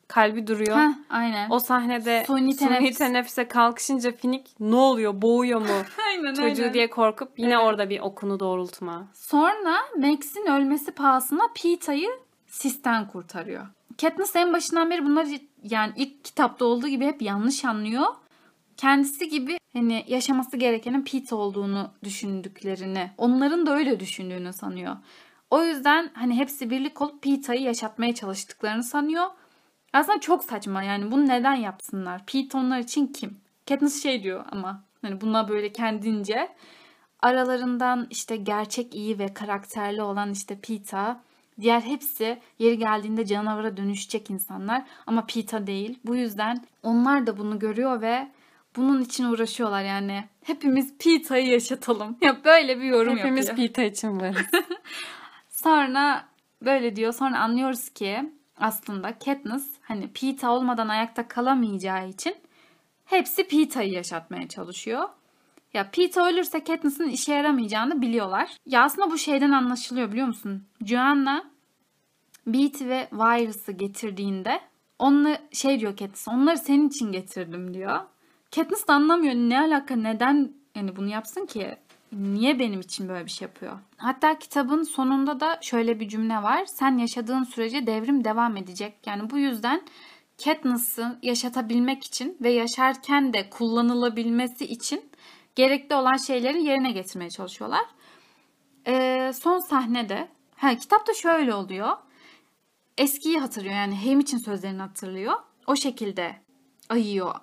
kalbi 0.08 0.46
duruyor. 0.46 0.76
Heh, 0.76 0.90
aynen. 1.10 1.50
O 1.50 1.58
sahnede 1.58 2.24
Suni 2.26 2.54
suni, 2.54 2.68
teneffüs. 2.68 2.98
teneffüse 2.98 3.48
kalkışınca 3.48 4.12
Finnick 4.12 4.50
ne 4.60 4.74
oluyor 4.76 5.22
boğuyor 5.22 5.60
mu 5.60 5.66
aynen, 6.08 6.34
çocuğu 6.34 6.62
aynen. 6.62 6.74
diye 6.74 6.90
korkup 6.90 7.38
yine 7.38 7.54
Evet. 7.54 7.64
orada 7.64 7.90
bir 7.90 8.00
okunu 8.00 8.40
doğrultma. 8.40 9.06
Sonra 9.14 9.74
Max'in 9.98 10.46
ölmesi 10.46 10.90
pahasına 10.92 11.42
Peeta'yı 11.62 12.10
sisten 12.46 13.08
kurtarıyor. 13.08 13.66
Katniss 14.02 14.36
en 14.36 14.52
başından 14.52 14.90
beri 14.90 15.04
bunları 15.04 15.28
yani 15.62 15.92
ilk 15.96 16.24
kitapta 16.24 16.64
olduğu 16.64 16.88
gibi 16.88 17.06
hep 17.06 17.22
yanlış 17.22 17.64
anlıyor. 17.64 18.06
Kendisi 18.76 19.28
gibi 19.28 19.58
hani 19.72 20.04
yaşaması 20.08 20.56
gerekenin 20.56 21.04
Peeta 21.04 21.36
olduğunu 21.36 21.90
düşündüklerini, 22.04 23.10
onların 23.18 23.66
da 23.66 23.74
öyle 23.76 24.00
düşündüğünü 24.00 24.52
sanıyor. 24.52 24.96
O 25.50 25.62
yüzden 25.62 26.10
hani 26.14 26.36
hepsi 26.36 26.70
birlik 26.70 27.02
olup 27.02 27.22
Peeta'yı 27.22 27.62
yaşatmaya 27.62 28.14
çalıştıklarını 28.14 28.82
sanıyor. 28.82 29.26
Aslında 29.92 30.20
çok 30.20 30.44
saçma 30.44 30.82
yani 30.82 31.12
bunu 31.12 31.28
neden 31.28 31.54
yapsınlar? 31.54 32.26
Peeta 32.26 32.58
onlar 32.58 32.78
için 32.78 33.06
kim? 33.06 33.40
Katniss 33.68 34.02
şey 34.02 34.22
diyor 34.22 34.44
ama 34.50 34.84
hani 35.02 35.20
buna 35.20 35.48
böyle 35.48 35.72
kendince 35.72 36.48
aralarından 37.20 38.06
işte 38.10 38.36
gerçek 38.36 38.94
iyi 38.94 39.18
ve 39.18 39.34
karakterli 39.34 40.02
olan 40.02 40.30
işte 40.30 40.60
Peeta, 40.60 41.20
diğer 41.60 41.80
hepsi 41.80 42.38
yeri 42.58 42.78
geldiğinde 42.78 43.26
canavara 43.26 43.76
dönüşecek 43.76 44.30
insanlar 44.30 44.82
ama 45.06 45.26
Peeta 45.26 45.66
değil. 45.66 45.98
Bu 46.04 46.16
yüzden 46.16 46.64
onlar 46.82 47.26
da 47.26 47.38
bunu 47.38 47.58
görüyor 47.58 48.00
ve 48.00 48.28
bunun 48.76 49.02
için 49.02 49.24
uğraşıyorlar 49.24 49.82
yani. 49.82 50.24
Hepimiz 50.44 50.98
Peeta'yı 50.98 51.46
yaşatalım. 51.46 52.16
Ya 52.22 52.44
böyle 52.44 52.78
bir 52.78 52.84
yorum 52.84 53.18
Hepimiz 53.18 53.48
yapıyor. 53.48 53.68
Pita 53.68 53.82
için 53.82 54.20
varız. 54.20 54.46
Sonra 55.48 56.24
böyle 56.62 56.96
diyor. 56.96 57.12
Sonra 57.12 57.38
anlıyoruz 57.38 57.88
ki 57.90 58.32
aslında 58.56 59.18
Katniss 59.18 59.66
hani 59.82 60.12
Peeta 60.12 60.50
olmadan 60.50 60.88
ayakta 60.88 61.28
kalamayacağı 61.28 62.08
için 62.08 62.36
hepsi 63.04 63.48
Peeta'yı 63.48 63.92
yaşatmaya 63.92 64.48
çalışıyor. 64.48 65.08
Ya 65.74 65.90
Peeta 65.90 66.28
ölürse 66.28 66.64
Katniss'in 66.64 67.08
işe 67.08 67.34
yaramayacağını 67.34 68.02
biliyorlar. 68.02 68.56
Ya 68.66 68.84
aslında 68.84 69.10
bu 69.10 69.18
şeyden 69.18 69.50
anlaşılıyor 69.50 70.12
biliyor 70.12 70.26
musun? 70.26 70.64
Joanna 70.84 71.44
Beat 72.46 72.82
ve 72.82 73.08
Virus'ı 73.12 73.72
getirdiğinde 73.72 74.60
onunla 74.98 75.38
şey 75.52 75.80
diyor 75.80 75.96
Katniss 75.96 76.28
onları 76.28 76.58
senin 76.58 76.88
için 76.88 77.12
getirdim 77.12 77.74
diyor. 77.74 78.00
Katniss 78.54 78.88
de 78.88 78.92
anlamıyor 78.92 79.34
ne 79.34 79.60
alaka 79.60 79.96
neden 79.96 80.52
yani 80.74 80.96
bunu 80.96 81.08
yapsın 81.08 81.46
ki? 81.46 81.76
Niye 82.12 82.58
benim 82.58 82.80
için 82.80 83.08
böyle 83.08 83.24
bir 83.24 83.30
şey 83.30 83.48
yapıyor? 83.48 83.78
Hatta 83.96 84.38
kitabın 84.38 84.82
sonunda 84.82 85.40
da 85.40 85.58
şöyle 85.60 86.00
bir 86.00 86.08
cümle 86.08 86.34
var. 86.34 86.64
Sen 86.66 86.98
yaşadığın 86.98 87.44
sürece 87.44 87.86
devrim 87.86 88.24
devam 88.24 88.56
edecek. 88.56 88.94
Yani 89.06 89.30
bu 89.30 89.38
yüzden 89.38 89.82
Katniss'ı 90.44 91.18
yaşatabilmek 91.22 92.04
için 92.04 92.36
ve 92.40 92.50
yaşarken 92.50 93.32
de 93.32 93.50
kullanılabilmesi 93.50 94.64
için 94.64 95.02
gerekli 95.54 95.94
olan 95.94 96.16
şeyleri 96.16 96.62
yerine 96.62 96.92
getirmeye 96.92 97.30
çalışıyorlar. 97.30 97.84
Ee, 98.86 99.32
son 99.34 99.58
sahnede, 99.58 100.28
ha, 100.56 100.76
kitapta 100.76 101.14
şöyle 101.14 101.54
oluyor. 101.54 101.96
Eskiyi 102.98 103.38
hatırlıyor 103.38 103.74
yani 103.74 103.96
Hem 103.96 104.20
için 104.20 104.38
sözlerini 104.38 104.82
hatırlıyor. 104.82 105.34
O 105.66 105.76
şekilde 105.76 106.36
ayıyor. 106.88 107.34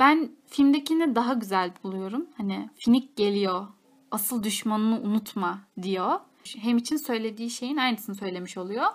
Ben 0.00 0.30
filmdekini 0.46 1.14
daha 1.14 1.34
güzel 1.34 1.70
buluyorum. 1.84 2.26
Hani 2.36 2.70
Finik 2.76 3.16
geliyor, 3.16 3.66
asıl 4.10 4.42
düşmanını 4.42 5.00
unutma 5.00 5.60
diyor. 5.82 6.20
Hem 6.56 6.76
için 6.76 6.96
söylediği 6.96 7.50
şeyin 7.50 7.76
aynısını 7.76 8.14
söylemiş 8.14 8.58
oluyor. 8.58 8.86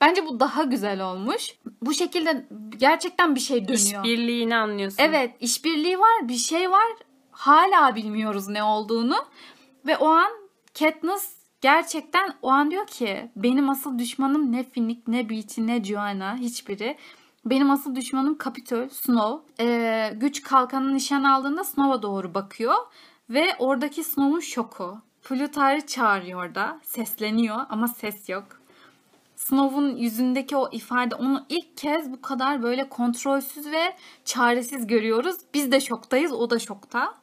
Bence 0.00 0.26
bu 0.26 0.40
daha 0.40 0.62
güzel 0.62 1.10
olmuş. 1.10 1.54
Bu 1.82 1.94
şekilde 1.94 2.48
gerçekten 2.78 3.34
bir 3.34 3.40
şey 3.40 3.68
dönüyor. 3.68 4.04
İşbirliğini 4.04 4.56
anlıyorsun. 4.56 5.02
Evet 5.02 5.34
işbirliği 5.40 5.98
var 5.98 6.28
bir 6.28 6.36
şey 6.36 6.70
var 6.70 6.86
hala 7.38 7.94
bilmiyoruz 7.94 8.48
ne 8.48 8.62
olduğunu 8.62 9.16
ve 9.86 9.96
o 9.96 10.08
an 10.08 10.30
Katniss 10.78 11.32
gerçekten 11.60 12.34
o 12.42 12.50
an 12.50 12.70
diyor 12.70 12.86
ki 12.86 13.30
benim 13.36 13.70
asıl 13.70 13.98
düşmanım 13.98 14.52
ne 14.52 14.64
Finnick 14.64 15.02
ne 15.06 15.28
Beetee 15.28 15.66
ne 15.66 15.84
Joanna 15.84 16.36
hiçbiri. 16.36 16.96
Benim 17.44 17.70
asıl 17.70 17.94
düşmanım 17.94 18.38
Capitol, 18.44 18.88
Snow. 18.88 19.64
Ee, 19.64 20.12
güç 20.16 20.42
kalkanı 20.42 20.94
nişan 20.94 21.24
aldığında 21.24 21.64
Snow'a 21.64 22.02
doğru 22.02 22.34
bakıyor 22.34 22.74
ve 23.30 23.56
oradaki 23.58 24.04
Snow'un 24.04 24.40
şoku. 24.40 24.98
Plutar'ı 25.22 25.86
çağırıyor 25.86 26.54
da 26.54 26.80
sesleniyor 26.82 27.56
ama 27.68 27.88
ses 27.88 28.28
yok. 28.28 28.44
Snow'un 29.36 29.96
yüzündeki 29.96 30.56
o 30.56 30.68
ifade 30.72 31.14
onu 31.14 31.44
ilk 31.48 31.76
kez 31.76 32.12
bu 32.12 32.22
kadar 32.22 32.62
böyle 32.62 32.88
kontrolsüz 32.88 33.66
ve 33.66 33.96
çaresiz 34.24 34.86
görüyoruz. 34.86 35.36
Biz 35.54 35.72
de 35.72 35.80
şoktayız, 35.80 36.32
o 36.32 36.50
da 36.50 36.58
şokta. 36.58 37.14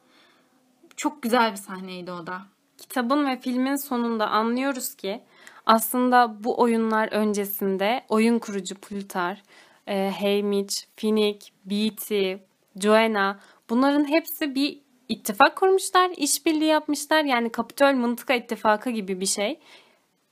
Çok 0.98 1.22
güzel 1.22 1.52
bir 1.52 1.58
sahneydi 1.58 2.12
o 2.12 2.28
da. 2.28 2.42
Kitabın 2.78 3.28
ve 3.28 3.40
filmin 3.40 3.76
sonunda 3.76 4.28
anlıyoruz 4.28 4.96
ki 4.96 5.22
aslında 5.66 6.44
bu 6.44 6.62
oyunlar 6.62 7.12
öncesinde 7.12 8.06
oyun 8.10 8.40
kurucu 8.40 8.76
Plutar, 8.76 9.44
e, 9.88 10.14
Haymitch, 10.20 10.76
Finnick, 10.96 11.52
Beatty, 11.66 12.34
Joanna 12.82 13.40
bunların 13.70 14.12
hepsi 14.12 14.56
bir 14.56 14.82
ittifak 15.10 15.56
kurmuşlar, 15.56 16.12
işbirliği 16.18 16.70
yapmışlar. 16.70 17.24
Yani 17.24 17.52
Kapitol 17.52 17.94
Mıntıka 17.94 18.34
İttifakı 18.34 18.90
gibi 18.90 19.20
bir 19.20 19.26
şey 19.26 19.60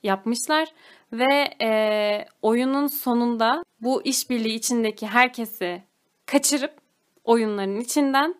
yapmışlar 0.02 0.68
ve 1.12 1.54
e, 1.62 2.26
oyunun 2.42 2.86
sonunda 2.86 3.64
bu 3.80 4.02
işbirliği 4.02 4.54
içindeki 4.54 5.06
herkesi 5.06 5.82
kaçırıp 6.26 6.72
oyunların 7.24 7.80
içinden 7.80 8.34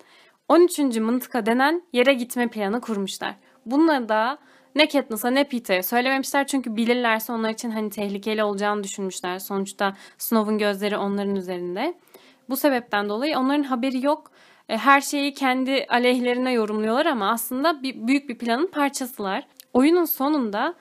13. 0.49 0.79
mıntıka 0.79 1.47
denen 1.47 1.83
yere 1.93 2.15
gitme 2.15 2.49
planı 2.49 2.81
kurmuşlar. 2.81 3.35
Bunları 3.67 4.09
da 4.09 4.39
ne 4.75 4.89
Katniss'a 4.89 5.31
ne 5.31 5.45
Peeta'ya 5.45 5.83
söylememişler 5.83 6.47
çünkü 6.47 6.77
bilirlerse 6.77 7.33
onlar 7.33 7.51
için 7.51 7.71
hani 7.71 7.91
tehlikeli 7.91 8.45
olacağını 8.45 8.85
düşünmüşler. 8.85 9.39
Sonuçta 9.39 9.97
Snow'un 10.19 10.59
gözleri 10.59 10.97
onların 10.97 11.37
üzerinde. 11.37 11.95
Bu 12.49 12.57
sebepten 12.57 13.09
dolayı 13.09 13.39
onların 13.39 13.63
haberi 13.63 14.07
yok. 14.07 14.31
E, 14.69 14.77
Her 14.77 15.01
şeyi 15.01 15.35
kendi 15.35 15.87
aleyhlerine 15.89 16.53
yorumluyorlar 16.53 17.07
ama 17.07 17.31
aslında 17.31 17.83
bir, 17.83 18.07
büyük 18.07 18.29
bir 18.29 18.39
planın 18.39 18.67
parçasılar. 18.67 19.47
Oyunun 19.73 20.05
sonunda 20.05 20.75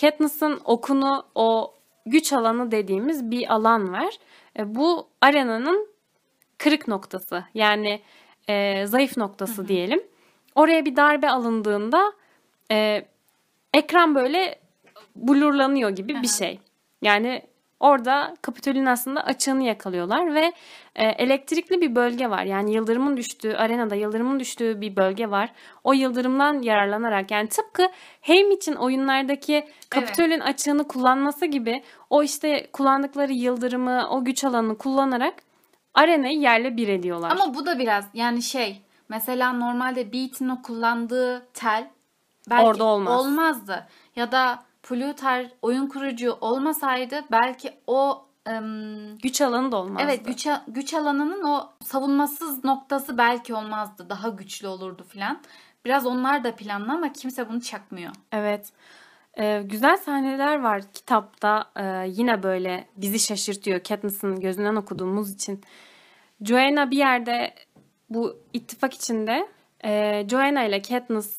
Katniss'ın 0.00 0.60
okunu 0.64 1.26
o 1.34 1.74
güç 2.06 2.32
alanı 2.32 2.70
dediğimiz 2.70 3.30
bir 3.30 3.54
alan 3.54 3.92
var. 3.92 4.14
E, 4.58 4.74
Bu 4.74 5.08
arenanın 5.20 5.88
kırık 6.58 6.88
noktası 6.88 7.44
yani 7.54 8.00
e, 8.48 8.86
zayıf 8.86 9.16
noktası 9.16 9.68
diyelim. 9.68 10.02
Oraya 10.54 10.84
bir 10.84 10.96
darbe 10.96 11.30
alındığında 11.30 12.12
e, 12.70 13.06
ekran 13.74 14.14
böyle 14.14 14.58
blurlanıyor 15.16 15.90
gibi 15.90 16.22
bir 16.22 16.28
şey. 16.28 16.60
Yani 17.02 17.42
Orada 17.80 18.36
Kapitol'ün 18.42 18.86
aslında 18.86 19.24
açığını 19.24 19.64
yakalıyorlar 19.64 20.34
ve 20.34 20.52
e, 20.94 21.06
elektrikli 21.06 21.80
bir 21.80 21.94
bölge 21.94 22.30
var. 22.30 22.44
Yani 22.44 22.74
yıldırımın 22.74 23.16
düştüğü, 23.16 23.54
arenada 23.54 23.94
yıldırımın 23.94 24.40
düştüğü 24.40 24.80
bir 24.80 24.96
bölge 24.96 25.30
var. 25.30 25.52
O 25.84 25.92
yıldırımdan 25.92 26.62
yararlanarak 26.62 27.30
yani 27.30 27.48
tıpkı 27.48 27.88
Haymitch'in 28.20 28.74
oyunlardaki 28.74 29.66
Kapitol'ün 29.90 30.40
açığını 30.40 30.88
kullanması 30.88 31.46
gibi 31.46 31.82
o 32.10 32.22
işte 32.22 32.66
kullandıkları 32.72 33.32
yıldırımı, 33.32 34.08
o 34.10 34.24
güç 34.24 34.44
alanını 34.44 34.78
kullanarak 34.78 35.34
arenayı 35.96 36.38
yerle 36.38 36.76
bir 36.76 36.88
ediyorlar. 36.88 37.30
Ama 37.30 37.54
bu 37.54 37.66
da 37.66 37.78
biraz 37.78 38.04
yani 38.14 38.42
şey 38.42 38.82
mesela 39.08 39.52
normalde 39.52 40.12
Beat'in 40.12 40.48
o 40.48 40.62
kullandığı 40.62 41.46
tel 41.54 41.90
belki 42.50 42.66
Orada 42.66 42.84
olmaz. 42.84 43.20
olmazdı. 43.20 43.86
Ya 44.16 44.32
da 44.32 44.62
Plutar 44.82 45.46
oyun 45.62 45.86
kurucu 45.86 46.32
olmasaydı 46.40 47.24
belki 47.30 47.72
o 47.86 48.24
ım, 48.48 49.18
güç 49.18 49.40
alanı 49.40 49.72
da 49.72 49.76
olmazdı. 49.76 50.02
evet 50.04 50.26
güç, 50.26 50.46
güç 50.68 50.94
alanının 50.94 51.44
o 51.44 51.70
savunmasız 51.84 52.64
noktası 52.64 53.18
belki 53.18 53.54
olmazdı. 53.54 54.10
Daha 54.10 54.28
güçlü 54.28 54.68
olurdu 54.68 55.04
filan. 55.08 55.38
Biraz 55.84 56.06
onlar 56.06 56.44
da 56.44 56.56
planlı 56.56 56.92
ama 56.92 57.12
kimse 57.12 57.48
bunu 57.48 57.60
çakmıyor. 57.60 58.12
Evet. 58.32 58.72
Ee, 59.38 59.62
güzel 59.64 59.96
sahneler 59.96 60.62
var 60.62 60.82
kitapta. 60.94 61.70
Ee, 61.76 62.06
yine 62.08 62.42
böyle 62.42 62.86
bizi 62.96 63.18
şaşırtıyor. 63.18 63.80
Katniss'ın 63.80 64.40
gözünden 64.40 64.76
okuduğumuz 64.76 65.34
için. 65.34 65.60
Joanna 66.42 66.90
bir 66.90 66.96
yerde 66.96 67.54
bu 68.10 68.38
ittifak 68.52 68.94
içinde 68.94 69.48
e, 69.84 70.24
Joanna 70.28 70.64
ile 70.64 70.82
Katniss 70.82 71.38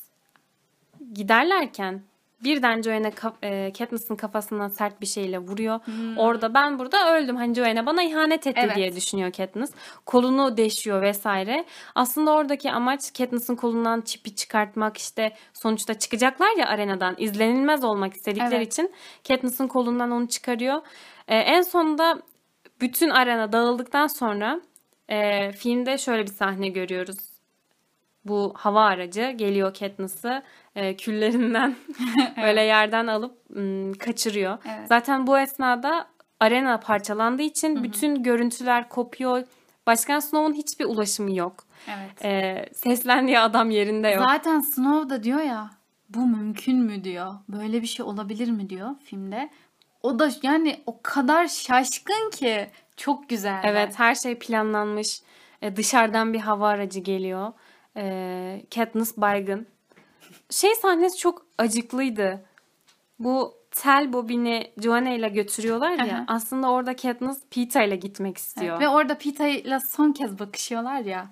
giderlerken 1.14 2.02
birden 2.44 2.82
Joanna 2.82 3.12
e, 3.44 3.74
Katniss'ın 3.78 4.16
kafasına 4.16 4.70
sert 4.70 5.02
bir 5.02 5.06
şeyle 5.06 5.40
vuruyor. 5.40 5.80
Orada 6.18 6.54
ben 6.54 6.80
burada 6.80 7.16
öldüm. 7.18 7.36
Hani 7.36 7.56
Joanna 7.56 7.86
bana 7.86 8.04
ihanet 8.04 8.48
etti 8.48 8.62
Evet. 8.64 8.76
diye 8.76 8.96
düşünüyor 8.96 9.32
Katniss. 9.32 9.72
Kolunu 10.06 10.58
deşiyor 10.58 11.02
vesaire. 11.02 11.66
Aslında 11.96 12.32
oradaki 12.32 12.72
amaç 12.72 13.14
Katniss'ın 13.18 13.56
kolundan 13.56 14.02
çipi 14.02 14.36
çıkartmak 14.36 14.98
işte 14.98 15.34
sonuçta 15.54 15.94
çıkacaklar 15.94 16.58
ya 16.58 16.68
arenadan 16.68 17.16
izlenilmez 17.18 17.84
olmak 17.84 18.14
istedikleri 18.14 18.56
Evet. 18.56 18.74
için 18.74 18.92
Katniss'ın 19.28 19.68
kolundan 19.68 20.12
onu 20.12 20.28
çıkarıyor. 20.28 20.82
Ee, 21.28 21.36
en 21.36 21.62
sonunda 21.62 22.22
bütün 22.82 23.10
arena 23.10 23.52
dağıldıktan 23.52 24.08
sonra 24.08 24.62
e, 25.10 25.52
filmde 25.52 25.98
şöyle 25.98 26.22
bir 26.22 26.34
sahne 26.34 26.70
görüyoruz. 26.70 27.37
Bu 28.28 28.54
hava 28.58 28.84
aracı 28.86 29.32
geliyor 29.32 29.74
Katniss'ı 29.74 30.44
e, 30.76 30.96
küllerinden 30.98 31.76
böyle 32.42 32.62
yerden 32.62 33.08
alıp 33.08 33.38
ım, 33.56 33.94
kaçırıyor. 33.94 34.58
Evet. 34.66 34.88
Zaten 34.88 35.28
bu 35.28 35.40
esnada 35.40 36.08
arena 36.40 36.80
parçalandığı 36.80 37.42
için 37.42 37.84
bütün 37.84 38.24
görüntüler 38.24 38.90
kopuyor. 38.90 39.44
Başkan 39.88 40.20
Snow'un 40.20 40.54
hiçbir 40.54 40.86
ulaşımı 40.86 41.36
yok. 41.36 41.64
Evet. 41.88 42.26
E, 42.26 42.66
seslendiği 42.74 43.40
adam 43.40 43.70
yerinde 43.70 44.08
yok. 44.08 44.26
Zaten 44.28 44.60
Snow 44.60 45.10
da 45.10 45.24
diyor 45.24 45.42
ya 45.42 45.70
bu 46.10 46.28
mümkün 46.28 46.78
mü 46.78 47.04
diyor. 47.04 47.34
Böyle 47.50 47.82
bir 47.82 47.88
şey 47.88 48.06
olabilir 48.06 48.52
mi 48.52 48.70
diyor 48.70 48.90
filmde. 49.04 49.50
O 50.04 50.20
da 50.20 50.30
yani 50.44 50.82
o 50.86 51.00
kadar 51.04 51.48
şaşkın 51.48 52.30
ki 52.30 52.70
çok 52.98 53.30
güzel. 53.30 53.62
Evet 53.64 54.00
her 54.00 54.16
şey 54.16 54.40
planlanmış. 54.40 55.22
E, 55.62 55.76
dışarıdan 55.76 56.34
bir 56.34 56.40
hava 56.40 56.68
aracı 56.68 57.00
geliyor. 57.00 57.54
E, 57.98 58.62
Katniss 58.76 59.18
baygın. 59.18 59.68
Şey 60.50 60.76
sahnesi 60.76 61.18
çok 61.18 61.46
acıklıydı. 61.58 62.46
Bu 63.20 63.54
tel 63.72 64.14
bobini 64.14 64.72
Joanna 64.84 65.10
ile 65.10 65.30
götürüyorlar 65.30 65.92
ya. 65.92 66.16
Aha. 66.16 66.24
Aslında 66.28 66.70
orada 66.72 66.96
Katniss 66.96 67.40
Peeta 67.52 67.84
ile 67.84 67.96
gitmek 67.96 68.38
istiyor. 68.38 68.80
Ve 68.80 68.90
orada 68.90 69.18
Pita 69.18 69.48
ile 69.48 69.80
son 69.80 70.12
kez 70.12 70.40
bakışıyorlar 70.40 71.00
ya. 71.00 71.28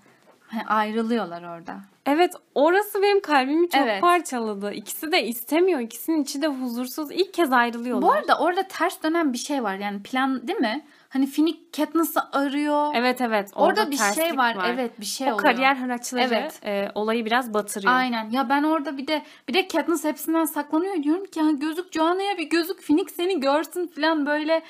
Hani 0.47 0.63
ayrılıyorlar 0.65 1.43
orada. 1.57 1.75
Evet 2.05 2.33
orası 2.55 3.01
benim 3.01 3.21
kalbimi 3.21 3.69
çok 3.69 3.81
Evet. 3.81 4.01
parçaladı. 4.01 4.71
İkisi 4.73 5.11
de 5.11 5.23
istemiyor. 5.27 5.79
İkisinin 5.79 6.23
içi 6.23 6.41
de 6.41 6.47
huzursuz. 6.47 7.11
İlk 7.11 7.33
kez 7.33 7.53
ayrılıyorlar. 7.53 8.01
Bu 8.09 8.11
arada 8.11 8.39
orada 8.39 8.67
ters 8.67 9.03
dönen 9.03 9.33
bir 9.33 9.37
şey 9.37 9.63
var. 9.63 9.75
Yani 9.75 10.03
plan 10.03 10.47
değil 10.47 10.59
mi? 10.59 10.85
Hani 11.15 11.27
Finnick 11.27 11.59
Katniss'ı 11.77 12.19
arıyor. 12.31 12.91
Evet 12.95 13.21
evet. 13.21 13.51
Orada, 13.55 13.91
bir 13.91 13.97
terslik 13.97 14.23
şey 14.25 14.37
var. 14.37 14.57
Evet 14.67 14.99
bir 14.99 15.05
şey 15.05 15.27
o 15.27 15.35
oluyor. 15.35 15.41
kariyer 15.43 15.75
hıraçları 15.75 16.21
Evet. 16.23 16.59
e, 16.65 16.91
olayı 16.95 17.25
biraz 17.25 17.53
batırıyor. 17.53 17.93
Aynen. 17.93 18.29
Ya 18.29 18.49
ben 18.49 18.63
orada 18.63 18.97
bir 18.97 19.07
de 19.07 19.23
bir 19.47 19.53
de 19.53 19.67
Katniss 19.67 20.03
hepsinden 20.03 20.45
saklanıyor 20.45 21.03
diyorum 21.03 21.25
ki 21.25 21.39
ya 21.39 21.51
gözük 21.51 21.93
Joanna'ya 21.93 22.37
bir 22.37 22.49
gözük 22.49 22.81
Finnick 22.81 23.13
seni 23.13 23.39
görsün 23.39 23.87
falan 23.87 24.25
böyle 24.25 24.61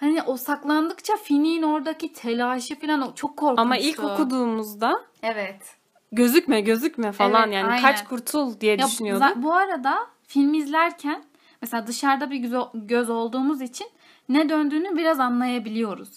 hani 0.00 0.22
o 0.22 0.36
saklandıkça 0.36 1.16
Finnick'in 1.16 1.62
oradaki 1.62 2.12
telaşı 2.12 2.80
falan 2.80 3.00
o 3.02 3.14
çok 3.14 3.36
korkunçtu. 3.36 3.62
Ama 3.62 3.76
ilk 3.76 4.04
okuduğumuzda 4.04 5.00
Evet. 5.22 5.76
gözükme 6.12 6.60
gözükme 6.60 7.12
falan 7.12 7.42
Evet, 7.44 7.54
yani 7.54 7.70
aynen. 7.70 7.82
kaç 7.82 8.04
kurtul 8.04 8.60
diye 8.60 8.76
Ya 8.76 8.86
düşünüyordum. 8.86 9.42
bu 9.42 9.54
arada 9.54 9.98
film 10.26 10.54
izlerken 10.54 11.24
mesela 11.62 11.86
dışarıda 11.86 12.30
bir 12.30 12.36
göz 12.74 13.10
olduğumuz 13.10 13.60
için 13.62 13.86
ne 14.28 14.48
döndüğünü 14.48 14.96
biraz 14.96 15.20
anlayabiliyoruz. 15.20 16.08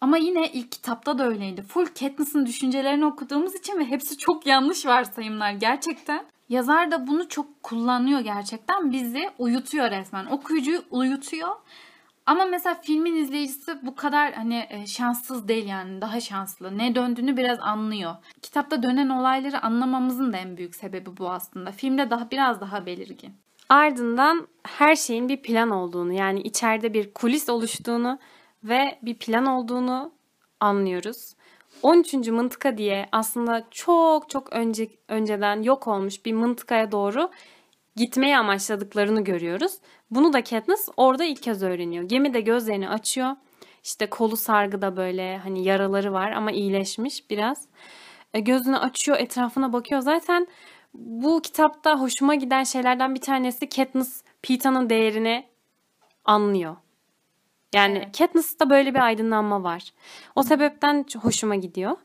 Ama 0.00 0.16
yine 0.16 0.52
ilk 0.52 0.72
kitapta 0.72 1.18
da 1.18 1.26
öyleydi. 1.26 1.62
Full 1.62 1.86
Katniss'ın 1.86 2.46
düşüncelerini 2.46 3.06
okuduğumuz 3.06 3.54
için 3.54 3.78
ve 3.78 3.84
hepsi 3.84 4.18
çok 4.18 4.46
yanlış 4.46 4.86
varsayımlar 4.86 5.52
gerçekten. 5.52 6.24
Yazar 6.48 6.90
da 6.90 7.06
bunu 7.06 7.28
çok 7.28 7.62
kullanıyor 7.62 8.20
gerçekten. 8.20 8.92
Bizi 8.92 9.30
uyutuyor 9.38 9.90
resmen. 9.90 10.26
Okuyucuyu 10.26 10.82
uyutuyor. 10.90 11.56
Ama 12.26 12.44
mesela 12.44 12.74
filmin 12.74 13.16
izleyicisi 13.16 13.78
bu 13.82 13.94
kadar 13.94 14.32
hani 14.32 14.66
e, 14.70 14.86
şanssız 14.86 15.48
değil 15.48 15.66
yani 15.66 16.00
daha 16.00 16.20
şanslı. 16.20 16.78
Ne 16.78 16.94
döndüğünü 16.94 17.36
biraz 17.36 17.60
anlıyor. 17.60 18.14
Kitapta 18.42 18.82
dönen 18.82 19.08
olayları 19.08 19.62
anlamamızın 19.62 20.32
da 20.32 20.36
en 20.36 20.56
büyük 20.56 20.74
sebebi 20.74 21.16
bu 21.16 21.30
aslında. 21.30 21.72
Filmde 21.72 22.10
daha 22.10 22.30
biraz 22.30 22.60
daha 22.60 22.86
belirgin. 22.86 23.32
Ardından 23.68 24.48
her 24.62 24.96
şeyin 24.96 25.28
bir 25.28 25.42
plan 25.42 25.70
olduğunu 25.70 26.12
yani 26.12 26.40
içeride 26.40 26.94
bir 26.94 27.14
kulis 27.14 27.48
oluştuğunu 27.48 28.18
ve 28.64 28.98
bir 29.02 29.14
plan 29.14 29.46
olduğunu 29.46 30.12
anlıyoruz. 30.60 31.34
13. 31.82 32.14
mıntıka 32.14 32.78
diye 32.78 33.08
aslında 33.12 33.66
çok 33.70 34.30
çok 34.30 34.52
önce 34.52 34.88
önceden 35.08 35.62
yok 35.62 35.86
olmuş 35.88 36.24
bir 36.24 36.32
mıntıkaya 36.32 36.92
doğru 36.92 37.30
gitmeyi 37.96 38.38
amaçladıklarını 38.38 39.24
görüyoruz. 39.24 39.72
Bunu 40.10 40.32
da 40.32 40.44
Katniss 40.44 40.88
orada 40.96 41.24
ilk 41.24 41.42
kez 41.42 41.62
öğreniyor. 41.62 42.04
Gemide 42.04 42.40
gözlerini 42.40 42.88
açıyor. 42.88 43.36
İşte 43.84 44.10
kolu 44.10 44.36
sargıda 44.36 44.96
böyle 44.96 45.38
hani 45.38 45.64
yaraları 45.64 46.12
var 46.12 46.32
ama 46.32 46.50
iyileşmiş 46.50 47.30
biraz. 47.30 47.68
E, 48.34 48.40
gözünü 48.40 48.78
açıyor, 48.78 49.18
etrafına 49.18 49.72
bakıyor. 49.72 50.00
Zaten 50.00 50.46
bu 50.94 51.42
kitapta 51.42 52.00
hoşuma 52.00 52.34
giden 52.34 52.64
şeylerden 52.64 53.14
bir 53.14 53.20
tanesi 53.20 53.68
Katniss 53.68 54.22
Peeta'nın 54.42 54.90
değerini 54.90 55.46
anlıyor. 56.24 56.76
Yani 57.74 57.98
Evet. 57.98 58.18
Katniss'ta 58.18 58.70
böyle 58.70 58.94
bir 58.94 58.98
aydınlanma 58.98 59.62
var. 59.62 59.82
O 60.36 60.42
sebepten 60.42 61.04
hoşuma 61.22 61.54
gidiyor. 61.54 61.96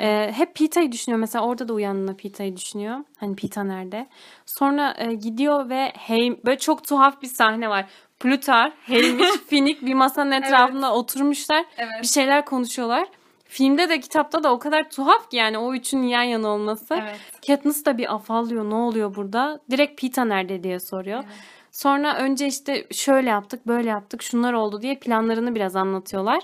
Ee, 0.00 0.32
hep 0.34 0.54
Peeta'yı 0.54 0.92
düşünüyor. 0.92 1.20
Mesela 1.20 1.44
orada 1.44 1.68
da 1.68 1.72
uyandığında 1.72 2.16
Peeta'yı 2.16 2.56
düşünüyor. 2.56 2.98
Hani 3.16 3.36
Peeta 3.36 3.64
nerede? 3.64 4.06
Sonra 4.46 4.94
e, 4.98 5.14
gidiyor 5.14 5.68
ve 5.68 5.92
hey, 5.96 6.40
böyle 6.44 6.58
çok 6.58 6.84
tuhaf 6.84 7.22
bir 7.22 7.26
sahne 7.26 7.68
var. 7.68 7.86
Plutar, 8.20 8.72
Haymitch, 8.86 9.38
Finnick 9.48 9.86
bir 9.86 9.94
masanın 9.94 10.30
etrafında 10.30 10.94
oturmuşlar. 10.94 11.64
Evet. 11.76 12.02
Bir 12.02 12.08
şeyler 12.08 12.44
konuşuyorlar. 12.44 13.08
Filmde 13.48 13.88
de 13.88 14.00
kitapta 14.00 14.42
da 14.42 14.52
o 14.52 14.58
kadar 14.58 14.90
tuhaf 14.90 15.30
ki 15.30 15.36
yani 15.36 15.58
o 15.58 15.74
üçünün 15.74 16.06
yan 16.06 16.22
yana 16.22 16.48
olması. 16.48 16.94
Evet. 16.94 17.20
Katniss 17.46 17.84
da 17.84 17.98
bir 17.98 18.14
afallıyor. 18.14 18.70
Ne 18.70 18.74
oluyor 18.74 19.14
burada? 19.14 19.60
Direkt 19.70 20.00
Peeta 20.00 20.24
nerede 20.24 20.62
diye 20.62 20.80
soruyor. 20.80 21.24
Sonra 21.72 22.16
önce 22.16 22.46
işte 22.46 22.86
şöyle 22.90 23.30
yaptık, 23.30 23.66
böyle 23.66 23.88
yaptık, 23.88 24.22
şunlar 24.22 24.52
oldu 24.52 24.82
diye 24.82 24.94
planlarını 24.94 25.54
biraz 25.54 25.76
anlatıyorlar. 25.76 26.42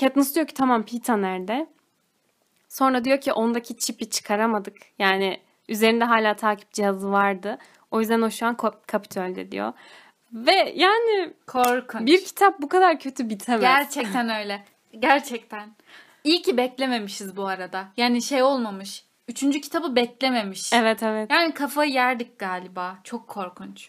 Katniss 0.00 0.34
diyor 0.34 0.46
ki 0.46 0.54
tamam 0.54 0.82
Peeta 0.82 1.16
nerede? 1.16 1.66
Sonra 2.68 3.04
diyor 3.04 3.20
ki 3.20 3.32
ondaki 3.32 3.76
çipi 3.76 4.10
çıkaramadık. 4.10 4.76
Yani 4.98 5.40
üzerinde 5.68 6.04
hala 6.04 6.34
takip 6.34 6.72
cihazı 6.72 7.12
vardı. 7.12 7.58
O 7.90 8.00
yüzden 8.00 8.22
o 8.22 8.30
şu 8.30 8.46
an 8.46 8.56
Kap- 8.56 8.88
Kapitol'de 8.88 9.52
diyor. 9.52 9.72
Ve 10.32 10.72
yani 10.76 11.34
Korkunç. 11.46 12.06
bir 12.06 12.24
kitap 12.24 12.60
bu 12.60 12.68
kadar 12.68 12.98
kötü 13.00 13.30
bitemez. 13.30 13.60
Gerçekten 13.60 14.28
öyle. 14.28 14.64
Gerçekten. 14.98 15.70
İyi 16.24 16.42
ki 16.42 16.56
beklememişiz 16.56 17.36
bu 17.36 17.46
arada. 17.46 17.88
Yani 17.96 18.22
şey 18.22 18.42
olmamış. 18.42 19.04
Üçüncü 19.28 19.60
kitabı 19.60 19.96
beklememiş. 19.96 20.72
Evet 20.72 21.02
evet. 21.02 21.30
Yani 21.30 21.54
kafayı 21.54 21.92
yerdik 21.92 22.38
galiba. 22.38 22.98
Çok 23.04 23.28
korkunç. 23.28 23.88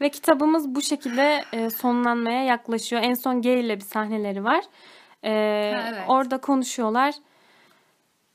Ve 0.00 0.08
kitabımız 0.08 0.74
bu 0.74 0.82
şekilde 0.82 1.44
e, 1.52 1.70
sonlanmaya 1.70 2.44
yaklaşıyor. 2.44 3.02
En 3.02 3.14
son 3.14 3.42
Gale 3.42 3.60
ile 3.60 3.76
bir 3.76 3.84
sahneleri 3.84 4.44
var. 4.44 4.64
E, 5.24 5.30
Ha, 5.74 5.88
evet. 5.92 6.04
Orada 6.08 6.38
konuşuyorlar. 6.38 7.14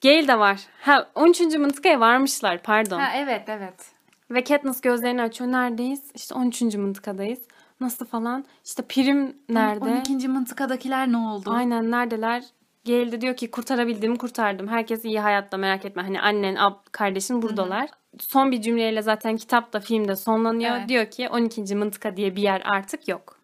Gale 0.04 0.28
de 0.28 0.40
var. 0.40 0.60
Ha 0.82 1.08
13. 1.16 1.40
mıntıkaya 1.42 2.00
varmışlar 2.00 2.64
pardon. 2.64 3.00
Ha 3.00 3.12
evet 3.16 3.44
evet. 3.48 3.92
Ve 4.32 4.44
Katniss 4.44 4.82
gözlerini 4.82 5.22
açıyor. 5.22 5.52
Neredeyiz? 5.52 6.12
İşte 6.16 6.36
13. 6.36 6.62
mıntıkadayız. 6.62 7.40
Nasıl 7.80 8.06
falan? 8.06 8.46
İşte 8.66 8.84
prim 8.84 9.38
nerede? 9.50 10.04
12. 10.10 10.28
mıntıkadakiler 10.28 11.12
ne 11.12 11.18
oldu? 11.18 11.52
Aynen 11.54 11.92
neredeler? 11.92 12.44
Gale 12.86 13.12
de 13.12 13.22
diyor 13.22 13.36
ki 13.36 13.52
kurtarabildiğimi 13.52 14.18
kurtardım. 14.18 14.68
Herkes 14.68 15.06
iyi 15.06 15.20
hayatta 15.20 15.58
merak 15.58 15.86
etme. 15.86 16.02
Hani 16.02 16.22
annen, 16.22 16.56
ab, 16.56 16.76
kardeşin 16.92 17.42
buradalar. 17.42 17.90
Son 18.20 18.52
bir 18.52 18.62
cümleyle 18.62 19.02
zaten 19.02 19.38
kitap 19.38 19.74
da 19.74 19.80
filmde 19.80 20.16
sonlanıyor. 20.16 20.76
Evet. 20.78 20.90
Diyor 20.90 21.06
ki 21.06 21.30
12. 21.30 21.76
mıntıka 21.76 22.18
diye 22.18 22.36
bir 22.36 22.42
yer 22.42 22.62
artık 22.66 23.08
yok. 23.08 23.38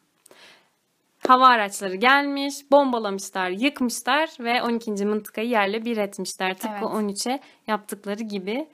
Hava 1.28 1.48
araçları 1.48 1.96
gelmiş, 1.96 2.72
bombalamışlar, 2.72 3.50
yıkmışlar 3.50 4.30
ve 4.40 4.64
12. 4.64 5.06
mıntıkayı 5.06 5.50
yerle 5.50 5.86
bir 5.86 5.98
etmişler. 5.98 6.54
Tıpkı 6.54 6.70
Evet. 6.72 6.84
13'e 6.84 7.40
yaptıkları 7.68 8.24
gibi. 8.24 8.68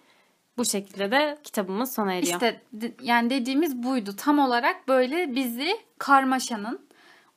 Bu 0.57 0.65
şekilde 0.65 1.11
de 1.11 1.37
kitabımız 1.43 1.93
sona 1.93 2.13
eriyor. 2.13 2.33
İşte 2.33 2.61
de- 2.73 2.93
yani 3.01 3.29
dediğimiz 3.29 3.83
buydu. 3.83 4.15
Tam 4.17 4.39
olarak 4.39 4.87
böyle 4.87 5.35
bizi 5.35 5.77
karmaşanın 5.97 6.79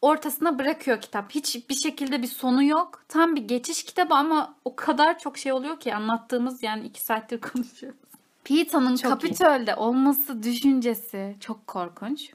ortasına 0.02 0.58
bırakıyor 0.58 1.00
kitap. 1.00 1.30
Hiçbir 1.34 1.74
şekilde 1.74 2.22
bir 2.22 2.26
sonu 2.26 2.64
yok. 2.64 3.04
Tam 3.08 3.36
bir 3.36 3.48
geçiş 3.48 3.84
kitabı 3.84 4.14
ama 4.14 4.54
o 4.64 4.76
kadar 4.76 5.18
çok 5.18 5.38
şey 5.38 5.52
oluyor 5.52 5.80
ki 5.80 5.94
anlattığımız 5.94 6.62
yani 6.62 6.86
iki 6.86 7.02
saattir 7.02 7.40
konuşuyoruz. 7.52 7.98
Peter'ın 8.44 8.96
Çok 8.96 9.24
iyi. 9.24 9.74
Olması 9.76 10.42
düşüncesi 10.42 11.36
çok 11.40 11.66
korkunç. 11.66 12.30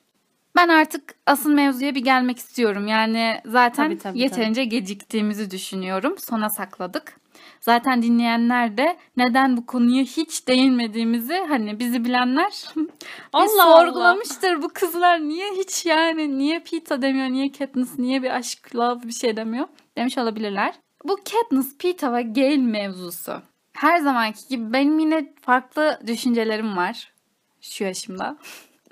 Ben 0.56 0.68
artık 0.68 1.16
asıl 1.26 1.54
mevzuya 1.54 1.96
bir 1.96 2.04
gelmek 2.04 2.38
istiyorum. 2.38 2.88
Yani 2.88 3.42
zaten 3.46 3.86
Tabii, 3.86 3.98
tabii, 3.98 4.20
yeterince 4.20 4.66
geciktiğimizi 4.66 5.52
düşünüyorum. 5.52 6.18
Sona 6.18 6.50
sakladık. 6.50 7.21
Zaten 7.62 8.02
dinleyenler 8.02 8.78
de 8.78 8.98
neden 9.18 9.58
bu 9.58 9.66
konuya 9.66 10.04
hiç 10.04 10.48
değinmediğimizi 10.48 11.46
hani 11.50 11.80
bizi 11.80 12.06
bilenler 12.06 12.66
Allah 13.34 13.66
Allah. 13.66 13.86
sorgulamıştır. 13.86 14.62
Bu 14.62 14.70
kızlar 14.74 15.20
niye 15.20 15.52
hiç 15.52 15.86
yani 15.86 16.38
niye 16.38 16.60
Pita 16.60 17.02
demiyor, 17.02 17.30
niye 17.30 17.52
Katniss, 17.52 18.00
niye 18.00 18.24
bir 18.24 18.30
aşk, 18.36 18.76
love 18.76 19.04
bir 19.04 19.12
şey 19.14 19.38
demiyor 19.38 19.68
demiş 19.98 20.18
olabilirler. 20.18 20.74
Bu 21.06 21.16
Katniss, 21.16 21.78
Pita 21.78 22.14
ve 22.14 22.22
Gale 22.22 22.58
mevzusu. 22.58 23.42
Her 23.74 23.98
zamanki 23.98 24.48
gibi 24.48 24.74
benim 24.74 25.00
yine 25.00 25.34
farklı 25.42 26.00
düşüncelerim 26.08 26.78
var 26.78 27.14
şu 27.62 27.84
yaşımda. 27.84 28.38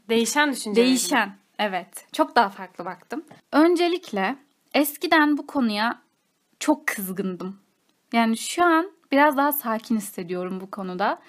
Değişen 0.09 0.51
düşünceler. 0.53 0.87
Değişen. 0.87 1.35
Evet. 1.59 2.05
Çok 2.13 2.35
daha 2.35 2.49
farklı 2.49 2.85
baktım. 2.85 3.23
Öncelikle 3.51 4.35
eskiden 4.73 5.37
bu 5.37 5.47
konuya 5.47 6.01
çok 6.59 6.87
kızgındım. 6.87 7.59
Yani 8.13 8.37
şu 8.37 8.63
an 8.65 8.91
biraz 9.11 9.37
daha 9.37 9.51
sakin 9.51 9.97
hissediyorum 9.97 10.61
bu 10.61 10.71
konuda. 10.71 11.19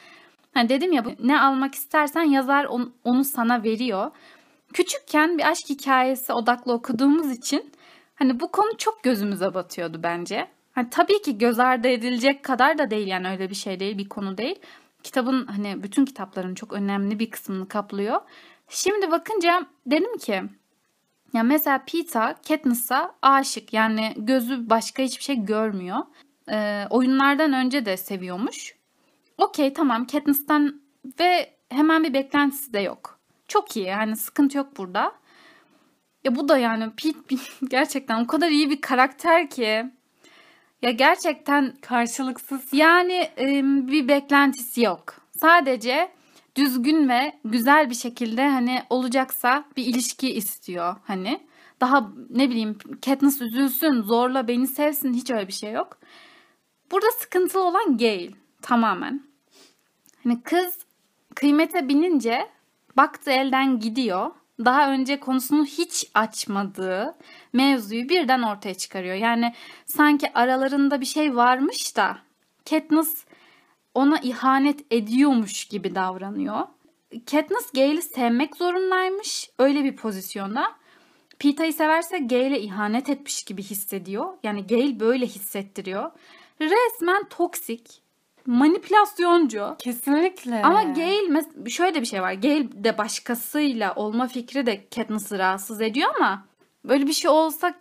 Hani 0.55 0.69
dedim 0.69 0.93
ya 0.93 1.05
ne 1.23 1.41
almak 1.41 1.75
istersen 1.75 2.23
yazar 2.23 2.65
on- 2.65 2.93
onu 3.05 3.25
sana 3.25 3.63
veriyor. 3.63 4.11
Küçükken 4.73 5.39
bir 5.39 5.51
aşk 5.51 5.69
hikayesi 5.69 6.33
odaklı 6.33 6.73
okuduğumuz 6.73 7.33
için 7.33 7.73
hani 8.15 8.41
bu 8.41 8.51
konu 8.51 8.77
çok 8.79 9.03
gözümüze 9.03 9.55
batıyordu 9.55 10.01
bence. 10.03 10.49
Hani 10.73 10.91
tabii 10.91 11.23
ki 11.23 11.39
göz 11.39 11.59
ardı 11.59 11.89
edilecek 11.89 12.43
kadar 12.45 12.79
da 12.79 12.91
değil 12.91 13.07
yani 13.07 13.29
öyle 13.29 13.51
bir 13.51 13.55
şey 13.55 13.81
değil 13.81 13.99
bir 13.99 14.09
konu 14.09 14.39
değil. 14.39 14.59
Kitabın 15.03 15.47
hani 15.47 15.83
bütün 15.83 16.05
kitapların 16.05 16.55
çok 16.55 16.73
önemli 16.73 17.19
bir 17.19 17.31
kısmını 17.31 17.69
kaplıyor. 17.69 18.21
Şimdi 18.69 19.11
bakınca 19.11 19.67
dedim 19.87 20.19
ki 20.19 20.43
ya 21.33 21.43
mesela 21.43 21.83
Pita 21.87 22.35
Katniss'a 22.49 23.15
aşık 23.23 23.73
yani 23.73 24.15
gözü 24.17 24.71
başka 24.71 25.03
hiçbir 25.03 25.23
şey 25.23 25.37
görmüyor. 25.45 25.99
Ee, 26.51 26.87
oyunlardan 26.91 27.53
önce 27.53 27.87
de 27.87 27.97
seviyormuş. 27.97 28.75
Okey 29.39 29.73
tamam 29.73 30.07
Katniss'ten 30.07 30.81
ve 31.21 31.55
hemen 31.69 32.05
bir 32.05 32.15
beklentisi 32.15 32.73
de 32.73 32.81
yok. 32.81 33.21
Çok 33.49 33.77
iyi 33.77 33.87
yani 33.87 34.17
sıkıntı 34.17 34.59
yok 34.59 34.77
burada. 34.77 35.13
Ya 36.25 36.37
bu 36.37 36.49
da 36.49 36.59
yani 36.59 36.91
Pete 36.97 37.37
gerçekten 37.69 38.25
o 38.25 38.27
kadar 38.27 38.51
iyi 38.51 38.71
bir 38.71 38.81
karakter 38.81 39.51
ki. 39.51 39.85
Ya 40.83 40.91
gerçekten 40.91 41.75
Karşılıksız. 41.81 42.73
yani 42.73 43.29
e, 43.39 43.63
bir 43.65 44.09
beklentisi 44.09 44.83
yok. 44.83 45.15
Sadece 45.41 46.13
düzgün 46.57 47.09
ve 47.09 47.33
güzel 47.45 47.91
bir 47.91 47.95
şekilde 47.95 48.49
hani 48.49 48.83
olacaksa 48.91 49.65
bir 49.77 49.87
ilişki 49.87 50.33
istiyor 50.35 50.97
hani. 51.05 51.41
Daha 51.81 52.13
ne 52.31 52.51
bileyim 52.51 52.79
Katniss 53.05 53.41
üzülsün, 53.41 54.03
zorla 54.03 54.49
beni 54.49 54.67
sevsin 54.67 55.15
hiç 55.15 55.31
öyle 55.31 55.49
bir 55.49 55.53
şey 55.53 55.73
yok. 55.73 56.00
Burada 56.91 57.11
sıkıntılı 57.11 57.63
olan 57.63 57.99
Gale 57.99 58.31
tamamen. 58.63 59.23
Hani 60.23 60.43
kız 60.43 60.79
kıymete 61.35 61.89
binince 61.89 62.49
baktı 62.97 63.31
elden 63.31 63.81
gidiyor. 63.81 64.31
Daha 64.65 64.93
önce 64.93 65.21
konusunu 65.21 65.65
hiç 65.65 66.11
açmadığı 66.15 67.17
mevzuyu 67.53 68.09
birden 68.09 68.43
ortaya 68.43 68.75
çıkarıyor. 68.75 69.15
Yani 69.15 69.55
sanki 69.87 70.35
aralarında 70.35 71.01
bir 71.01 71.07
şey 71.07 71.37
varmış 71.37 71.97
da 71.97 72.19
Katniss 72.71 73.25
ona 73.95 74.19
ihanet 74.19 74.93
ediyormuş 74.93 75.65
gibi 75.65 75.95
davranıyor. 75.95 76.61
Katniss 77.31 77.73
Gale'i 77.75 78.03
sevmek 78.03 78.57
zorundaymış 78.57 79.51
öyle 79.59 79.85
bir 79.85 79.97
pozisyonda. 79.97 80.73
Pita'yı 81.39 81.73
severse 81.73 82.19
Gale'e 82.19 82.61
ihanet 82.61 83.09
etmiş 83.09 83.43
gibi 83.43 83.63
hissediyor. 83.63 84.33
Yani 84.43 84.67
Gale 84.67 85.01
böyle 85.01 85.27
hissettiriyor. 85.27 86.11
Resmen 86.61 87.25
toksik, 87.31 88.03
manipülasyoncu. 88.47 89.77
Kesinlikle. 89.79 90.63
Ama 90.65 90.83
mes- 90.83 91.71
şöyle 91.71 92.01
bir 92.01 92.07
şey 92.07 92.23
var. 92.23 92.33
Gale 92.33 92.85
de 92.85 92.99
başkasıyla 92.99 93.95
olma 93.95 94.27
fikri 94.29 94.67
de 94.67 94.89
Katniss'ı 94.95 95.39
rahatsız 95.39 95.81
ediyor 95.81 96.11
ama 96.17 96.45
böyle 96.85 97.07
bir 97.07 97.13
şey 97.13 97.31
olsa 97.31 97.75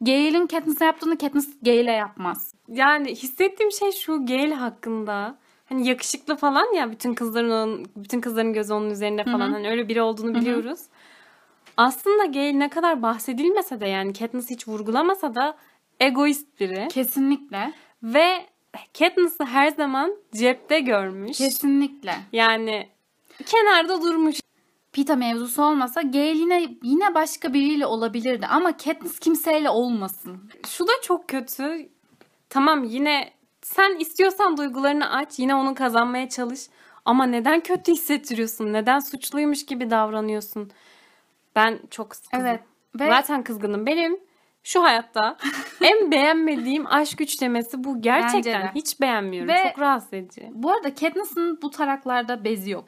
Gale'in 0.00 0.46
Katniss'e 0.46 0.84
yaptığını 0.84 1.18
Katniss 1.18 1.48
Gale'e 1.62 1.92
yapmaz. 1.92 2.54
Yani 2.68 3.10
hissettiğim 3.10 3.72
şey 3.72 3.92
şu 3.92 4.26
Gale 4.26 4.54
hakkında. 4.54 5.38
Hani 5.68 5.88
yakışıklı 5.88 6.36
falan 6.36 6.74
ya 6.74 6.90
bütün 6.90 7.14
kızların 7.14 7.50
onun, 7.50 7.86
bütün 7.96 8.20
kızların 8.20 8.52
gözü 8.52 8.72
onun 8.72 8.90
üzerinde 8.90 9.24
falan. 9.24 9.52
Hani 9.52 9.70
öyle 9.70 9.88
biri 9.88 10.02
olduğunu 10.02 10.34
biliyoruz. 10.34 10.80
Aslında 11.76 12.24
Gale 12.24 12.58
ne 12.58 12.68
kadar 12.68 13.02
bahsedilmese 13.02 13.80
de 13.80 13.86
yani 13.86 14.12
Katniss 14.12 14.50
hiç 14.50 14.68
vurgulamasa 14.68 15.34
da 15.34 15.56
egoist 16.00 16.60
biri. 16.60 16.88
Kesinlikle. 16.88 17.72
Ve 18.02 18.46
Katniss'ı 18.98 19.44
her 19.44 19.68
zaman 19.68 20.16
cepte 20.34 20.80
görmüş. 20.80 21.38
Kesinlikle. 21.38 22.14
Yani 22.32 22.88
kenarda 23.46 24.02
durmuş. 24.02 24.40
Pita 24.92 25.16
mevzusu 25.16 25.62
olmasa 25.62 26.02
Gale 26.02 26.26
yine 26.26 26.76
yine 26.82 27.14
başka 27.14 27.52
biriyle 27.52 27.86
olabilirdi 27.86 28.46
ama 28.46 28.76
Katniss 28.76 29.18
kimseyle 29.18 29.70
olmasın. 29.70 30.50
Şu 30.68 30.86
da 30.86 30.92
çok 31.02 31.28
kötü. 31.28 31.88
Tamam 32.48 32.84
yine 32.84 33.32
sen 33.62 33.96
istiyorsan 33.96 34.56
duygularını 34.56 35.10
aç. 35.10 35.38
Yine 35.38 35.54
onu 35.54 35.74
kazanmaya 35.74 36.28
çalış. 36.28 36.60
Ama 37.04 37.26
neden 37.26 37.60
kötü 37.60 37.92
hissettiriyorsun? 37.92 38.72
Neden 38.72 38.98
suçluymuş 38.98 39.66
gibi 39.66 39.90
davranıyorsun? 39.90 40.70
Ben 41.56 41.80
çok 41.90 42.10
kızgınım. 42.10 42.46
Evet. 42.46 42.60
Ve 43.00 43.06
Zaten 43.06 43.42
kızgınım. 43.42 43.86
Benim 43.86 44.20
şu 44.66 44.82
hayatta 44.82 45.36
en 45.80 46.10
beğenmediğim 46.10 46.86
aşk 46.86 47.20
üçlemesi 47.20 47.84
bu. 47.84 48.02
Gerçekten 48.02 48.70
hiç 48.74 49.00
beğenmiyorum. 49.00 49.48
Ve- 49.48 49.62
Çok 49.68 49.78
rahatsız 49.78 50.12
edici. 50.12 50.50
bu 50.52 50.72
arada 50.72 50.94
Katniss'ın 50.94 51.58
bu 51.62 51.70
taraklarda 51.70 52.44
bezi 52.44 52.70
yok. 52.70 52.84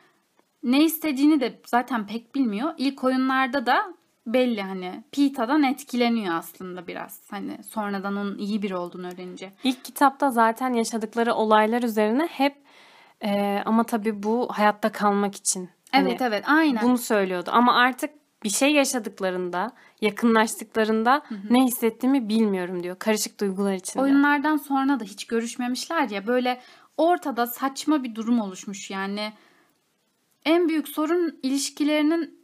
Ne 0.62 0.84
istediğini 0.84 1.40
de 1.40 1.60
zaten 1.66 2.06
pek 2.06 2.34
bilmiyor. 2.34 2.74
İlk 2.78 3.04
oyunlarda 3.04 3.66
da 3.66 3.94
belli 4.26 4.62
hani 4.62 5.04
Pita'dan 5.12 5.62
etkileniyor 5.62 6.34
aslında 6.34 6.86
biraz. 6.86 7.22
Hani 7.30 7.64
sonradan 7.64 8.16
onun 8.16 8.38
iyi 8.38 8.62
biri 8.62 8.76
olduğunu 8.76 9.06
öğrenince. 9.06 9.52
İlk 9.64 9.84
kitapta 9.84 10.30
zaten 10.30 10.72
yaşadıkları 10.72 11.34
olaylar 11.34 11.82
üzerine 11.82 12.26
hep 12.26 12.56
e, 13.24 13.62
ama 13.66 13.84
tabii 13.84 14.22
bu 14.22 14.48
hayatta 14.52 14.92
kalmak 14.92 15.34
için. 15.34 15.70
Hani 15.92 16.08
Evet 16.08 16.22
evet 16.22 16.44
aynen. 16.48 16.82
Bunu 16.82 16.98
söylüyordu 16.98 17.50
ama 17.52 17.74
artık 17.74 18.10
bir 18.42 18.50
şey 18.50 18.72
yaşadıklarında, 18.72 19.72
yakınlaştıklarında 20.00 21.22
ne 21.50 21.64
hissettiğimi 21.64 22.28
bilmiyorum 22.28 22.82
diyor. 22.82 22.98
Karışık 22.98 23.40
duygular 23.40 23.74
içinde. 23.74 24.02
Oyunlardan 24.02 24.56
sonra 24.56 25.00
da 25.00 25.04
hiç 25.04 25.26
görüşmemişler 25.26 26.10
ya 26.10 26.26
böyle 26.26 26.60
ortada 26.96 27.46
saçma 27.46 28.04
bir 28.04 28.14
durum 28.14 28.40
oluşmuş 28.40 28.90
yani. 28.90 29.32
En 30.44 30.68
büyük 30.68 30.88
sorun 30.88 31.38
ilişkilerinin 31.42 32.38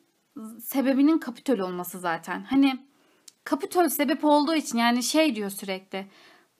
sebebinin 0.60 1.18
Kapitol 1.18 1.58
olması 1.58 1.98
zaten. 1.98 2.44
Hani 2.50 2.78
Kapitol 3.44 3.88
sebep 3.88 4.24
olduğu 4.24 4.54
için 4.54 4.78
yani 4.78 5.02
şey 5.02 5.34
diyor 5.34 5.50
sürekli. 5.50 6.06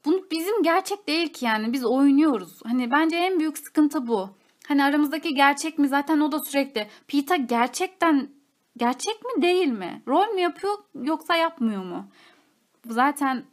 Bunu 0.05 0.27
bizim 0.31 0.63
gerçek 0.63 1.09
değil 1.09 1.33
ki 1.33 1.45
yani 1.45 1.73
biz 1.73 1.85
oynuyoruz. 1.85 2.61
Hani 2.65 2.91
bence 2.91 3.17
en 3.17 3.39
büyük 3.39 3.59
sıkıntı 3.59 4.07
bu. 4.07 4.31
Hani 4.69 4.85
aramızdaki 4.85 5.35
gerçek 5.35 5.79
mi 5.79 5.89
zaten 5.89 6.21
o 6.21 6.33
da 6.33 6.39
sürekli. 6.41 6.89
Pita 7.09 7.37
gerçekten 7.37 8.29
gerçek 8.77 9.23
mi 9.25 9.43
değil 9.43 9.69
mi? 9.69 10.03
Rol 10.09 10.27
mü 10.35 10.41
yapıyor 10.41 10.75
yoksa 11.03 11.37
yapmıyor 11.37 11.85
mu? 11.85 12.09
Zaten 12.87 13.45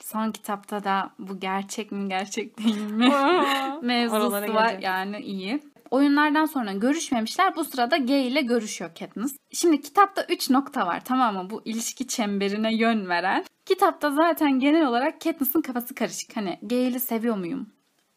son 0.00 0.30
kitapta 0.30 0.84
da 0.84 1.10
bu 1.18 1.40
gerçek 1.40 1.92
mi 1.92 2.08
gerçek 2.08 2.58
değil 2.58 2.90
mi 2.90 3.08
mevzusu 3.82 4.30
var 4.32 4.42
geleceğim. 4.42 4.82
yani 4.82 5.18
iyi. 5.20 5.62
Oyunlardan 5.90 6.44
sonra 6.44 6.72
görüşmemişler. 6.72 7.56
Bu 7.56 7.64
sırada 7.64 7.96
Gay 7.96 8.28
ile 8.28 8.40
görüşüyor 8.40 8.90
Katniss. 8.98 9.36
Şimdi 9.52 9.80
kitapta 9.80 10.26
3 10.28 10.50
nokta 10.50 10.86
var 10.86 11.04
tamam 11.04 11.34
mı? 11.34 11.50
Bu 11.50 11.62
ilişki 11.64 12.06
çemberine 12.08 12.74
yön 12.74 13.08
veren. 13.08 13.44
Kitapta 13.66 14.10
zaten 14.10 14.58
genel 14.60 14.86
olarak 14.86 15.20
Katniss'ın 15.20 15.60
kafası 15.60 15.94
karışık. 15.94 16.36
Hani 16.36 16.58
Gale'i 16.62 17.00
seviyor 17.00 17.36
muyum? 17.36 17.68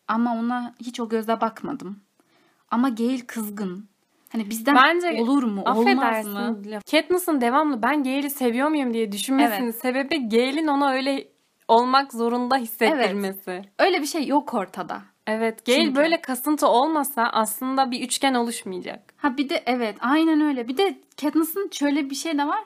Ama 0.08 0.36
ona 0.36 0.76
hiç 0.80 1.00
o 1.00 1.10
gözle 1.10 1.42
bakmadım. 1.42 2.00
Ama 2.72 2.90
Gale 2.90 3.26
kızgın. 3.26 3.90
Hani 4.32 4.50
bizden 4.50 4.76
Bence 4.76 5.22
olur 5.22 5.44
mu? 5.44 5.64
Olmaz 5.76 6.28
mı? 6.28 6.62
Katniss'ın 6.92 7.42
devamlı 7.42 7.82
ben 7.84 8.04
Gale'i 8.04 8.30
seviyor 8.30 8.70
muyum 8.70 8.94
diye 8.94 9.12
düşünmesinin 9.12 9.72
sebebi 9.72 10.30
Gale'in 10.30 10.68
ona 10.68 10.92
öyle 10.92 11.28
olmak 11.68 12.14
zorunda 12.14 12.58
hissettirmesi. 12.58 13.52
Evet, 13.52 13.66
Öyle 13.80 14.02
bir 14.02 14.08
şey 14.08 14.28
yok 14.28 14.54
ortada. 14.54 15.02
Gale 15.66 15.84
Çünkü- 15.84 15.96
böyle 15.96 16.22
kasıntı 16.22 16.68
olmasa 16.68 17.24
aslında 17.24 17.92
bir 17.92 18.02
üçgen 18.02 18.34
oluşmayacak. 18.34 19.14
Ha 19.18 19.38
bir 19.38 19.50
de 19.50 19.64
evet 19.66 19.96
aynen 20.00 20.42
öyle. 20.42 20.68
Bir 20.68 20.78
de 20.78 21.00
Katniss'ın 21.22 21.70
şöyle 21.72 22.10
bir 22.10 22.16
şey 22.16 22.38
de 22.38 22.48
var. 22.48 22.64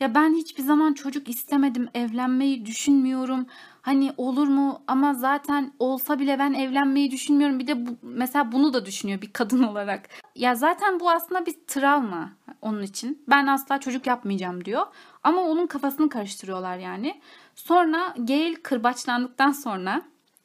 Ya 0.00 0.14
ben 0.14 0.34
hiçbir 0.34 0.62
zaman 0.62 0.92
çocuk 0.92 1.28
istemedim. 1.28 1.88
Evlenmeyi 1.94 2.66
düşünmüyorum. 2.66 3.46
Hani 3.82 4.12
olur 4.16 4.48
mu 4.48 4.82
ama 4.86 5.14
zaten 5.14 5.72
olsa 5.78 6.18
bile 6.18 6.38
ben 6.38 6.52
evlenmeyi 6.52 7.10
düşünmüyorum. 7.10 7.58
Bir 7.58 7.66
de 7.66 7.86
bu, 7.86 7.90
mesela 8.02 8.52
bunu 8.52 8.72
da 8.72 8.86
düşünüyor 8.86 9.22
bir 9.22 9.32
kadın 9.32 9.62
olarak. 9.70 10.08
Ya 10.34 10.54
zaten 10.54 11.00
bu 11.00 11.10
aslında 11.10 11.46
bir 11.46 11.54
travma 11.66 12.32
onun 12.62 12.82
için. 12.82 13.24
Ben 13.28 13.46
asla 13.46 13.80
çocuk 13.80 14.06
yapmayacağım 14.06 14.64
diyor. 14.64 14.86
Ama 15.22 15.42
onun 15.42 15.66
kafasını 15.66 16.08
karıştırıyorlar 16.08 16.76
yani. 16.76 17.20
Sonra 17.54 18.14
Gale 18.16 18.54
kırbaçlandıktan 18.54 19.52
sonra 19.52 20.02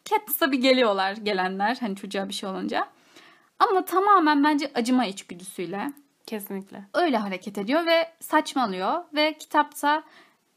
Katniss'a 0.09 0.51
bir 0.51 0.57
geliyorlar 0.57 1.11
gelenler 1.13 1.77
hani 1.79 1.95
çocuğa 1.95 2.29
bir 2.29 2.33
şey 2.33 2.49
olunca. 2.49 2.87
Ama 3.59 3.85
tamamen 3.85 4.43
bence 4.43 4.71
acıma 4.75 5.05
içgüdüsüyle 5.05 5.91
Kesinlikle. 6.27 6.83
öyle 6.93 7.17
hareket 7.17 7.57
ediyor 7.57 7.85
ve 7.85 8.11
saçmalıyor 8.19 9.03
ve 9.13 9.33
kitapta 9.33 10.03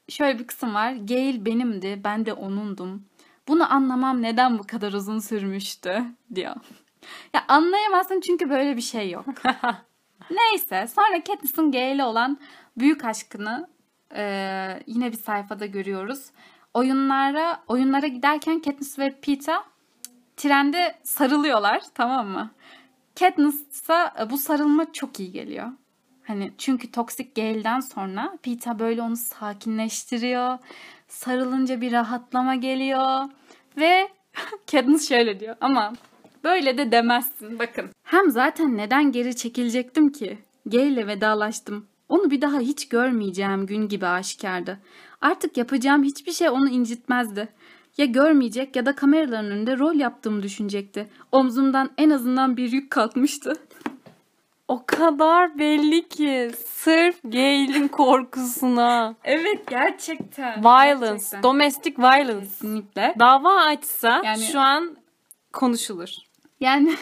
şöyle 0.09 0.39
bir 0.39 0.47
kısım 0.47 0.75
var. 0.75 0.93
Gale 0.93 1.45
benimdi, 1.45 2.01
ben 2.05 2.27
de 2.27 2.33
onundum. 2.33 3.05
Bunu 3.49 3.73
anlamam 3.73 4.23
neden 4.23 4.59
bu 4.59 4.63
kadar 4.63 4.93
uzun 4.93 5.19
sürmüştü 5.19 6.05
diyor. 6.35 6.55
Ya 7.35 7.45
anlayamazsın 7.49 8.21
çünkü 8.21 8.51
böyle 8.51 8.77
bir 8.77 8.83
şey 8.83 9.11
yok. 9.11 9.27
Neyse 10.31 10.87
sonra 10.87 11.25
Katniss'ın 11.25 11.73
Gale'e 11.73 12.05
olan 12.05 12.39
büyük 12.79 13.05
aşkını 13.05 13.69
e, 14.15 14.83
yine 14.87 15.13
bir 15.13 15.17
sayfada 15.17 15.67
görüyoruz. 15.67 16.27
Oyunlara 16.75 17.63
oyunlara 17.67 18.07
giderken 18.07 18.61
Katniss 18.61 18.99
ve 18.99 19.21
Peeta 19.21 19.65
trende 20.37 20.99
sarılıyorlar 21.03 21.83
tamam 21.95 22.29
mı? 22.29 22.51
Katniss'a 23.19 24.15
e, 24.21 24.31
bu 24.31 24.39
sarılma 24.39 24.93
çok 24.93 25.21
iyi 25.21 25.33
geliyor. 25.33 25.69
Hani 26.29 26.53
çünkü 26.59 26.91
toksik 26.93 27.35
Gale'den 27.35 27.81
sonra 27.81 28.39
Peeta 28.43 28.79
böyle 28.79 29.03
onu 29.03 29.17
sakinleştiriyor. 29.17 30.59
Sarılınca 31.09 31.81
bir 31.81 31.93
rahatlama 31.93 32.55
geliyor. 32.55 33.25
Ve 33.77 34.09
Katniss 34.71 35.09
şöyle 35.09 35.41
diyor 35.41 35.57
ama 35.61 35.93
böyle 36.45 36.79
de 36.79 36.93
demezsin 36.93 37.59
bakın. 37.59 37.91
Hem 38.03 38.31
zaten 38.31 38.77
neden 38.77 39.13
geri 39.13 39.37
çekilecektim 39.37 40.13
ki? 40.13 40.39
Gale'le 40.67 41.07
vedalaştım. 41.07 41.87
Onu 42.09 42.31
bir 42.31 42.41
daha 42.41 42.61
hiç 42.61 42.89
görmeyeceğim 42.89 43.67
gün 43.67 43.89
gibi 43.89 44.07
aşikardı. 44.07 44.79
Artık 45.21 45.57
yapacağım 45.57 46.03
hiçbir 46.03 46.33
şey 46.33 46.49
onu 46.49 46.69
incitmezdi. 46.69 47.49
Ya 47.99 48.07
görmeyecek 48.07 48.77
ya 48.77 48.87
da 48.87 48.95
kameraların 48.95 49.51
önünde 49.51 49.79
rol 49.79 49.95
yaptığımı 49.95 50.43
düşünecekti. 50.43 51.07
Omzumdan 51.33 51.91
en 51.99 52.11
azından 52.11 52.57
bir 52.57 52.73
yük 52.73 52.91
kalkmıştı. 52.91 53.53
O 54.69 54.83
kadar 54.87 55.59
belli 55.59 56.09
ki 56.09 56.51
sırf 56.67 57.23
Gale'in 57.25 57.89
korkusuna. 57.89 59.15
Evet 59.25 59.67
gerçekten. 59.71 60.65
Violence, 60.65 61.43
domestic 61.43 61.99
violence. 61.99 62.41
Kesinlikle. 62.41 63.15
Dava 63.19 63.55
açsa 63.55 64.23
Yani- 64.25 64.43
şu 64.43 64.61
an 64.61 64.97
konuşulur. 65.53 66.09
Yani 66.61 66.95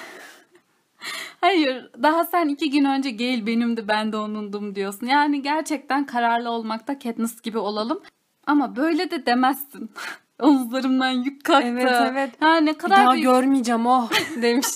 hayır 1.40 1.90
daha 2.02 2.24
sen 2.24 2.48
iki 2.48 2.70
gün 2.70 2.84
önce 2.84 3.10
Gale 3.10 3.46
benimdi 3.46 3.88
ben 3.88 4.12
de 4.12 4.16
onundum 4.16 4.74
diyorsun. 4.74 5.06
Yani 5.06 5.42
gerçekten 5.42 6.06
kararlı 6.06 6.50
olmakta 6.50 6.98
Katniss 6.98 7.40
gibi 7.40 7.58
olalım. 7.58 8.00
Ama 8.46 8.76
böyle 8.76 9.10
de 9.10 9.26
demezsin. 9.26 9.90
Omuzlarımdan 10.42 11.10
yük 11.10 11.44
kalktı. 11.44 11.68
Evet, 11.68 11.92
evet. 12.10 12.30
Ha, 12.40 12.56
ne 12.56 12.72
Bir 12.74 12.78
kadar 12.78 12.98
daha 12.98 13.12
büyük- 13.12 13.24
görmeyeceğim 13.24 13.86
oh 13.86 14.10
demiş. 14.42 14.66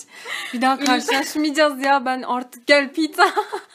Bir 0.55 0.63
daha 0.63 0.79
karşılaşmayacağız 0.79 1.85
ya 1.85 2.05
ben 2.05 2.23
artık 2.23 2.67
gel 2.67 2.93
pizza. 2.93 3.27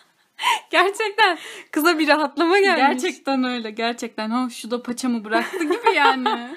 Gerçekten 0.71 1.37
kıza 1.71 1.99
bir 1.99 2.07
rahatlama 2.07 2.59
gelmiş. 2.59 3.03
Gerçekten 3.03 3.43
öyle 3.43 3.71
gerçekten. 3.71 4.31
Oh 4.31 4.49
şu 4.49 4.71
da 4.71 4.83
paçamı 4.83 5.25
bıraktı 5.25 5.63
gibi 5.63 5.95
yani. 5.95 6.29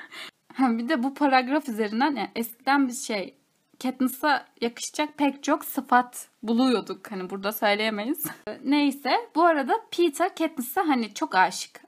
ha, 0.54 0.78
bir 0.78 0.88
de 0.88 1.02
bu 1.02 1.14
paragraf 1.14 1.68
üzerinden 1.68 2.16
yani 2.16 2.30
eskiden 2.36 2.88
biz 2.88 3.06
şey 3.06 3.34
Katniss'a 3.82 4.46
yakışacak 4.60 5.18
pek 5.18 5.42
çok 5.44 5.64
sıfat 5.64 6.28
buluyorduk. 6.42 7.10
Hani 7.10 7.30
burada 7.30 7.52
söyleyemeyiz. 7.52 8.26
Neyse 8.64 9.12
bu 9.34 9.44
arada 9.44 9.74
Peter 9.96 10.34
Katniss'a 10.34 10.88
hani 10.88 11.14
çok 11.14 11.34
aşık. 11.34 11.80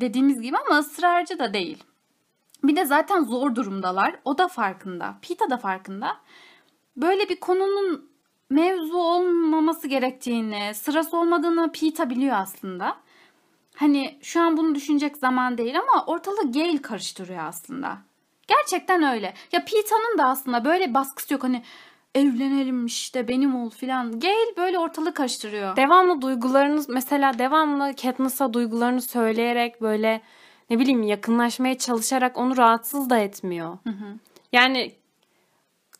Dediğimiz 0.00 0.42
gibi 0.42 0.56
ama 0.56 0.78
ısrarcı 0.78 1.38
da 1.38 1.54
değil. 1.54 1.84
Bir 2.64 2.76
de 2.76 2.84
zaten 2.84 3.24
zor 3.24 3.54
durumdalar. 3.54 4.16
O 4.24 4.38
da 4.38 4.48
farkında. 4.48 5.14
Peter 5.28 5.50
da 5.50 5.56
farkında. 5.56 6.16
Böyle 6.96 7.28
bir 7.28 7.40
konunun 7.40 8.10
mevzu 8.50 8.96
olmaması 8.98 9.88
gerektiğini, 9.88 10.74
sırası 10.74 11.16
olmadığını 11.16 11.72
Peter 11.72 12.10
biliyor 12.10 12.36
aslında. 12.36 12.96
Hani 13.76 14.18
şu 14.22 14.42
an 14.42 14.56
bunu 14.56 14.74
düşünecek 14.74 15.16
zaman 15.16 15.58
değil 15.58 15.78
ama 15.78 16.04
ortalığı 16.06 16.52
Gale 16.52 16.82
karıştırıyor 16.82 17.44
aslında. 17.44 17.98
Gerçekten 18.46 19.02
öyle. 19.02 19.34
Ya 19.52 19.64
Peter'ın 19.64 20.18
da 20.18 20.24
aslında 20.24 20.64
böyle 20.64 20.94
baskısı 20.94 21.34
yok. 21.34 21.42
Hani 21.42 21.62
evlenelim 22.14 22.86
işte 22.86 23.28
benim 23.28 23.56
ol 23.56 23.70
filan. 23.70 24.20
Gale 24.20 24.56
böyle 24.56 24.78
ortalığı 24.78 25.14
karıştırıyor. 25.14 25.76
Devamlı 25.76 26.22
duygularınız 26.22 26.88
mesela 26.88 27.38
devamlı 27.38 27.94
Katniss'a 28.02 28.52
duygularını 28.52 29.02
söyleyerek 29.02 29.82
böyle 29.82 30.20
ne 30.70 30.78
bileyim 30.78 31.02
yakınlaşmaya 31.02 31.78
çalışarak 31.78 32.36
onu 32.36 32.56
rahatsız 32.56 33.10
da 33.10 33.18
etmiyor. 33.18 33.78
Yani 34.52 34.92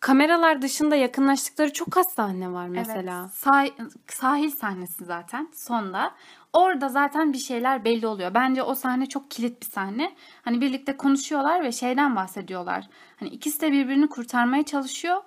kameralar 0.00 0.62
dışında 0.62 0.96
yakınlaştıkları 0.96 1.72
çok 1.72 1.96
az 1.96 2.06
sahne 2.12 2.52
var 2.52 2.68
mesela. 2.68 3.20
Evet. 3.20 3.30
Sah- 3.32 3.90
sahil 4.08 4.50
sahnesi 4.50 5.04
zaten 5.04 5.48
sonda. 5.54 6.14
Orada 6.52 6.88
zaten 6.88 7.32
bir 7.32 7.38
şeyler 7.38 7.84
belli 7.84 8.06
oluyor. 8.06 8.34
Bence 8.34 8.62
o 8.62 8.74
sahne 8.74 9.06
çok 9.06 9.30
kilit 9.30 9.60
bir 9.60 9.66
sahne. 9.66 10.14
Hani 10.42 10.60
birlikte 10.60 10.96
konuşuyorlar 10.96 11.64
ve 11.64 11.72
şeyden 11.72 12.16
bahsediyorlar. 12.16 12.88
Hani 13.20 13.28
ikisi 13.30 13.60
de 13.60 13.72
birbirini 13.72 14.08
kurtarmaya 14.08 14.62
çalışıyor. 14.62 15.22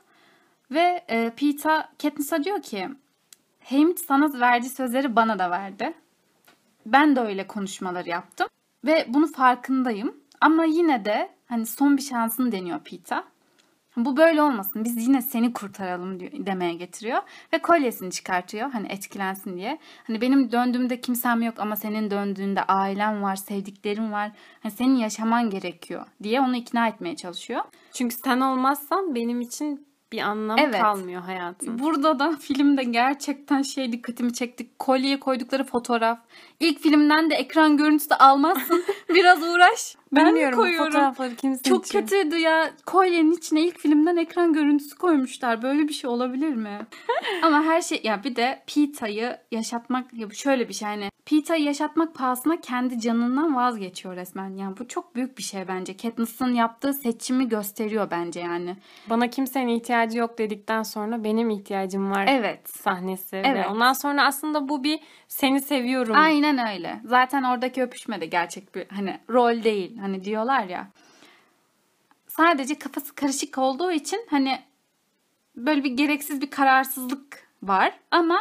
Ve 0.71 1.03
e, 1.09 1.29
Peeta 1.29 1.89
Katniss'a 2.01 2.43
diyor 2.43 2.61
ki 2.61 2.89
Hamid 3.63 3.97
sana 3.97 4.39
verdiği 4.39 4.69
sözleri 4.69 5.15
bana 5.15 5.39
da 5.39 5.51
verdi. 5.51 5.93
Ben 6.85 7.15
de 7.15 7.19
öyle 7.19 7.47
konuşmaları 7.47 8.09
yaptım. 8.09 8.47
Ve 8.85 9.05
bunu 9.07 9.27
farkındayım. 9.27 10.15
Ama 10.41 10.65
yine 10.65 11.05
de 11.05 11.29
hani 11.45 11.65
son 11.65 11.97
bir 11.97 12.01
şansını 12.01 12.51
deniyor 12.51 12.79
Peeta. 12.79 13.23
Bu 13.97 14.17
böyle 14.17 14.41
olmasın. 14.41 14.83
Biz 14.85 15.07
yine 15.07 15.21
seni 15.21 15.53
kurtaralım 15.53 16.19
diyor, 16.19 16.31
demeye 16.33 16.73
getiriyor. 16.73 17.21
Ve 17.53 17.57
kolyesini 17.57 18.11
çıkartıyor. 18.11 18.71
Hani 18.71 18.87
etkilensin 18.87 19.57
diye. 19.57 19.79
Hani 20.03 20.21
benim 20.21 20.51
döndüğümde 20.51 21.01
kimsem 21.01 21.41
yok 21.41 21.59
ama 21.59 21.75
senin 21.75 22.11
döndüğünde 22.11 22.63
ailem 22.63 23.23
var, 23.23 23.35
sevdiklerim 23.35 24.11
var. 24.11 24.31
Hani 24.63 24.71
senin 24.71 24.95
yaşaman 24.95 25.49
gerekiyor 25.49 26.05
diye 26.23 26.41
onu 26.41 26.55
ikna 26.55 26.87
etmeye 26.87 27.15
çalışıyor. 27.15 27.61
Çünkü 27.93 28.15
sen 28.15 28.39
olmazsan 28.39 29.15
benim 29.15 29.41
için 29.41 29.87
bir 30.11 30.19
anlamı 30.21 30.61
Evet. 30.61 30.81
kalmıyor 30.81 31.21
hayatım. 31.21 31.79
Burada 31.79 32.19
da 32.19 32.37
filmde 32.39 32.83
gerçekten 32.83 33.61
şey 33.61 33.91
dikkatimi 33.91 34.33
çekti. 34.33 34.67
Kolyeye 34.79 35.19
koydukları 35.19 35.63
fotoğraf. 35.63 36.19
İlk 36.59 36.79
filmden 36.79 37.29
de 37.29 37.35
ekran 37.35 37.77
görüntüsü 37.77 38.13
almazsın. 38.13 38.83
Biraz 39.09 39.43
uğraş. 39.43 39.95
Ben 40.11 40.23
mi 40.25 40.29
Bilmiyorum 40.29 40.59
koyuyorum? 40.59 40.91
fotoğrafları 40.91 41.35
kim 41.35 41.57
Çok 41.57 41.85
seçiyor? 41.85 42.03
kötüydü 42.07 42.37
ya. 42.37 42.69
Kolyenin 42.85 43.31
içine 43.31 43.61
ilk 43.61 43.79
filmden 43.79 44.15
ekran 44.17 44.53
görüntüsü 44.53 44.95
koymuşlar. 44.97 45.61
Böyle 45.61 45.87
bir 45.87 45.93
şey 45.93 46.09
olabilir 46.09 46.49
mi? 46.55 46.79
Ama 47.43 47.63
her 47.63 47.81
şey 47.81 48.01
ya 48.03 48.23
bir 48.23 48.35
de 48.35 48.63
Peeta'yı 48.75 49.37
yaşatmak 49.51 50.13
ya 50.13 50.29
şöyle 50.29 50.69
bir 50.69 50.73
şey 50.73 50.87
hani 50.87 51.09
Peeta'yı 51.25 51.63
yaşatmak 51.63 52.15
pahasına 52.15 52.61
kendi 52.61 52.99
canından 52.99 53.55
vazgeçiyor 53.55 54.15
resmen. 54.15 54.49
Yani 54.49 54.77
bu 54.77 54.87
çok 54.87 55.15
büyük 55.15 55.37
bir 55.37 55.43
şey 55.43 55.67
bence. 55.67 55.97
Katniss'ın 55.97 56.53
yaptığı 56.53 56.93
seçimi 56.93 57.49
gösteriyor 57.49 58.07
bence 58.11 58.39
yani. 58.39 58.75
Bana 59.09 59.29
kimsenin 59.29 59.67
ihtiyacı 59.67 60.17
yok 60.17 60.37
dedikten 60.37 60.83
sonra 60.83 61.23
benim 61.23 61.49
ihtiyacım 61.49 62.11
var 62.11 62.25
Evet. 62.29 62.69
sahnesi. 62.69 63.35
Evet. 63.45 63.65
Ve 63.65 63.67
ondan 63.67 63.93
sonra 63.93 64.25
aslında 64.25 64.69
bu 64.69 64.83
bir 64.83 64.99
seni 65.27 65.61
seviyorum. 65.61 66.15
Aynen 66.17 66.75
öyle. 66.75 67.01
Zaten 67.05 67.43
oradaki 67.43 67.83
öpüşme 67.83 68.21
de 68.21 68.25
gerçek 68.25 68.75
bir 68.75 68.85
hani 68.95 69.19
rol 69.29 69.63
değil. 69.63 69.96
Hani 69.97 70.23
diyorlar 70.23 70.63
ya. 70.63 70.87
Sadece 72.27 72.79
kafası 72.79 73.15
karışık 73.15 73.57
olduğu 73.57 73.91
için 73.91 74.25
hani 74.29 74.61
böyle 75.55 75.83
bir 75.83 75.91
gereksiz 75.91 76.41
bir 76.41 76.49
kararsızlık 76.49 77.47
var 77.63 77.99
ama 78.11 78.39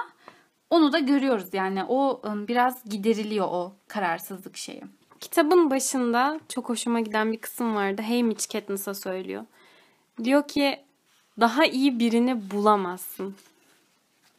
onu 0.71 0.93
da 0.93 0.99
görüyoruz 0.99 1.55
yani 1.55 1.85
o 1.85 2.21
ım, 2.27 2.49
biraz 2.49 2.85
gideriliyor 2.85 3.47
o 3.51 3.73
kararsızlık 3.89 4.57
şeyi. 4.57 4.83
Kitabın 5.21 5.71
başında 5.71 6.41
çok 6.49 6.69
hoşuma 6.69 7.01
giden 7.01 7.33
bir 7.33 7.39
kısım 7.39 7.75
vardı. 7.75 8.03
Haymitch 8.03 8.53
Katniss'a 8.53 8.95
söylüyor. 8.95 9.45
Diyor 10.25 10.49
ki 10.49 10.81
daha 11.41 11.65
iyi 11.65 11.99
birini 11.99 12.51
bulamazsın. 12.51 13.35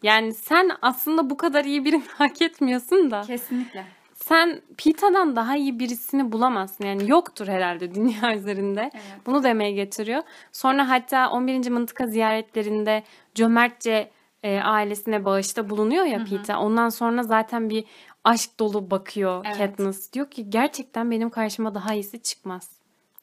Yani 0.04 0.34
sen 0.34 0.72
aslında 0.82 1.30
bu 1.30 1.38
kadar 1.38 1.66
iyi 1.66 1.86
birini 1.86 2.04
hak 2.18 2.42
etmiyorsun 2.42 3.12
da. 3.12 3.22
Kesinlikle. 3.22 3.86
Sen 4.28 4.62
Pita'dan 4.78 5.36
daha 5.36 5.56
iyi 5.58 5.80
birisini 5.80 6.32
bulamazsın. 6.32 6.86
Yani 6.86 7.10
yoktur 7.10 7.48
herhalde 7.48 7.96
dünya 7.96 8.36
üzerinde. 8.36 8.82
Evet. 8.94 9.26
Bunu 9.26 9.44
demeye 9.44 9.72
getiriyor. 9.72 10.22
Sonra 10.52 10.90
hatta 10.90 11.30
11. 11.30 11.70
mıntıka 11.70 12.08
ziyaretlerinde 12.08 13.04
cömertçe 13.36 14.12
e, 14.44 14.60
ailesine 14.60 15.26
bağışta 15.26 15.70
bulunuyor 15.70 16.06
ya 16.06 16.24
Pita. 16.24 16.60
Ondan 16.60 16.90
sonra 16.90 17.24
zaten 17.24 17.70
bir 17.70 17.86
aşk 18.24 18.60
dolu 18.60 18.92
bakıyor 18.92 19.46
Evet. 19.48 19.58
Katniss. 19.58 20.14
Diyor 20.14 20.30
ki 20.32 20.50
gerçekten 20.50 21.12
benim 21.12 21.30
karşıma 21.30 21.76
daha 21.76 21.94
iyisi 21.94 22.22
çıkmaz. 22.22 22.77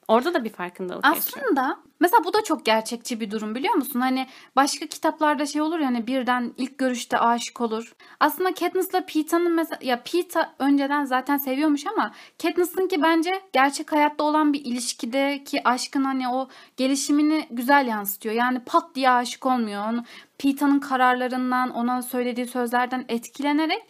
Orada 0.07 0.33
da 0.33 0.43
bir 0.43 0.49
farkındalık 0.49 1.05
yaşıyor. 1.05 1.45
Aslında 1.45 1.79
mesela 1.99 2.23
bu 2.23 2.33
da 2.33 2.43
çok 2.43 2.65
gerçekçi 2.65 3.19
bir 3.19 3.31
durum 3.31 3.55
biliyor 3.55 3.73
musun? 3.73 3.99
Hani 3.99 4.27
başka 4.55 4.87
kitaplarda 4.87 5.45
şey 5.45 5.61
olur 5.61 5.79
ya 5.79 5.87
hani 5.87 6.07
birden 6.07 6.53
ilk 6.57 6.77
görüşte 6.77 7.19
aşık 7.19 7.61
olur. 7.61 7.95
Aslında 8.19 8.53
Katniss'la 8.53 9.05
Pita'nın 9.05 9.51
mesela 9.55 9.79
ya 9.81 10.03
Pita 10.03 10.55
önceden 10.59 11.05
zaten 11.05 11.37
seviyormuş 11.37 11.87
ama 11.87 12.11
Katniss'ınki 12.41 13.03
bence 13.03 13.41
gerçek 13.53 13.91
hayatta 13.91 14.23
olan 14.23 14.53
bir 14.53 14.65
ilişkideki 14.65 15.67
aşkın 15.67 16.03
hani 16.03 16.29
o 16.29 16.49
gelişimini 16.77 17.47
güzel 17.51 17.87
yansıtıyor. 17.87 18.35
Yani 18.35 18.59
pat 18.59 18.95
diye 18.95 19.09
aşık 19.09 19.45
olmuyor. 19.45 19.83
Onu 19.89 20.03
Pita'nın 20.37 20.79
kararlarından, 20.79 21.69
ona 21.69 22.01
söylediği 22.01 22.47
sözlerden 22.47 23.05
etkilenerek 23.09 23.83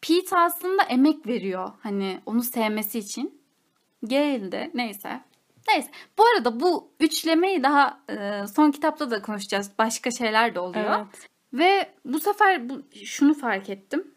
Pita 0.00 0.38
aslında 0.38 0.82
emek 0.82 1.26
veriyor 1.26 1.72
hani 1.82 2.20
onu 2.26 2.42
sevmesi 2.42 2.98
için. 2.98 3.38
Gale 4.02 4.52
de 4.52 4.70
neyse. 4.74 5.20
Neyse. 5.68 5.90
Bu 6.18 6.24
arada 6.26 6.60
bu 6.60 6.90
üçlemeyi 7.00 7.62
daha 7.62 8.00
e, 8.08 8.46
son 8.46 8.70
kitapta 8.70 9.10
da 9.10 9.22
konuşacağız. 9.22 9.70
Başka 9.78 10.10
şeyler 10.10 10.54
de 10.54 10.60
oluyor. 10.60 10.96
Evet. 10.98 11.28
Ve 11.52 11.90
bu 12.04 12.20
sefer 12.20 12.68
bu, 12.68 12.82
şunu 13.04 13.34
fark 13.34 13.70
ettim. 13.70 14.14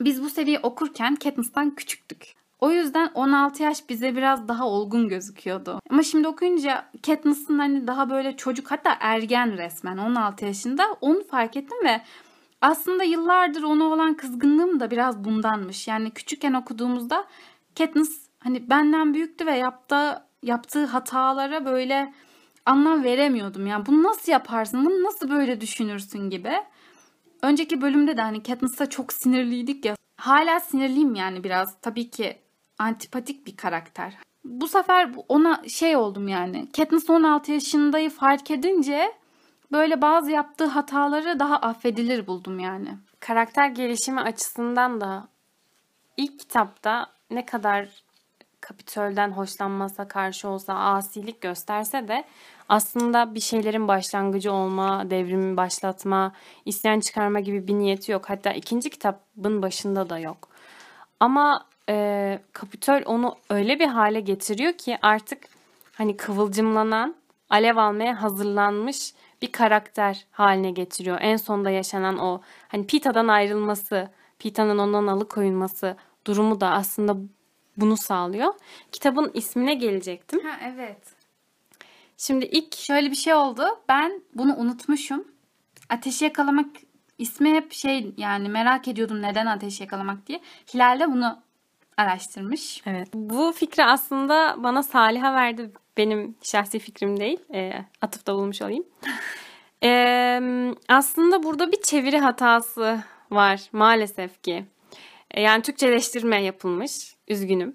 Biz 0.00 0.22
bu 0.22 0.30
seriyi 0.30 0.58
okurken 0.58 1.16
Katniss'tan 1.16 1.74
küçüktük. 1.74 2.34
O 2.58 2.70
yüzden 2.70 3.10
16 3.14 3.62
yaş 3.62 3.88
bize 3.88 4.16
biraz 4.16 4.48
daha 4.48 4.68
olgun 4.68 5.08
gözüküyordu. 5.08 5.80
Ama 5.90 6.02
şimdi 6.02 6.28
okuyunca 6.28 6.90
Katniss'ın 7.06 7.58
hani 7.58 7.86
daha 7.86 8.10
böyle 8.10 8.36
çocuk 8.36 8.70
hatta 8.70 8.96
ergen 9.00 9.58
resmen 9.58 9.96
16 9.98 10.44
yaşında 10.44 10.96
onu 11.00 11.24
fark 11.24 11.56
ettim 11.56 11.78
ve 11.84 12.00
aslında 12.60 13.04
yıllardır 13.04 13.62
ona 13.62 13.84
olan 13.84 14.14
kızgınlığım 14.14 14.80
da 14.80 14.90
biraz 14.90 15.24
bundanmış. 15.24 15.88
Yani 15.88 16.10
küçükken 16.10 16.52
okuduğumuzda 16.52 17.26
Katniss 17.78 18.28
hani 18.38 18.70
benden 18.70 19.14
büyüktü 19.14 19.46
ve 19.46 19.56
yaptığı 19.56 20.29
yaptığı 20.42 20.84
hatalara 20.84 21.64
böyle 21.64 22.14
anlam 22.66 23.04
veremiyordum. 23.04 23.66
Yani 23.66 23.86
bunu 23.86 24.02
nasıl 24.02 24.32
yaparsın? 24.32 24.84
Bunu 24.84 25.04
nasıl 25.04 25.30
böyle 25.30 25.60
düşünürsün 25.60 26.30
gibi. 26.30 26.52
Önceki 27.42 27.80
bölümde 27.80 28.16
de 28.16 28.22
hani 28.22 28.42
Katniss'a 28.42 28.90
çok 28.90 29.12
sinirliydik 29.12 29.84
ya. 29.84 29.96
Hala 30.16 30.60
sinirliyim 30.60 31.14
yani 31.14 31.44
biraz. 31.44 31.80
Tabii 31.80 32.10
ki 32.10 32.38
antipatik 32.78 33.46
bir 33.46 33.56
karakter. 33.56 34.18
Bu 34.44 34.68
sefer 34.68 35.10
ona 35.28 35.62
şey 35.68 35.96
oldum 35.96 36.28
yani. 36.28 36.68
Katniss 36.76 37.10
16 37.10 37.52
yaşındayı 37.52 38.10
fark 38.10 38.50
edince 38.50 39.12
böyle 39.72 40.02
bazı 40.02 40.30
yaptığı 40.30 40.66
hataları 40.66 41.38
daha 41.38 41.56
affedilir 41.56 42.26
buldum 42.26 42.58
yani. 42.58 42.98
karakter 43.20 43.68
gelişimi 43.68 44.20
açısından 44.20 45.00
da 45.00 45.28
ilk 46.16 46.38
kitapta 46.38 47.06
ne 47.30 47.46
kadar 47.46 47.88
Kapitol'den 48.70 49.30
hoşlanmasa 49.30 50.08
karşı 50.08 50.48
olsa 50.48 50.74
asilik 50.74 51.40
gösterse 51.40 52.08
de 52.08 52.24
aslında 52.68 53.34
bir 53.34 53.40
şeylerin 53.40 53.88
başlangıcı 53.88 54.52
olma, 54.52 55.10
devrimi 55.10 55.56
başlatma, 55.56 56.32
isyan 56.64 57.00
çıkarma 57.00 57.40
gibi 57.40 57.68
bir 57.68 57.74
niyeti 57.74 58.12
yok. 58.12 58.30
Hatta 58.30 58.52
ikinci 58.52 58.90
kitabın 58.90 59.62
başında 59.62 60.10
da 60.10 60.18
yok. 60.18 60.48
Ama 61.20 61.66
e, 61.88 62.38
Kapitol 62.52 63.00
onu 63.06 63.36
öyle 63.50 63.78
bir 63.78 63.86
hale 63.86 64.20
getiriyor 64.20 64.72
ki 64.72 64.98
artık 65.02 65.38
hani 65.94 66.16
kıvılcımlanan, 66.16 67.14
alev 67.48 67.76
almaya 67.76 68.22
hazırlanmış 68.22 69.14
bir 69.42 69.52
karakter 69.52 70.26
haline 70.30 70.70
getiriyor. 70.70 71.18
En 71.20 71.36
sonda 71.36 71.70
yaşanan 71.70 72.18
o 72.18 72.40
hani 72.68 72.86
Pita'dan 72.86 73.28
ayrılması, 73.28 74.08
Pita'nın 74.38 74.78
ondan 74.78 75.06
alıkoyulması 75.06 75.96
durumu 76.26 76.60
da 76.60 76.70
aslında 76.70 77.16
bunu 77.76 77.96
sağlıyor. 77.96 78.54
Kitabın 78.92 79.30
ismine 79.34 79.74
gelecektim. 79.74 80.40
Ha 80.44 80.56
evet. 80.64 80.98
Şimdi 82.16 82.44
ilk 82.44 82.76
Şöyle 82.76 83.10
bir 83.10 83.16
şey 83.16 83.34
oldu. 83.34 83.62
Ben 83.88 84.22
bunu 84.34 84.56
unutmuşum. 84.56 85.24
Ateşi 85.88 86.24
yakalamak 86.24 86.66
ismi 87.18 87.54
hep 87.54 87.72
şey 87.72 88.14
yani 88.16 88.48
merak 88.48 88.88
ediyordum 88.88 89.22
neden 89.22 89.46
ateşi 89.46 89.82
yakalamak 89.82 90.26
diye. 90.26 90.40
Hilal 90.74 91.00
de 91.00 91.12
bunu 91.12 91.38
araştırmış. 91.96 92.82
Evet. 92.86 93.08
Bu 93.14 93.52
fikri 93.52 93.84
aslında 93.84 94.56
bana 94.58 94.82
Saliha 94.82 95.34
verdi. 95.34 95.70
Benim 95.96 96.34
şahsi 96.42 96.78
fikrim 96.78 97.20
değil. 97.20 97.38
E, 97.54 97.84
atıfta 98.00 98.34
bulmuş 98.34 98.62
olayım. 98.62 98.84
E, 99.82 100.40
aslında 100.88 101.42
burada 101.42 101.72
bir 101.72 101.82
çeviri 101.82 102.18
hatası 102.18 103.02
var 103.30 103.60
maalesef 103.72 104.42
ki. 104.42 104.64
E, 105.30 105.40
yani 105.40 105.62
Türkçeleştirme 105.62 106.42
yapılmış. 106.42 107.14
Üzgünüm. 107.28 107.74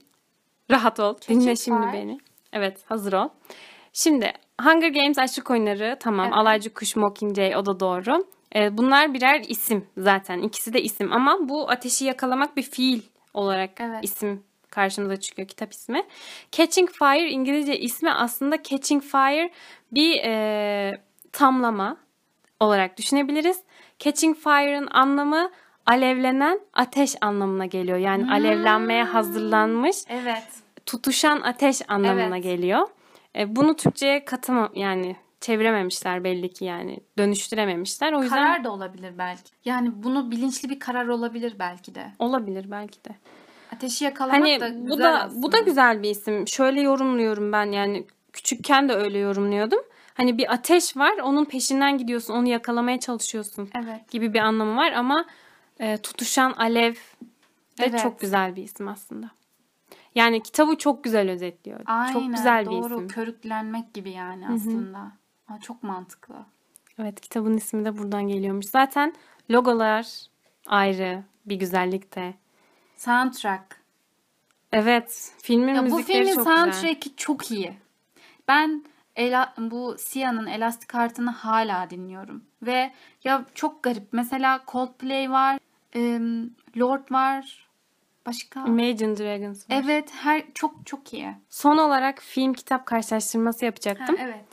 Rahat 0.71 0.99
ol. 0.99 1.15
Dinle 1.29 1.39
Catching 1.39 1.59
şimdi 1.59 1.93
beni. 1.93 2.17
Evet 2.53 2.83
hazır 2.85 3.13
ol. 3.13 3.29
Şimdi 3.93 4.33
Hunger 4.61 4.89
Games 4.89 5.19
Açlık 5.19 5.51
Oyunları 5.51 5.97
tamam. 5.99 6.25
Evet. 6.25 6.37
Alaycı 6.37 6.73
Kuş 6.73 6.95
Mockingjay 6.95 7.55
o 7.55 7.65
da 7.65 7.79
doğru. 7.79 8.25
E, 8.55 8.77
bunlar 8.77 9.13
birer 9.13 9.41
isim 9.47 9.87
zaten. 9.97 10.39
İkisi 10.41 10.73
de 10.73 10.81
isim 10.81 11.13
ama 11.13 11.37
bu 11.41 11.69
ateşi 11.69 12.05
yakalamak 12.05 12.57
bir 12.57 12.63
fiil 12.63 13.01
olarak 13.33 13.81
Evet. 13.81 13.99
isim 14.03 14.43
karşımıza 14.69 15.15
çıkıyor 15.19 15.47
kitap 15.47 15.71
ismi. 15.71 16.03
Catching 16.51 16.89
Fire 16.89 17.29
İngilizce 17.29 17.79
ismi 17.79 18.11
aslında 18.11 18.63
Catching 18.63 19.03
Fire 19.03 19.51
bir 19.91 20.17
e, 20.23 20.91
tamlama 21.31 21.97
olarak 22.59 22.97
düşünebiliriz. 22.97 23.63
Catching 23.99 24.37
Fire'ın 24.37 24.87
anlamı 24.91 25.51
alevlenen 25.85 26.59
ateş 26.73 27.15
anlamına 27.21 27.65
geliyor. 27.65 27.97
Yani 27.97 28.31
alevlenmeye 28.31 29.03
hazırlanmış, 29.03 29.95
Evet. 30.09 30.43
tutuşan 30.85 31.41
ateş 31.41 31.81
anlamına 31.87 32.35
Evet. 32.35 32.43
geliyor. 32.43 32.87
E, 33.37 33.55
bunu 33.55 33.75
Türkçe'ye 33.75 34.25
katama 34.25 34.69
yani 34.75 35.15
çevirememişler 35.41 36.23
belli 36.23 36.53
ki 36.53 36.65
yani 36.65 36.99
dönüştürememişler. 37.17 38.13
O 38.13 38.23
yüzden 38.23 38.37
Karar 38.43 38.63
da 38.63 38.71
olabilir 38.71 39.13
belki. 39.17 39.51
Yani 39.65 39.91
bunu 40.03 40.31
bilinçli 40.31 40.69
bir 40.69 40.79
karar 40.79 41.07
olabilir 41.07 41.55
belki 41.59 41.95
de. 41.95 42.11
olabilir 42.19 42.71
belki 42.71 43.05
de. 43.05 43.09
Ateşi 43.75 44.05
yakalamak 44.05 44.39
Hani 44.41 44.59
da 44.59 44.67
güzel 44.69 44.89
bu 44.89 44.99
da 44.99 45.21
aslında. 45.23 45.43
bu 45.43 45.51
da 45.51 45.59
güzel 45.59 46.03
bir 46.03 46.09
isim. 46.09 46.47
Şöyle 46.47 46.81
yorumluyorum 46.81 47.51
ben 47.51 47.71
yani 47.71 48.05
küçükken 48.33 48.89
de 48.89 48.93
öyle 48.93 49.17
yorumluyordum. 49.17 49.79
Hani 50.13 50.37
bir 50.37 50.53
ateş 50.53 50.97
var, 50.97 51.13
onun 51.23 51.45
peşinden 51.45 51.97
gidiyorsun, 51.97 52.33
onu 52.33 52.49
yakalamaya 52.49 52.99
çalışıyorsun 52.99 53.69
Evet. 53.75 54.11
gibi 54.11 54.33
bir 54.33 54.39
anlamı 54.39 54.75
var 54.77 54.91
ama 54.91 55.25
e, 55.79 55.97
tutuşan 55.97 56.51
alev 56.51 56.93
de 56.93 56.97
Evet. 57.77 57.99
çok 57.99 58.19
güzel 58.19 58.55
bir 58.55 58.63
isim 58.63 58.87
aslında. 58.87 59.29
Yani 60.15 60.43
kitabı 60.43 60.77
çok 60.77 61.03
güzel 61.03 61.31
özetliyor. 61.31 61.79
Aynen. 61.85 62.13
çok 62.13 62.35
güzel 62.35 62.65
bir 62.65 62.71
doğru. 62.71 62.95
isim. 62.95 63.07
Körüklenmek 63.07 63.93
gibi 63.93 64.09
yani 64.11 64.47
aslında. 64.49 65.11
Aa, 65.49 65.59
çok 65.59 65.83
mantıklı. 65.83 66.35
Evet, 66.99 67.21
kitabın 67.21 67.57
ismi 67.57 67.85
de 67.85 67.97
buradan 67.97 68.27
geliyormuş. 68.27 68.65
Zaten 68.65 69.13
logolar 69.51 70.07
ayrı 70.67 71.23
bir 71.45 71.55
güzellikte. 71.55 72.33
Soundtrack. 72.97 73.63
Evet, 74.71 75.33
filmin 75.41 75.73
Ya 75.75 75.79
bu 75.81 75.83
müzikleri 75.95 76.17
filmin 76.25 76.35
çok 76.35 76.45
güzel. 76.45 76.71
soundtrack'i 76.71 77.15
çok 77.15 77.51
iyi. 77.51 77.73
Ben 78.47 78.83
Ela, 79.15 79.53
bu 79.57 79.95
Sia'nın 79.99 80.47
Elastic 80.47 80.97
Heart'ını 80.97 81.29
hala 81.29 81.89
dinliyorum. 81.89 82.43
Ve 82.61 82.91
ya 83.23 83.45
çok 83.53 83.83
garip. 83.83 84.03
Mesela 84.11 84.61
Coldplay 84.67 85.31
var. 85.31 85.59
Em, 85.95 86.49
Lord 86.77 87.11
var. 87.11 87.65
Başka? 88.25 88.59
Imagine 88.65 89.17
Dragons 89.17 89.69
var. 89.69 89.81
Evet, 89.85 90.09
her 90.13 90.43
çok 90.53 90.85
çok 90.85 91.13
iyi. 91.13 91.33
Son 91.49 91.77
olarak 91.77 92.21
film 92.21 92.53
kitap 92.53 92.85
karşılaştırması 92.85 93.65
yapacaktım. 93.65 94.15
evet. 94.19 94.45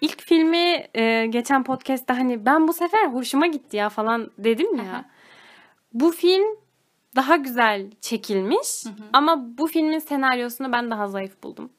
İlk 0.00 0.22
filmi 0.22 0.86
e, 0.94 1.26
geçen 1.26 1.64
podcast'ta 1.64 2.18
hani 2.18 2.46
ben 2.46 2.68
bu 2.68 2.72
sefer 2.72 3.06
hoşuma 3.06 3.46
gitti 3.46 3.76
ya 3.76 3.88
falan 3.88 4.30
dedim 4.38 4.76
ya. 4.76 4.82
Aha. 4.92 5.04
bu 5.92 6.10
film 6.12 6.44
daha 7.16 7.36
güzel 7.36 7.90
çekilmiş 8.00 8.84
ama 9.12 9.58
bu 9.58 9.66
filmin 9.66 9.98
senaryosunu 9.98 10.72
ben 10.72 10.90
daha 10.90 11.08
zayıf 11.08 11.42
buldum. 11.42 11.70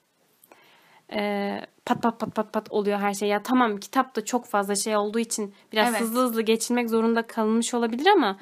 e, 1.13 1.61
pat 1.85 2.01
pat 2.03 2.19
pat 2.19 2.35
pat 2.35 2.53
pat 2.53 2.71
oluyor 2.71 2.99
her 2.99 3.13
şey. 3.13 3.29
Ya 3.29 3.43
tamam 3.43 3.77
kitapta 3.77 4.25
çok 4.25 4.45
fazla 4.45 4.75
şey 4.75 4.95
olduğu 4.97 5.19
için 5.19 5.53
biraz 5.71 5.89
Evet. 5.89 6.01
hızlı 6.01 6.21
hızlı 6.21 6.41
geçilmek 6.41 6.89
zorunda 6.89 7.27
kalınmış 7.27 7.73
olabilir 7.73 8.07
ama 8.07 8.37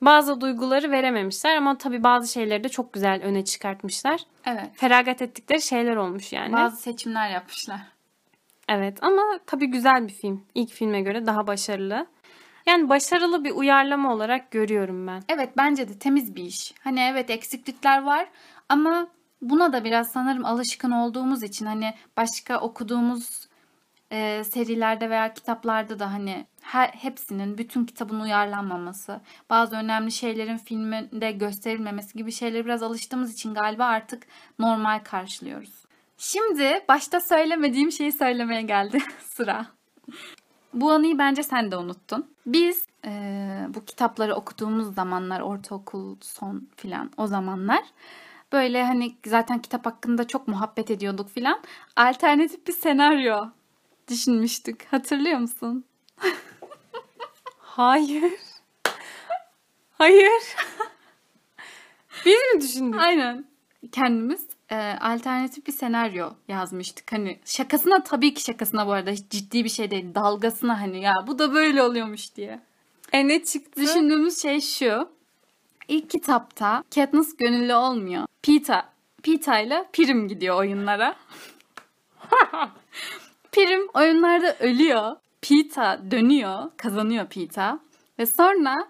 bazı 0.00 0.40
duyguları 0.40 0.90
verememişler 0.90 1.56
ama 1.56 1.78
tabii 1.78 2.02
bazı 2.02 2.32
şeyleri 2.32 2.64
de 2.64 2.68
çok 2.68 2.92
güzel 2.92 3.22
öne 3.22 3.44
çıkartmışlar. 3.44 4.20
Evet. 4.46 4.70
Feragat 4.74 5.22
ettikleri 5.22 5.62
şeyler 5.62 5.96
olmuş 5.96 6.32
yani. 6.32 6.52
Bazı 6.52 6.76
seçimler 6.76 7.30
yapmışlar. 7.30 7.80
Evet 8.68 9.02
ama 9.02 9.22
tabii 9.46 9.66
güzel 9.66 10.08
bir 10.08 10.12
film. 10.12 10.44
İlk 10.54 10.70
filme 10.70 11.00
göre 11.00 11.26
daha 11.26 11.46
başarılı. 11.46 12.06
Yani 12.66 12.88
başarılı 12.88 13.44
bir 13.44 13.50
uyarlama 13.50 14.12
olarak 14.12 14.50
görüyorum 14.50 15.06
ben. 15.06 15.22
Evet 15.28 15.50
bence 15.56 15.88
de 15.88 15.98
temiz 15.98 16.36
bir 16.36 16.42
iş. 16.42 16.74
Hani 16.84 17.00
evet 17.00 17.30
eksiklikler 17.30 18.02
var 18.02 18.28
ama 18.68 19.08
buna 19.42 19.72
da 19.72 19.84
biraz 19.84 20.12
sanırım 20.12 20.44
alışkın 20.44 20.90
olduğumuz 20.90 21.42
için 21.42 21.66
hani 21.66 21.94
başka 22.16 22.58
okuduğumuz 22.58 23.48
e, 24.12 24.44
serilerde 24.44 25.10
veya 25.10 25.34
kitaplarda 25.34 25.98
da 25.98 26.12
hani 26.12 26.46
her 26.60 26.88
hepsinin 26.88 27.58
bütün 27.58 27.84
kitabın 27.84 28.20
uyarlanmaması, 28.20 29.20
bazı 29.50 29.76
önemli 29.76 30.12
şeylerin 30.12 30.56
filminde 30.56 31.32
gösterilmemesi 31.32 32.18
gibi 32.18 32.32
şeylere 32.32 32.64
biraz 32.64 32.82
alıştığımız 32.82 33.32
için 33.32 33.54
galiba 33.54 33.84
artık 33.84 34.26
normal 34.58 35.00
karşılıyoruz. 35.04 35.86
Şimdi 36.18 36.84
başta 36.88 37.20
söylemediğim 37.20 37.92
şeyi 37.92 38.12
söylemeye 38.12 38.62
geldi 38.62 38.98
sıra. 39.20 39.66
Bu 40.74 40.90
anıyı 40.90 41.18
bence 41.18 41.42
sen 41.42 41.70
de 41.70 41.76
unuttun. 41.76 42.30
Biz 42.46 42.86
eee, 43.04 43.66
bu 43.74 43.84
kitapları 43.84 44.34
okuduğumuz 44.34 44.94
zamanlar, 44.94 45.40
ortaokul 45.40 46.16
son 46.20 46.68
filan 46.76 47.10
o 47.16 47.26
zamanlar 47.26 47.82
böyle 48.52 48.84
hani 48.84 49.16
zaten 49.26 49.58
kitap 49.58 49.86
hakkında 49.86 50.26
çok 50.26 50.48
muhabbet 50.48 50.90
ediyorduk 50.90 51.28
filan. 51.28 51.60
Alternatif 51.96 52.66
bir 52.66 52.72
senaryo 52.72 53.46
düşünmüştük. 54.08 54.86
Hatırlıyor 54.90 55.38
musun? 55.38 55.84
Hayır. 57.58 58.32
Hayır. 59.98 60.42
Biz 62.26 62.34
mi 62.54 62.60
düşündük? 62.60 63.00
Aynen. 63.00 63.44
Kendimiz 63.92 64.46
eee, 64.70 64.98
alternatif 65.00 65.66
bir 65.66 65.72
senaryo 65.72 66.30
yazmıştık. 66.48 67.12
Hani 67.12 67.40
şakasına 67.44 68.02
tabii 68.02 68.34
ki 68.34 68.42
şakasına 68.42 68.86
bu 68.86 68.92
arada 68.92 69.10
hiç 69.10 69.30
ciddi 69.30 69.64
bir 69.64 69.68
şey 69.68 69.90
değil. 69.90 70.14
Dalgasına 70.14 70.80
hani 70.80 71.00
ya 71.00 71.12
bu 71.26 71.38
da 71.38 71.54
böyle 71.54 71.82
oluyormuş 71.82 72.34
diye. 72.36 72.60
E 73.12 73.28
ne 73.28 73.44
çıktı? 73.44 73.80
Düşündüğümüz 73.80 74.42
şey 74.42 74.60
şu. 74.60 75.08
İlk 75.88 76.10
kitapta 76.10 76.84
Katniss 76.94 77.36
gönüllü 77.36 77.74
olmuyor. 77.74 78.26
Pita, 78.42 78.92
Pita 79.22 79.58
ile 79.60 79.88
Prim 79.92 80.28
gidiyor 80.28 80.56
oyunlara. 80.56 81.16
Prim 83.56 83.88
oyunlarda 83.94 84.56
ölüyor. 84.60 85.16
Pita 85.42 86.00
dönüyor, 86.10 86.70
kazanıyor 86.76 87.26
Pita. 87.26 87.80
Ve 88.18 88.26
sonra 88.26 88.88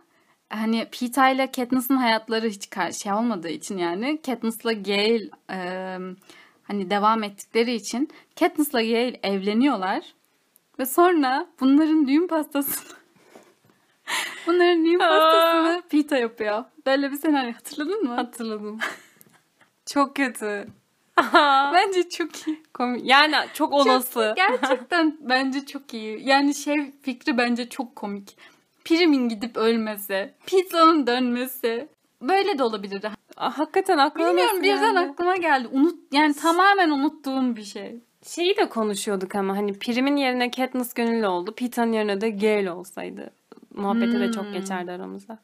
hani 0.51 0.89
Pita 0.91 1.29
ile 1.29 1.51
Katniss'ın 1.51 1.97
hayatları 1.97 2.49
hiç 2.49 2.69
şey 3.03 3.13
olmadığı 3.13 3.49
için 3.49 3.79
yani 3.79 4.23
Katniss'la 4.23 4.73
Gale 4.73 5.31
e, 5.51 5.59
hani 6.63 6.91
devam 6.91 7.23
ettikleri 7.23 7.75
için 7.75 8.09
Katniss'la 8.41 8.83
Gale 8.83 9.21
evleniyorlar. 9.23 10.15
Ve 10.79 10.87
sonra 10.87 11.47
bunların 11.61 12.09
düğün 12.09 12.27
pastasını 12.27 12.87
Bunların 14.47 14.85
düğün 14.85 14.99
pastasını 14.99 15.83
Pita 15.89 16.17
yapıyor. 16.17 16.65
Böyle 16.87 17.11
bir 17.13 17.17
senaryo 17.17 17.53
hatırladın 17.53 18.05
mı? 18.05 18.15
Hatırladım. 18.15 18.79
Çok 19.87 20.17
kötü. 20.17 20.67
Bence 21.75 22.09
çok 22.09 22.49
iyi. 22.49 22.63
Komik. 22.75 23.07
Yani 23.07 23.35
çok 23.55 23.73
olası. 23.73 24.35
Gerçekten 24.37 25.17
bence 25.21 25.67
çok 25.67 25.95
iyi. 25.95 26.29
Yani 26.29 26.55
şey 26.55 26.93
fikri 27.03 27.39
bence 27.39 27.69
çok 27.69 27.97
komik. 27.97 28.37
Prim'in 28.85 29.29
gidip 29.29 29.57
ölmesi, 29.57 30.35
Pita'nın 30.47 31.07
dönmesi. 31.07 31.89
Böyle 32.23 32.59
de 32.59 32.63
olabilirdi. 32.63 33.11
Aa, 33.37 33.59
Hakikaten 33.59 33.99
aklıma 33.99 34.29
Bilmiyorum 34.29 34.63
birden 34.63 34.95
geldi? 34.95 35.11
aklıma 35.11 35.37
geldi. 35.37 35.69
Unut 35.73 35.99
yani 36.13 36.35
tamamen 36.35 36.91
unuttuğum 36.91 37.57
bir 37.57 37.65
şey. 37.65 38.01
Şeyi 38.27 38.57
de 38.57 38.69
konuşuyorduk 38.69 39.35
ama 39.35 39.57
hani 39.57 39.79
Prim'in 39.79 40.17
yerine 40.17 40.51
Katniss 40.51 40.95
gönüllü 40.95 41.27
oldu. 41.27 41.55
Pita'nın 41.55 41.93
yerine 41.93 42.21
de 42.21 42.31
Gale 42.31 42.73
olsaydı. 42.73 43.31
Muhabbeti 43.75 44.21
de 44.21 44.33
çok 44.33 44.53
geçerdi 44.53 44.93
aramızda. 44.93 45.39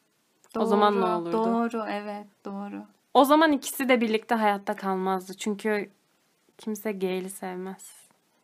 O 0.56 0.64
zaman 0.64 0.96
ne 0.96 1.02
Doğru, 1.02 1.10
olurdu? 1.10 1.32
Doğru 1.32 1.84
evet 1.90 2.26
doğru. 2.44 2.82
O 3.14 3.24
zaman 3.24 3.52
ikisi 3.52 3.88
de 3.88 4.00
birlikte 4.00 4.34
hayatta 4.34 4.76
kalmazdı. 4.76 5.34
Çünkü 5.36 5.90
kimse 6.58 6.92
Gale'i 6.92 7.30
sevmez. 7.30 7.92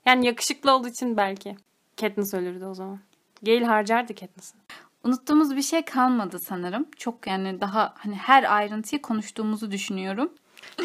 Yani 0.07 0.27
yakışıklı 0.27 0.73
olduğu 0.73 0.89
için 0.89 1.17
belki. 1.17 1.57
Katniss 2.01 2.35
ölürdü 2.35 2.65
o 2.65 2.75
zaman. 2.75 2.99
Gale 3.43 3.65
harcardı 3.65 4.15
Katniss'ı. 4.15 4.57
Unuttuğumuz 5.05 5.57
bir 5.57 5.63
şey 5.63 5.83
kalmadı 5.83 6.39
sanırım. 6.39 6.87
Çok 6.97 7.27
yani 7.27 7.61
daha 7.61 7.95
hani 7.99 8.15
her 8.15 8.57
ayrıntıyı 8.57 9.03
konuştuğumuzu 9.03 9.71
düşünüyorum. 9.71 10.33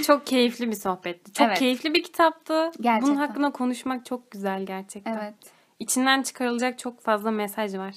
Çok 0.04 0.28
keyifli 0.28 0.68
bir 0.68 0.76
sohbetti. 0.76 1.34
Çok 1.34 1.48
Evet. 1.48 1.60
keyifli 1.60 1.94
bir 1.94 2.04
kitaptı. 2.04 2.72
Gerçekten. 2.82 3.02
Bunun 3.02 3.16
hakkında 3.16 3.52
konuşmak 3.52 4.06
çok 4.06 4.32
güzel 4.32 4.66
gerçekten. 4.66 5.18
Evet. 5.18 5.36
İçinden 5.80 6.24
çıkarılacak 6.24 6.80
çok 6.80 7.02
fazla 7.02 7.32
mesaj 7.32 7.76
var. 7.78 7.96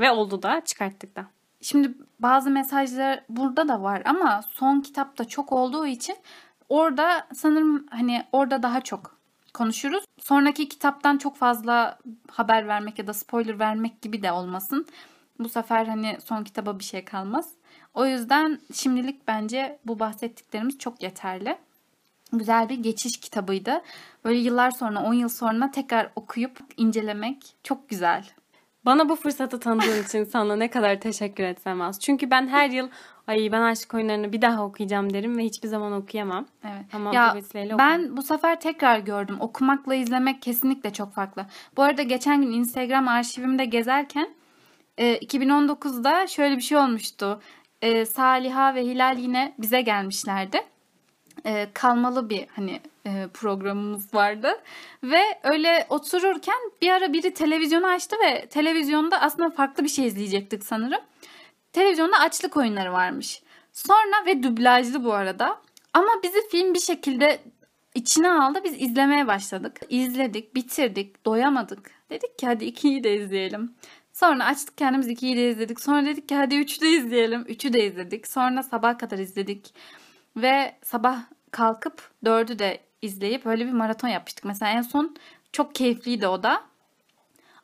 Ve 0.00 0.10
oldu 0.10 0.42
da 0.42 0.62
çıkarttık 0.64 1.16
da. 1.16 1.26
Şimdi 1.60 1.94
bazı 2.18 2.50
mesajlar 2.50 3.24
burada 3.28 3.68
da 3.68 3.82
var 3.82 4.02
ama 4.04 4.42
son 4.50 4.80
kitapta 4.80 5.24
çok 5.24 5.52
olduğu 5.52 5.86
için 5.86 6.16
orada 6.68 7.26
sanırım 7.34 7.86
hani 7.90 8.24
orada 8.32 8.62
daha 8.62 8.80
çok 8.80 9.20
konuşuruz. 9.54 10.04
Sonraki 10.20 10.68
kitaptan 10.68 11.18
çok 11.18 11.36
fazla 11.36 11.98
haber 12.30 12.68
vermek 12.68 12.98
ya 12.98 13.06
da 13.06 13.14
spoiler 13.14 13.58
vermek 13.58 14.02
gibi 14.02 14.22
de 14.22 14.32
olmasın. 14.32 14.86
Bu 15.38 15.48
sefer 15.48 15.86
hani 15.86 16.18
son 16.24 16.44
kitaba 16.44 16.78
bir 16.78 16.84
şey 16.84 17.04
kalmaz. 17.04 17.48
O 17.94 18.06
yüzden 18.06 18.60
şimdilik 18.74 19.28
bence 19.28 19.78
bu 19.86 20.00
bahsettiklerimiz 20.00 20.78
çok 20.78 21.02
yeterli. 21.02 21.58
Güzel 22.32 22.68
bir 22.68 22.78
geçiş 22.78 23.20
kitabıydı. 23.20 23.82
Böyle 24.24 24.38
yıllar 24.38 24.70
sonra, 24.70 25.02
10 25.02 25.14
yıl 25.14 25.28
sonra 25.28 25.70
tekrar 25.70 26.10
okuyup 26.16 26.58
incelemek 26.76 27.56
çok 27.62 27.88
güzel. 27.88 28.30
Bana 28.84 29.08
bu 29.08 29.16
fırsatı 29.16 29.60
tanıdığın 29.60 30.04
için 30.04 30.24
sana 30.24 30.56
ne 30.56 30.70
kadar 30.70 31.00
teşekkür 31.00 31.44
etsem 31.44 31.80
az. 31.80 32.00
Çünkü 32.00 32.30
ben 32.30 32.48
her 32.48 32.70
yıl 32.70 32.88
ay 33.26 33.52
ben 33.52 33.62
aşk 33.62 33.94
oyunlarını 33.94 34.32
bir 34.32 34.42
daha 34.42 34.64
okuyacağım 34.64 35.12
derim 35.12 35.38
ve 35.38 35.44
hiçbir 35.44 35.68
zaman 35.68 35.92
okuyamam. 35.92 36.46
Evet. 36.64 36.84
Ama 36.94 37.14
ya 37.14 37.30
bu 37.32 37.36
vesileyle 37.38 37.78
ben 37.78 38.16
bu 38.16 38.22
sefer 38.22 38.60
tekrar 38.60 38.98
gördüm. 38.98 39.36
Okumakla 39.40 39.94
izlemek 39.94 40.42
kesinlikle 40.42 40.92
çok 40.92 41.12
farklı. 41.12 41.46
Bu 41.76 41.82
arada 41.82 42.02
geçen 42.02 42.42
gün 42.42 42.52
Instagram 42.52 43.08
arşivimde 43.08 43.64
gezerken 43.64 44.28
e, 44.98 45.16
2019'da 45.16 46.26
şöyle 46.26 46.56
bir 46.56 46.62
şey 46.62 46.78
olmuştu. 46.78 47.40
E, 47.82 48.06
Saliha 48.06 48.74
ve 48.74 48.84
Hilal 48.84 49.18
yine 49.18 49.54
bize 49.58 49.80
gelmişlerdi. 49.80 50.60
E, 51.44 51.68
kalmalı 51.74 52.30
bir 52.30 52.46
hani 52.56 52.80
programımız 53.34 54.14
vardı 54.14 54.48
ve 55.02 55.20
öyle 55.42 55.86
otururken 55.88 56.58
bir 56.82 56.90
ara 56.90 57.12
biri 57.12 57.34
televizyonu 57.34 57.86
açtı 57.86 58.16
ve 58.24 58.46
televizyonda 58.46 59.20
aslında 59.20 59.50
farklı 59.50 59.84
bir 59.84 59.88
şey 59.88 60.06
izleyecektik 60.06 60.64
sanırım. 60.64 61.00
Televizyonda 61.72 62.18
açlık 62.18 62.56
oyunları 62.56 62.92
varmış. 62.92 63.42
Sonra 63.72 64.26
ve 64.26 64.42
dublajlı 64.42 65.04
bu 65.04 65.12
arada. 65.12 65.60
Ama 65.94 66.10
bizi 66.22 66.48
film 66.48 66.74
bir 66.74 66.80
şekilde 66.80 67.40
içine 67.94 68.30
aldı. 68.30 68.60
Biz 68.64 68.82
izlemeye 68.82 69.26
başladık. 69.26 69.80
İzledik, 69.88 70.54
bitirdik, 70.54 71.24
doyamadık. 71.24 71.90
Dedik 72.10 72.38
ki 72.38 72.46
hadi 72.46 72.64
ikiyi 72.64 73.04
de 73.04 73.16
izleyelim. 73.16 73.74
Sonra 74.12 74.44
açtık 74.44 74.78
kendimiz 74.78 75.08
ikiyi 75.08 75.36
de 75.36 75.50
izledik. 75.50 75.80
Sonra 75.80 76.06
dedik 76.06 76.28
ki 76.28 76.34
hadi 76.34 76.56
üçü 76.56 76.80
de 76.80 76.88
izleyelim. 76.88 77.44
Üçü 77.48 77.72
de 77.72 77.86
izledik. 77.86 78.28
Sonra 78.28 78.62
sabah 78.62 78.98
kadar 78.98 79.18
izledik. 79.18 79.74
Ve 80.36 80.76
sabah 80.82 81.22
kalkıp 81.50 82.10
dördü 82.24 82.58
de 82.58 82.80
izleyip 83.02 83.46
öyle 83.46 83.66
bir 83.66 83.72
maraton 83.72 84.08
yapmıştık. 84.08 84.44
Mesela 84.44 84.72
en 84.72 84.82
son 84.82 85.16
çok 85.52 85.74
keyifliydi 85.74 86.26
o 86.26 86.42
da. 86.42 86.62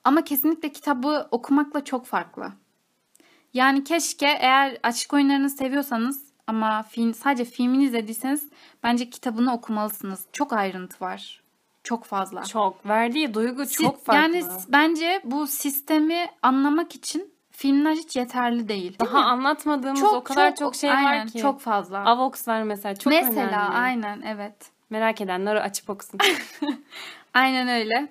Ama 0.04 0.24
kesinlikle 0.24 0.72
kitabı 0.72 1.28
okumakla 1.30 1.84
çok 1.84 2.06
farklı. 2.06 2.52
Yani 3.54 3.84
keşke 3.84 4.26
eğer 4.26 4.78
açık 4.82 5.12
oyunlarını 5.12 5.50
seviyorsanız 5.50 6.24
ama 6.46 6.82
film, 6.82 7.14
sadece 7.14 7.44
filmini 7.44 7.84
izlediyseniz 7.84 8.48
bence 8.82 9.10
kitabını 9.10 9.54
okumalısınız. 9.54 10.26
Çok 10.32 10.52
ayrıntı 10.52 11.04
var. 11.04 11.42
Çok 11.84 12.04
fazla. 12.04 12.44
çok 12.44 12.86
verdiği 12.86 13.34
duygu 13.34 13.66
Si- 13.66 13.74
çok 13.74 14.04
farklı. 14.04 14.36
Yani 14.36 14.44
bence 14.68 15.20
bu 15.24 15.46
sistemi 15.46 16.26
anlamak 16.42 16.94
için 16.94 17.34
filmler 17.50 17.92
hiç 17.92 18.16
yeterli 18.16 18.68
değil. 18.68 18.82
değil 18.82 18.98
daha 18.98 19.18
mi? 19.18 19.24
anlatmadığımız 19.24 20.02
o 20.02 20.24
kadar 20.24 20.54
çok, 20.54 20.74
şey 20.74 20.90
aynen, 20.90 21.20
var 21.20 21.26
ki. 21.26 21.38
Çok 21.38 21.60
fazla. 21.60 21.98
Avox 21.98 22.48
var 22.48 22.62
mesela 22.62 22.94
çok 22.94 23.12
Mesela 23.12 23.42
önemli. 23.42 23.76
aynen 23.76 24.22
evet. 24.22 24.75
Merak 24.90 25.20
edenler 25.20 25.56
açıp 25.56 25.90
okusun. 25.90 26.20
Aynen 27.34 27.68
öyle. 27.68 28.08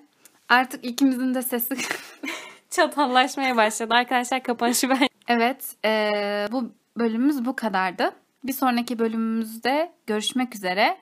Artık 0.49 0.85
ikimizin 0.85 1.33
de 1.33 1.41
sesi 1.41 1.75
Çatallaşmaya 2.69 3.55
başladı. 3.57 3.93
Arkadaşlar 3.93 4.43
kapanışı 4.43 4.89
ben. 4.89 5.07
Evet, 5.27 5.75
eee, 5.83 6.47
bu 6.51 6.71
bölümümüz 6.97 7.45
bu 7.45 7.55
kadardı. 7.55 8.11
Bir 8.43 8.53
sonraki 8.53 8.99
bölümümüzde 8.99 9.91
görüşmek 10.07 10.55
üzere. 10.55 10.97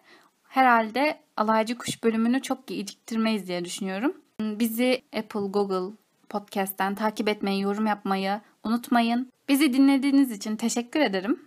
herhalde 0.49 1.19
alaycı 1.37 1.77
kuş 1.77 2.03
bölümünü 2.03 2.41
çok 2.41 2.67
geciktirmeyiz 2.67 3.47
diye 3.47 3.65
düşünüyorum. 3.65 4.13
Bizi 4.41 5.01
Apple, 5.17 5.39
Google 5.39 5.95
Podcast'ten 6.29 6.95
takip 6.95 7.29
etmeyi, 7.29 7.61
yorum 7.61 7.85
yapmayı 7.85 8.41
unutmayın. 8.63 9.31
Bizi 9.49 9.73
dinlediğiniz 9.73 10.31
için 10.31 10.55
teşekkür 10.55 10.99
ederim. 10.99 11.39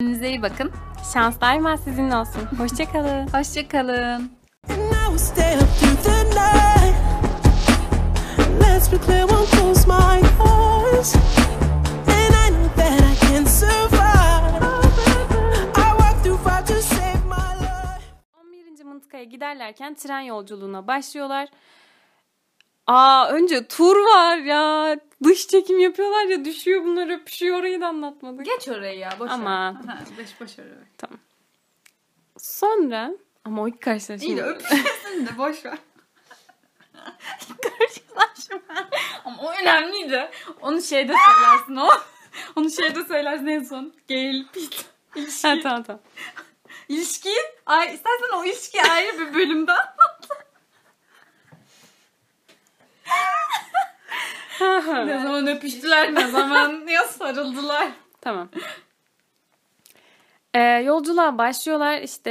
Kendinize 0.00 0.28
iyi 0.28 0.42
bakın. 0.42 0.72
Şans 1.12 1.40
daima 1.40 1.76
sizinle 1.76 2.16
olsun. 2.16 2.40
Hoşçakalın. 2.58 3.26
Hoşçakalın. 3.26 4.30
And 4.68 4.92
I 4.92 5.06
will 5.06 5.18
stay 5.18 5.54
up 5.54 5.68
through 5.80 6.02
the 6.02 6.24
night. 6.24 6.94
Let's 8.60 8.92
be 8.92 8.96
clear, 9.06 9.28
won't 9.28 9.50
close 9.50 9.86
my 9.88 10.20
eyes. 10.40 11.14
And 12.06 12.34
I 12.34 12.50
know 12.50 12.68
that 12.76 13.00
I 13.00 13.26
can 13.26 13.44
survive. 13.44 14.62
I 15.76 15.90
walk 15.98 16.22
through 16.22 16.38
fire 16.44 16.64
to 16.66 16.82
save 16.82 17.24
my 17.24 17.54
life. 17.60 18.04
11. 18.78 18.84
mıntıkaya 18.84 19.24
giderlerken 19.24 19.94
tren 19.94 20.20
yolculuğuna 20.20 20.86
başlıyorlar. 20.86 21.48
Aa 22.88 23.28
önce 23.28 23.66
tur 23.66 23.96
var 23.96 24.36
ya. 24.36 24.96
Dış 25.24 25.46
çekim 25.48 25.78
yapıyorlar 25.78 26.24
ya 26.24 26.44
düşüyor 26.44 26.84
bunlar 26.84 27.20
öpüşüyor 27.20 27.58
orayı 27.58 27.80
da 27.80 27.86
anlatmadık. 27.86 28.46
Geç 28.46 28.68
orayı 28.68 28.98
ya. 28.98 29.10
Boş 29.18 29.30
Aman. 29.30 29.74
Ha, 29.74 29.98
beş 30.18 30.40
boş 30.40 30.58
orayı. 30.58 30.86
Sonra 32.38 33.10
ama 33.44 33.62
o 33.62 33.68
ilk 33.68 33.82
karşılaşma. 33.82 34.26
İyi 34.28 34.36
de 34.36 34.42
öpüşmesin 34.42 35.26
de 35.26 35.38
boş 35.38 35.64
ver. 35.64 35.78
Karşılaşma. 37.62 38.60
Ama 39.24 39.42
o 39.42 39.52
önemliydi. 39.52 40.30
Onu 40.60 40.82
şeyde 40.82 41.14
söylersin 41.26 41.76
o. 41.76 41.88
Onu 42.56 42.70
şeyde 42.70 43.04
söylersin 43.04 43.46
en 43.46 43.62
son. 43.62 43.92
Gel 44.08 44.46
pit. 44.52 44.84
İlişki. 45.14 45.48
Ha, 45.48 45.56
tamam 45.62 45.82
tamam. 45.82 46.00
İlişkiyi, 46.88 47.38
ay, 47.66 47.94
istersen 47.94 48.36
o 48.36 48.44
ilişkiyi 48.44 48.82
ayrı 48.82 49.18
bir 49.18 49.34
bölümde 49.34 49.72
anlat. 49.72 50.28
Ne 55.06 55.18
zaman 55.22 55.46
öpüştüler, 55.46 56.14
ne 56.14 56.26
zaman 56.28 56.86
ya 56.88 57.04
sarıldılar. 57.04 57.88
Tamam. 58.20 58.48
Ee, 60.54 60.60
yolculuğa 60.60 61.38
başlıyorlar 61.38 62.00
işte 62.00 62.30